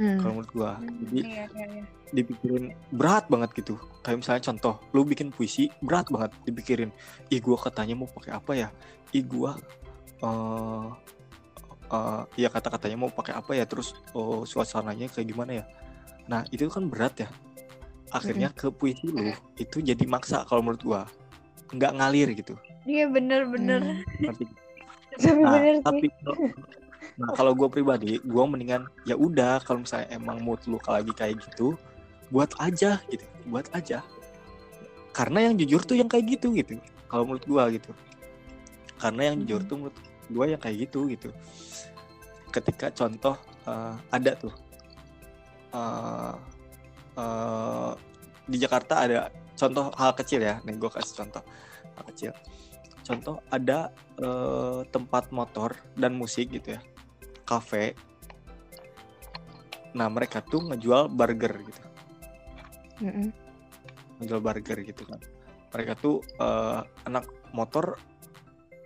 Hmm. 0.00 0.18
kalau 0.20 0.32
menurut 0.40 0.52
gua. 0.56 0.72
Jadi 0.80 1.20
iya 1.20 1.44
iya 1.52 1.66
iya 1.80 1.84
dipikirin 2.12 2.76
berat 2.92 3.26
banget 3.32 3.50
gitu. 3.56 3.80
Kayak 4.04 4.22
misalnya 4.22 4.42
contoh 4.52 4.74
lu 4.92 5.02
bikin 5.08 5.32
puisi 5.32 5.72
berat 5.80 6.12
banget 6.12 6.30
dipikirin. 6.44 6.90
Ih 7.32 7.40
gua 7.40 7.56
katanya 7.58 7.96
mau 7.96 8.08
pakai 8.08 8.32
apa 8.36 8.52
ya? 8.52 8.68
Ih 9.16 9.24
gua 9.24 9.56
eh, 10.22 10.86
eh, 11.90 12.22
ya 12.36 12.48
kata-katanya 12.52 12.96
mau 13.00 13.10
pakai 13.10 13.34
apa 13.34 13.56
ya? 13.56 13.64
Terus 13.64 13.96
oh 14.12 14.44
suasananya 14.44 15.08
kayak 15.08 15.26
gimana 15.32 15.64
ya? 15.64 15.64
Nah 16.28 16.44
itu 16.52 16.68
kan 16.68 16.86
berat 16.86 17.24
ya. 17.24 17.28
Akhirnya 18.12 18.52
ke 18.52 18.68
puisi 18.68 19.08
lu 19.08 19.32
itu 19.56 19.80
jadi 19.80 20.04
maksa 20.04 20.44
kalau 20.44 20.60
menurut 20.60 20.84
gua. 20.84 21.02
Nggak 21.72 21.92
ngalir 21.96 22.28
gitu. 22.36 22.54
Iya 22.84 23.08
bener-bener. 23.08 24.04
Tapi 24.28 24.44
nah 25.20 25.60
bener 25.60 25.76
sih. 25.76 25.84
tapi 25.84 26.06
nah 27.20 27.28
kalau 27.36 27.52
gue 27.52 27.68
pribadi 27.68 28.16
gue 28.24 28.44
mendingan 28.48 28.88
ya 29.04 29.12
udah 29.12 29.60
kalau 29.60 29.84
misalnya 29.84 30.08
emang 30.08 30.40
mood 30.40 30.56
lu 30.64 30.80
lagi 30.88 31.12
kayak 31.12 31.36
gitu 31.44 31.76
buat 32.32 32.56
aja 32.56 32.96
gitu 33.12 33.28
buat 33.44 33.68
aja. 33.76 34.00
Karena 35.12 35.52
yang 35.52 35.60
jujur 35.60 35.84
tuh 35.84 36.00
yang 36.00 36.08
kayak 36.08 36.40
gitu 36.40 36.56
gitu 36.56 36.80
kalau 37.04 37.28
menurut 37.28 37.44
gue 37.44 37.64
gitu. 37.76 37.92
Karena 38.96 39.28
yang 39.30 39.44
jujur 39.44 39.60
tuh 39.68 39.76
menurut 39.76 39.98
gue 40.32 40.46
yang 40.56 40.60
kayak 40.60 40.88
gitu 40.88 41.12
gitu. 41.12 41.28
Ketika 42.48 42.88
contoh 42.96 43.36
eh, 43.68 43.94
ada 44.08 44.32
tuh 44.40 44.54
eh, 45.76 46.34
eh, 47.20 47.92
di 48.48 48.56
Jakarta 48.56 49.04
ada 49.04 49.28
contoh 49.52 49.92
hal 49.94 50.16
kecil 50.16 50.40
ya 50.40 50.58
nih 50.64 50.80
gue 50.80 50.88
kasih 50.88 51.14
contoh 51.20 51.44
hal 52.00 52.04
kecil. 52.08 52.32
Contoh 53.04 53.44
ada 53.52 53.92
eh, 54.16 54.80
tempat 54.88 55.28
motor 55.28 55.76
dan 56.00 56.16
musik 56.16 56.48
gitu 56.48 56.80
ya 56.80 56.80
kafe. 57.44 57.92
Nah 59.92 60.08
mereka 60.08 60.40
tuh 60.40 60.72
ngejual 60.72 61.12
burger 61.12 61.52
gitu 61.68 61.91
Ngejual 64.20 64.42
burger 64.42 64.78
gitu 64.84 65.02
kan. 65.08 65.20
Mereka 65.72 65.92
tuh 65.96 66.20
eh, 66.36 66.80
anak 67.08 67.24
motor 67.56 67.96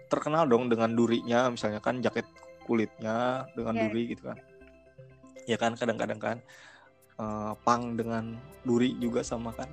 terkenal 0.07 0.47
dong 0.47 0.71
dengan 0.71 0.95
durinya. 0.95 1.51
Misalnya 1.51 1.83
kan 1.83 1.99
jaket 1.99 2.27
kulitnya 2.67 3.47
dengan 3.55 3.75
Iya. 3.75 3.83
duri 3.87 4.03
gitu 4.15 4.23
kan. 4.31 4.39
Ya 5.47 5.57
kan 5.59 5.75
kadang-kadang 5.75 6.21
kan 6.23 6.37
eh, 7.19 7.53
pang 7.67 7.97
dengan 7.99 8.39
duri 8.63 8.95
juga 8.99 9.27
sama 9.27 9.51
kan. 9.57 9.69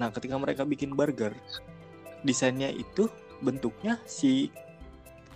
Nah 0.00 0.08
ketika 0.14 0.38
mereka 0.40 0.64
bikin 0.64 0.96
burger 0.96 1.34
desainnya 2.24 2.68
itu 2.68 3.08
bentuknya 3.40 3.96
si 4.04 4.52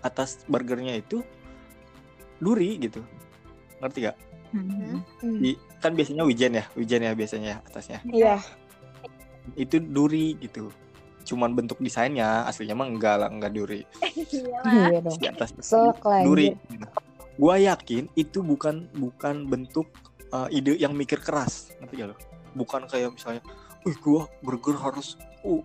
atas 0.04 0.44
burgernya 0.44 1.00
itu 1.00 1.24
duri 2.40 2.76
gitu. 2.76 3.00
Ngerti 3.80 4.08
gak? 4.08 4.16
Mhm. 4.54 4.96
Hmm. 5.20 5.38
Di- 5.42 5.58
kan 5.82 5.92
biasanya 5.92 6.22
wijen 6.24 6.52
ya 6.56 6.64
wijen 6.78 7.02
ya 7.02 7.12
biasanya 7.12 7.48
ya 7.50 7.58
atasnya. 7.66 7.98
Iya. 8.08 8.36
itu 9.60 9.76
duri 9.76 10.40
gitu. 10.40 10.72
Cuman 11.28 11.52
bentuk 11.52 11.76
desainnya 11.76 12.48
aslinya 12.48 12.72
mah 12.72 12.88
enggak 12.88 13.20
lah 13.20 13.28
enggak 13.28 13.52
duri. 13.52 13.84
Iya. 14.14 15.04
Dong. 15.04 15.18
di 15.20 15.26
atas 15.28 15.52
Selek 15.60 16.00
duri. 16.24 16.56
Gua 17.36 17.60
yakin 17.60 18.08
itu 18.16 18.40
bukan 18.40 18.88
bukan 18.96 19.44
bentuk 19.50 19.90
uh, 20.32 20.48
ide 20.48 20.78
yang 20.80 20.96
mikir 20.96 21.20
keras. 21.20 21.74
Ngerti 21.82 21.94
gak 22.00 22.08
lo? 22.14 22.16
Bukan 22.56 22.88
kayak 22.88 23.12
misalnya 23.12 23.42
wih 23.84 23.96
gua 24.00 24.24
burger 24.40 24.80
harus 24.80 25.20
uh, 25.44 25.60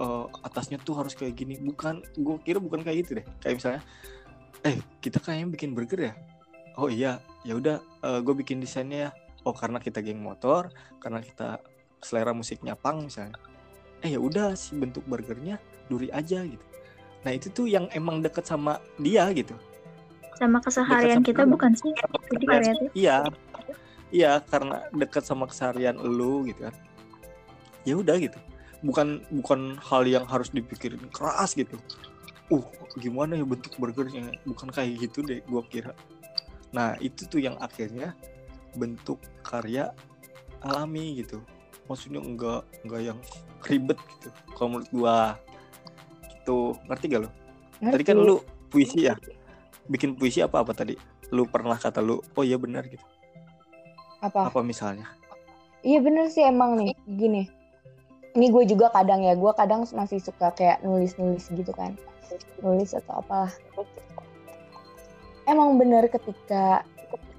uh, 0.00 0.24
atasnya 0.46 0.80
tuh 0.80 0.96
harus 0.96 1.12
kayak 1.12 1.36
gini. 1.36 1.60
Bukan. 1.60 2.00
Gua 2.16 2.40
kira 2.40 2.62
bukan 2.62 2.80
kayak 2.80 3.04
gitu 3.04 3.20
deh. 3.20 3.26
Kayak 3.44 3.54
misalnya 3.60 3.82
eh 4.64 4.80
kita 5.04 5.20
kayaknya 5.20 5.52
bikin 5.52 5.70
burger 5.76 6.00
ya 6.00 6.14
oh 6.78 6.86
iya 6.88 7.18
ya 7.42 7.58
udah 7.58 7.82
gue 8.22 8.34
bikin 8.38 8.62
desainnya 8.62 8.98
ya 8.98 9.10
oh 9.42 9.54
karena 9.54 9.82
kita 9.82 9.98
geng 9.98 10.22
motor 10.22 10.70
karena 11.02 11.18
kita 11.18 11.58
selera 11.98 12.30
musiknya 12.30 12.78
pang 12.78 13.02
misalnya 13.10 13.34
eh 14.00 14.14
ya 14.14 14.20
udah 14.22 14.54
si 14.54 14.78
bentuk 14.78 15.02
burgernya 15.04 15.58
duri 15.90 16.06
aja 16.14 16.46
gitu 16.46 16.62
nah 17.26 17.34
itu 17.34 17.50
tuh 17.50 17.66
yang 17.66 17.90
emang 17.90 18.22
deket 18.22 18.46
sama 18.46 18.78
dia 18.94 19.26
gitu 19.34 19.58
Sama 20.38 20.62
keseharian 20.62 21.18
Dekat 21.18 21.34
kita 21.34 21.42
sama- 21.42 21.54
bukan 21.58 21.72
sih? 21.74 21.90
Jadi 22.30 22.44
kreatif. 22.46 22.88
Iya, 22.94 23.26
iya 24.14 24.38
karena 24.38 24.86
dekat 24.94 25.26
sama 25.26 25.50
keseharian 25.50 25.98
lu 25.98 26.46
gitu 26.46 26.62
kan. 26.70 26.74
Ya 27.82 27.98
udah 27.98 28.14
gitu. 28.22 28.38
Bukan 28.86 29.26
bukan 29.34 29.74
hal 29.82 30.06
yang 30.06 30.30
harus 30.30 30.54
dipikirin 30.54 31.02
keras 31.10 31.58
gitu. 31.58 31.74
Uh, 32.54 32.62
gimana 33.02 33.34
ya 33.34 33.42
bentuk 33.42 33.74
burgernya? 33.82 34.30
Bukan 34.46 34.70
kayak 34.70 35.10
gitu 35.10 35.26
deh, 35.26 35.42
gua 35.50 35.66
kira. 35.66 35.90
Nah 36.72 36.96
itu 37.00 37.24
tuh 37.28 37.40
yang 37.40 37.56
akhirnya 37.60 38.12
bentuk 38.76 39.18
karya 39.40 39.92
alami 40.60 41.22
gitu. 41.24 41.40
Maksudnya 41.88 42.20
enggak 42.20 42.62
enggak 42.84 43.02
yang 43.14 43.18
ribet 43.64 43.98
gitu. 44.16 44.28
Kalau 44.56 44.68
menurut 44.76 44.90
gua 44.92 45.16
gitu. 46.28 46.76
Ngerti 46.88 47.04
gak 47.12 47.20
lu? 47.24 47.30
Tadi 47.78 48.02
kan 48.04 48.16
Ngerti. 48.18 48.28
lu 48.28 48.36
puisi 48.68 49.08
ya. 49.08 49.14
Bikin 49.88 50.16
puisi 50.16 50.44
apa 50.44 50.60
apa 50.60 50.76
tadi? 50.76 50.96
Lu 51.32 51.44
pernah 51.44 51.76
kata 51.76 52.00
lu, 52.00 52.20
oh 52.36 52.44
iya 52.44 52.56
benar 52.56 52.88
gitu. 52.88 53.04
apa? 54.18 54.50
Apa 54.50 54.60
misalnya? 54.66 55.06
Iya 55.86 56.02
bener 56.02 56.26
sih 56.32 56.42
emang 56.42 56.74
nih 56.74 56.96
gini. 57.06 57.46
Ini 58.34 58.46
gue 58.50 58.64
juga 58.66 58.90
kadang 58.90 59.22
ya, 59.24 59.34
gue 59.38 59.52
kadang 59.54 59.86
masih 59.94 60.18
suka 60.18 60.50
kayak 60.52 60.82
nulis-nulis 60.82 61.48
gitu 61.48 61.70
kan. 61.72 61.94
Nulis 62.60 62.92
atau 62.92 63.22
apalah. 63.22 63.52
Emang 65.48 65.80
bener 65.80 66.12
ketika 66.12 66.84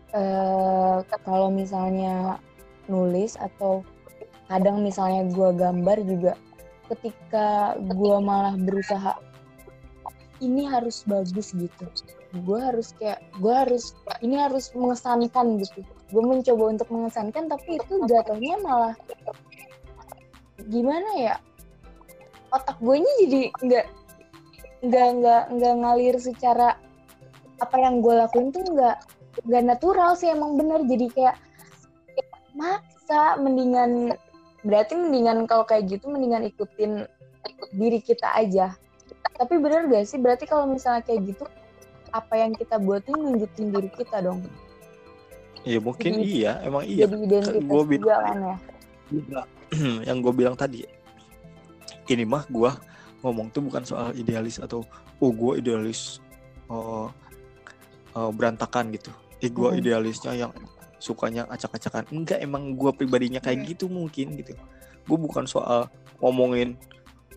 eh 0.09 0.97
kalau 1.21 1.53
misalnya 1.53 2.41
nulis 2.89 3.37
atau 3.37 3.85
kadang 4.49 4.81
misalnya 4.81 5.29
gue 5.29 5.49
gambar 5.53 5.97
juga 6.01 6.33
ketika 6.89 7.77
gue 7.77 8.17
malah 8.17 8.57
berusaha 8.57 9.13
ini 10.41 10.65
harus 10.65 11.05
bagus 11.05 11.53
gitu. 11.53 11.85
Gue 12.41 12.57
harus 12.57 12.97
kayak 12.97 13.21
gue 13.37 13.53
harus 13.53 13.93
ini 14.25 14.41
harus 14.41 14.73
mengesankan 14.73 15.61
gitu. 15.61 15.85
Gue 16.09 16.23
mencoba 16.25 16.73
untuk 16.73 16.89
mengesankan 16.89 17.45
tapi 17.45 17.77
itu 17.77 17.93
jatuhnya 18.09 18.57
malah 18.65 18.97
gimana 20.67 21.09
ya 21.15 21.35
otak 22.51 22.77
gue 22.81 22.95
nya 22.99 23.13
jadi 23.23 23.41
nggak 23.63 23.85
nggak 24.89 25.07
nggak 25.21 25.43
nggak 25.55 25.73
ngalir 25.85 26.15
secara 26.17 26.75
apa 27.59 27.75
yang 27.77 27.99
gue 27.99 28.13
lakuin 28.15 28.49
tuh 28.51 28.63
nggak 28.63 28.97
nggak 29.45 29.63
natural 29.63 30.15
sih 30.15 30.31
emang 30.31 30.55
bener 30.59 30.83
jadi 30.87 31.07
kayak 31.11 31.35
maksa 32.55 33.39
mendingan 33.39 34.15
berarti 34.65 34.99
mendingan 34.99 35.47
kalau 35.47 35.63
kayak 35.63 35.87
gitu 35.87 36.11
mendingan 36.11 36.43
ikutin 36.43 37.07
ikut 37.47 37.69
diri 37.71 37.99
kita 38.03 38.27
aja 38.35 38.75
tapi 39.39 39.55
bener 39.55 39.87
gak 39.87 40.03
sih 40.03 40.19
berarti 40.19 40.43
kalau 40.43 40.67
misalnya 40.67 40.99
kayak 40.99 41.31
gitu 41.31 41.47
apa 42.11 42.33
yang 42.35 42.51
kita 42.51 42.75
buatin 42.75 43.15
nunjukin 43.15 43.71
diri 43.71 43.89
kita 43.95 44.19
dong 44.19 44.43
Iya 45.67 45.83
mungkin 45.83 46.23
Jadi- 46.23 46.39
iya, 46.39 46.51
emang 46.63 46.87
iya. 46.87 47.03
jadi 47.03 47.15
identitas 47.19 47.67
Gua 47.67 47.83
bilang 47.83 48.03
juga 48.07 48.17
kan 48.23 48.37
ya 48.39 48.55
Iya. 49.09 49.41
yang 50.07 50.17
gue 50.23 50.33
bilang 50.33 50.55
tadi. 50.55 50.85
Ini 52.07 52.23
mah 52.25 52.45
gue 52.47 52.71
ngomong 53.21 53.51
tuh 53.51 53.61
bukan 53.67 53.83
soal 53.83 54.15
idealis 54.15 54.57
atau 54.57 54.85
oh 55.19 55.31
gue 55.33 55.59
idealis 55.59 56.23
eh, 56.71 57.07
eh, 58.19 58.31
berantakan 58.35 58.91
gitu. 58.91 59.09
Eh 59.39 59.47
gue 59.47 59.69
Mhm. 59.71 59.79
idealisnya 59.79 60.35
yang 60.35 60.51
sukanya 60.99 61.47
acak-acakan. 61.47 62.11
Enggak, 62.11 62.43
emang 62.43 62.75
gue 62.75 62.91
pribadinya 62.91 63.39
kayak 63.39 63.63
Oke. 63.63 63.67
gitu 63.71 63.85
mungkin 63.87 64.35
gitu. 64.35 64.51
Gue 65.07 65.15
bukan 65.17 65.47
soal 65.47 65.87
ngomongin 66.19 66.75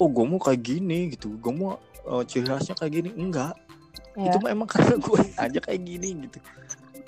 oh 0.02 0.10
gue 0.10 0.24
mau 0.26 0.42
kayak 0.42 0.58
gini 0.60 1.14
gitu. 1.14 1.38
Gue 1.38 1.54
mau 1.54 1.78
eh, 2.02 2.22
ciri 2.26 2.50
khasnya 2.50 2.74
kayak 2.74 2.92
gini. 2.92 3.10
Enggak. 3.14 3.54
ya 4.12 4.28
itu 4.28 4.44
mah 4.44 4.52
emang 4.52 4.68
karena 4.72 4.96
gue 5.00 5.20
aja 5.40 5.58
kayak 5.60 5.80
gini 5.88 6.28
gitu 6.28 6.38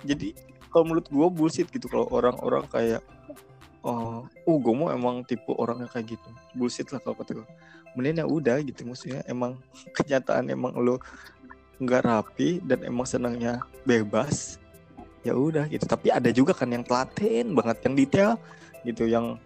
jadi 0.04 0.32
kalau 0.72 0.88
menurut 0.88 1.04
gue 1.08 1.26
bullshit 1.28 1.68
gitu 1.68 1.84
kalau 1.84 2.08
orang-orang 2.08 2.64
kayak 2.72 3.04
oh 3.84 4.24
uh 4.24 4.56
gue 4.56 4.72
mau 4.72 4.88
emang 4.88 5.20
tipe 5.20 5.52
orang 5.52 5.84
yang 5.84 5.90
kayak 5.92 6.16
gitu 6.16 6.28
bullshit 6.56 6.88
lah 6.88 7.00
kalau 7.04 7.12
kata 7.20 7.36
gue 7.40 7.46
mending 7.92 8.24
ya 8.24 8.26
udah 8.26 8.56
gitu 8.64 8.88
maksudnya 8.88 9.20
emang 9.28 9.60
kenyataan 9.96 10.48
emang 10.48 10.72
lo 10.80 10.96
nggak 11.84 12.02
rapi 12.04 12.58
dan 12.64 12.82
emang 12.82 13.06
senangnya 13.06 13.62
bebas 13.84 14.58
ya 15.24 15.32
udah 15.36 15.68
gitu. 15.68 15.84
Tapi 15.84 16.12
ada 16.12 16.28
juga 16.32 16.52
kan 16.52 16.68
yang 16.72 16.84
telaten 16.84 17.54
banget 17.54 17.76
yang 17.84 17.94
detail 17.94 18.32
gitu 18.84 19.04
yang 19.08 19.40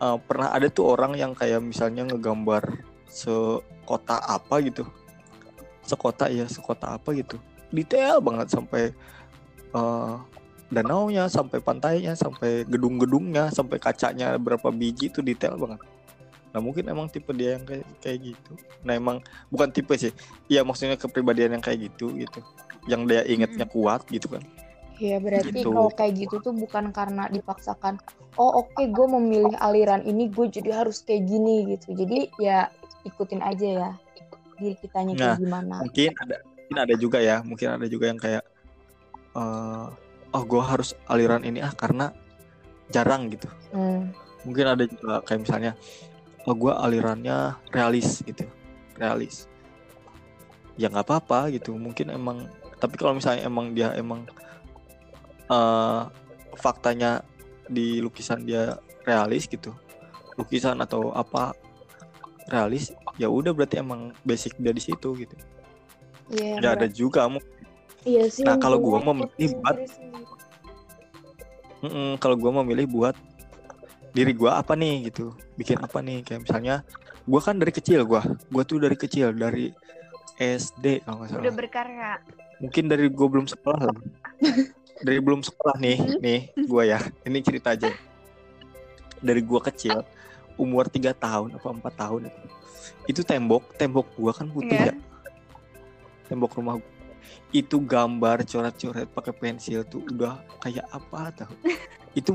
uh, 0.00 0.16
pernah 0.20 0.52
ada 0.52 0.68
tuh 0.68 0.92
orang 0.96 1.16
yang 1.16 1.32
kayak 1.32 1.60
misalnya 1.64 2.04
ngegambar 2.08 2.84
sekota 3.08 4.20
apa 4.20 4.60
gitu. 4.64 4.84
Sekota 5.84 6.28
ya 6.28 6.44
sekota 6.48 6.96
apa 6.96 7.12
gitu. 7.16 7.40
Detail 7.72 8.20
banget 8.20 8.48
sampai 8.52 8.92
eh 9.68 10.14
danau 10.68 11.08
nya 11.08 11.32
sampai 11.32 11.64
pantainya 11.64 12.12
sampai 12.12 12.68
gedung-gedungnya 12.68 13.48
sampai 13.48 13.80
kacanya 13.80 14.36
berapa 14.36 14.68
biji 14.68 15.08
itu 15.08 15.24
detail 15.24 15.56
banget 15.56 15.80
nah 16.48 16.60
mungkin 16.60 16.88
emang 16.88 17.06
tipe 17.06 17.28
dia 17.32 17.56
yang 17.56 17.64
kayak 17.64 17.84
kayak 18.00 18.18
gitu 18.32 18.52
nah 18.80 18.92
emang 18.92 19.20
bukan 19.48 19.68
tipe 19.68 19.92
sih 19.94 20.12
iya 20.46 20.64
maksudnya 20.64 20.96
kepribadian 20.96 21.54
yang 21.54 21.64
kayak 21.64 21.92
gitu 21.92 22.10
gitu 22.14 22.40
yang 22.86 23.04
dia 23.04 23.20
ingetnya 23.22 23.64
kuat 23.64 24.04
gitu 24.08 24.28
kan 24.28 24.44
Iya 24.98 25.22
berarti 25.22 25.54
Gitu. 25.54 25.70
kalau 25.70 25.94
kayak 25.94 26.12
gitu 26.18 26.42
tuh 26.42 26.50
bukan 26.50 26.90
karena 26.90 27.30
dipaksakan. 27.30 28.02
Oh 28.34 28.66
oke 28.66 28.82
gue 28.82 29.06
memilih 29.06 29.54
aliran 29.62 30.02
ini 30.02 30.26
gue 30.26 30.50
jadi 30.50 30.74
harus 30.74 31.06
kayak 31.06 31.22
gini 31.22 31.70
gitu. 31.70 31.94
Jadi 31.94 32.26
ya 32.42 32.66
ikutin 33.06 33.38
aja 33.38 33.68
ya 33.78 33.90
diri 34.58 34.74
kitanya 34.74 35.14
kayak 35.14 35.22
Nah, 35.22 35.38
gimana. 35.38 35.74
mungkin 35.86 36.10
ada 36.18 36.36
mungkin 36.42 36.78
ada 36.82 36.94
juga 36.98 37.18
ya 37.22 37.36
mungkin 37.46 37.68
ada 37.78 37.86
juga 37.86 38.04
yang 38.10 38.18
kayak 38.18 38.42
eh, 39.38 39.86
oh 40.34 40.42
gue 40.42 40.62
harus 40.66 40.98
aliran 41.06 41.46
ini 41.46 41.62
ah 41.62 41.70
karena 41.70 42.10
jarang 42.90 43.30
gitu 43.30 43.46
Hmm. 43.70 44.10
mungkin 44.42 44.66
ada 44.66 44.82
juga 44.82 45.22
kayak 45.22 45.40
misalnya 45.46 45.72
oh 46.48 46.56
gue 46.56 46.72
alirannya 46.72 47.60
realis 47.68 48.24
gitu 48.24 48.48
realis 48.96 49.44
ya 50.80 50.88
nggak 50.88 51.04
apa-apa 51.04 51.52
gitu 51.52 51.76
mungkin 51.76 52.08
emang 52.08 52.48
tapi 52.80 52.96
kalau 52.96 53.12
misalnya 53.12 53.44
emang 53.44 53.76
dia 53.76 53.92
emang 53.92 54.24
eh 55.48 56.02
faktanya 56.56 57.20
di 57.68 58.00
lukisan 58.00 58.48
dia 58.48 58.80
realis 59.04 59.44
gitu 59.44 59.76
lukisan 60.40 60.80
atau 60.80 61.12
apa 61.12 61.52
realis 62.48 62.90
ya 63.20 63.28
udah 63.28 63.52
berarti 63.52 63.76
emang 63.78 64.16
basic 64.24 64.56
dia 64.56 64.72
di 64.72 64.80
situ 64.80 65.12
gitu 65.18 65.36
Iya, 66.28 66.60
ya 66.60 66.68
ada 66.76 66.84
juga 66.88 67.24
mu- 67.24 67.40
Iya 68.04 68.28
sih. 68.28 68.44
Nah, 68.44 68.60
kalau 68.60 68.76
intinya 68.78 69.16
memilih 69.16 69.48
buat- 69.58 69.80
sendiri. 69.88 70.24
Mm-mm, 71.78 72.10
kalau 72.20 72.36
gue 72.36 72.52
memilih 72.52 72.86
buat 72.86 73.16
diri 74.10 74.32
gue 74.32 74.50
apa 74.50 74.72
nih 74.72 75.10
gitu. 75.10 75.32
Bikin 75.54 75.78
apa 75.78 75.98
nih? 76.00 76.22
Kayak 76.22 76.40
misalnya 76.44 76.76
gue 77.24 77.40
kan 77.40 77.56
dari 77.56 77.68
kecil 77.70 78.04
gue 78.04 78.22
gue 78.24 78.62
tuh 78.64 78.80
dari 78.80 78.96
kecil 78.96 79.32
dari 79.32 79.68
SD 80.36 81.04
kalau 81.04 81.20
nggak 81.20 81.28
Udah 81.28 81.42
salah 81.44 81.56
berkarya. 81.56 82.12
mungkin 82.58 82.84
dari 82.88 83.06
gue 83.06 83.26
belum 83.28 83.44
sekolah 83.44 83.82
lah 83.86 83.98
dari 84.98 85.20
belum 85.20 85.44
sekolah 85.44 85.76
nih 85.76 85.98
nih 86.18 86.40
gue 86.56 86.82
ya. 86.84 86.98
Ini 87.22 87.38
cerita 87.44 87.76
aja. 87.76 87.92
Dari 89.18 89.42
gue 89.42 89.60
kecil 89.60 89.98
umur 90.56 90.88
tiga 90.88 91.12
tahun 91.12 91.54
apa 91.54 91.68
empat 91.68 91.94
tahun 91.96 92.30
itu. 92.30 92.40
Itu 93.06 93.20
tembok 93.22 93.76
tembok 93.76 94.08
gue 94.14 94.32
kan 94.32 94.46
putih 94.48 94.74
Iya. 94.74 94.90
ya. 94.90 94.94
Tembok 96.26 96.56
rumah 96.56 96.76
gua. 96.80 96.96
itu 97.48 97.80
gambar 97.80 98.44
coret-coret 98.44 99.08
pakai 99.08 99.32
pensil 99.32 99.80
tuh 99.84 100.04
udah 100.06 100.36
kayak 100.60 100.84
apa 100.88 101.32
tau 101.32 101.52
itu 102.14 102.30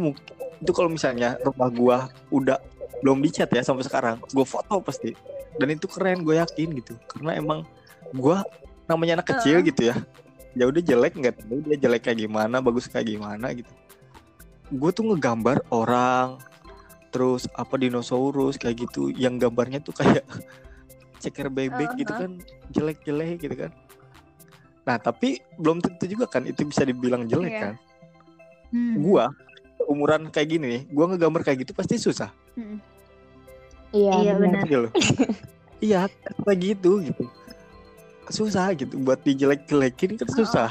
itu 0.59 0.71
kalau 0.71 0.89
misalnya 0.89 1.37
rumah 1.41 1.69
gua 1.69 1.97
udah 2.29 2.57
belum 2.99 3.19
dicat 3.19 3.51
ya 3.51 3.61
sampai 3.61 3.83
sekarang 3.83 4.15
gue 4.23 4.45
foto 4.45 4.79
pasti 4.79 5.11
dan 5.59 5.67
itu 5.69 5.85
keren 5.85 6.23
gue 6.23 6.39
yakin 6.39 6.71
gitu 6.77 6.95
karena 7.05 7.35
emang 7.35 7.67
gua 8.11 8.47
namanya 8.85 9.19
anak 9.19 9.35
kecil 9.35 9.59
Heeh. 9.59 9.69
gitu 9.69 9.81
ya 9.91 9.95
ya 10.53 10.63
udah 10.65 10.79
jelek 10.79 11.13
nggak 11.13 11.35
tahu 11.41 11.59
dia 11.65 11.77
jelek 11.77 12.01
kayak 12.05 12.23
gimana 12.23 12.61
bagus 12.61 12.87
kayak 12.87 13.11
gimana 13.11 13.51
gitu 13.51 13.73
gue 14.71 14.89
tuh 14.89 15.03
ngegambar 15.03 15.67
orang 15.67 16.39
terus 17.11 17.45
apa 17.53 17.75
dinosaurus 17.75 18.55
kayak 18.55 18.87
gitu 18.87 19.11
yang 19.11 19.35
gambarnya 19.35 19.77
tuh 19.77 19.93
kayak 19.93 20.23
ceker 21.21 21.47
bebek 21.47 21.93
gitu 21.95 22.09
Uh-huh. 22.09 22.23
kan 22.23 22.31
jelek-jelek 22.71 23.37
gitu 23.41 23.55
kan 23.57 23.71
nah 24.83 24.95
tapi 24.95 25.39
belum 25.55 25.79
tentu 25.79 26.07
juga 26.07 26.25
kan 26.25 26.43
itu 26.43 26.63
bisa 26.63 26.83
dibilang 26.83 27.27
jelek 27.27 27.51
Iya. 27.51 27.61
kan 27.61 27.75
Hmm. 28.73 29.05
gua 29.05 29.29
umuran 29.85 30.27
kayak 30.27 30.49
gini 30.49 30.65
nih 30.67 30.81
gua 30.87 31.05
ngegambar 31.07 31.41
kayak 31.41 31.63
gitu 31.63 31.71
pasti 31.71 31.95
susah 31.97 32.29
Hmm. 32.53 32.77
Iya, 33.89 34.13
Iya, 34.19 34.33
benar. 34.35 34.63
Gitu 34.63 34.89
iya 35.85 36.01
kayak 36.41 36.57
gitu 36.59 36.91
gitu 37.03 37.23
susah 38.25 38.71
gitu 38.73 38.95
buat 38.99 39.19
dijelek-jelekin 39.19 40.15
kan 40.15 40.27
Oh. 40.27 40.35
susah 40.35 40.69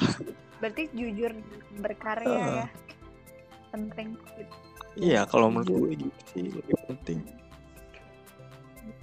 Berarti 0.56 0.86
jujur 0.90 1.34
berkarya 1.76 2.22
Heeh. 2.24 2.54
ya. 2.56 2.66
Penting. 3.68 4.14
gitu. 4.14 4.54
Iya, 4.94 5.20
kalau 5.24 5.48
menurut 5.48 5.66
gue 5.66 5.90
gitu 5.98 6.20
sih 6.28 6.44
lebih 6.46 6.76
penting. 6.86 7.18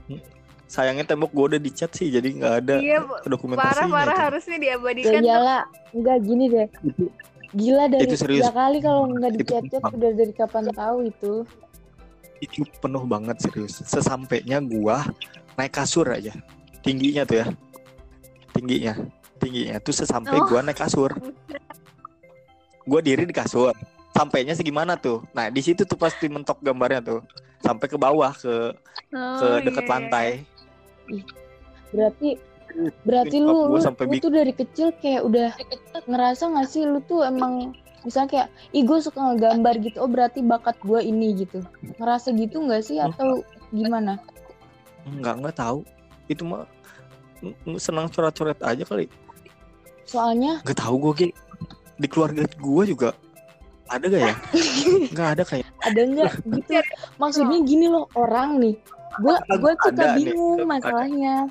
Hmm. 0.06 0.22
Sayangnya 0.66 1.04
tembok 1.04 1.30
gue 1.30 1.46
udah 1.50 1.60
dicat 1.60 1.92
sih, 1.92 2.08
jadi 2.08 2.30
nggak 2.30 2.54
ada 2.60 2.76
Iya, 2.78 3.02
dokumentasinya. 3.24 3.76
parah-parah 3.90 4.18
harusnya 4.22 4.56
Ya 4.56 4.64
diabadikan. 4.72 5.12
tuh. 5.14 5.26
iyalah, 5.26 5.62
enggak 5.92 6.18
gini 6.22 6.46
deh. 6.48 6.68
Gila 7.50 7.90
dari 7.90 8.06
Itu 8.06 8.16
serius. 8.16 8.46
tiga 8.46 8.54
kali 8.54 8.78
kalau 8.78 9.10
nggak 9.10 9.34
bang. 9.42 9.94
udah 9.98 10.12
dari 10.14 10.34
kapan 10.38 10.66
tahu 10.70 10.98
itu. 11.10 11.34
Itu 12.40 12.62
penuh 12.78 13.04
banget 13.10 13.42
serius. 13.42 13.82
Sesampainya 13.84 14.62
gua 14.62 15.02
naik 15.58 15.74
kasur 15.74 16.06
aja, 16.08 16.32
tingginya 16.86 17.26
tuh 17.26 17.42
ya, 17.44 17.48
tingginya, 18.54 18.94
tingginya 19.42 19.76
tuh 19.82 19.92
sesampai 19.92 20.38
Oh. 20.40 20.46
gua 20.46 20.62
naik 20.62 20.78
kasur. 20.78 21.10
Gua 22.86 23.02
diri 23.02 23.26
di 23.26 23.34
kasur. 23.34 23.74
Sampainya 24.14 24.54
segimana 24.54 24.94
tuh? 24.96 25.26
Nah 25.34 25.50
di 25.50 25.62
situ 25.66 25.84
tuh 25.90 25.98
pasti 25.98 26.30
mentok 26.30 26.62
gambarnya 26.62 27.02
tuh, 27.02 27.20
sampai 27.66 27.86
ke 27.90 27.98
bawah 27.98 28.32
ke 28.36 28.78
ke 29.10 29.48
Oh, 29.50 29.58
dekat 29.66 29.84
iya. 29.84 29.90
lantai. 29.90 30.28
Berarti 31.90 32.38
berarti 33.04 33.38
lu 33.42 33.74
lu, 33.74 33.80
sampai 33.82 34.08
lu 34.08 34.14
tuh 34.22 34.32
dari 34.32 34.54
kecil 34.54 34.94
kayak 35.02 35.26
udah 35.26 35.50
ngerasa 36.06 36.50
nggak 36.54 36.68
sih 36.70 36.86
lu 36.86 37.02
tuh 37.06 37.26
emang 37.26 37.76
misalnya 38.08 38.30
kayak 38.32 38.48
ih 38.72 38.88
gue 38.88 39.00
suka 39.04 39.20
ngegambar 39.20 39.76
gitu 39.84 40.00
oh 40.00 40.08
berarti 40.08 40.40
bakat 40.40 40.80
gue 40.86 41.00
ini 41.04 41.36
gitu 41.44 41.60
ngerasa 42.00 42.32
gitu 42.38 42.64
nggak 42.64 42.84
sih 42.86 42.98
atau 43.02 43.44
gimana 43.76 44.22
Enggak 45.08 45.36
nggak 45.42 45.56
tahu. 45.58 45.80
Itu 46.30 46.44
mah 46.46 46.68
senang 47.80 48.12
coret-coret 48.12 48.60
aja 48.60 48.84
kali. 48.84 49.08
soalnya 50.10 50.58
Gak 50.66 50.82
tahu 50.82 50.96
gue 50.98 51.14
Ge. 51.14 51.30
di 52.02 52.08
keluarga 52.10 52.42
gue 52.42 52.84
juga 52.90 53.14
ada 53.94 54.10
gak 54.10 54.22
ya? 54.26 54.36
Nggak 55.14 55.30
ada 55.38 55.44
kayak. 55.46 55.66
ada 55.86 56.02
nggak 56.02 56.34
gitu 56.50 56.82
maksudnya 57.22 57.62
gini 57.62 57.88
loh 57.88 58.10
orang 58.18 58.58
nih 58.58 58.76
gue 59.22 59.36
gue 59.38 59.74
suka 59.80 60.04
nih. 60.04 60.16
bingung 60.18 60.66
Ada. 60.66 61.46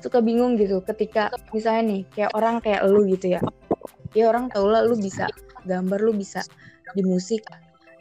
Suka 0.00 0.18
bingung 0.24 0.56
gitu 0.56 0.80
ketika 0.84 1.30
misalnya 1.52 1.82
nih 1.94 2.02
kayak 2.12 2.30
orang 2.36 2.56
kayak 2.60 2.82
lu 2.88 3.04
gitu 3.08 3.36
ya. 3.36 3.40
Ya 4.16 4.26
orang 4.26 4.50
tau 4.50 4.66
lah 4.66 4.82
lu 4.82 4.98
bisa 4.98 5.30
gambar 5.68 6.00
lu 6.02 6.12
bisa 6.16 6.42
di 6.96 7.04
musik. 7.06 7.44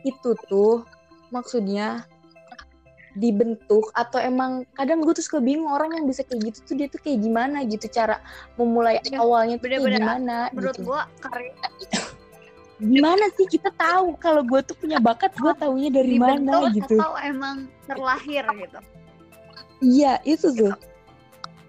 Itu 0.08 0.34
tuh 0.48 0.88
maksudnya 1.30 2.08
dibentuk 3.18 3.90
atau 3.98 4.22
emang 4.22 4.64
kadang 4.78 5.02
gue 5.02 5.12
tuh 5.18 5.26
suka 5.26 5.42
bingung 5.42 5.68
orang 5.68 5.98
yang 5.98 6.06
bisa 6.06 6.22
kayak 6.24 6.54
gitu 6.54 6.60
tuh 6.64 6.76
dia 6.78 6.88
tuh 6.88 7.02
kayak 7.02 7.20
gimana 7.26 7.66
gitu 7.66 7.90
cara 7.90 8.22
memulai 8.56 9.02
Iya, 9.02 9.20
awalnya 9.20 9.58
tuh 9.58 9.66
kayak 9.66 9.82
bener-bener. 9.82 10.00
gimana 10.00 10.38
Menurut 10.54 10.78
gitu. 10.78 10.86
gua 10.88 11.00
karya 11.20 11.54
gimana 12.80 13.26
sih? 13.36 13.44
Kita 13.50 13.76
tahu 13.76 14.16
kalau 14.24 14.40
gue 14.46 14.62
tuh 14.64 14.78
punya 14.80 15.04
bakat 15.04 15.36
gue 15.36 15.52
taunya 15.60 15.90
dari 15.92 16.16
mana 16.16 16.70
dibentuk 16.72 16.72
gitu. 16.80 16.96
atau 17.02 17.14
emang 17.20 17.68
terlahir 17.90 18.44
gitu. 18.56 18.80
iya 19.84 20.14
itu 20.24 20.48
tuh 20.56 20.74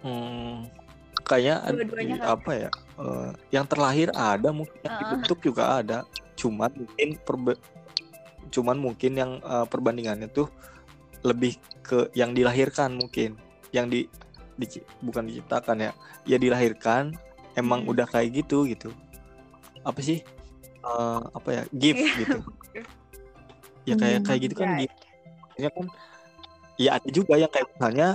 Hmm, 0.01 0.64
kayak 1.22 1.59
ada 1.62 1.77
Dua-duanya 1.77 2.16
di- 2.16 2.24
apa 2.24 2.51
ya? 2.56 2.70
eh, 2.97 3.31
yang 3.51 3.64
terlahir 3.64 4.09
ada 4.10 4.48
mungkin 4.51 4.77
yang 4.78 4.93
Heeh. 4.93 5.01
dibentuk 5.06 5.39
juga 5.40 5.78
ada. 5.78 5.98
Cuman 6.35 6.72
mungkin 6.74 7.09
perbe- 7.18 7.60
cuman 8.48 8.77
mungkin 8.77 9.12
yang 9.14 9.31
eh, 9.39 9.66
perbandingannya 9.66 10.28
tuh 10.28 10.48
lebih 11.20 11.55
ke 11.82 12.09
yang 12.12 12.32
dilahirkan 12.32 12.93
mungkin. 12.93 13.36
Yang 13.70 13.86
di, 13.86 14.01
dici- 14.59 14.86
bukan 14.98 15.28
diciptakan 15.28 15.81
ya. 15.81 15.93
Ya 16.24 16.36
dilahirkan 16.36 17.12
emang 17.55 17.85
Hmm. 17.85 17.93
udah 17.93 18.06
kayak 18.06 18.40
gitu 18.40 18.64
gitu. 18.64 18.89
Apa 19.82 20.01
sih? 20.01 20.24
Eh, 20.81 21.20
apa 21.31 21.48
ya? 21.51 21.62
Gift 21.70 22.01
Iya. 22.01 22.16
gitu. 22.18 22.39
Ya 23.85 23.97
kayak 23.97 24.20
Hmm, 24.20 24.27
kayak 24.27 24.40
gitu 24.44 24.55
kan 24.55 24.68
ya. 24.70 24.78
gift. 24.85 24.97
Maksudnya 25.40 25.70
kan 25.72 25.86
ya 26.77 26.90
ada 26.97 27.09
juga 27.10 27.35
yang 27.35 27.48
kayak 27.48 27.66
misalnya 27.70 28.09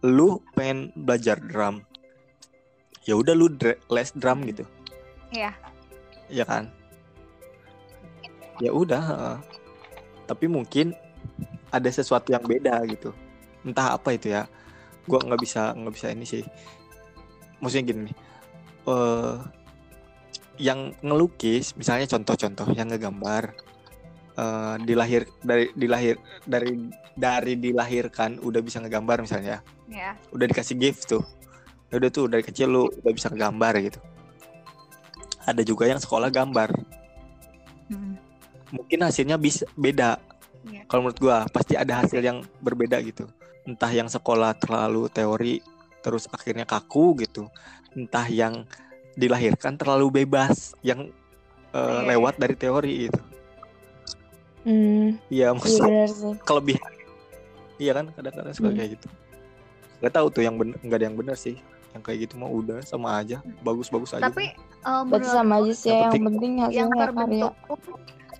lu 0.00 0.40
pengen 0.56 0.92
belajar 0.96 1.36
drum. 1.40 1.84
Ya 3.04 3.16
udah 3.16 3.36
lu 3.36 3.52
les 3.92 4.10
drum 4.16 4.44
gitu. 4.48 4.64
Iya. 5.30 5.54
ya 6.30 6.44
kan? 6.46 6.70
Ya 8.58 8.70
udah 8.74 9.38
tapi 10.30 10.46
mungkin 10.46 10.94
ada 11.74 11.90
sesuatu 11.90 12.30
yang 12.30 12.44
beda 12.46 12.82
gitu. 12.86 13.10
Entah 13.66 13.98
apa 13.98 14.14
itu 14.14 14.30
ya. 14.30 14.46
Gua 15.06 15.18
nggak 15.22 15.40
bisa 15.42 15.74
nggak 15.74 15.94
bisa 15.94 16.06
ini 16.14 16.26
sih. 16.26 16.44
Maksudnya 17.58 17.84
gini 17.90 18.00
nih. 18.10 18.16
Eh 18.88 19.36
yang 20.60 20.92
ngelukis 21.00 21.72
misalnya 21.80 22.04
contoh-contoh 22.04 22.68
yang 22.76 22.92
ngegambar 22.92 23.56
eh 24.36 24.76
dilahir 24.84 25.24
dari 25.40 25.72
dilahir 25.72 26.20
dari 26.44 26.76
dari 27.14 27.58
dilahirkan 27.58 28.38
udah 28.40 28.60
bisa 28.62 28.78
ngegambar 28.82 29.22
misalnya. 29.22 29.62
Ya. 29.90 30.14
udah 30.30 30.46
dikasih 30.46 30.78
gift 30.78 31.10
tuh. 31.10 31.24
Ya 31.90 31.98
udah 31.98 32.10
tuh 32.14 32.30
dari 32.30 32.46
kecil 32.46 32.70
lu 32.70 32.86
udah 32.86 33.12
bisa 33.12 33.26
ngegambar 33.30 33.74
gitu. 33.82 33.98
Ada 35.42 35.62
juga 35.66 35.90
yang 35.90 35.98
sekolah 35.98 36.30
gambar. 36.30 36.70
Hmm. 37.90 38.14
mungkin 38.70 39.02
hasilnya 39.02 39.34
bisa 39.34 39.66
beda. 39.74 40.22
Iya. 40.60 40.84
kalau 40.86 41.08
menurut 41.08 41.18
gua 41.18 41.36
pasti 41.50 41.74
ada 41.74 42.06
hasil 42.06 42.22
yang 42.22 42.46
berbeda 42.62 43.02
gitu. 43.02 43.26
Entah 43.66 43.90
yang 43.90 44.06
sekolah 44.06 44.54
terlalu 44.62 45.10
teori 45.10 45.58
terus 46.06 46.30
akhirnya 46.30 46.62
kaku 46.62 47.18
gitu. 47.18 47.50
Entah 47.98 48.30
yang 48.30 48.62
dilahirkan 49.18 49.74
terlalu 49.74 50.22
bebas 50.22 50.78
yang 50.86 51.10
eh, 51.74 51.82
Iya, 51.82 52.14
lewat 52.14 52.38
dari 52.38 52.54
teori 52.54 53.10
itu 53.10 53.22
ya 54.64 55.16
iya 55.32 55.46
maksudnya 55.56 56.04
sih. 56.10 56.36
kelebihan 56.44 56.92
iya 57.80 57.92
kan 57.92 58.12
kadang-kadang 58.12 58.52
suka 58.52 58.68
Hmm. 58.68 58.76
kayak 58.76 58.90
gitu. 58.94 59.08
Nggak 59.98 60.12
tahu 60.12 60.26
tuh 60.30 60.42
yang 60.42 60.54
bener 60.54 60.76
nggak 60.78 60.96
ada 60.96 61.06
yang 61.06 61.16
benar 61.16 61.34
sih. 61.34 61.56
Yang 61.90 62.02
kayak 62.04 62.18
gitu 62.22 62.34
mah 62.36 62.46
udah 62.46 62.78
sama 62.82 63.16
aja. 63.16 63.40
Bagus-bagus 63.60 64.14
aja 64.14 64.22
Tapi 64.22 64.52
Berarti 64.80 65.08
menurut 65.10 65.26
sama 65.26 65.54
aja 65.58 65.72
sih 65.74 65.88
Yang 65.88 65.90
ya, 65.90 65.98
yang 65.98 66.06
penting- 66.06 66.24
penting 66.30 66.52
yang 66.70 66.70
karya. 66.88 67.02
terbentuk 67.02 67.54
pun 67.66 67.78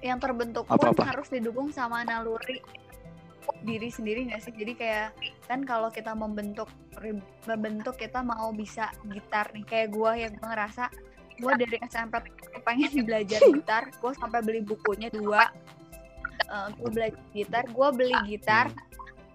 yang 0.00 0.18
terbentuk 0.18 0.64
pun 0.64 0.74
Apa-apa? 0.74 1.02
harus 1.06 1.28
didukung 1.28 1.68
sama 1.68 2.00
naluri 2.02 2.60
diri 3.60 3.88
sendiri 3.88 4.24
nggak 4.24 4.40
sih? 4.40 4.52
Jadi 4.54 4.72
kayak 4.74 5.08
kan 5.44 5.60
kalau 5.62 5.88
kita 5.88 6.14
membentuk 6.14 6.70
membentuk 7.44 7.96
kita 7.96 8.20
mau 8.20 8.48
bisa 8.50 8.88
gitar 9.06 9.50
nih. 9.50 9.64
Kayak 9.66 9.88
gua 9.90 10.12
yang 10.14 10.32
ngerasa 10.34 10.88
gua 11.36 11.52
dari 11.54 11.76
SMP 11.82 12.14
pengen 12.62 13.02
belajar 13.02 13.40
gitar 13.42 13.82
gua 13.98 14.12
sampai 14.14 14.40
beli 14.40 14.60
bukunya 14.62 15.10
dua. 15.10 15.50
Eh, 16.40 16.68
gua 16.78 16.88
belajar 16.88 17.20
gitar 17.30 17.64
gua 17.68 17.88
beli 17.90 18.16
gitar 18.26 18.70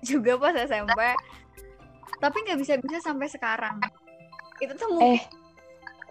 juga 0.05 0.37
pas 0.37 0.53
SMP 0.55 0.99
tapi 2.21 2.37
nggak 2.45 2.59
bisa 2.61 2.73
bisa 2.79 2.97
sampai 3.01 3.27
sekarang 3.27 3.81
itu 4.61 4.71
tuh 4.77 4.87
mungkin 4.93 5.17
Eh, 5.17 5.21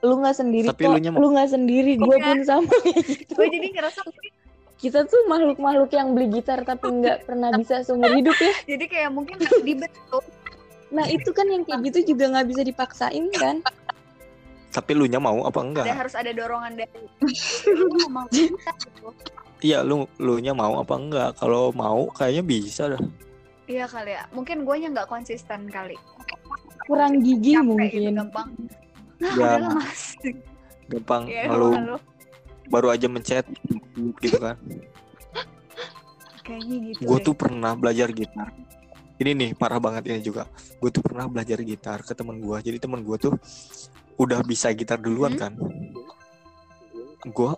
lu 0.05 0.21
nggak 0.21 0.37
sendiri 0.37 0.69
Tapi 0.69 0.85
kok. 0.85 1.17
Lu 1.17 1.33
nggak 1.33 1.49
sendiri, 1.49 1.97
gue 1.97 2.17
pun 2.21 2.39
sama 2.45 2.69
gitu. 2.85 3.33
gue 3.33 3.47
jadi 3.49 3.67
ngerasa 3.73 4.01
mungkin 4.05 4.33
Kita 4.75 5.01
tuh 5.09 5.17
makhluk-makhluk 5.25 5.89
yang 5.97 6.13
beli 6.13 6.29
gitar 6.29 6.61
tapi 6.61 6.93
nggak 6.93 7.25
pernah 7.25 7.49
bisa 7.57 7.81
seumur 7.81 8.13
hidup 8.13 8.37
ya. 8.37 8.53
jadi 8.69 8.85
kayak 8.85 9.11
mungkin 9.17 9.41
dibentuk 9.65 10.25
Nah 10.93 11.09
itu 11.09 11.31
kan 11.33 11.49
yang 11.49 11.65
kayak 11.65 11.89
gitu 11.89 12.13
juga 12.13 12.37
nggak 12.37 12.47
bisa 12.53 12.63
dipaksain 12.63 13.25
kan? 13.35 13.65
Tapi 14.71 14.91
lu 14.93 15.07
nya 15.09 15.19
mau 15.19 15.43
apa 15.43 15.59
enggak? 15.59 15.87
ada 15.89 15.97
harus 15.97 16.15
ada 16.15 16.31
dorongan 16.31 16.75
dari 16.77 17.03
Lu 17.81 18.07
mau 18.13 18.27
Iya, 19.59 19.81
lu 19.81 20.05
lu 20.21 20.37
nya 20.39 20.53
mau 20.53 20.77
apa 20.77 20.95
enggak? 20.95 21.31
Kalau 21.41 21.73
mau 21.73 22.13
kayaknya 22.13 22.45
bisa 22.45 22.93
dah. 22.93 23.01
Iya 23.67 23.85
kali 23.87 24.13
ya 24.13 24.25
mungkin 24.31 24.63
gue 24.63 24.75
nggak 24.89 25.09
konsisten 25.09 25.69
kali 25.69 25.97
Kurang 26.85 27.25
gigi 27.25 27.57
Capek 27.57 27.65
gitu, 27.65 27.71
mungkin. 27.73 28.13
gampang 28.21 28.49
nah 29.17 29.33
Ya. 29.35 29.53
mas 29.73 30.03
Gampang 30.85 31.23
ya 31.27 31.49
lu 31.49 31.73
lalu 31.73 31.97
baru 32.69 32.89
aja 32.93 33.07
mencet 33.09 33.45
gitu 34.21 34.37
kan. 34.37 34.57
kayaknya 36.45 36.77
gitu 36.93 37.01
Gue 37.05 37.19
tuh 37.21 37.33
pernah 37.33 37.73
belajar 37.73 38.13
gitar. 38.13 38.53
Ini 39.17 39.33
nih 39.33 39.51
parah 39.57 39.81
banget 39.81 40.13
ini 40.13 40.21
juga. 40.21 40.45
Gue 40.77 40.93
tuh 40.93 41.01
pernah 41.01 41.25
belajar 41.25 41.57
gitar 41.61 42.05
ke 42.05 42.13
teman 42.13 42.37
gue. 42.37 42.57
Jadi 42.61 42.77
teman 42.77 43.01
gue 43.01 43.17
tuh 43.17 43.33
udah 44.17 44.45
bisa 44.45 44.69
gitar 44.77 45.01
duluan 45.01 45.37
Hmm? 45.37 45.41
kan. 45.41 45.53
Gue 47.25 47.53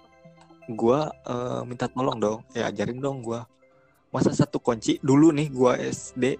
gua 0.70 1.10
eh, 1.22 1.62
minta 1.62 1.86
tolong 1.86 2.18
dong, 2.18 2.40
ya 2.50 2.70
ajarin 2.70 2.98
dong 2.98 3.22
gua. 3.22 3.42
Masa 4.14 4.30
satu 4.32 4.62
kunci? 4.62 4.98
Dulu 5.02 5.34
nih 5.34 5.48
gua 5.50 5.76
SD 5.76 6.38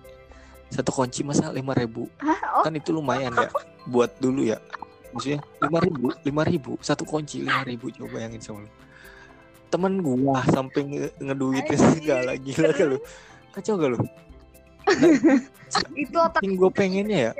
satu 0.66 0.90
kunci 0.90 1.22
masa 1.22 1.54
lima 1.54 1.72
ribu. 1.78 2.10
Hah? 2.18 2.60
oh. 2.60 2.62
Kan 2.66 2.74
itu 2.74 2.90
lumayan 2.90 3.30
ya 3.34 3.50
buat 3.86 4.10
dulu 4.18 4.42
ya. 4.46 4.58
Maksudnya 5.14 5.40
lima 5.62 5.78
ribu 5.80 6.06
lima 6.26 6.42
ribu 6.42 6.72
satu 6.82 7.06
kunci 7.06 7.46
lima 7.46 7.62
ribu 7.62 7.88
coba 7.94 8.18
bayangin 8.18 8.42
sama 8.42 8.66
lu. 8.66 8.70
Temen 9.70 10.02
gua 10.02 10.42
sampai 10.50 10.80
nge 10.86 11.06
ngeduitin 11.22 11.78
segala 11.98 12.32
gila 12.38 12.70
gak 12.74 12.86
lu? 12.86 12.98
Kacau 13.54 13.74
gak 13.78 13.90
lu? 13.94 13.98
Itu 15.98 16.16
otak 16.22 16.46
yang 16.46 16.54
gue 16.54 16.70
pengennya 16.70 17.18
ya 17.18 17.32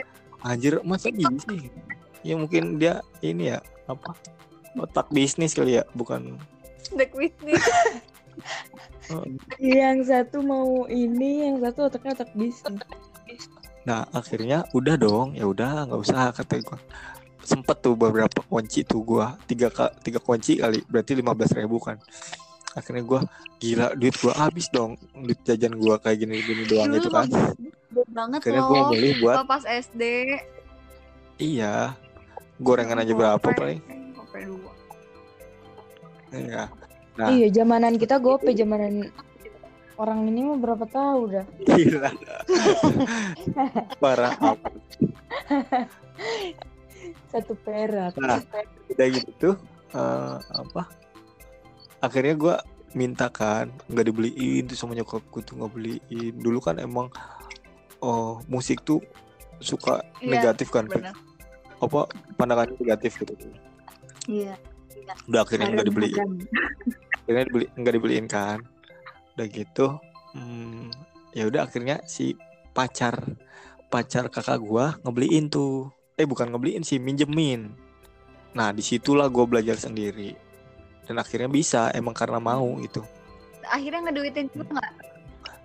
anjir 0.42 0.82
masa 0.82 1.10
bisa 1.14 1.30
sih? 1.46 1.70
Ya 2.26 2.34
mungkin 2.34 2.82
dia 2.82 3.02
ini 3.22 3.54
ya 3.54 3.62
apa? 3.86 4.14
Otak 4.76 5.10
bisnis 5.14 5.54
kali 5.54 5.78
ya 5.78 5.84
bukan 5.94 6.38
the 6.94 7.06
Whitney 7.18 7.58
Yang 9.56 9.98
satu 10.10 10.42
mau 10.42 10.84
ini, 10.86 11.46
yang 11.46 11.62
satu 11.62 11.86
otaknya 11.86 12.12
otak 12.18 12.30
bisnis. 12.34 12.82
Nah 13.86 14.02
akhirnya 14.10 14.66
udah 14.74 14.98
dong 14.98 15.28
ya 15.32 15.46
udah 15.46 15.86
nggak 15.86 16.00
usah 16.00 16.34
kata 16.34 16.58
gua. 16.60 16.78
Sempet 17.46 17.78
tuh 17.78 17.94
beberapa 17.94 18.42
kunci 18.42 18.82
tuh 18.82 19.00
gua. 19.00 19.38
Tiga 19.46 19.70
ka- 19.70 19.94
tiga 20.02 20.18
kunci 20.18 20.58
kali 20.58 20.82
berarti 20.90 21.14
lima 21.14 21.30
belas 21.32 21.54
ribu 21.54 21.78
kan. 21.78 21.94
Akhirnya 22.74 23.06
gua 23.06 23.20
gila 23.56 23.94
duit 23.94 24.18
gua 24.18 24.34
habis 24.36 24.66
dong. 24.68 24.98
Duit 25.14 25.38
jajan 25.46 25.78
gua 25.78 25.96
kayak 25.96 26.26
gini 26.26 26.42
gini 26.42 26.62
doang 26.66 26.90
Dulu 26.90 26.96
gitu 26.98 27.08
kan. 27.14 27.26
banget 28.10 28.40
akhirnya 28.44 28.60
loh 28.60 28.92
beli 28.92 29.10
buat 29.22 29.40
Kalau 29.40 29.48
pas 29.48 29.64
SD 29.64 30.02
iya 31.36 31.96
gorengan 32.60 33.00
aja 33.00 33.12
berapa 33.12 33.40
paling? 33.40 33.80
iya 36.32 36.68
Nah. 37.16 37.32
Iya, 37.32 37.48
zamanan 37.48 37.96
kita 37.96 38.20
gope, 38.20 38.52
zamanan 38.52 39.08
orang 39.96 40.28
ini 40.28 40.44
mah 40.44 40.58
berapa 40.60 40.84
tahu 40.84 41.32
dah. 41.32 41.46
gila. 41.64 42.12
Parah 44.02 44.36
apa 44.36 44.68
Satu 47.32 47.56
perak. 47.64 48.16
Nah, 48.20 48.40
udah 48.92 49.06
gitu 49.12 49.30
tuh 49.40 49.54
eh, 49.96 50.36
apa? 50.40 50.88
Akhirnya 52.04 52.34
gua 52.36 52.56
minta 52.96 53.28
kan 53.28 53.68
nggak 53.92 54.06
dibeliin 54.08 54.68
tuh 54.68 54.76
sama 54.76 54.96
nyokapku 54.96 55.40
tuh 55.40 55.60
nggak 55.60 55.72
beliin. 55.72 56.34
Dulu 56.36 56.60
kan 56.60 56.76
emang 56.80 57.08
oh 58.04 58.40
musik 58.48 58.84
tuh 58.84 59.00
suka 59.60 60.04
Iya, 60.20 60.36
negatif 60.36 60.68
kan 60.68 60.84
bener 60.84 61.16
apa 61.80 62.08
pandangannya 62.36 62.76
negatif 62.80 63.20
gitu. 63.20 63.32
Iya. 64.28 64.56
Udah 65.28 65.44
akhirnya 65.44 65.72
nggak 65.72 65.88
dibeliin 65.88 66.44
akhirnya 67.26 67.50
dibeli 67.50 67.66
nggak 67.74 67.94
dibeliin 67.98 68.26
kan. 68.30 68.62
Udah 69.34 69.46
gitu 69.50 69.98
hmm, 70.38 70.94
ya 71.34 71.50
udah 71.50 71.66
akhirnya 71.66 71.98
si 72.06 72.38
pacar 72.70 73.18
pacar 73.90 74.30
kakak 74.30 74.62
gua 74.62 74.94
ngebeliin 75.02 75.50
tuh. 75.50 75.90
Eh 76.14 76.22
bukan 76.22 76.54
ngebeliin 76.54 76.86
sih 76.86 77.02
minjemin. 77.02 77.74
Nah 78.54 78.70
di 78.70 78.86
situlah 78.86 79.26
gua 79.26 79.50
belajar 79.50 79.74
sendiri. 79.74 80.38
Dan 81.02 81.18
akhirnya 81.18 81.50
bisa 81.50 81.90
emang 81.90 82.14
karena 82.14 82.38
mau 82.38 82.78
gitu. 82.78 83.02
Akhirnya 83.66 84.06
ngeduitin 84.06 84.46
juga 84.54 84.78
nggak? 84.78 84.92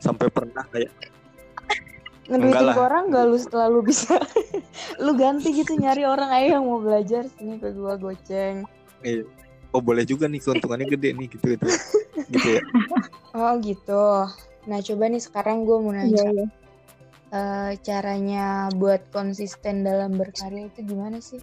Sampai 0.02 0.34
pernah 0.34 0.66
kayak 0.74 0.90
Ngeduitin 2.30 2.74
ke 2.74 2.82
orang 2.82 3.14
gak 3.14 3.26
lu 3.30 3.38
setelah 3.38 3.68
lu 3.70 3.82
bisa. 3.86 4.18
Lu 5.04 5.14
ganti 5.18 5.54
gitu 5.54 5.78
nyari 5.78 6.06
orang. 6.06 6.30
Aja 6.30 6.58
yang 6.58 6.66
mau 6.66 6.82
belajar 6.82 7.26
Sini 7.38 7.58
ke 7.58 7.74
gua 7.74 7.98
goceng. 7.98 8.66
Eh, 9.02 9.26
oh 9.72 9.82
boleh 9.82 10.04
juga 10.04 10.28
nih 10.28 10.40
keuntungannya 10.44 10.88
gede 10.88 11.10
nih 11.16 11.28
gitu 11.32 11.46
gitu. 11.56 11.68
Gitu 12.32 12.48
ya. 12.60 12.62
Oh 13.32 13.56
gitu. 13.60 14.04
Nah 14.68 14.80
coba 14.84 15.04
nih 15.08 15.22
sekarang 15.24 15.64
gue 15.64 15.78
mau 15.80 15.96
nanya. 15.96 16.52
Eh, 17.32 17.72
Caranya 17.80 18.68
buat 18.76 19.08
konsisten 19.16 19.88
dalam 19.88 20.20
berkarya 20.20 20.68
itu 20.68 20.84
gimana 20.84 21.24
sih? 21.24 21.40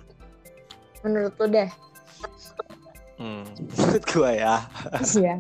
Menurut 1.01 1.33
lu 1.41 1.47
deh. 1.49 1.71
Hmm. 3.17 3.43
menurut 3.81 4.05
gua 4.13 4.31
ya. 4.37 4.57
Iya. 5.01 5.35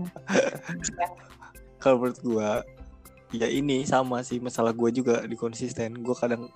Kalau 1.77 1.97
menurut 2.01 2.21
gua 2.25 2.51
ya 3.29 3.45
ini 3.45 3.85
sama 3.85 4.25
sih 4.25 4.41
masalah 4.41 4.73
gua 4.73 4.89
juga 4.89 5.21
di 5.29 5.37
konsisten. 5.37 6.01
Gua 6.01 6.17
kadang 6.17 6.49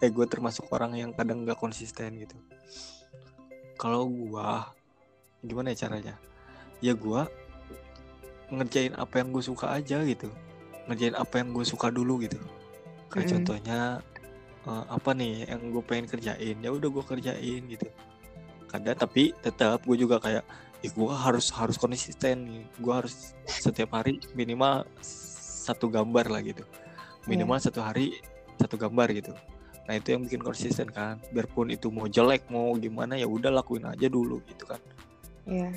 eh 0.00 0.08
gua 0.08 0.24
termasuk 0.24 0.64
orang 0.72 0.96
yang 0.96 1.10
kadang 1.12 1.44
nggak 1.44 1.60
konsisten 1.60 2.16
gitu. 2.16 2.40
Kalau 3.76 4.08
gua 4.08 4.72
gimana 5.44 5.76
ya 5.76 5.86
caranya? 5.86 6.14
Ya 6.80 6.92
gua 6.96 7.28
ngerjain 8.52 8.92
apa 8.94 9.20
yang 9.20 9.28
gue 9.32 9.44
suka 9.44 9.72
aja 9.72 10.04
gitu. 10.04 10.28
Ngerjain 10.90 11.16
apa 11.16 11.40
yang 11.40 11.56
gue 11.56 11.64
suka 11.64 11.88
dulu 11.88 12.20
gitu. 12.22 12.36
Kayak 13.08 13.24
Mm-mm. 13.24 13.32
contohnya 13.38 13.78
eh, 14.68 14.84
apa 14.90 15.10
nih 15.16 15.48
yang 15.48 15.60
gue 15.72 15.82
pengen 15.84 16.06
kerjain? 16.10 16.56
Ya 16.60 16.70
udah 16.70 16.88
gue 16.90 17.04
kerjain 17.04 17.62
gitu. 17.68 17.88
Kadang 18.68 18.98
tapi 18.98 19.32
tetap 19.40 19.80
gue 19.86 19.96
juga 19.96 20.18
kayak 20.20 20.44
ya 20.84 20.88
gue 20.92 21.12
harus 21.12 21.48
harus 21.54 21.76
konsisten 21.80 22.44
nih. 22.44 22.62
Gue 22.78 22.94
harus 22.94 23.32
setiap 23.48 23.96
hari 23.96 24.20
minimal 24.36 24.84
satu 25.64 25.88
gambar 25.88 26.28
lah 26.28 26.42
gitu. 26.44 26.64
Minimal 27.24 27.56
satu 27.56 27.80
hari 27.80 28.20
satu 28.60 28.76
gambar 28.76 29.08
gitu. 29.16 29.32
Nah 29.84 30.00
itu 30.00 30.16
yang 30.16 30.24
bikin 30.28 30.44
konsisten 30.44 30.92
kan. 30.92 31.16
Biarpun 31.32 31.72
itu 31.72 31.88
mau 31.88 32.04
jelek 32.08 32.48
mau 32.52 32.76
gimana 32.76 33.16
ya 33.16 33.24
udah 33.24 33.48
lakuin 33.48 33.88
aja 33.88 34.08
dulu 34.08 34.40
gitu 34.44 34.68
kan 34.68 34.80
Iya 35.44 35.68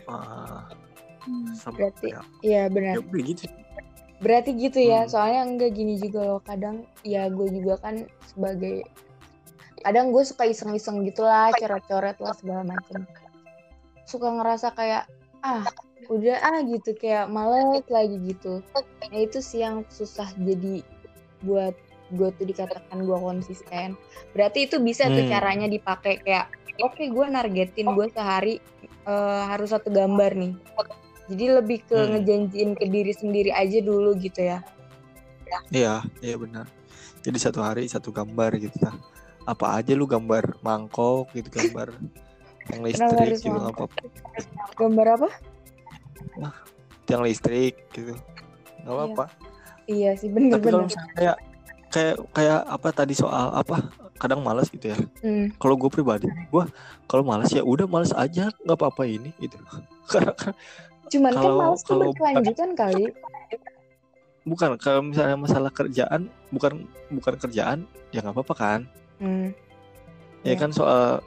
sama 1.57 1.76
Berarti- 1.76 2.11
ya, 2.11 2.22
Iya 2.39 2.61
ya 2.64 2.72
benar 2.72 2.94
udah 3.02 3.23
gitu 3.26 3.45
Berarti 4.18 4.49
gitu 4.57 4.81
ya, 4.81 5.06
Hmm. 5.06 5.11
soalnya 5.14 5.41
enggak 5.45 5.77
gini 5.77 6.02
juga 6.02 6.26
loh. 6.26 6.41
Kadang 6.41 6.89
ya 7.06 7.30
gue 7.30 7.53
juga 7.53 7.77
kan 7.77 8.02
sebagai 8.26 8.81
kadang 9.77 10.10
gue 10.10 10.26
suka 10.26 10.41
iseng-iseng 10.44 11.06
gitulah, 11.06 11.53
coret-coret 11.53 12.18
lah 12.18 12.34
segala 12.34 12.65
macem. 12.65 13.06
Suka 14.03 14.34
ngerasa 14.34 14.73
kayak 14.73 15.06
ah 15.45 15.61
udah 16.10 16.34
ah 16.39 16.65
gitu 16.65 16.98
kayak 16.98 17.30
males 17.30 17.85
lagi 17.88 18.18
gitu. 18.26 18.65
Nah 19.06 19.19
itu 19.22 19.38
sih 19.38 19.61
yang 19.61 19.85
susah 19.85 20.34
jadi 20.34 20.81
buat 21.45 21.77
gue 22.10 22.30
tuh 22.34 22.45
dikatakan 22.49 23.06
gue 23.06 23.18
konsisten. 23.22 23.94
Berarti 24.34 24.65
itu 24.65 24.81
bisa 24.81 25.06
tuh 25.07 25.30
Hmm. 25.30 25.30
caranya 25.30 25.69
dipakai 25.69 26.26
kayak 26.26 26.49
oke 26.81 27.06
gue 27.06 27.26
nargetin 27.27 27.85
gue 27.88 28.07
sehari 28.10 28.57
eh, 29.07 29.43
harus 29.47 29.71
satu 29.71 29.88
gambar 29.88 30.35
nih. 30.35 30.53
Jadi 31.27 31.45
lebih 31.49 31.79
ke 31.84 31.95
Hmm. 31.95 32.11
ngejanjiin 32.13 32.71
ke 32.73 32.85
diri 32.85 33.11
sendiri 33.11 33.49
aja 33.49 33.79
dulu 33.79 34.15
gitu 34.15 34.43
ya. 34.43 34.59
iya 35.71 36.03
iya 36.19 36.35
benar 36.35 36.67
jadi 37.23 37.39
satu 37.39 37.63
hari 37.63 37.88
satu 37.88 38.11
gambar 38.11 38.59
gitu 38.59 38.84
kan 38.84 38.99
apa 39.43 39.79
aja 39.79 39.95
lu 39.95 40.03
gambar 40.03 40.59
mangkok 40.59 41.31
gitu 41.31 41.47
gambar 41.49 41.95
Yang 42.67 42.99
Kenapa 42.99 43.23
listrik 43.23 43.39
mau? 43.47 43.55
nggak 43.55 43.71
apa-apa. 43.71 43.97
Gambar 44.75 45.07
apa? 45.09 45.29
Yang 47.07 47.21
listrik 47.23 47.75
gitu. 47.91 48.11
Nggak 48.11 48.84
Iya. 48.84 48.91
apa-apa. 48.91 49.25
Iya 49.88 50.09
sih 50.13 50.27
Tapi 50.27 50.43
kalau 50.61 50.84
misalnya 50.84 51.13
kayak 51.15 51.38
kayak 51.98 52.15
kayak 52.30 52.60
apa 52.64 52.88
tadi 52.94 53.14
soal 53.14 53.49
apa 53.52 53.90
kadang 54.18 54.45
malas 54.45 54.69
gitu 54.69 54.94
ya. 54.94 54.98
Hmm. 55.22 55.49
Kalau 55.57 55.74
gue 55.74 55.90
pribadi, 55.90 56.30
gue 56.30 56.64
kalau 57.06 57.24
malas 57.24 57.49
ya 57.49 57.65
udah 57.65 57.86
malas 57.86 58.14
aja, 58.14 58.53
nggak 58.61 58.78
apa-apa 58.78 59.03
ini 59.03 59.34
gitu. 59.38 59.57
Kan 60.14 60.30
Cuman 61.07 61.32
kan 61.32 61.41
Kalau- 61.41 61.57
males 61.57 61.82
tuh 61.82 61.88
kalau- 61.90 62.11
berkelanjutan 62.11 62.69
kali. 62.76 63.06
bukan 64.44 64.80
kalau 64.80 65.02
misalnya 65.03 65.36
masalah 65.36 65.72
kerjaan, 65.72 66.32
bukan 66.49 66.88
bukan 67.10 67.34
kerjaan, 67.38 67.80
ya 68.11 68.22
nggak 68.22 68.36
apa-apa 68.36 68.53
kan. 68.56 68.80
Hmm. 69.18 69.52
Ya 70.45 70.53
Iya. 70.53 70.56
kan 70.57 70.72
soal 70.72 71.19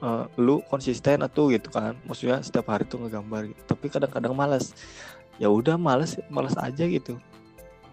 eh, 0.00 0.24
lu 0.36 0.64
konsisten 0.66 1.20
atau 1.20 1.52
gitu 1.52 1.68
kan. 1.68 1.92
Maksudnya 2.08 2.40
setiap 2.40 2.66
hari 2.66 2.88
tuh 2.88 3.04
ngegambar 3.04 3.52
gitu. 3.52 3.60
Tapi 3.68 3.86
kadang-kadang 3.86 4.32
malas. 4.32 4.72
Ya 5.36 5.52
udah 5.52 5.76
malas, 5.76 6.16
malas 6.28 6.56
aja 6.56 6.84
gitu. 6.84 7.20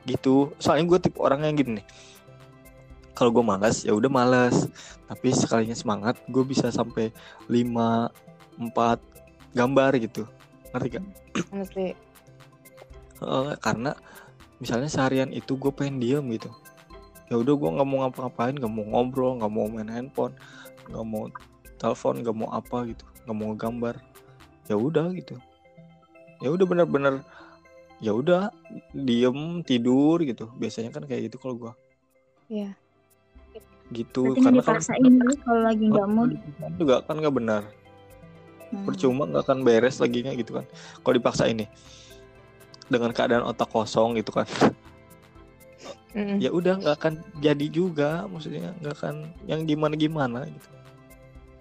Gitu. 0.07 0.55
Soalnya 0.57 0.87
gue 0.87 0.99
tipe 1.03 1.19
orang 1.19 1.43
yang 1.43 1.59
gini 1.59 1.83
nih. 1.83 1.87
Kalau 3.11 3.33
gue 3.35 3.43
malas 3.43 3.83
ya 3.83 3.91
udah 3.91 4.07
malas. 4.07 4.71
Tapi 5.11 5.35
sekalinya 5.35 5.75
semangat, 5.75 6.15
gue 6.31 6.43
bisa 6.47 6.71
sampai 6.71 7.11
5 7.51 8.07
4 8.71 8.71
gambar 9.51 9.91
gitu. 9.99 10.23
Ngerti 10.71 10.87
gak? 10.95 11.05
Mesti. 11.51 11.85
Eh, 13.17 13.53
karena 13.59 13.91
misalnya 14.57 14.89
seharian 14.89 15.29
itu 15.29 15.57
gue 15.57 15.69
pengen 15.69 16.01
diem 16.01 16.25
gitu 16.33 16.49
ya 17.27 17.35
udah 17.35 17.53
gue 17.59 17.69
nggak 17.77 17.87
mau 17.87 17.97
ngapa-ngapain 18.05 18.55
nggak 18.55 18.73
mau 18.73 18.85
ngobrol 18.87 19.37
nggak 19.37 19.51
mau 19.51 19.67
main 19.67 19.89
handphone 19.91 20.33
nggak 20.87 21.05
mau 21.05 21.23
telepon 21.77 22.15
nggak 22.23 22.35
mau 22.35 22.49
apa 22.55 22.77
gitu 22.89 23.03
nggak 23.27 23.37
mau 23.37 23.51
gambar 23.53 23.95
ya 24.71 24.75
udah 24.79 25.11
gitu 25.13 25.35
ya 26.39 26.49
udah 26.53 26.65
bener-bener 26.65 27.21
ya 27.97 28.13
udah 28.13 28.53
diem 28.93 29.65
tidur 29.65 30.21
gitu 30.21 30.45
biasanya 30.53 30.93
kan 30.93 31.01
kayak 31.03 31.29
gitu 31.31 31.37
kalau 31.37 31.55
gue 31.57 31.73
Iya. 32.47 32.71
gitu 33.89 34.35
Berarti 34.35 34.41
karena 34.43 34.61
kalau 34.61 34.79
dipaksain 34.79 35.03
dulu 35.17 35.33
kalau 35.41 35.61
lagi 35.63 35.85
nggak 35.87 36.07
mood. 36.07 36.31
juga 36.75 36.95
kan 37.03 37.15
nggak 37.17 37.35
benar 37.35 37.63
Hmm. 38.67 38.83
percuma 38.83 39.23
nggak 39.23 39.47
akan 39.47 39.59
beres 39.63 39.95
laginya 39.97 40.35
gitu 40.35 40.59
kan 40.59 40.67
kalau 40.99 41.15
dipaksa 41.15 41.47
ini 41.47 41.71
dengan 42.91 43.15
keadaan 43.15 43.47
otak 43.47 43.71
kosong 43.71 44.19
gitu 44.19 44.35
kan 44.35 44.43
Mm-mm. 46.11 46.35
ya 46.35 46.51
udah 46.51 46.75
nggak 46.75 46.95
akan 46.99 47.13
jadi 47.39 47.65
juga 47.71 48.27
maksudnya 48.27 48.75
nggak 48.83 48.95
akan 48.99 49.15
yang 49.47 49.63
gimana 49.63 49.95
gimana 49.95 50.39
gitu 50.45 50.67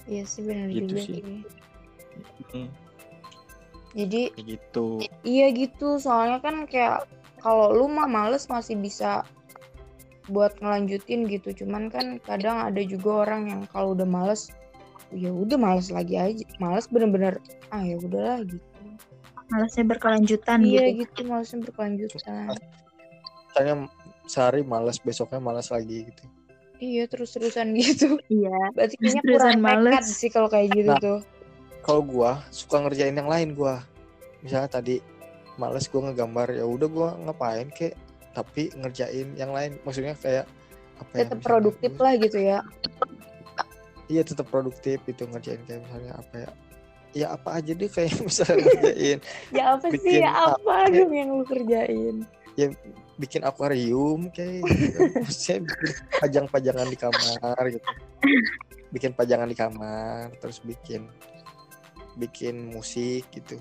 Iya 0.06 0.22
sih 0.22 0.42
benar 0.46 0.66
Gitu 0.70 0.86
juga 0.86 1.02
sih. 1.02 1.14
sih. 1.18 1.22
Hmm, 2.54 2.68
Jadi 3.96 4.28
kayak 4.36 4.46
gitu 4.46 5.00
iya 5.24 5.48
gitu 5.50 5.96
soalnya 5.96 6.38
kan 6.44 6.68
kayak 6.68 7.08
kalau 7.40 7.72
lu 7.72 7.88
mah 7.88 8.04
males 8.04 8.44
masih 8.46 8.76
bisa 8.76 9.24
buat 10.26 10.52
ngelanjutin 10.58 11.24
gitu 11.26 11.64
cuman 11.64 11.88
kan 11.88 12.18
kadang 12.20 12.58
ada 12.60 12.82
juga 12.82 13.24
orang 13.24 13.42
yang 13.46 13.62
kalau 13.70 13.94
udah 13.94 14.04
males 14.04 14.50
ya 15.14 15.30
udah 15.30 15.54
males 15.54 15.88
lagi 15.88 16.18
aja 16.18 16.44
males 16.58 16.90
bener-bener 16.90 17.38
ah 17.70 17.80
ya 17.80 17.96
udahlah 17.96 18.42
gitu 18.42 18.60
Malasnya 19.46 19.86
berkelanjutan 19.86 20.58
iya 20.66 20.90
gitu. 20.90 21.06
gitu 21.06 21.30
malesnya 21.30 21.62
berkelanjutan 21.62 22.50
misalnya 23.46 23.74
sehari 24.26 24.66
malas 24.66 24.98
besoknya 24.98 25.38
malas 25.38 25.70
lagi 25.70 26.10
gitu 26.10 26.24
iya 26.82 27.06
terus-terusan 27.06 27.70
gitu 27.78 28.18
Iya. 28.26 28.74
berarti 28.74 28.94
kayaknya 28.98 29.22
kurang 29.22 29.60
males. 29.62 30.04
sih 30.10 30.28
kalau 30.28 30.50
kayak 30.50 30.74
gitu 30.74 30.90
Nah. 30.90 30.98
tuh 30.98 31.18
kalau 31.86 32.02
gua 32.02 32.42
suka 32.50 32.82
ngerjain 32.82 33.14
yang 33.14 33.30
lain 33.30 33.54
gua. 33.54 33.86
Misalnya 34.42 34.66
tadi 34.68 34.98
males 35.54 35.86
gua 35.86 36.10
ngegambar 36.10 36.50
ya 36.50 36.66
udah 36.66 36.88
gua 36.90 37.08
ngapain 37.22 37.70
kek? 37.70 37.94
Tapi 38.34 38.74
ngerjain 38.74 39.38
yang 39.38 39.54
lain. 39.54 39.78
Maksudnya 39.86 40.18
kayak 40.18 40.50
apa 40.98 41.12
ya 41.14 41.22
tetap 41.22 41.38
misalnya, 41.38 41.46
produktif 41.46 41.90
gua- 41.94 42.02
lah 42.02 42.12
gitu 42.18 42.38
ya. 42.42 42.58
Iya 44.06 44.22
tetap 44.22 44.46
produktif 44.50 44.98
itu 45.06 45.22
ngerjain 45.26 45.62
kayak 45.62 45.86
misalnya 45.86 46.12
apa 46.18 46.34
ya. 46.34 46.50
Ya 47.16 47.26
apa 47.32 47.48
aja 47.62 47.72
deh 47.72 47.88
kayak 47.88 48.12
misalnya 48.26 48.66
ngerjain. 48.66 49.18
Ya 49.54 49.64
apa 49.78 49.86
sih 49.88 50.02
Bikin 50.02 50.20
ya 50.26 50.30
apa 50.52 50.74
dong 50.90 51.12
yang 51.14 51.30
lu 51.38 51.46
kerjain? 51.46 52.16
Bikin 53.16 53.42
akuarium 53.48 54.28
kayak 54.28 54.66
gitu. 54.68 54.98
Maksudnya 55.24 55.58
bikin 55.64 55.90
pajang-pajangan 56.20 56.88
di 56.90 56.98
kamar 56.98 57.62
gitu. 57.72 57.88
Bikin 58.92 59.10
pajangan 59.16 59.48
di 59.48 59.56
kamar 59.56 60.28
terus 60.38 60.60
bikin 60.60 61.08
bikin 62.16 62.72
musik 62.72 63.28
gitu. 63.30 63.60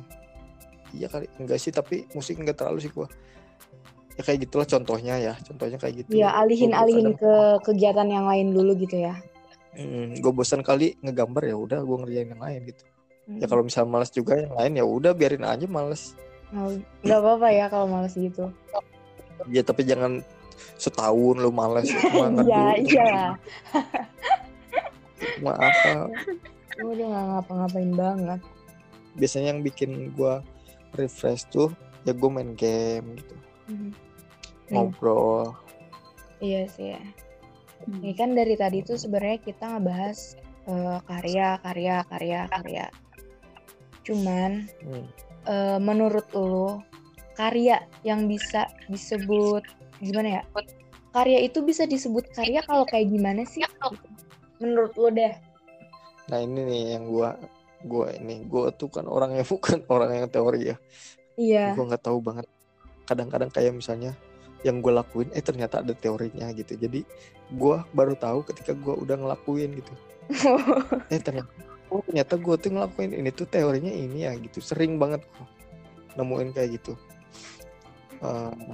Iya 0.91 1.07
kali 1.07 1.27
enggak 1.38 1.60
sih 1.60 1.69
tapi 1.69 2.07
musik 2.11 2.40
enggak 2.40 2.56
terlalu 2.56 2.80
sih 2.82 2.91
gua. 2.91 3.07
Ya 4.15 4.23
kayak 4.23 4.48
gitulah 4.48 4.64
contohnya 4.64 5.19
ya 5.19 5.34
contohnya 5.44 5.76
kayak 5.76 6.07
gitu. 6.07 6.15
Ya 6.15 6.32
alihin 6.34 6.72
Gua 6.72 6.80
alihin 6.82 7.07
kadang- 7.11 7.19
ke 7.19 7.34
kegiatan 7.68 8.07
yang 8.07 8.26
lain 8.26 8.56
dulu 8.56 8.72
gitu 8.80 8.95
ya. 8.98 9.19
Mm, 9.76 10.23
gue 10.23 10.32
bosan 10.32 10.64
kali 10.64 10.95
ngegambar 11.03 11.52
ya 11.52 11.60
udah 11.60 11.84
gue 11.84 11.98
ngerjain 11.99 12.32
yang 12.32 12.40
lain 12.40 12.64
gitu. 12.64 12.84
Ya 13.27 13.44
Hmm. 13.44 13.49
kalau 13.52 13.64
misalnya 13.68 13.91
malas 13.91 14.07
juga 14.07 14.40
yang 14.40 14.56
lain 14.56 14.72
ya 14.80 14.86
udah 14.88 15.11
biarin 15.11 15.44
aja 15.44 15.68
males. 15.68 16.15
Oh, 16.56 16.72
nggak 17.03 17.19
apa-apa 17.19 17.48
ya 17.52 17.65
kalau 17.68 17.91
males 17.91 18.15
gitu. 18.15 18.48
Ya 19.52 19.68
tapi 19.68 19.84
jangan 19.84 20.23
setahun 20.80 21.36
lu 21.36 21.52
males 21.52 21.91
iya 22.48 22.80
iya 22.80 23.36
Cuma 26.76 26.84
apa 26.84 26.91
lu 26.91 26.91
udah 26.91 27.07
nggak 27.07 27.26
ngapa-ngapain 27.31 27.91
banget. 27.95 28.39
Biasanya 29.15 29.47
yang 29.56 29.61
bikin 29.64 30.11
gua 30.11 30.43
refresh 30.99 31.47
tuh 31.47 31.72
ya 32.06 32.11
gue 32.14 32.30
main 32.30 32.53
game 32.56 33.18
gitu. 33.19 33.35
Hmm. 33.65 33.91
ngobrol. 34.69 35.53
Iya 36.41 36.68
sih 36.69 36.93
ya. 36.97 37.02
Hmm. 37.85 38.02
ini 38.02 38.14
kan 38.18 38.34
dari 38.34 38.57
tadi 38.57 38.81
tuh 38.81 38.97
sebenarnya 38.97 39.39
kita 39.45 39.77
ngebahas 39.77 40.38
eh, 40.65 40.99
karya 41.06 41.60
karya 41.61 41.95
karya 42.10 42.39
karya. 42.49 42.85
Cuman 44.06 44.68
Hmm. 44.85 45.06
eh, 45.47 45.80
menurut 45.81 46.27
lo 46.35 46.81
karya 47.35 47.84
yang 48.03 48.27
bisa 48.30 48.69
disebut 48.91 49.64
gimana 50.02 50.41
ya? 50.41 50.43
Karya 51.15 51.47
itu 51.47 51.64
bisa 51.64 51.88
disebut 51.88 52.27
karya 52.35 52.60
kalau 52.68 52.84
kayak 52.84 53.07
gimana 53.07 53.47
sih? 53.47 53.64
Menurut 54.60 54.93
lo 54.99 55.10
deh 55.10 55.31
nah 56.26 56.41
ini 56.41 56.61
nih 56.65 56.84
yang 56.97 57.06
gua 57.10 57.38
gua 57.85 58.11
ini. 58.18 58.45
Gua 58.45 58.73
tuh 58.73 58.89
kan 58.89 59.06
orang 59.06 59.38
yang 59.38 59.47
bukan 59.53 59.85
orang 59.89 60.11
yang 60.14 60.27
teori 60.30 60.73
ya. 60.73 60.77
Iya. 61.38 61.65
Gua 61.77 61.93
nggak 61.93 62.03
tahu 62.03 62.19
banget. 62.22 62.47
Kadang-kadang 63.06 63.53
kayak 63.53 63.73
misalnya 63.77 64.18
yang 64.65 64.81
gue 64.81 64.89
lakuin 64.89 65.30
eh 65.38 65.45
ternyata 65.45 65.85
ada 65.85 65.93
teorinya 65.93 66.49
gitu. 66.57 66.73
Jadi 66.73 67.06
gua 67.53 67.85
baru 67.93 68.18
tahu 68.18 68.41
ketika 68.49 68.73
gua 68.73 68.97
udah 68.97 69.15
ngelakuin 69.18 69.77
gitu. 69.77 69.93
Eh 71.14 71.22
ternyata 71.22 71.53
oh 71.93 72.02
ternyata 72.02 72.34
gue 72.34 72.56
tuh 72.57 72.73
ngelakuin 72.73 73.14
ini 73.14 73.30
tuh 73.30 73.45
teorinya 73.45 73.93
ini 73.93 74.26
ya 74.26 74.34
gitu. 74.34 74.57
Sering 74.57 74.97
banget 74.97 75.22
gua 75.38 75.45
nemuin 76.18 76.49
kayak 76.56 76.81
gitu. 76.81 76.97
Eh, 78.26 78.73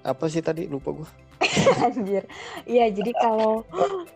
apa 0.00 0.24
sih 0.26 0.40
tadi 0.40 0.66
lupa 0.66 0.94
gua 0.94 1.08
Anjir. 1.84 2.22
Iya, 2.64 2.88
jadi 2.88 3.12
kalau 3.12 3.66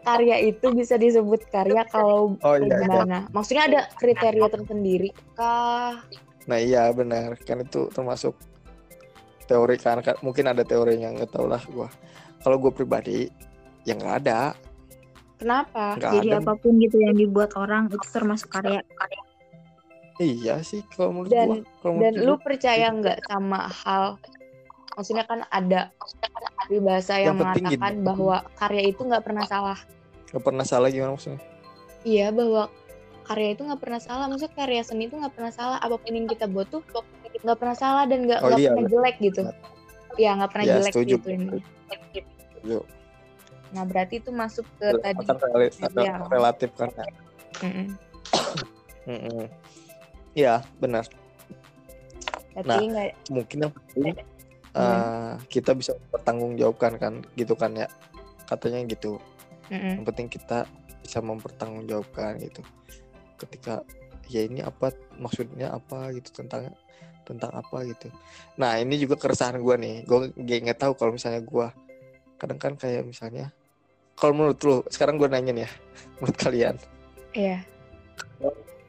karya 0.01 0.39
itu 0.47 0.71
bisa 0.71 0.95
disebut 0.95 1.43
karya 1.49 1.83
kalau 1.85 2.39
oh 2.39 2.55
iya, 2.55 2.65
iya. 2.65 2.79
gimana? 2.81 3.19
Maksudnya 3.29 3.65
ada 3.67 3.81
kriteria 3.93 4.47
tersendiri 4.47 5.11
kah? 5.35 6.01
nah 6.47 6.55
iya 6.57 6.87
benar 6.91 7.35
kan 7.43 7.59
itu 7.59 7.91
termasuk 7.91 8.39
teori 9.45 9.75
kan 9.75 9.99
Kan 9.99 10.15
mungkin 10.23 10.47
ada 10.47 10.63
teorinya 10.63 11.11
nggak 11.11 11.35
tahu 11.35 11.51
lah 11.51 11.59
gua 11.67 11.91
kalau 12.39 12.55
gue 12.57 12.71
pribadi 12.71 13.27
ya 13.83 13.99
nggak 13.99 14.17
ada 14.23 14.55
Kenapa? 15.37 15.99
nggak 15.99 16.13
Jadi 16.23 16.29
ada 16.31 16.39
apa 16.41 16.55
pun 16.55 16.79
gitu 16.79 17.03
yang 17.03 17.19
dibuat 17.19 17.51
orang 17.59 17.91
itu 17.91 17.99
termasuk 18.09 18.49
karya. 18.49 18.79
iya 20.17 20.63
sih 20.63 20.87
kalau 20.95 21.11
menurut 21.13 21.35
Dan- 21.35 21.49
gua 21.51 21.59
kalau 21.83 21.95
Dan 21.99 22.13
menurut 22.15 22.23
lu 22.23 22.35
percaya 22.39 22.87
nggak 22.89 23.19
sama 23.27 23.61
hal 23.67 24.07
maksudnya 24.97 25.23
kan 25.23 25.45
ada 25.47 25.93
bahasa 26.75 27.15
yang, 27.17 27.37
Yang 27.37 27.45
penting 27.45 27.65
gini. 27.65 27.77
mengatakan 27.77 27.95
bahwa 28.03 28.37
karya 28.57 28.83
itu 28.89 29.01
nggak 29.01 29.23
pernah 29.23 29.45
salah. 29.45 29.79
nggak 30.27 30.43
pernah 30.43 30.65
salah 30.65 30.89
gimana 30.89 31.15
maksudnya 31.15 31.39
Iya, 32.03 32.31
bahwa 32.31 32.71
karya 33.25 33.49
itu 33.53 33.63
nggak 33.63 33.79
pernah 33.79 33.99
salah. 33.99 34.25
Maksudnya 34.27 34.55
karya 34.55 34.83
seni 34.83 35.07
itu 35.07 35.15
nggak 35.15 35.35
pernah 35.35 35.51
salah. 35.51 35.79
Apa 35.79 35.99
pun 35.99 36.13
yang 36.13 36.27
kita 36.27 36.47
buat 36.47 36.67
tuh 36.67 36.83
nggak 37.43 37.59
pernah 37.59 37.75
salah 37.75 38.07
dan 38.07 38.25
nggak 38.25 38.41
Oh 38.41 38.55
iya, 38.55 38.71
pernah 38.71 38.87
jelek 38.87 39.17
gitu. 39.21 39.43
Iya, 40.15 40.31
nggak 40.35 40.51
pernah 40.51 40.67
Ya, 40.67 40.75
jelek 40.79 40.93
setuju. 40.93 41.15
gitu 41.15 41.29
ini. 41.29 41.47
Setuju. 41.91 42.79
Nah, 43.67 43.83
berarti 43.85 44.15
itu 44.17 44.31
masuk 44.31 44.67
ke 44.79 44.87
tadi. 44.97 45.25
kan 45.27 45.37
rel- 45.53 45.75
Iya. 45.99 46.15
relatif 46.31 46.71
kan 46.75 46.89
ya. 46.91 47.05
Mm-mm. 47.63 47.87
Mm-mm. 49.07 49.45
Iya 50.33 50.55
benar 50.77 51.09
Berarti 52.53 52.69
Nah. 52.69 52.91
nggak 52.93 53.07
mungkin 53.31 53.57
yang 53.59 53.73
penting 53.73 54.15
Iya. 54.77 54.93
eh, 54.93 55.33
kita 55.49 55.73
bisa 55.73 55.97
bertanggung 56.13 56.53
jawabkan 56.55 57.01
kan 57.01 57.15
gitu 57.33 57.57
kan 57.57 57.73
ya 57.73 57.89
katanya 58.45 58.85
gitu 58.87 59.17
mm-mm. 59.73 59.97
yang 59.97 60.05
penting 60.05 60.29
kita 60.29 60.69
bisa 61.01 61.19
mempertanggungjawabkan 61.19 62.37
gitu 62.39 62.61
ketika 63.37 63.81
ya 64.27 64.45
ini 64.45 64.61
apa 64.61 64.93
maksudnya 65.17 65.73
apa 65.73 66.13
gitu 66.13 66.45
tentang 66.45 66.71
tentang 67.25 67.57
apa 67.57 67.89
gitu 67.89 68.13
nah 68.55 68.77
ini 68.77 69.01
juga 69.01 69.17
keresahan 69.17 69.59
gue 69.59 69.77
nih 69.77 69.97
gue 70.05 70.19
nggak 70.37 70.79
tahu 70.79 70.93
kalau 70.93 71.17
misalnya 71.17 71.41
gue 71.41 71.67
kadang 72.37 72.61
kan 72.61 72.73
kayak 72.77 73.03
misalnya 73.03 73.49
kalau 74.13 74.37
menurut 74.37 74.61
lu 74.61 74.77
sekarang 74.89 75.17
gue 75.17 75.27
nanya 75.27 75.53
nih 75.53 75.65
ya 75.65 75.71
menurut 76.21 76.37
kalian 76.37 76.77
Iya. 77.37 77.61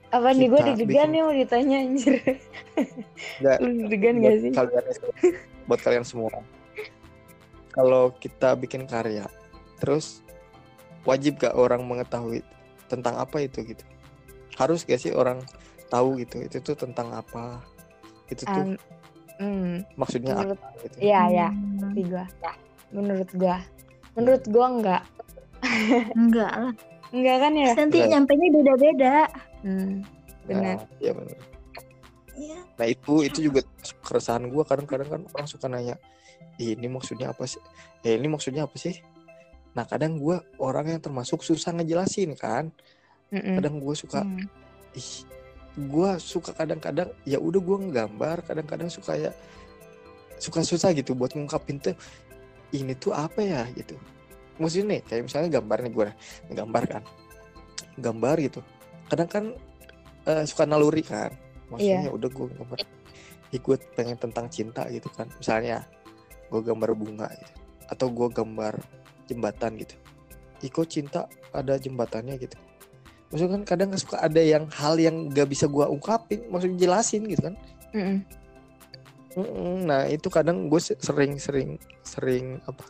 Apa 0.07 0.31
nih 0.31 0.47
gue 0.47 0.61
deg-degan 0.71 0.87
bikin- 0.87 1.11
nih 1.11 1.19
mau 1.19 1.35
ditanya 1.35 1.77
anjir. 1.83 2.15
Nggak, 3.43 3.57
Lu 3.61 3.67
deg-degan 3.75 4.15
gak 4.23 4.35
sih? 4.39 4.51
kalian 4.55 4.83
buat 5.67 5.79
kalian 5.79 6.03
semua 6.03 6.31
kalau 7.71 8.09
kita 8.17 8.57
bikin 8.57 8.87
karya 8.87 9.27
terus 9.77 10.25
wajib 11.05 11.37
gak 11.37 11.53
orang 11.53 11.85
mengetahui 11.85 12.41
tentang 12.87 13.15
apa 13.15 13.45
itu 13.45 13.61
gitu 13.63 13.83
harus 14.57 14.81
gak 14.81 14.97
sih 14.97 15.13
orang 15.13 15.43
tahu 15.87 16.17
gitu 16.19 16.41
itu 16.41 16.57
tuh 16.59 16.75
tentang 16.75 17.13
apa 17.13 17.61
itu 18.27 18.43
tuh 18.43 18.75
Um, 19.37 19.45
hmm, 19.53 19.73
maksudnya 19.95 20.33
menurut 20.33 20.57
apa 20.59 20.67
gitu 20.81 20.95
Iya 20.99 21.21
ya, 21.29 21.47
Hmm, 21.53 21.77
tapi 21.77 21.99
gua. 22.09 22.25
Menurut 22.89 23.29
gua. 23.37 23.57
Menurut 24.17 24.43
gua 24.49 24.65
enggak. 24.67 25.03
enggak 26.19 26.51
lah 26.57 26.73
Enggak 27.13 27.37
kan 27.39 27.51
ya? 27.53 27.69
nanti 27.71 27.97
Enggak. 28.01 28.09
nyampenya 28.11 28.47
beda-beda 28.51 29.15
Hmm, 29.61 29.93
benar. 30.43 30.75
Nah, 30.81 30.97
iya 30.97 31.11
benar 31.13 31.37
Iya. 32.37 32.61
nah 32.77 32.85
itu 32.85 33.25
itu 33.25 33.49
juga 33.49 33.65
keresahan 34.05 34.45
gue 34.45 34.61
kadang-kadang 34.61 35.09
kan 35.09 35.21
orang 35.33 35.49
suka 35.49 35.65
nanya 35.65 35.97
"Ih, 36.61 36.77
ini 36.77 36.85
maksudnya 36.85 37.33
apa 37.33 37.49
sih? 37.49 37.57
Eh 38.05 38.13
ini 38.17 38.29
maksudnya 38.29 38.69
apa 38.69 38.77
sih? 38.77 38.93
Nah 39.73 39.85
kadang 39.89 40.21
gue 40.21 40.37
orang 40.61 40.85
yang 40.93 41.01
termasuk 41.01 41.41
susah 41.41 41.73
ngejelasin 41.73 42.33
kan. 42.37 42.69
Mm-mm. 43.27 43.59
kadang 43.59 43.83
gue 43.83 43.91
suka 43.91 44.23
Hmm. 44.23 44.47
ih 44.95 45.27
gue 45.77 46.09
suka 46.17 46.55
kadang-kadang 46.55 47.11
ya 47.27 47.37
udah 47.37 47.59
gue 47.59 47.77
nggambar 47.91 48.39
kadang-kadang 48.47 48.87
suka 48.87 49.19
ya 49.19 49.31
suka 50.39 50.63
susah 50.63 50.95
gitu 50.95 51.11
buat 51.11 51.35
ngungkapin 51.35 51.81
tuh 51.81 51.97
ini 52.71 52.93
tuh 52.95 53.11
apa 53.17 53.41
ya? 53.43 53.65
gitu. 53.75 53.97
Maksudnya 54.61 54.97
nih 54.97 55.01
kayak 55.05 55.23
misalnya 55.27 55.49
gambar 55.59 55.77
nih 55.85 55.91
gue 55.93 56.07
gambar 56.55 56.83
kan 56.87 57.03
gambar 57.99 58.35
gitu. 58.45 58.59
Kadang 59.09 59.29
kan 59.29 59.43
eh, 60.25 60.43
suka 60.47 60.63
naluri 60.65 61.01
kan 61.03 61.33
maksudnya 61.67 62.11
udah 62.11 62.29
gue 62.29 62.47
gambar 62.53 62.79
gue 63.47 63.75
pengen 63.95 64.17
tentang 64.19 64.45
cinta 64.51 64.85
gitu 64.91 65.07
kan. 65.11 65.27
Misalnya 65.39 65.87
gue 66.47 66.61
gambar 66.63 66.95
bunga 66.95 67.27
gitu 67.31 67.53
atau 67.87 68.07
gue 68.11 68.27
gambar 68.31 68.73
jembatan 69.27 69.79
gitu. 69.79 69.95
Ih, 70.63 70.71
kok 70.73 70.89
cinta 70.89 71.29
ada 71.53 71.77
jembatannya 71.77 72.35
gitu. 72.41 72.57
Maksudnya 73.27 73.59
kan 73.59 73.63
kadang 73.67 73.89
suka 73.99 74.23
ada 74.23 74.39
yang 74.39 74.71
hal 74.71 74.95
yang 74.95 75.27
gak 75.27 75.51
bisa 75.51 75.67
gua 75.67 75.91
ungkapin 75.91 76.47
maksudnya 76.47 76.79
jelasin 76.79 77.27
gitu 77.27 77.51
kan. 77.51 77.55
Mm-mm. 77.91 78.17
Mm-mm, 79.37 79.85
nah 79.85 80.07
itu 80.07 80.31
kadang 80.31 80.71
gue 80.71 80.79
sering 80.79 81.35
sering 81.37 81.75
sering 82.01 82.63
apa? 82.63 82.87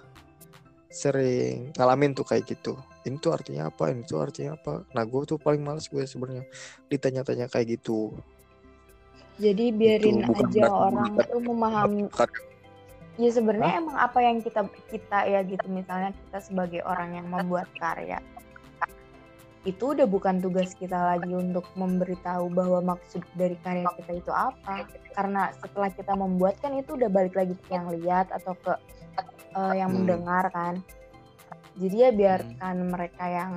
Sering 0.94 1.74
ngalamin 1.74 2.14
tuh 2.14 2.24
kayak 2.24 2.48
gitu. 2.48 2.78
Ini 3.04 3.18
tuh 3.18 3.34
artinya 3.34 3.74
apa? 3.74 3.90
Ini 3.90 4.06
tuh 4.06 4.22
artinya 4.22 4.56
apa? 4.56 4.86
Nah 4.94 5.04
gue 5.04 5.22
tuh 5.26 5.42
paling 5.42 5.60
males 5.60 5.90
gue 5.90 6.06
sebenarnya 6.06 6.46
ditanya-tanya 6.88 7.50
kayak 7.50 7.82
gitu 7.82 8.14
Jadi 9.38 9.66
biarin 9.70 10.18
Itu 10.22 10.28
bukan 10.28 10.46
aja 10.50 10.62
berarti 10.62 10.62
orang 10.68 11.12
bukan- 11.14 11.30
tuh 11.30 11.42
memahami. 11.42 12.02
Bukan- 12.10 12.46
Ya 13.18 13.30
sebenarnya 13.34 13.74
emang 13.82 13.98
apa 13.98 14.20
yang 14.22 14.38
kita 14.42 14.62
kita 14.94 15.20
ya 15.26 15.42
gitu 15.42 15.66
misalnya 15.68 16.14
kita 16.14 16.38
sebagai 16.38 16.86
orang 16.86 17.18
yang 17.18 17.26
membuat 17.26 17.66
karya 17.74 18.22
itu 19.66 19.84
udah 19.92 20.08
bukan 20.08 20.40
tugas 20.40 20.72
kita 20.72 20.96
lagi 20.96 21.34
untuk 21.34 21.68
memberitahu 21.76 22.48
bahwa 22.48 22.96
maksud 22.96 23.20
dari 23.36 23.60
karya 23.60 23.84
kita 24.00 24.12
itu 24.16 24.32
apa. 24.32 24.86
Karena 25.12 25.52
setelah 25.60 25.92
kita 25.92 26.16
membuat 26.16 26.56
kan 26.62 26.72
itu 26.72 26.96
udah 26.96 27.10
balik 27.12 27.36
lagi 27.36 27.52
ke 27.58 27.76
yang 27.76 27.92
lihat 27.92 28.32
atau 28.32 28.56
ke 28.56 28.72
eh, 29.58 29.74
yang 29.76 29.92
Hmm. 29.92 30.06
mendengar 30.06 30.48
kan. 30.54 30.80
Jadi 31.76 31.96
ya 32.00 32.10
biarkan 32.14 32.76
mereka 32.88 33.26
yang 33.26 33.52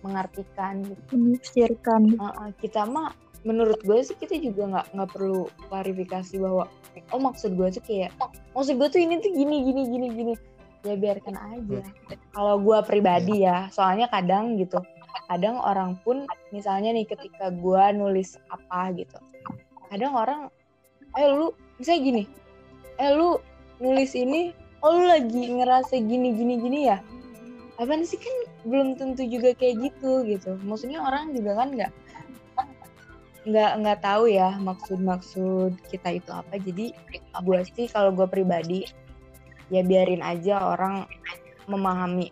mengartikan 0.00 0.80
gitu. 0.80 1.02
Menafsirkan 1.12 2.02
Heeh, 2.16 2.48
kita 2.56 2.86
mah 2.86 3.12
menurut 3.42 3.78
gue 3.82 3.98
sih 4.02 4.14
kita 4.18 4.38
juga 4.38 4.62
nggak 4.70 4.86
nggak 4.94 5.10
perlu 5.10 5.50
klarifikasi 5.66 6.34
bahwa 6.38 6.70
oh 7.10 7.20
maksud 7.20 7.58
gue 7.58 7.68
tuh 7.74 7.82
kayak 7.82 8.10
maksud 8.54 8.78
gue 8.78 8.88
tuh 8.88 9.00
ini 9.02 9.18
tuh 9.18 9.32
gini 9.34 9.56
gini 9.66 9.82
gini 9.88 10.08
gini. 10.10 10.34
Ya 10.82 10.98
biarkan 10.98 11.38
aja. 11.38 11.78
Kalau 12.34 12.58
gue 12.58 12.78
pribadi 12.82 13.46
ya 13.46 13.70
soalnya 13.70 14.10
kadang 14.10 14.58
gitu 14.58 14.82
kadang 15.30 15.60
orang 15.62 15.96
pun 16.02 16.26
misalnya 16.50 16.90
nih 16.92 17.06
ketika 17.06 17.54
gue 17.54 17.82
nulis 17.94 18.36
apa 18.50 18.90
gitu 18.96 19.16
kadang 19.88 20.12
orang 20.16 20.40
eh 21.14 21.28
lu 21.28 21.54
misalnya 21.78 22.00
gini 22.02 22.22
eh 22.98 23.12
lu 23.14 23.38
nulis 23.78 24.12
ini 24.18 24.52
oh 24.82 24.90
lu 24.98 25.04
lagi 25.06 25.42
ngerasa 25.50 25.94
gini 26.02 26.34
gini 26.34 26.54
gini 26.58 26.80
ya? 26.90 26.98
Apaan 27.80 28.04
sih? 28.04 28.18
Kan 28.18 28.36
belum 28.68 28.94
tentu 28.98 29.26
juga 29.26 29.54
kayak 29.56 29.90
gitu 29.90 30.22
gitu. 30.26 30.58
Maksudnya 30.62 31.02
orang 31.02 31.34
juga 31.34 31.56
kan 31.58 31.72
nggak 31.72 31.92
nggak 33.42 33.72
nggak 33.82 33.98
tahu 34.06 34.30
ya 34.30 34.54
maksud-maksud 34.62 35.74
kita 35.90 36.22
itu 36.22 36.30
apa 36.30 36.62
jadi 36.62 36.94
gue 37.42 37.60
sih 37.74 37.90
kalau 37.90 38.14
gue 38.14 38.26
pribadi 38.30 38.86
ya 39.66 39.82
biarin 39.82 40.22
aja 40.22 40.62
orang 40.62 41.10
memahami 41.66 42.30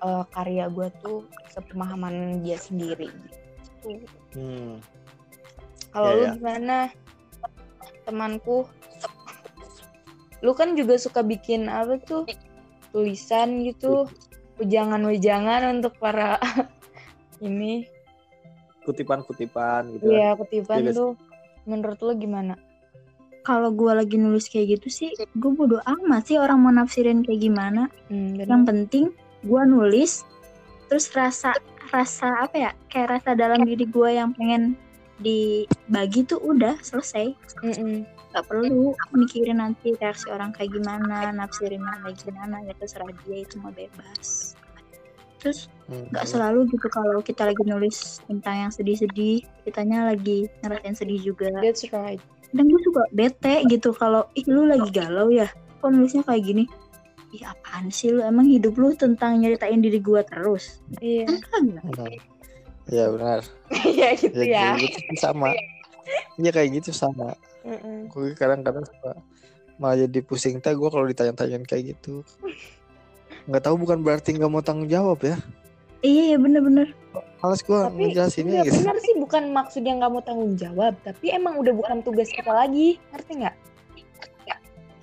eh, 0.00 0.24
karya 0.30 0.70
gue 0.70 0.88
tuh 1.02 1.26
sepemahaman 1.50 2.40
dia 2.46 2.54
sendiri 2.56 3.10
gitu. 3.10 4.06
Hmm. 4.38 4.78
Kalau 5.90 6.10
Ya, 6.10 6.14
lu 6.14 6.24
ya. 6.24 6.30
gimana 6.38 6.76
temanku? 8.06 8.68
Lu 10.40 10.54
kan 10.54 10.78
juga 10.78 10.96
suka 10.96 11.20
bikin 11.26 11.66
apa 11.66 11.98
tuh 12.00 12.24
tulisan 12.94 13.60
gitu, 13.66 14.06
ujangan-ujangan 14.62 15.80
untuk 15.80 15.98
para 15.98 16.38
ini. 17.44 17.84
Kutipan-kutipan 18.90 19.94
gitu 19.94 20.10
kan. 20.10 20.12
Iya, 20.12 20.28
kutipan 20.34 20.76
Iya, 20.82 20.92
tuh. 20.92 21.12
Menurut 21.64 21.98
lu 22.02 22.12
gimana? 22.18 22.54
kalau 23.40 23.72
gue 23.72 23.92
lagi 23.92 24.20
nulis 24.20 24.52
kayak 24.52 24.78
gitu 24.78 24.88
sih 24.92 25.10
gue 25.16 25.52
bodo 25.56 25.80
amat 25.80 26.28
sih 26.28 26.36
orang 26.36 26.60
mau 26.60 26.72
nafsirin 26.72 27.24
kayak 27.24 27.40
gimana 27.40 27.88
Hmm, 28.12 28.36
yang 28.36 28.68
penting 28.68 29.16
gue 29.40 29.62
nulis 29.64 30.28
terus 30.92 31.08
rasa 31.16 31.56
rasa 31.88 32.44
apa 32.44 32.56
ya 32.68 32.70
kayak 32.92 33.18
rasa 33.18 33.32
dalam 33.32 33.64
diri 33.64 33.88
gue 33.88 34.10
yang 34.12 34.36
pengen 34.36 34.76
dibagi 35.20 36.24
tuh 36.28 36.40
udah 36.40 36.76
selesai 36.84 37.32
Mm-mm. 37.64 38.04
nggak 38.04 38.44
perlu 38.46 38.92
mikirin 39.16 39.58
nanti 39.58 39.96
reaksi 39.96 40.28
orang 40.28 40.52
kayak 40.52 40.76
gimana 40.76 41.32
nafsirinnya 41.32 41.96
kayak 42.04 42.18
gimana 42.20 42.60
ya 42.64 42.76
terserah 42.76 43.10
dia 43.24 43.44
itu 43.44 43.56
mah 43.60 43.72
bebas 43.72 44.49
terus 45.40 45.66
Hmm. 45.84 46.06
nggak 46.06 46.22
selalu 46.22 46.70
gitu 46.70 46.86
kalau 46.86 47.18
kita 47.18 47.42
lagi 47.42 47.66
nulis 47.66 48.22
tentang 48.22 48.54
yang 48.60 48.70
sedih-sedih 48.70 49.42
kitanya 49.64 50.06
lagi 50.06 50.46
ngerasain 50.60 50.94
sedih 50.94 51.18
juga 51.24 51.50
That's 51.58 51.82
right. 51.90 52.22
dan 52.52 52.64
gue 52.64 52.78
suka 52.80 53.10
bete 53.10 53.66
gitu 53.66 53.90
kalau 53.90 54.22
ih 54.32 54.46
lu 54.46 54.64
lagi 54.64 54.86
galau 54.88 55.26
ya 55.28 55.50
kok 55.50 55.90
nulisnya 55.90 56.22
kayak 56.22 56.44
gini 56.44 56.64
ih 57.30 57.42
apaan 57.42 57.88
sih 57.88 58.10
lu 58.10 58.22
emang 58.22 58.46
hidup 58.46 58.74
lu 58.74 58.90
tentang 58.92 59.38
nyeritain 59.38 59.78
diri 59.78 59.98
gue 59.98 60.22
terus 60.22 60.78
Iya. 60.98 61.26
enggak 61.26 61.82
Hmm. 61.90 62.18
Iya 62.86 63.04
benar. 63.08 63.40
Iya 63.86 64.08
gitu 64.14 64.34
Ya, 64.40 64.74
ya. 64.74 64.82
gitu 64.82 64.98
sama. 65.14 65.54
Iya 66.34 66.50
kayak 66.50 66.82
gitu 66.82 66.90
sama. 66.90 67.38
Mm-mm. 67.62 68.10
Gue 68.10 68.34
kadang-kadang 68.34 68.82
suka 68.82 69.14
malah 69.78 69.94
jadi 70.00 70.18
pusing 70.20 70.58
teh 70.58 70.70
gue 70.70 70.86
kalau 70.86 71.06
ditanya-tanyain 71.06 71.62
kayak 71.62 71.94
gitu. 71.94 72.26
Nggak 73.46 73.62
tahu 73.62 73.76
bukan 73.78 73.98
berarti 74.00 74.34
nggak 74.34 74.50
mau 74.50 74.60
tanggung 74.60 74.88
jawab 74.88 75.20
ya. 75.20 75.36
iya 76.00 76.32
iya 76.32 76.38
bener-bener 76.40 76.96
Males 77.40 77.60
gue 77.60 77.76
Tapi 77.76 78.08
ngejelasinnya 78.08 78.52
enggak 78.54 78.66
gitu. 78.68 78.76
benar 78.84 78.96
sih 78.98 79.14
bukan 79.16 79.42
maksudnya 79.50 79.92
nggak 79.96 80.10
mau 80.10 80.20
tanggung 80.20 80.52
jawab, 80.54 80.92
tapi 81.00 81.26
emang 81.30 81.56
udah 81.56 81.72
bukan 81.72 82.00
tugas 82.00 82.28
kita 82.28 82.48
lagi, 82.48 82.96
ngerti 83.12 83.32
nggak? 83.40 83.56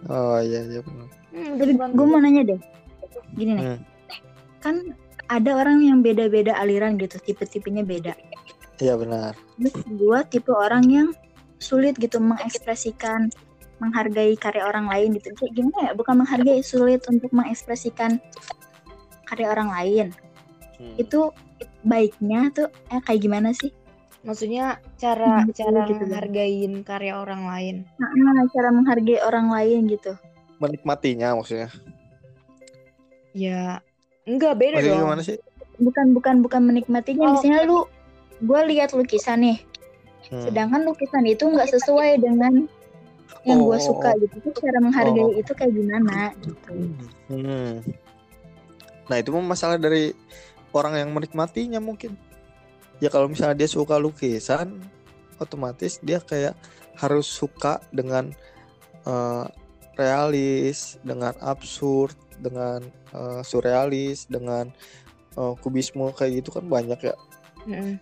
Oh 0.08 0.38
iya 0.40 0.62
iya 0.64 0.80
benar. 0.82 1.08
Hmm, 1.34 1.52
tapi 1.58 1.72
gue 1.74 2.06
mau 2.08 2.18
nanya 2.18 2.42
deh 2.48 2.62
gini 3.34 3.52
nih 3.54 3.66
Hmm. 3.68 3.80
kan 4.58 4.76
ada 5.28 5.52
orang 5.54 5.84
yang 5.84 6.00
beda-beda 6.00 6.56
aliran 6.56 6.96
gitu 6.96 7.20
tipe-tipenya 7.20 7.84
beda 7.84 8.14
Iya 8.78 8.94
benar. 8.96 9.34
Terus 9.58 9.74
gue 9.84 10.20
tipe 10.30 10.50
orang 10.50 10.86
yang 10.86 11.10
sulit 11.58 11.98
gitu 11.98 12.18
mengekspresikan 12.18 13.30
menghargai 13.78 14.34
karya 14.36 14.66
orang 14.66 14.90
lain 14.90 15.14
gitu 15.16 15.30
kayak 15.34 15.54
gimana 15.54 15.78
ya 15.86 15.92
bukan 15.94 16.16
menghargai 16.22 16.62
sulit 16.62 17.06
untuk 17.06 17.30
mengekspresikan 17.32 18.18
karya 19.26 19.48
orang 19.50 19.70
lain 19.70 20.08
Hmm. 20.78 20.94
itu 20.94 21.34
baiknya 21.82 22.54
tuh 22.54 22.70
eh, 22.94 23.02
kayak 23.02 23.18
gimana 23.18 23.50
sih 23.50 23.74
Maksudnya 24.22 24.78
cara 24.94 25.42
Hmm, 25.42 25.50
cara 25.50 25.90
gitu, 25.90 26.06
menghargain 26.06 26.86
karya 26.86 27.18
orang 27.18 27.50
lain. 27.50 27.76
nah, 27.98 28.46
cara 28.54 28.70
menghargai 28.70 29.18
orang 29.26 29.50
lain 29.50 29.90
gitu 29.90 30.14
Menikmatinya 30.58 31.34
maksudnya. 31.34 31.74
Ya 33.34 33.82
enggak 34.30 34.54
beda 34.54 34.78
Maksudnya 34.78 34.94
dong. 34.94 35.06
gimana 35.10 35.22
sih? 35.26 35.38
bukan 35.78 36.06
bukan 36.14 36.36
bukan 36.42 36.62
menikmatinya 36.66 37.26
Oh, 37.26 37.34
misalnya 37.38 37.62
lu 37.66 37.86
gue 38.38 38.62
lihat 38.70 38.94
lukisan 38.94 39.42
nih 39.42 39.58
Hmm. 40.28 40.44
sedangkan 40.44 40.84
lukisan 40.84 41.24
itu 41.24 41.48
nggak 41.48 41.72
sesuai 41.72 42.20
dengan 42.20 42.68
yang 43.48 43.64
gue 43.64 43.74
Oh. 43.74 43.82
suka 43.82 44.12
gitu 44.20 44.36
Terus 44.44 44.58
cara 44.60 44.78
menghargai 44.78 45.24
Oh. 45.24 45.32
itu 45.34 45.52
kayak 45.56 45.72
gimana 45.72 46.18
gitu 46.38 46.72
Hmm. 47.28 47.80
Nah 49.08 49.16
itu 49.16 49.32
masalah 49.34 49.80
dari 49.80 50.12
orang 50.72 51.00
yang 51.00 51.10
menikmatinya 51.12 51.80
mungkin. 51.80 52.20
Ya 53.00 53.08
kalau 53.08 53.32
misalnya 53.32 53.56
dia 53.56 53.70
suka 53.70 53.96
lukisan, 53.96 54.84
otomatis 55.38 55.98
dia 56.02 56.20
kayak 56.20 56.60
harus 56.96 57.24
suka 57.24 57.80
dengan 57.90 58.36
eh, 59.04 59.46
realis, 59.96 61.00
dengan 61.02 61.32
absurd, 61.40 62.12
dengan 62.38 62.84
eh, 63.16 63.42
surrealis, 63.42 64.28
dengan 64.28 64.68
eh, 65.40 65.54
kubisme 65.64 66.12
kayak 66.12 66.44
gitu 66.44 66.60
kan 66.60 66.68
banyak 66.68 67.00
ya. 67.00 67.16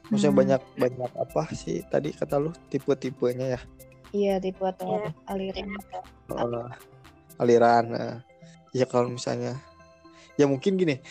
Maksudnya 0.09 0.33
Hmm. 0.33 0.41
banyak 0.41 0.61
banyak 0.77 1.11
apa 1.13 1.43
sih 1.53 1.81
tadi 1.85 2.13
kata 2.13 2.37
lu 2.37 2.49
tipe-tipenya 2.69 3.57
ya? 3.57 3.61
Iya 4.15 4.39
tipe 4.39 4.63
atau 4.63 5.11
aliran. 5.27 5.67
Eh, 6.31 6.69
aliran 7.35 7.85
eh. 7.91 8.15
ya 8.71 8.87
kalau 8.87 9.11
misalnya 9.11 9.59
ya 10.39 10.47
mungkin 10.47 10.79
gini 10.79 11.03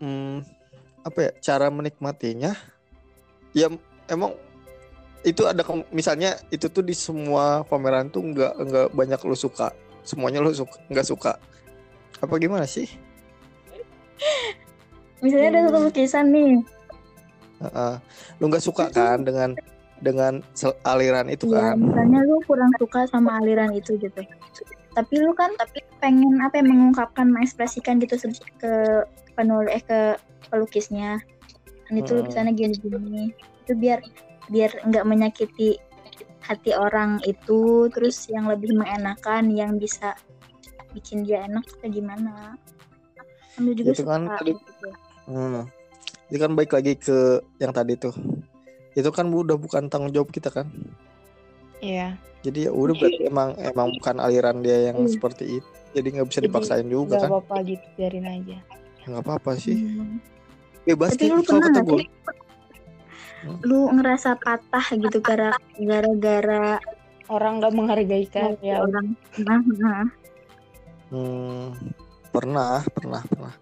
hmm, 0.00 0.44
apa 1.04 1.18
ya 1.20 1.30
cara 1.40 1.72
menikmatinya 1.72 2.52
ya 3.56 3.72
emang 4.12 4.36
itu 5.24 5.42
ada 5.48 5.64
misalnya 5.88 6.36
itu 6.52 6.68
tuh 6.68 6.84
di 6.84 6.92
semua 6.92 7.64
pameran 7.64 8.12
tuh 8.12 8.24
nggak 8.24 8.52
nggak 8.56 8.86
banyak 8.92 9.20
lu 9.24 9.36
suka 9.36 9.72
semuanya 10.04 10.44
lu 10.44 10.52
suka 10.52 10.76
nggak 10.92 11.08
suka 11.08 11.32
apa 12.20 12.34
gimana 12.36 12.64
sih 12.68 12.88
misalnya 15.24 15.48
ada 15.48 15.60
satu 15.68 15.78
lukisan 15.88 16.26
nih 16.32 16.52
Heeh. 17.56 17.94
lu 18.40 18.44
nggak 18.52 18.64
suka 18.64 18.92
kan 18.92 19.24
dengan 19.24 19.56
dengan 19.98 20.44
aliran 20.84 21.26
itu 21.26 21.48
ya 21.48 21.72
kan 21.72 21.80
misalnya 21.80 22.20
lu 22.24 22.36
kurang 22.44 22.70
suka 22.76 23.08
sama 23.08 23.40
aliran 23.40 23.72
itu 23.72 23.96
gitu 23.96 24.22
tapi 24.92 25.14
lu 25.18 25.32
kan 25.32 25.52
tapi 25.56 25.80
pengen 25.98 26.40
apa 26.40 26.60
ya 26.60 26.64
mengungkapkan 26.64 27.28
mengekspresikan 27.28 27.96
gitu 27.98 28.16
ke 28.56 28.72
penulis 29.32 29.72
eh 29.72 29.82
ke 29.82 30.00
pelukisnya 30.48 31.20
kan 31.86 31.94
itu 31.94 32.12
Hmm. 32.12 32.20
lukisannya 32.22 32.52
gini-gini 32.52 33.32
itu 33.64 33.72
biar 33.72 34.00
biar 34.48 34.70
nggak 34.84 35.04
menyakiti 35.04 35.76
hati 36.40 36.70
orang 36.72 37.18
itu 37.24 37.90
terus 37.90 38.30
yang 38.30 38.46
lebih 38.46 38.70
mengenakan 38.72 39.50
yang 39.50 39.74
bisa 39.76 40.14
bikin 40.92 41.26
dia 41.26 41.44
enak 41.44 41.66
kayak 41.78 41.92
gimana 41.92 42.54
kan 43.52 43.62
juga 43.72 43.90
Itu 43.92 44.04
suka 44.04 44.12
kan 44.12 44.22
tadi- 44.30 44.54
gitu. 44.54 44.88
Hmm. 45.26 45.64
Ini 46.26 46.36
kan 46.36 46.52
baik 46.52 46.70
lagi 46.70 46.92
ke 46.94 47.18
yang 47.56 47.70
tadi 47.70 47.94
tuh. 47.94 48.10
Itu 48.96 49.12
kan 49.12 49.28
udah 49.28 49.54
bukan 49.54 49.86
tanggung 49.86 50.10
jawab 50.10 50.32
kita 50.32 50.48
kan. 50.48 50.66
Iya. 51.78 52.16
Jadi 52.40 52.66
ya 52.66 52.72
udah 52.72 52.94
berarti 52.96 53.22
emang 53.28 53.52
emang 53.60 53.92
bukan 53.92 54.16
aliran 54.18 54.64
dia 54.64 54.88
yang 54.88 55.04
Iya. 55.04 55.12
seperti 55.12 55.60
itu. 55.60 55.68
Jadi 55.92 56.08
nggak 56.12 56.28
bisa 56.28 56.40
Jadi 56.40 56.48
dipaksain 56.48 56.86
juga 56.88 57.14
Gak 57.14 57.22
kan. 57.22 57.30
apa-apa 57.30 57.56
gitu 57.62 57.86
biarin 57.94 58.26
aja. 58.26 58.56
Ya, 58.56 59.04
nggak 59.06 59.22
apa-apa 59.22 59.50
sih. 59.56 59.76
Hmm. 59.76 60.18
Bebas 60.82 61.10
Tapi 61.12 61.20
sih 61.20 61.28
lu 61.28 61.42
pernah 61.42 61.60
kata 61.60 61.70
nggak 61.70 61.84
gue. 61.84 61.98
sih 62.00 62.08
lu 63.62 63.86
ngerasa 63.94 64.30
patah 64.42 64.86
gitu 64.90 65.18
gara 65.22 65.54
gara-gara 65.78 66.82
Orang 67.26 67.58
nggak 67.58 67.74
menghargai 67.74 68.26
karya. 68.26 68.78
orang 68.78 69.18
nah, 69.42 69.58
nah. 69.58 70.06
Hmm, 71.10 71.74
pernah, 72.30 72.82
pernah, 72.86 73.22
pernah. 73.26 73.54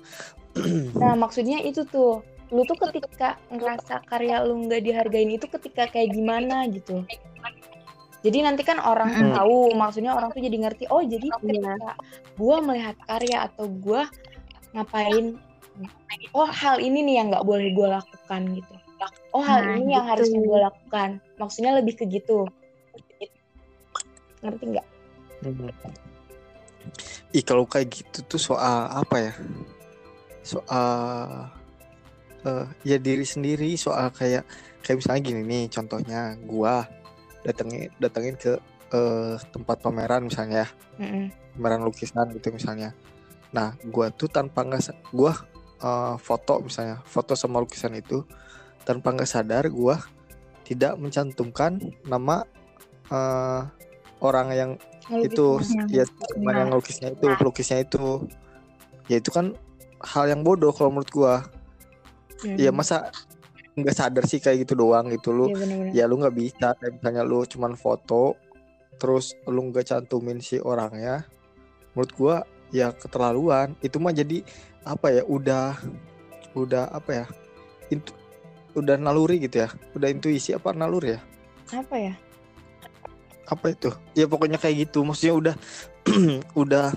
Nah 1.00 1.16
maksudnya 1.16 1.60
itu 1.60 1.80
tuh. 1.84 2.20
Lu 2.54 2.62
tuh 2.62 2.78
ketika 2.78 3.34
ngerasa 3.50 4.06
karya 4.06 4.46
lu 4.46 4.70
nggak 4.70 4.86
dihargain 4.86 5.26
itu 5.34 5.50
ketika 5.50 5.90
kayak 5.90 6.14
gimana 6.14 6.70
gitu. 6.70 7.02
Jadi 8.22 8.38
nanti 8.40 8.62
kan 8.62 8.78
orang 8.80 9.10
tuh 9.10 9.26
Mm-mm. 9.26 9.36
tahu, 9.36 9.58
maksudnya 9.74 10.14
orang 10.14 10.30
tuh 10.30 10.40
jadi 10.40 10.56
ngerti. 10.62 10.86
Oh 10.88 11.02
jadi 11.02 11.28
ketika 11.28 11.98
gua 12.38 12.62
melihat 12.62 12.96
karya 13.04 13.50
atau 13.50 13.66
gua 13.66 14.06
ngapain, 14.70 15.34
oh 16.32 16.46
hal 16.46 16.78
ini 16.78 17.02
nih 17.04 17.14
yang 17.20 17.26
nggak 17.34 17.44
boleh 17.44 17.74
gua 17.74 18.00
lakukan 18.00 18.54
gitu. 18.54 18.74
Oh 19.34 19.42
hal 19.42 19.66
Nah, 19.66 19.76
ini 19.76 19.98
yang 19.98 20.06
gitu. 20.06 20.12
harusnya 20.14 20.40
gua 20.46 20.58
lakukan. 20.70 21.10
Maksudnya 21.36 21.72
lebih 21.76 21.94
ke 21.98 22.06
gitu. 22.06 22.46
Ngerti 24.40 24.64
nggak? 24.72 24.86
Hmm. 25.42 25.68
Ih 27.34 27.42
kalau 27.42 27.66
kayak 27.66 27.90
gitu 27.92 28.24
tuh 28.24 28.40
soal 28.40 28.88
apa 28.94 29.16
ya? 29.20 29.32
Soal 30.46 31.50
eh 32.44 32.66
ya 32.84 32.96
diri 33.00 33.24
sendiri, 33.24 33.72
soal 33.80 34.12
kayak 34.12 34.44
kayak 34.84 35.00
misalnya 35.00 35.22
gini 35.24 35.40
nih 35.44 35.64
contohnya 35.72 36.20
gua 36.44 36.84
datengin 37.44 37.88
datengin 37.96 38.36
ke 38.36 38.60
eh, 38.92 39.36
tempat 39.52 39.80
pameran 39.80 40.28
misalnya 40.28 40.64
ya, 40.64 40.68
Mm-mm. 41.00 41.32
pameran 41.56 41.82
lukisan 41.88 42.28
gitu 42.36 42.52
misalnya. 42.52 42.92
Nah, 43.52 43.72
gua 43.88 44.12
tuh 44.12 44.28
tanpa 44.28 44.62
nggak 44.62 45.12
gua 45.12 45.32
eh, 45.80 46.14
foto 46.20 46.60
misalnya, 46.60 47.00
foto 47.08 47.32
sama 47.32 47.60
lukisan 47.64 47.96
itu 47.96 48.22
tanpa 48.84 49.16
nggak 49.16 49.28
sadar 49.28 49.64
gua 49.72 50.00
tidak 50.64 50.96
mencantumkan 51.00 51.80
nama 52.04 52.44
eh, 53.12 53.60
orang 54.20 54.48
yang 54.52 54.70
itu 55.20 55.60
ya 55.92 56.04
Nah. 56.40 56.64
yang 56.64 56.72
ngelukisnya 56.72 57.12
itu 57.12 57.24
pelukisnya 57.36 57.78
itu 57.84 58.24
ya 59.04 59.20
itu 59.20 59.28
kan 59.28 59.52
hal 60.00 60.24
yang 60.32 60.40
bodoh 60.40 60.72
kalau 60.72 60.88
menurut 60.92 61.12
gua 61.12 61.34
ya 62.46 62.68
Mm. 62.68 62.76
masa 62.76 63.08
nggak 63.74 63.90
sadar 63.92 64.24
sih 64.24 64.38
kayak 64.38 64.62
gitu 64.62 64.78
doang 64.78 65.08
gitu 65.08 65.30
lu 65.30 65.48
Iya 65.48 65.56
bener-bener. 65.56 65.92
ya 65.92 66.04
lu 66.04 66.14
nggak 66.16 66.36
bisa 66.36 66.68
kayak 66.76 66.92
misalnya 66.96 67.22
lu 67.22 67.42
cuman 67.42 67.74
foto 67.74 68.38
terus 68.94 69.34
lu 69.44 69.66
nggak 69.66 69.82
cantumin 69.84 70.38
si 70.38 70.56
orangnya 70.56 71.26
menurut 71.92 72.12
gua 72.14 72.36
ya 72.70 72.90
keterlaluan 72.90 73.74
itu 73.80 73.98
mah 73.98 74.10
jadi 74.10 74.46
apa 74.82 75.10
ya 75.10 75.22
udah 75.24 75.74
udah 76.54 76.86
apa 76.88 77.10
ya 77.12 77.26
intu, 77.88 78.14
udah 78.72 78.94
naluri 78.94 79.40
gitu 79.40 79.58
ya 79.60 79.68
udah 79.92 80.08
intuisi 80.08 80.50
apa 80.50 80.70
naluri 80.70 81.18
ya 81.18 81.20
Apa 81.72 81.96
ya? 81.96 82.14
apa 83.44 83.66
itu 83.68 83.90
ya 84.12 84.24
pokoknya 84.24 84.56
kayak 84.56 84.86
gitu 84.86 85.02
maksudnya 85.02 85.34
udah 85.34 85.54
udah 86.56 86.94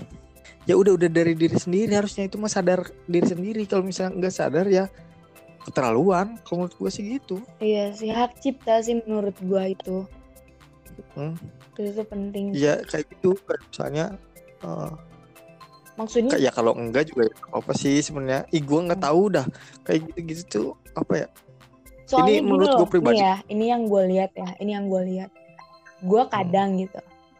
ya 0.64 0.74
udah 0.74 0.92
udah 0.94 1.08
dari 1.08 1.34
diri 1.34 1.56
sendiri 1.56 1.92
harusnya 1.92 2.24
itu 2.24 2.36
mah 2.36 2.48
sadar 2.48 2.86
diri 3.04 3.26
sendiri 3.26 3.62
kalau 3.64 3.82
misalnya 3.82 4.16
nggak 4.16 4.32
sadar 4.32 4.64
ya 4.64 4.86
keterlaluan 5.68 6.40
kalau 6.42 6.64
menurut 6.64 6.76
gue 6.80 6.90
sih 6.90 7.04
gitu 7.20 7.36
Iya 7.60 7.92
sih 7.92 8.08
hak 8.08 8.40
cipta 8.40 8.80
sih 8.80 8.98
menurut 9.04 9.36
gua 9.44 9.68
itu. 9.68 10.08
Hmm. 11.14 11.36
Itu 11.78 11.94
tuh 11.94 12.06
penting. 12.08 12.56
ya 12.56 12.82
kayak 12.88 13.06
gitu 13.12 13.38
kayak 13.46 13.62
misalnya 13.70 14.06
eh, 14.64 14.92
Maksudnya 15.98 16.30
kayak 16.34 16.44
ya 16.46 16.50
kalau 16.50 16.72
enggak 16.78 17.10
juga 17.10 17.30
ya 17.30 17.34
apa 17.54 17.72
sih 17.74 17.98
sebenarnya 18.02 18.46
ih 18.54 18.62
gue 18.62 18.80
nggak 18.86 19.02
tahu 19.02 19.22
dah 19.34 19.46
kayak 19.82 20.10
gitu 20.10 20.18
gitu 20.30 20.42
tuh 20.46 20.68
apa 20.94 21.26
ya 21.26 21.28
soalnya 22.08 22.40
ini 22.40 22.48
menurut 22.48 22.68
gua 22.72 22.88
pribadi. 22.88 23.20
Ini 23.20 23.22
ya, 23.22 23.36
ini 23.52 23.64
yang 23.68 23.82
gue 23.84 24.02
lihat 24.08 24.32
ya, 24.32 24.48
ini 24.64 24.70
yang 24.72 24.88
gue 24.88 25.02
lihat. 25.04 25.30
Gue 26.00 26.22
kadang 26.32 26.80
gitu. 26.80 26.98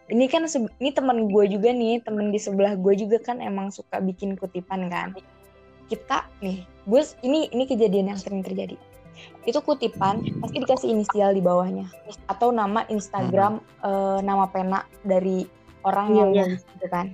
Ini 0.09 0.25
kan 0.29 0.45
ini 0.81 0.91
teman 0.93 1.33
gue 1.33 1.45
juga 1.49 1.73
nih, 1.73 2.05
temen 2.05 2.29
di 2.29 2.41
sebelah 2.41 2.77
gue 2.77 2.93
juga 2.97 3.17
kan 3.21 3.41
emang 3.41 3.73
suka 3.73 3.97
bikin 4.01 4.37
kutipan 4.37 4.93
kan. 4.93 5.17
Kita 5.89 6.29
nih, 6.45 6.69
gue 6.89 7.03
ini 7.23 7.53
ini 7.53 7.65
kejadian 7.69 8.11
yang 8.15 8.19
sering 8.21 8.41
terjadi. 8.41 8.75
Itu 9.45 9.61
kutipan 9.61 10.25
pasti 10.41 10.57
dikasih 10.63 10.89
inisial 10.89 11.37
di 11.37 11.43
bawahnya 11.45 11.87
atau 12.27 12.49
nama 12.49 12.89
Instagram 12.89 13.61
eh, 13.85 14.19
nama 14.25 14.49
pena 14.49 14.89
dari 15.05 15.45
orang 15.85 16.11
Iya, 16.11 16.19
yang 16.19 16.29
iya. 16.33 16.43
nulis 16.49 16.63
gitu 16.65 16.87
kan. 16.89 17.07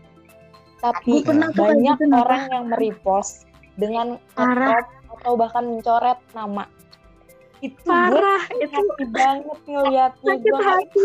Tapi 0.79 1.25
pernah 1.25 1.49
banyak 1.51 1.97
gitu, 1.97 2.13
orang 2.13 2.43
yang 2.53 2.65
merepost 2.69 3.49
dengan 3.75 4.21
Parah. 4.37 4.85
atau 5.19 5.35
bahkan 5.35 5.65
mencoret 5.67 6.19
nama 6.37 6.69
itu 7.65 7.81
Parah, 7.89 8.45
gue 8.53 8.69
itu 8.69 8.77
hati 8.77 9.05
banget 9.09 9.59
ngeliatnya 9.65 10.33
sakit 10.37 10.45
gue 10.53 10.61
hati. 10.61 11.03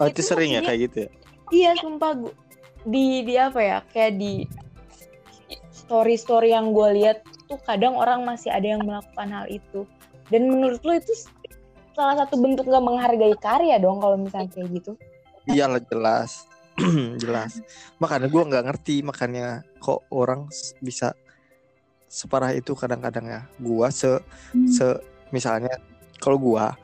oh, 0.00 0.06
itu 0.08 0.20
sering 0.24 0.56
ya 0.56 0.64
kayak 0.64 0.80
gitu 0.88 0.96
ya 1.04 1.10
iya 1.52 1.70
sumpah 1.76 2.16
gue 2.16 2.32
di 2.88 3.20
di 3.26 3.34
apa 3.36 3.60
ya 3.60 3.78
kayak 3.92 4.16
di 4.16 4.48
story 5.70 6.16
story 6.16 6.56
yang 6.56 6.72
gue 6.72 6.88
lihat 7.04 7.20
tuh 7.46 7.58
kadang 7.62 7.94
orang 7.94 8.26
masih 8.26 8.50
ada 8.50 8.66
yang 8.66 8.82
melakukan 8.82 9.28
hal 9.30 9.46
itu. 9.48 9.86
Dan 10.30 10.50
menurut 10.50 10.82
lo 10.82 10.92
itu 10.98 11.12
salah 11.94 12.18
satu 12.18 12.36
bentuk 12.36 12.66
gak 12.66 12.82
menghargai 12.82 13.34
karya 13.38 13.78
dong 13.78 14.02
kalau 14.02 14.18
misalnya 14.18 14.50
kayak 14.52 14.68
gitu? 14.74 14.92
Iyalah 15.46 15.82
jelas. 15.86 16.44
Jelas. 17.22 17.56
Makanya 17.96 18.28
gue 18.28 18.42
nggak 18.52 18.64
ngerti 18.68 19.00
makanya 19.00 19.64
kok 19.80 20.04
orang 20.12 20.44
bisa 20.84 21.16
separah 22.04 22.52
itu 22.52 22.76
kadang-kadang 22.76 23.24
ya. 23.24 23.40
Gua 23.56 23.88
se 23.88 24.20
Hmm. 24.52 24.68
se 24.68 25.00
misalnya 25.32 25.72
kalau 26.20 26.36
gua 26.36 26.76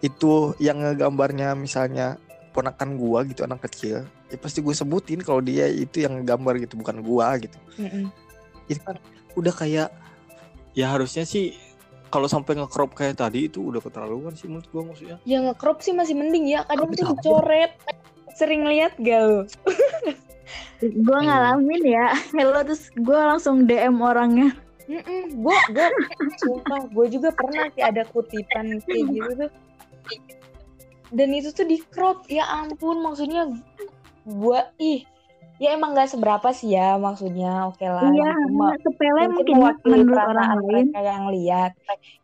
itu 0.00 0.56
yang 0.56 0.80
ngegambarnya 0.80 1.52
misalnya 1.52 2.16
ponakan 2.56 2.96
gua 2.96 3.28
gitu 3.28 3.44
anak 3.44 3.68
kecil 3.68 4.08
ya 4.32 4.36
pasti 4.40 4.64
gue 4.64 4.72
sebutin 4.72 5.20
kalau 5.20 5.44
dia 5.44 5.68
itu 5.68 6.04
yang 6.04 6.24
gambar 6.24 6.64
gitu 6.64 6.80
bukan 6.80 7.04
gua 7.04 7.36
gitu. 7.36 7.56
Mm-mm. 7.76 8.08
itu 8.72 8.80
kan 8.80 8.96
udah 9.34 9.54
kayak 9.54 9.88
ya 10.74 10.90
harusnya 10.90 11.22
sih 11.26 11.54
kalau 12.10 12.30
sampai 12.30 12.54
nge-crop 12.58 12.94
kayak 12.94 13.18
tadi 13.18 13.50
itu 13.50 13.58
udah 13.74 13.82
keterlaluan 13.82 14.34
sih 14.38 14.46
menurut 14.46 14.68
gua 14.70 14.82
maksudnya 14.86 15.18
Ya 15.26 15.42
nge-crop 15.42 15.82
sih 15.82 15.90
masih 15.90 16.14
mending 16.14 16.46
ya. 16.46 16.62
Kadang 16.66 16.94
tuh 16.94 17.10
dicoret. 17.10 17.74
Sering 18.34 18.66
lihat 18.66 18.94
gak 18.98 19.20
lo? 19.22 19.40
gue 20.82 21.18
ngalamin 21.24 21.82
ya 21.84 22.12
hello 22.36 22.60
terus 22.66 22.92
gue 22.92 23.16
langsung 23.16 23.64
DM 23.64 23.96
orangnya 24.00 24.52
Mm-mm, 24.84 25.40
gue 25.40 25.56
gue 25.72 25.88
sumpah 26.44 26.84
gue 26.92 27.06
juga 27.08 27.32
pernah 27.32 27.72
sih 27.72 27.80
ada 27.80 28.04
kutipan 28.12 28.84
kayak 28.84 29.04
gitu 29.08 29.30
tuh 29.46 29.50
dan 31.14 31.28
itu 31.32 31.48
tuh 31.54 31.64
di 31.64 31.80
crop 31.88 32.28
ya 32.28 32.44
ampun 32.44 33.00
maksudnya 33.00 33.48
gue 34.28 34.60
ih 34.82 35.08
ya 35.62 35.78
emang 35.78 35.94
nggak 35.94 36.10
seberapa 36.10 36.48
sih 36.50 36.74
ya 36.74 36.98
maksudnya. 36.98 37.70
Oke 37.70 37.86
lah 37.86 38.10
iya 38.10 38.34
mah. 38.50 38.74
sepele 38.82 39.30
mungkin 39.30 39.54
mungkin 39.62 39.86
menurut 39.86 40.18
orang 40.18 40.50
lain. 40.66 40.86
yang 40.94 41.26
lihat. 41.30 41.72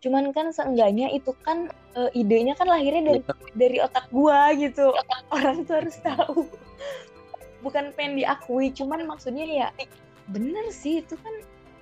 Cuman 0.02 0.34
kan 0.34 0.50
seenggaknya 0.50 1.14
itu 1.14 1.30
kan 1.46 1.70
eh, 1.94 2.10
idenya 2.18 2.58
kan 2.58 2.66
lahirnya 2.66 3.14
dari 3.14 3.20
dari 3.54 3.78
otak 3.78 4.10
gua 4.10 4.50
gitu. 4.58 4.90
Orang 5.30 5.62
tuh 5.64 5.78
harus 5.78 5.96
tahu. 6.02 6.46
Bukan 7.64 7.92
pengen 7.94 8.18
diakui 8.18 8.72
cuman 8.74 9.06
maksudnya 9.06 9.46
ya 9.46 9.68
bener 10.30 10.66
sih 10.72 11.04
itu 11.04 11.14
kan 11.20 11.34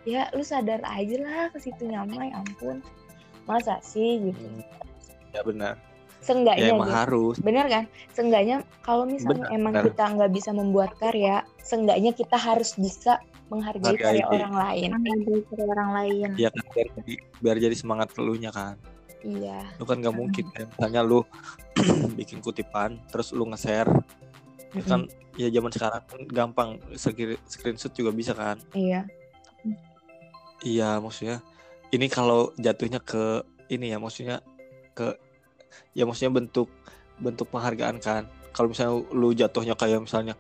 ya 0.09 0.27
lu 0.35 0.43
sadar 0.43 0.81
aja 0.85 1.17
lah 1.21 1.45
ke 1.55 1.59
situ 1.63 1.89
nyamai 1.89 2.29
ampun. 2.37 2.85
Masa 3.49 3.81
sih 3.81 4.21
gitu. 4.29 4.45
Ya 5.33 5.41
benar 5.41 5.88
seenggaknya 6.29 6.69
ya 6.69 6.77
emang 6.77 6.89
gitu. 6.93 6.99
harus. 7.01 7.37
Bener 7.41 7.65
kan? 7.67 7.85
Seenggaknya 8.13 8.57
kalau 8.85 9.09
misalnya 9.09 9.49
Benar, 9.49 9.57
emang 9.57 9.73
benar. 9.73 9.85
kita 9.89 10.05
nggak 10.13 10.33
bisa 10.37 10.51
membuat 10.53 10.91
karya 11.01 11.37
seenggaknya 11.65 12.13
kita 12.13 12.37
harus 12.37 12.77
bisa 12.77 13.17
menghargai 13.49 13.97
Menghargai. 13.97 14.05
karya 14.05 14.25
orang 14.29 14.55
lain. 14.55 14.89
Menghargai 14.93 15.41
karya 15.49 15.67
orang 15.73 15.91
lain. 15.97 16.29
Ya 16.37 16.49
kan 16.53 16.65
biar 16.69 16.89
jadi, 17.01 17.13
biar 17.41 17.57
jadi 17.57 17.77
semangat 17.81 18.09
elunya 18.21 18.53
kan. 18.53 18.77
Iya. 19.25 19.59
Lu 19.81 19.89
kan 19.89 19.97
nggak 19.99 20.13
mungkin 20.15 20.45
kan 20.53 20.69
misalnya 20.69 21.01
lu 21.01 21.25
bikin 22.21 22.45
kutipan 22.45 23.01
terus 23.09 23.33
lu 23.33 23.49
nge-share. 23.49 23.89
Ya 24.77 24.83
kan 24.85 25.09
ya 25.41 25.49
zaman 25.49 25.73
sekarang 25.73 26.03
kan 26.05 26.21
gampang 26.29 26.69
Screen- 26.93 27.41
screenshot 27.49 27.91
juga 27.97 28.13
bisa 28.13 28.37
kan. 28.37 28.61
Iya. 28.77 29.09
Iya 30.61 30.99
maksudnya 30.99 31.39
ini 31.89 32.07
kalau 32.11 32.51
jatuhnya 32.59 32.99
ke 33.01 33.41
ini 33.71 33.95
ya 33.95 33.99
maksudnya 34.03 34.43
ke 34.93 35.15
ya 35.93 36.05
maksudnya 36.09 36.33
bentuk 36.45 36.69
bentuk 37.19 37.51
penghargaan 37.51 37.99
kan. 37.99 38.23
Kalau 38.55 38.73
misalnya 38.73 38.95
lu 39.15 39.31
jatuhnya 39.35 39.75
kayak 39.79 40.03
misalnya 40.03 40.35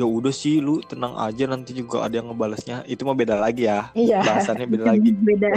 ya 0.00 0.08
udah 0.08 0.32
sih 0.32 0.64
lu 0.64 0.80
tenang 0.80 1.12
aja 1.20 1.44
nanti 1.44 1.76
juga 1.76 2.04
ada 2.04 2.20
yang 2.20 2.32
ngebalasnya. 2.32 2.84
Itu 2.88 3.04
mah 3.04 3.16
beda 3.16 3.36
lagi 3.36 3.68
ya. 3.68 3.92
Iya. 3.92 4.24
Bahasannya 4.24 4.66
beda 4.68 4.84
lagi. 4.88 5.10
Beda. 5.28 5.50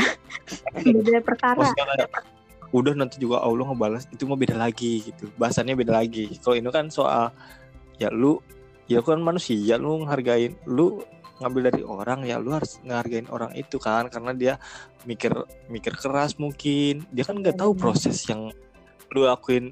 Beda 0.83 1.19
perkara. 1.23 1.59
Maksudnya 1.63 2.07
udah 2.75 2.93
nanti 2.93 3.15
juga 3.19 3.39
Allah 3.39 3.65
ngebalas. 3.71 4.03
Itu 4.11 4.27
mah 4.27 4.39
beda 4.39 4.55
lagi 4.59 5.11
gitu. 5.11 5.31
Bahasannya 5.39 5.75
beda 5.75 5.95
lagi. 5.95 6.35
Kalau 6.43 6.55
ini 6.59 6.69
kan 6.71 6.91
soal 6.91 7.31
ya 7.95 8.11
lu 8.11 8.43
ya 8.91 8.99
kan 9.01 9.17
manusia 9.23 9.79
lu 9.79 10.03
ngehargain 10.03 10.53
lu 10.67 10.99
ngambil 11.35 11.67
dari 11.67 11.83
orang 11.83 12.23
ya 12.23 12.39
lu 12.39 12.51
harus 12.51 12.79
ngehargain 12.83 13.27
orang 13.31 13.55
itu 13.55 13.79
kan. 13.79 14.11
Karena 14.11 14.35
dia 14.35 14.53
mikir 15.07 15.31
mikir 15.71 15.95
keras 15.95 16.35
mungkin. 16.35 17.07
Dia 17.15 17.23
kan 17.23 17.39
nggak 17.39 17.55
tahu 17.55 17.71
Benar. 17.71 17.81
proses 17.81 18.19
yang 18.27 18.51
lu 19.15 19.23
lakuin 19.23 19.71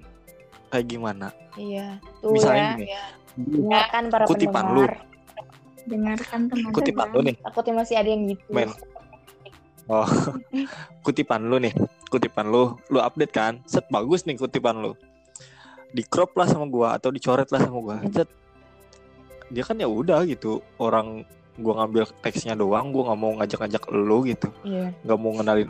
kayak 0.71 0.87
gimana? 0.87 1.27
Iya 1.53 1.99
tuh 2.23 2.31
Misalnya 2.31 2.79
ya. 2.79 3.03
gini. 3.35 3.59
dengarkan 3.67 4.03
para 4.07 4.23
Kutipan 4.25 4.65
lu. 4.71 4.83
pendengar. 4.87 4.93
Dengarkan 5.83 6.39
teman 6.47 6.71
kutipan 6.71 7.07
lu 7.11 7.19
nih. 7.27 7.35
Takutnya 7.43 7.73
masih 7.83 7.95
ada 7.99 8.09
yang 8.09 8.23
gitu. 8.31 8.47
Men. 8.49 8.69
Oh 9.91 10.07
kutipan 11.05 11.43
lu 11.51 11.59
nih. 11.59 11.73
Kutipan 12.07 12.47
lu 12.47 12.79
lu 12.87 12.99
update 13.03 13.33
kan? 13.35 13.59
Set 13.67 13.83
bagus 13.91 14.23
nih 14.23 14.39
kutipan 14.39 14.79
lu. 14.79 14.95
Di 15.91 16.01
crop 16.07 16.33
lah 16.39 16.47
sama 16.47 16.65
gua 16.71 16.95
atau 16.95 17.11
dicoret 17.11 17.51
lah 17.51 17.59
sama 17.59 17.79
gua. 17.83 17.95
Set. 18.09 18.31
Dia 19.51 19.67
kan 19.67 19.75
ya 19.75 19.91
udah 19.91 20.23
gitu. 20.23 20.63
Orang 20.79 21.27
gua 21.59 21.83
ngambil 21.83 22.07
teksnya 22.23 22.55
doang 22.55 22.89
gua 22.95 23.11
nggak 23.11 23.19
mau 23.19 23.31
ngajak-ngajak 23.43 23.83
lu 23.91 24.17
gitu. 24.25 24.47
Iya. 24.63 24.95
Nggak 25.03 25.19
mau 25.19 25.31
ngenalin 25.35 25.69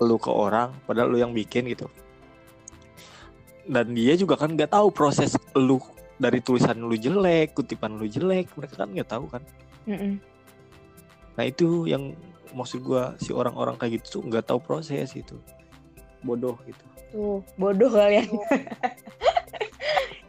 lu 0.00 0.16
ke 0.16 0.32
orang 0.32 0.72
padahal 0.88 1.12
lu 1.12 1.20
yang 1.20 1.36
bikin 1.36 1.68
gitu 1.68 1.84
dan 3.68 3.92
dia 3.92 4.16
juga 4.16 4.36
kan 4.38 4.56
nggak 4.56 4.72
tahu 4.72 4.88
proses 4.92 5.36
lu 5.56 5.80
dari 6.20 6.40
tulisan 6.44 6.76
lu 6.80 6.96
jelek 6.96 7.56
kutipan 7.56 7.96
lu 7.96 8.08
jelek 8.08 8.52
mereka 8.56 8.84
kan 8.84 8.88
nggak 8.92 9.08
tahu 9.08 9.24
kan 9.28 9.42
Mm-mm. 9.88 10.20
Nah 11.38 11.44
itu 11.48 11.88
yang 11.88 12.12
maksud 12.52 12.84
gua 12.84 13.16
si 13.16 13.32
orang-orang 13.32 13.80
kayak 13.80 14.00
gitu 14.00 14.20
tuh 14.20 14.22
nggak 14.28 14.44
tahu 14.44 14.60
proses 14.60 15.16
itu 15.16 15.36
bodoh 16.20 16.60
gitu. 16.68 16.84
tuh 17.10 17.40
bodoh 17.56 17.88
kalian 17.88 18.26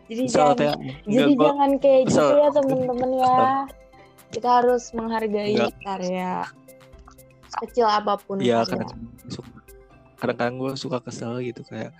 jadi 0.07 0.21
Misal 0.23 0.55
jangan 0.55 0.57
kayak 0.57 0.77
jadi 1.03 1.31
gua 1.35 1.45
jangan 1.51 1.71
kayak 1.83 2.01
gitu 2.07 2.23
kesel. 2.23 2.39
ya 2.39 2.49
temen-temen 2.55 3.11
ya 3.19 3.35
kita 4.31 4.49
harus 4.63 4.83
menghargai 4.95 5.55
Nggak. 5.59 5.75
karya 5.83 6.33
kecil 7.59 7.83
apa 7.83 8.15
pun 8.15 8.39
ya 8.39 8.63
kadang-kadang 10.21 10.55
gue 10.61 10.71
suka 10.77 11.01
kesel 11.03 11.41
gitu 11.41 11.65
kayak 11.67 11.91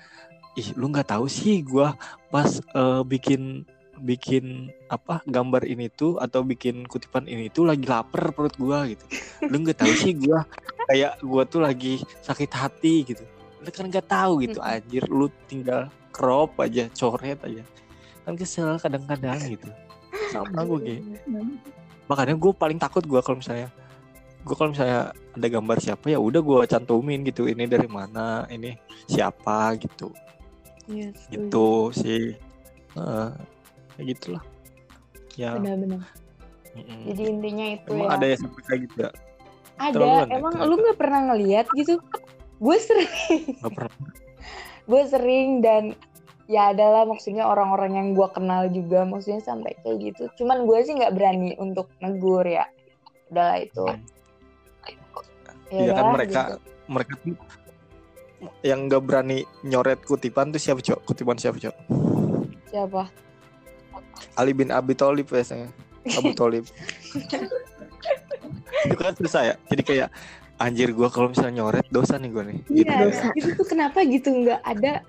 ih 0.57 0.69
lu 0.75 0.91
nggak 0.91 1.15
tahu 1.15 1.25
sih 1.31 1.63
gua 1.63 1.95
pas 2.27 2.59
eh, 2.59 3.01
bikin 3.07 3.63
bikin 4.01 4.73
apa 4.89 5.21
gambar 5.29 5.61
ini 5.69 5.85
tuh 5.93 6.17
atau 6.17 6.41
bikin 6.41 6.89
kutipan 6.89 7.29
ini 7.29 7.53
tuh 7.53 7.69
lagi 7.69 7.85
lapar 7.85 8.33
perut 8.33 8.55
gua 8.57 8.89
gitu. 8.89 9.05
Lu 9.45 9.61
nggak 9.61 9.85
tahu 9.85 9.93
sih 9.93 10.17
gua 10.17 10.43
kayak 10.89 11.21
gua 11.21 11.43
tuh 11.45 11.61
lagi 11.61 12.01
sakit 12.25 12.51
hati 12.51 12.95
gitu. 13.05 13.23
Lu 13.61 13.69
kan 13.69 13.85
nggak 13.87 14.09
tahu 14.09 14.41
gitu 14.41 14.57
anjir 14.59 15.05
lu 15.05 15.29
tinggal 15.45 15.87
crop 16.09 16.57
aja 16.59 16.89
coret 16.97 17.37
aja. 17.45 17.63
Kan 18.25 18.33
kesel 18.33 18.75
kadang-kadang 18.81 19.37
gitu. 19.45 19.69
Sama 20.33 20.65
gue 20.65 20.79
gitu 20.99 21.11
makanya 22.11 22.35
gue 22.35 22.51
paling 22.51 22.75
takut 22.75 23.07
gue 23.07 23.23
kalau 23.23 23.39
misalnya 23.39 23.71
gue 24.43 24.55
kalau 24.59 24.75
misalnya 24.75 25.15
ada 25.31 25.47
gambar 25.47 25.77
siapa 25.79 26.11
ya 26.11 26.19
udah 26.19 26.43
gue 26.43 26.59
cantumin 26.67 27.23
gitu 27.23 27.47
ini 27.47 27.63
dari 27.63 27.87
mana 27.87 28.43
ini 28.51 28.75
siapa 29.07 29.79
gitu 29.79 30.11
Iya, 30.89 31.07
setuju. 31.13 31.33
gitu 31.33 31.69
sih. 31.93 32.23
Heeh, 32.97 33.29
kayak 33.95 34.05
gitulah. 34.17 34.43
Ya. 35.37 35.55
Benar-benar. 35.57 36.03
Mm-mm. 36.71 37.03
jadi 37.03 37.23
intinya 37.27 37.65
itu 37.75 37.91
emang 37.91 38.07
ya. 38.07 38.15
ada 38.15 38.25
yang 38.31 38.39
sampai 38.47 38.61
kayak 38.63 38.79
gitu 38.87 38.95
ya? 39.03 39.11
Ada. 39.75 39.91
Terlaluan 39.91 40.23
ya, 40.23 40.35
emang 40.39 40.53
terlalu. 40.55 40.71
lu 40.71 40.75
nggak 40.87 40.97
pernah 41.03 41.19
ngeliat 41.27 41.65
gitu? 41.75 41.93
Gue 42.63 42.77
sering. 42.79 43.43
Nggak 43.59 43.73
pernah. 43.75 43.95
Gue 44.89 45.03
sering 45.07 45.49
dan 45.61 45.83
ya 46.51 46.75
adalah 46.75 47.07
maksudnya 47.07 47.47
orang-orang 47.47 47.95
yang 47.95 48.07
gue 48.11 48.27
kenal 48.33 48.67
juga 48.67 49.07
maksudnya 49.07 49.39
sampai 49.39 49.71
kayak 49.85 50.11
gitu. 50.11 50.23
Cuman 50.41 50.67
gue 50.67 50.79
sih 50.83 50.97
nggak 50.97 51.13
berani 51.15 51.55
untuk 51.61 51.87
negur 52.03 52.43
ya. 52.43 52.67
Udahlah 53.31 53.61
itu. 53.61 53.85
Iya 55.71 55.95
kan 55.95 56.05
mereka 56.11 56.41
gitu. 56.51 56.59
mereka 56.91 57.13
tuh 57.23 57.35
yang 58.61 58.89
nggak 58.89 59.01
berani 59.05 59.45
nyoret 59.65 60.01
kutipan 60.05 60.49
tuh 60.53 60.61
siapa 60.61 60.81
cok? 60.81 60.99
Kutipan 61.05 61.38
siapa 61.38 61.57
cok? 61.57 61.76
Siapa? 62.69 63.03
Ali 64.38 64.51
bin 64.53 64.69
Abi 64.73 64.93
Thalib 64.97 65.27
biasanya. 65.30 65.69
Abu 66.18 66.34
Thalib. 66.34 66.65
Itu 68.85 68.95
kan 68.97 69.13
susah 69.18 69.53
ya. 69.53 69.55
Jadi 69.69 69.84
kayak 69.85 70.09
anjir 70.61 70.93
gua 70.93 71.09
kalau 71.09 71.34
misalnya 71.34 71.61
nyoret 71.61 71.85
dosa 71.89 72.18
nih 72.18 72.30
gua 72.30 72.43
nih. 72.45 72.59
Gitu. 72.69 72.85
iya 72.85 72.93
dosa. 73.01 73.26
itu 73.34 73.49
tuh 73.57 73.68
kenapa 73.68 74.05
gitu? 74.05 74.30
Nggak 74.30 74.61
ada 74.61 75.01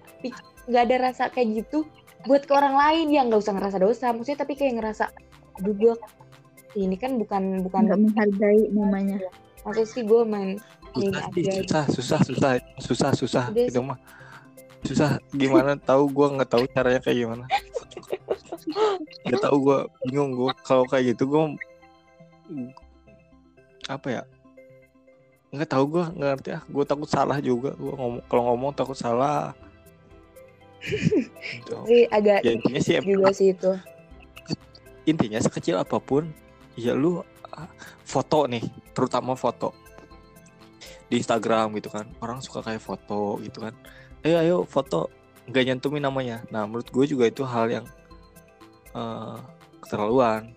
nggak 0.69 0.83
ada 0.89 0.97
rasa 1.11 1.23
kayak 1.29 1.65
gitu 1.65 1.85
buat 2.29 2.45
ke 2.45 2.53
orang 2.53 2.77
lain. 2.77 3.07
Ya 3.13 3.25
nggak 3.25 3.41
usah 3.41 3.55
ngerasa 3.57 3.79
dosa. 3.81 4.07
Maksudnya 4.13 4.45
tapi 4.45 4.57
kayak 4.57 4.81
ngerasa 4.81 5.05
aduh 5.61 5.77
gue 5.77 5.95
ini 6.73 6.97
kan 6.97 7.21
bukan 7.21 7.61
bukan 7.65 7.81
nggak 7.89 8.01
menghargai 8.01 8.63
namanya. 8.73 9.19
Maksud 9.63 9.87
sih 9.87 10.03
gue 10.05 10.23
main 10.25 10.59
susah 10.93 11.23
sih, 11.33 11.43
aja 11.43 11.53
susah 11.61 11.85
susah 11.89 12.21
susah 12.23 12.53
susah 12.79 13.11
susah. 13.17 13.45
Udah 13.49 13.65
itu 13.69 13.81
mah 13.81 13.99
susah. 14.85 15.11
Gimana 15.33 15.79
tahu 15.81 16.09
gua 16.13 16.29
nggak 16.37 16.51
tahu 16.53 16.65
caranya 16.71 17.01
kayak 17.01 17.19
gimana. 17.25 17.45
Nggak 19.27 19.41
tahu 19.41 19.57
gua 19.61 19.79
bingung 20.07 20.31
gua 20.37 20.53
kalau 20.63 20.85
kayak 20.87 21.17
gitu 21.17 21.29
gua 21.29 21.57
apa 23.89 24.07
ya? 24.09 24.23
Nggak 25.53 25.71
tahu 25.73 25.85
gua 25.89 26.05
nggak 26.13 26.31
ngerti 26.37 26.51
ah 26.57 26.63
gua 26.69 26.85
takut 26.85 27.09
salah 27.09 27.39
juga. 27.41 27.73
Gua 27.77 27.95
ngomong 27.97 28.23
kalau 28.29 28.43
ngomong 28.53 28.71
takut 28.77 28.97
salah. 28.99 29.57
Gitu. 30.83 31.79
sih 31.87 32.11
agak 32.11 32.43
ya 32.43 32.59
intinya 32.59 32.81
sih 32.83 32.99
juga 32.99 33.31
sih 33.31 33.55
itu. 33.55 33.71
Intinya 35.07 35.39
sekecil 35.39 35.79
apa 35.79 36.03
pun 36.03 36.27
ya 36.75 36.91
lu 36.91 37.23
ah, 37.55 37.71
foto 38.03 38.51
nih 38.51 38.65
terutama 38.91 39.39
foto 39.39 39.71
di 41.13 41.21
Instagram 41.21 41.77
gitu 41.77 41.93
kan. 41.93 42.09
Orang 42.25 42.41
suka 42.41 42.65
kayak 42.65 42.81
foto 42.81 43.37
gitu 43.45 43.61
kan. 43.69 43.77
Ayo 44.25 44.41
ayo 44.41 44.57
foto. 44.65 45.13
Nggak 45.45 45.65
nyantumin 45.69 46.01
namanya. 46.01 46.41
Nah 46.49 46.65
menurut 46.65 46.89
gue 46.89 47.05
juga 47.05 47.29
itu 47.29 47.45
hal 47.45 47.69
yang 47.69 47.87
eh, 48.97 49.37
keterlaluan. 49.85 50.57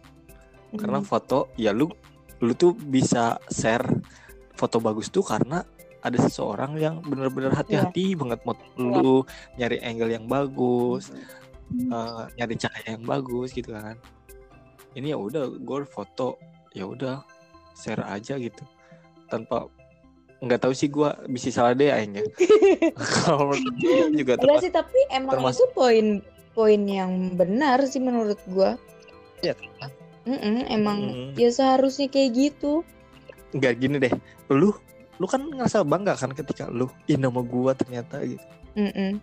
Karena 0.76 1.03
Hmm. 1.03 1.07
foto 1.07 1.52
ya 1.60 1.76
lu 1.76 1.91
lu 2.40 2.52
tuh 2.56 2.72
bisa 2.76 3.40
share 3.52 3.84
foto 4.56 4.80
bagus 4.80 5.07
tuh 5.11 5.23
karena 5.23 5.64
ada 6.03 6.19
seseorang 6.19 6.76
yang 6.80 6.99
benar-benar 7.03 7.52
hati-hati 7.52 8.15
banget 8.15 8.40
mau 8.48 8.56
lu. 8.80 9.27
Nyari 9.60 9.84
angle 9.84 10.15
yang 10.15 10.26
bagus 10.32 11.11
eh, 11.76 12.23
nyari 12.40 12.56
cahaya 12.56 12.95
yang 12.95 13.03
bagus 13.03 13.52
gitu 13.52 13.76
kan. 13.76 13.99
Ini 14.95 15.11
ya 15.11 15.18
udah 15.19 15.52
gue 15.52 15.80
foto. 15.84 16.40
Ya 16.72 16.88
udah 16.88 17.23
share 17.76 18.03
aja 18.07 18.40
gitu. 18.40 18.64
Tanpa 19.27 19.68
nggak 20.37 20.59
tahu 20.59 20.71
sih 20.71 20.87
gue 20.87 21.07
bisa 21.27 21.47
salah 21.49 21.71
deh 21.71 21.87
akhirnya 21.87 22.23
kalau 23.23 23.55
juga 24.11 24.35
termasuk 24.35 24.61
sih 24.61 24.71
tapi 24.71 24.99
emang 25.09 25.33
termasuk- 25.33 25.61
itu 25.61 25.65
poin 25.71 26.05
poin 26.51 26.81
yang 26.81 27.11
benar 27.33 27.83
sih 27.83 27.99
menurut 27.99 28.39
gua. 28.45 28.79
Iya. 29.41 29.55
Mm-mm, 30.25 30.65
emang 30.67 30.97
Mm. 31.05 31.29
ya 31.35 31.49
seharusnya 31.49 32.07
kayak 32.07 32.31
gitu. 32.33 32.81
nggak 33.51 33.73
gini 33.77 33.95
deh 33.97 34.11
lu 34.49 34.75
lu 35.15 35.25
kan 35.25 35.39
ngerasa 35.45 35.83
bangga 35.83 36.11
kan 36.13 36.31
ketika 36.31 36.67
lu 36.67 36.87
ih 37.05 37.15
nama 37.15 37.39
gua 37.39 37.71
ternyata 37.71 38.19
gitu 38.19 38.41
Mm-mm. 38.73 39.15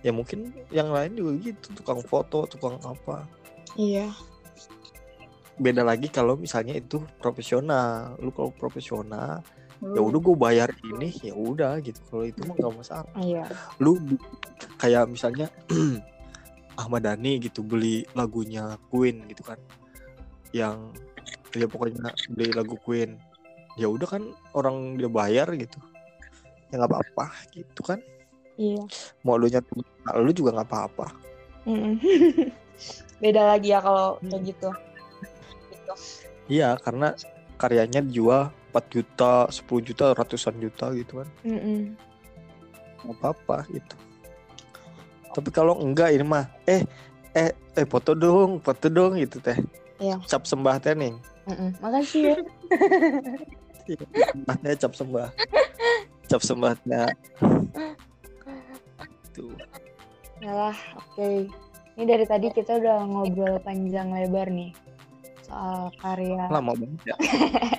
ya 0.00 0.08
mungkin 0.10 0.48
yang 0.68 0.88
lain 0.88 1.12
juga 1.12 1.32
gitu 1.42 1.66
tukang 1.74 2.00
foto 2.00 2.44
tukang 2.46 2.80
apa 2.80 3.28
Iya. 3.74 4.08
beda 5.54 5.82
lagi 5.82 6.08
kalau 6.08 6.34
misalnya 6.34 6.72
itu 6.72 7.00
profesional 7.18 8.16
lu 8.16 8.30
kalau 8.30 8.48
profesional 8.50 9.44
ya 9.82 9.98
Hmm. 9.98 10.08
udah 10.08 10.20
gue 10.22 10.36
bayar 10.38 10.70
ini 10.80 11.10
ya 11.18 11.34
udah 11.34 11.82
gitu 11.82 11.98
kalau 12.06 12.22
itu 12.22 12.38
mah 12.46 12.54
nggak 12.54 12.74
masalah 12.76 13.10
Iya. 13.18 13.50
lu 13.82 13.98
kayak 14.78 15.10
misalnya 15.10 15.50
Ahmad 16.78 17.02
Dhani 17.02 17.42
gitu 17.42 17.60
beli 17.60 18.06
lagunya 18.14 18.78
Queen 18.88 19.26
gitu 19.26 19.42
kan 19.42 19.58
yang 20.54 20.94
ya 21.52 21.66
pokoknya 21.66 22.08
beli 22.30 22.54
lagu 22.54 22.78
Queen 22.78 23.18
ya 23.74 23.90
udah 23.90 24.06
kan 24.06 24.22
orang 24.54 24.94
dia 24.96 25.10
bayar 25.10 25.50
gitu 25.52 25.82
ya 26.70 26.78
nggak 26.78 26.88
apa-apa 26.88 27.26
gitu 27.50 27.82
kan 27.82 27.98
Iya. 28.54 28.86
mau 29.20 29.34
lu 29.34 29.50
nyatu 29.50 29.82
lu 30.14 30.30
juga 30.30 30.54
nggak 30.54 30.68
apa-apa 30.68 31.06
Mm-mm. 31.66 31.98
Beda 33.22 33.50
lagi 33.50 33.70
ya 33.70 33.78
kalau 33.78 34.18
kayak 34.20 34.42
gitu. 34.44 34.70
Gitu. 35.70 35.92
iya 36.48 36.74
karena 36.76 37.14
karyanya 37.54 38.02
dijual 38.02 38.50
4 38.72 38.84
juta 38.88 39.32
10 39.46 39.62
juta 39.84 40.04
ratusan 40.10 40.56
juta 40.56 40.90
gitu 40.92 41.20
kan 41.20 41.28
Mm-mm. 41.44 41.92
nggak 43.02 43.16
apa-apa 43.18 43.68
gitu 43.68 43.94
tapi 45.30 45.48
kalau 45.48 45.76
enggak 45.78 46.10
ini 46.10 46.24
mah 46.24 46.48
eh 46.64 46.80
eh 47.32 47.50
eh 47.72 47.84
foto 47.84 48.12
dong 48.12 48.58
foto 48.58 48.88
dong 48.88 49.16
gitu 49.16 49.38
teh 49.38 49.56
Iya. 49.96 50.18
cap 50.26 50.42
sembah 50.42 50.76
teh 50.76 50.92
nih 50.92 51.14
Mm-mm. 51.44 51.70
Makasih 51.78 52.22
ya. 52.26 52.36
sembahnya 54.26 54.72
cap 54.76 54.92
sembah 54.92 55.28
cap 56.26 56.40
sembahnya 56.40 57.00
tuh 59.30 59.52
Yalah, 60.38 60.74
oke. 60.98 61.46
Ini 61.94 62.02
dari 62.02 62.26
tadi 62.26 62.50
kita 62.50 62.74
udah 62.74 63.06
ngobrol 63.06 63.62
panjang 63.62 64.10
lebar 64.10 64.50
nih 64.50 64.74
soal 65.46 65.86
karya. 65.96 66.50
lama 66.50 66.74
banget 66.74 67.14
ya 67.14 67.16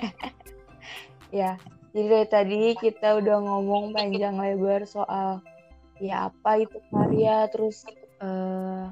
Ya, 1.34 1.58
jadi 1.90 2.06
dari 2.06 2.26
tadi 2.30 2.60
kita 2.78 3.18
udah 3.18 3.42
ngomong 3.42 3.90
panjang 3.90 4.38
lebar 4.38 4.86
soal 4.86 5.42
ya 5.98 6.30
apa 6.30 6.62
itu 6.62 6.78
karya, 6.94 7.50
terus 7.50 7.82
eh, 8.22 8.86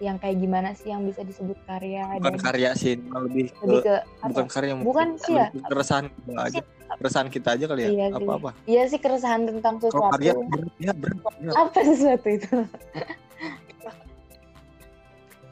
yang 0.00 0.16
kayak 0.16 0.36
gimana 0.40 0.72
sih 0.72 0.92
yang 0.92 1.04
bisa 1.04 1.24
disebut 1.24 1.56
karya 1.64 2.04
bukan 2.20 2.36
dan 2.36 2.40
karya 2.40 2.70
sih 2.76 3.00
lebih 3.00 3.48
ke, 3.48 3.64
lebih 3.64 3.80
ke 3.80 3.94
bukan 4.28 4.44
apa? 4.44 4.52
karya 4.52 4.72
Bukan 4.80 5.08
sih 5.16 5.34
ya. 5.36 5.48
keresahan 5.72 6.04
kita 6.12 6.40
aja 6.40 6.60
keresahan 7.00 7.28
kita 7.32 7.48
aja 7.56 7.64
kali 7.64 7.80
ya 7.80 7.88
Iya 7.88 8.06
apa 8.12 8.32
apa 8.36 8.50
Iya 8.68 8.82
sih 8.92 9.00
keresahan 9.00 9.48
tentang 9.48 9.80
kalau 9.80 9.88
sesuatu. 9.88 10.12
karya 10.20 10.32
ya 10.80 10.92
berat, 10.92 11.16
berat. 11.40 11.56
Apa 11.56 11.78
sesuatu 11.80 12.28
itu? 12.28 12.56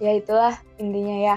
ya 0.05 0.11
itulah 0.13 0.55
intinya 0.77 1.17
ya. 1.33 1.37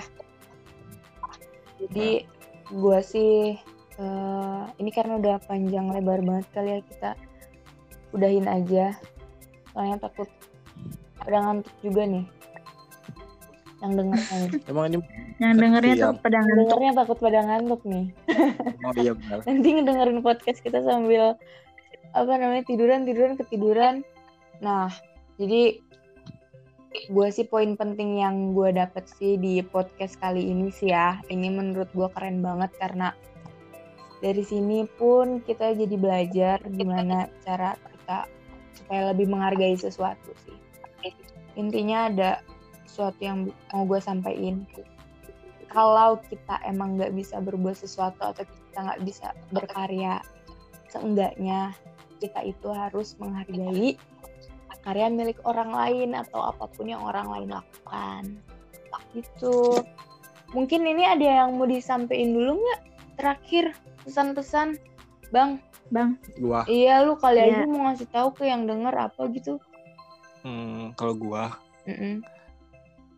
Jadi 1.79 2.27
gua 2.73 2.99
sih 2.99 3.55
eh, 3.97 4.61
ini 4.79 4.89
karena 4.91 5.17
udah 5.19 5.35
panjang 5.47 5.89
lebar 5.91 6.19
banget 6.23 6.45
kali 6.51 6.69
ya 6.75 6.79
kita 6.83 7.11
udahin 8.15 8.47
aja. 8.47 8.95
Soalnya 9.73 9.97
takut 10.01 10.29
ada 11.23 11.37
ngantuk 11.43 11.75
juga 11.83 12.03
nih. 12.07 12.25
Yang 13.77 13.91
dengernya 13.93 14.35
nih. 14.41 14.51
emang 14.73 14.85
ini 14.89 14.97
Yang 15.37 15.53
dengernya 15.61 15.93
tuh 16.01 16.11
pada 16.17 16.37
ngantuk. 16.41 16.57
dengernya 16.57 16.91
takut 16.97 17.17
pada 17.21 17.39
ngantuk 17.45 17.81
nih. 17.85 18.05
oh 18.87 18.93
iya 18.97 19.11
benar 19.13 19.37
Nanti 19.45 19.67
ngedengerin 19.77 20.19
podcast 20.25 20.59
kita 20.65 20.79
sambil 20.81 21.37
apa 22.15 22.31
namanya 22.39 22.63
tiduran 22.65 23.05
tiduran 23.05 23.37
ketiduran. 23.37 24.01
Nah, 24.63 24.89
jadi 25.37 25.77
gue 26.91 27.27
sih 27.29 27.45
poin 27.47 27.75
penting 27.75 28.23
yang 28.23 28.55
gue 28.55 28.71
dapet 28.71 29.07
sih 29.07 29.35
di 29.35 29.59
podcast 29.63 30.15
kali 30.19 30.47
ini 30.47 30.71
sih 30.71 30.91
ya. 30.91 31.19
Ini 31.27 31.51
menurut 31.51 31.91
gue 31.91 32.07
keren 32.15 32.39
banget 32.39 32.71
karena 32.79 33.11
dari 34.17 34.41
sini 34.41 34.87
pun 34.97 35.43
kita 35.45 35.77
jadi 35.77 35.95
belajar 35.95 36.57
gimana 36.73 37.29
cara 37.45 37.77
kita 37.77 38.25
supaya 38.73 39.13
lebih 39.13 39.29
menghargai 39.29 39.77
sesuatu 39.77 40.31
sih. 40.47 40.57
Intinya 41.57 42.09
ada 42.09 42.31
sesuatu 42.85 43.19
yang 43.21 43.51
mau 43.73 43.83
gue 43.85 43.99
sampaikan. 44.01 44.65
Kalau 45.67 46.17
kita 46.31 46.63
emang 46.63 46.95
nggak 46.95 47.13
bisa 47.13 47.43
berbuat 47.43 47.75
sesuatu 47.75 48.33
atau 48.33 48.47
kita 48.47 48.79
nggak 48.87 49.03
bisa 49.03 49.35
berkarya, 49.51 50.23
seenggaknya 50.89 51.75
kita 52.17 52.41
itu 52.47 52.71
harus 52.73 53.13
menghargai 53.19 53.99
karya 54.87 55.11
milik 55.11 55.43
orang 55.43 55.75
lain 55.75 56.15
atau 56.15 56.47
apa 56.47 56.63
pun 56.71 56.87
yang 56.87 57.03
orang 57.03 57.27
lain 57.27 57.51
lakukan. 57.51 58.23
Gitu. 59.11 59.83
Mungkin 60.55 60.87
ini 60.87 61.03
ada 61.03 61.43
yang 61.43 61.59
mau 61.59 61.67
disampaikan 61.67 62.31
dulu 62.31 62.55
nggak? 62.55 62.81
Terakhir 63.19 63.75
pesan-pesan, 64.01 64.79
Bang. 65.29 65.59
Bang, 65.87 66.19
gua 66.35 66.67
Iya, 66.67 66.99
lu 67.03 67.15
kali 67.15 67.39
Iya. 67.39 67.47
aja 67.47 67.63
mau 67.63 67.87
ngasih 67.87 68.11
tahu 68.11 68.35
ke 68.35 68.43
yang 68.43 68.67
denger 68.67 68.91
apa 68.91 69.23
gitu. 69.31 69.55
hmm, 70.43 70.91
kalau 70.95 71.15
gua 71.15 71.55
Mm-mm. 71.83 72.19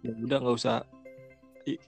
ya 0.01 0.13
udah 0.15 0.37
nggak 0.37 0.53
usah 0.53 0.85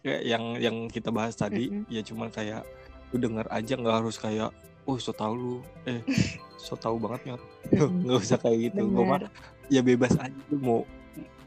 yang 0.03 0.57
yang 0.57 0.89
kita 0.89 1.13
bahas 1.13 1.33
tadi 1.33 1.69
ya 1.85 2.01
cuman 2.01 2.29
kayak 2.29 2.65
lu 3.09 3.21
denger 3.21 3.45
aja 3.49 3.73
nggak 3.73 3.97
harus 4.01 4.17
kayak 4.17 4.49
oh 4.85 4.97
so 4.97 5.13
tau 5.13 5.33
lu 5.33 5.61
eh 5.85 6.01
so 6.57 6.73
tau 6.73 6.97
banget 6.97 7.29
nggak 7.29 7.41
nggak 8.01 8.17
usah 8.17 8.37
kayak 8.37 8.73
gitu 8.73 8.81
gua 8.89 9.03
mah 9.05 9.19
Bener. 9.21 9.31
Ya 9.71 9.79
bebas 9.79 10.13
aja 10.15 10.35
lu 10.49 10.59
mau 10.59 10.79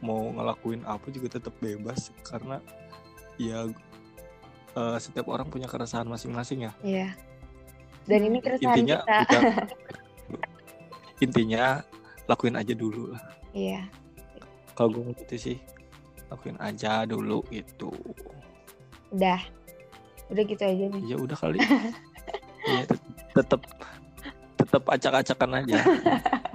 mau 0.01 0.21
ngelakuin 0.31 0.81
apa 0.83 1.07
juga 1.07 1.29
tetap 1.31 1.53
bebas 1.57 2.09
karena 2.21 2.57
ya 3.37 3.69
eh, 4.73 4.97
setiap 4.97 5.25
orang 5.27 5.45
punya 5.45 5.65
keresahan 5.65 6.05
masing-masing 6.05 6.65
ya 6.65 6.73
Iya. 6.81 7.09
Dan 8.05 8.21
ini 8.23 8.37
keresahan 8.37 8.75
intinya 8.75 8.97
kita. 9.01 9.17
kita- 9.23 9.69
intinya 11.25 11.65
lakuin 12.25 12.53
aja 12.55 12.73
dulu 12.73 13.13
lah 13.13 13.21
Iya. 13.51 13.87
kalau 14.73 14.99
gue 14.99 15.15
gitu 15.17 15.35
sih 15.39 15.57
lakuin 16.27 16.57
aja 16.59 17.05
dulu 17.05 17.45
gitu 17.47 17.93
Udah. 19.09 19.39
Udah 20.27 20.43
gitu 20.43 20.59
aja 20.59 20.85
nih. 20.89 21.01
ya 21.05 21.15
udah 21.15 21.37
kali 21.37 21.61
ya 22.67 22.81
tetap 23.31 23.61
tetap 24.55 24.83
acak-acakan 24.83 25.51
aja 25.61 25.77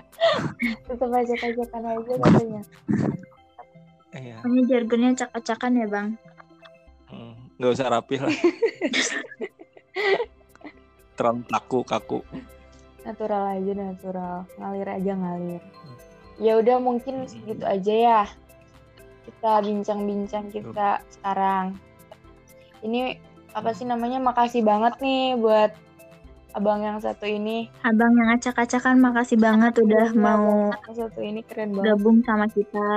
Tetap 0.86 1.10
ajak-ajakan 1.10 1.82
aja 1.86 2.12
katanya. 2.20 2.62
Iya, 4.10 4.36
ini 4.42 4.66
jargonnya 4.66 5.14
acak-acakan 5.14 5.72
ya 5.78 5.86
bang. 5.86 6.08
hmm, 7.10 7.34
nggak 7.58 7.72
usah 7.78 7.90
rapi 7.94 8.18
lah. 8.18 8.34
Terlalu 11.16 11.42
kaku 11.46 11.78
kaku. 11.86 12.18
Natural 13.06 13.54
aja 13.54 13.72
natural. 13.76 14.36
Ngalir 14.58 14.88
aja 14.88 15.12
ngalir. 15.14 15.62
Ya 16.40 16.56
udah 16.56 16.76
mungkin 16.80 17.28
segitu 17.28 17.62
aja 17.62 17.94
ya. 17.94 18.22
Kita 19.28 19.62
bincang-bincang 19.62 20.50
kita 20.50 21.04
sekarang. 21.12 21.78
Ini 22.82 23.20
apa 23.52 23.70
sih 23.76 23.86
namanya? 23.86 24.18
Makasih 24.18 24.64
banget 24.64 24.96
nih 25.04 25.36
buat 25.36 25.70
abang 26.52 26.80
yang 26.80 26.98
satu 26.98 27.24
ini. 27.24 27.70
Abang 27.80 28.12
yang 28.12 28.30
acak-acakan 28.32 28.98
makasih 28.98 29.36
banget 29.36 29.74
udah 29.76 30.06
Iya, 30.08 30.16
mau 30.16 30.68
abang 30.68 30.82
yang 30.84 30.96
satu 30.98 31.20
ini 31.20 31.40
keren 31.42 31.70
banget. 31.72 31.86
gabung 31.92 32.18
sama 32.22 32.46
kita. 32.46 32.90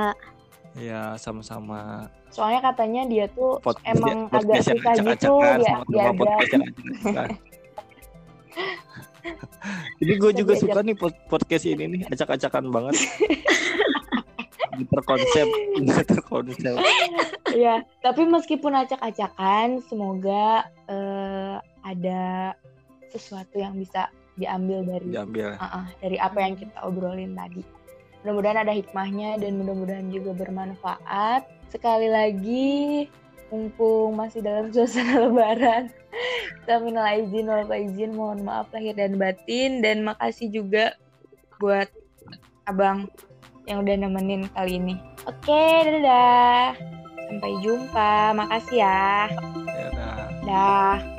ya 0.74 1.14
sama-sama. 1.16 2.10
Soalnya 2.28 2.62
katanya 2.64 3.06
dia 3.06 3.30
tuh 3.30 3.62
Pod- 3.62 3.78
emang 3.84 4.26
agak 4.28 4.58
gitu 4.60 4.74
acak-acakan, 4.74 5.06
dia 5.06 5.18
sama-sama 5.22 5.86
diajak. 5.86 6.18
podcast 6.18 6.50
yang 6.50 6.64
acak-acakan. 6.64 7.30
ini 10.02 10.14
gue 10.18 10.32
juga 10.36 10.54
suka 10.56 10.80
nih 10.82 10.96
pod- 10.96 11.22
podcast 11.28 11.64
ini 11.64 11.84
nih 11.88 12.02
acak-acakan 12.08 12.66
banget. 12.70 12.96
Terkonsep 14.74 15.48
terkonsep 16.10 16.74
Ya, 17.54 17.86
tapi 18.02 18.26
meskipun 18.26 18.74
acak-acakan, 18.74 19.86
semoga 19.86 20.66
eh, 20.90 21.56
ada 21.84 22.24
sesuatu 23.14 23.62
yang 23.62 23.78
bisa 23.78 24.10
diambil 24.34 24.82
dari 24.82 25.14
diambil 25.14 25.54
Ah, 25.62 25.86
ah, 25.86 25.86
dari 26.02 26.18
apa 26.18 26.42
yang 26.42 26.58
kita 26.58 26.78
obrolin 26.82 27.38
tadi. 27.38 27.62
Mudah-mudahan 28.24 28.66
ada 28.66 28.74
hikmahnya 28.74 29.38
dan 29.38 29.60
mudah-mudahan 29.62 30.08
juga 30.10 30.32
bermanfaat. 30.34 31.46
Sekali 31.70 32.08
lagi, 32.10 33.06
mumpung 33.54 34.18
masih 34.18 34.42
dalam 34.42 34.74
suasana 34.74 35.20
lebaran, 35.30 35.92
kita 36.64 36.80
minal 36.82 37.06
izin 37.20 37.46
wal 37.52 37.68
izin, 37.70 38.12
mohon 38.16 38.42
maaf 38.42 38.72
lahir 38.72 38.96
dan 38.96 39.20
batin 39.20 39.84
dan 39.84 40.02
makasih 40.02 40.50
juga 40.50 40.96
buat 41.60 41.92
abang 42.66 43.12
yang 43.68 43.84
udah 43.84 43.96
nemenin 43.96 44.48
kali 44.56 44.80
ini. 44.80 44.96
Oke, 45.28 45.64
dadah. 45.88 46.76
Sampai 47.28 47.52
jumpa. 47.64 48.36
Makasih 48.36 48.80
ya. 48.84 49.32
ya 49.72 49.86
udah. 49.92 50.16
Dah. 50.44 51.13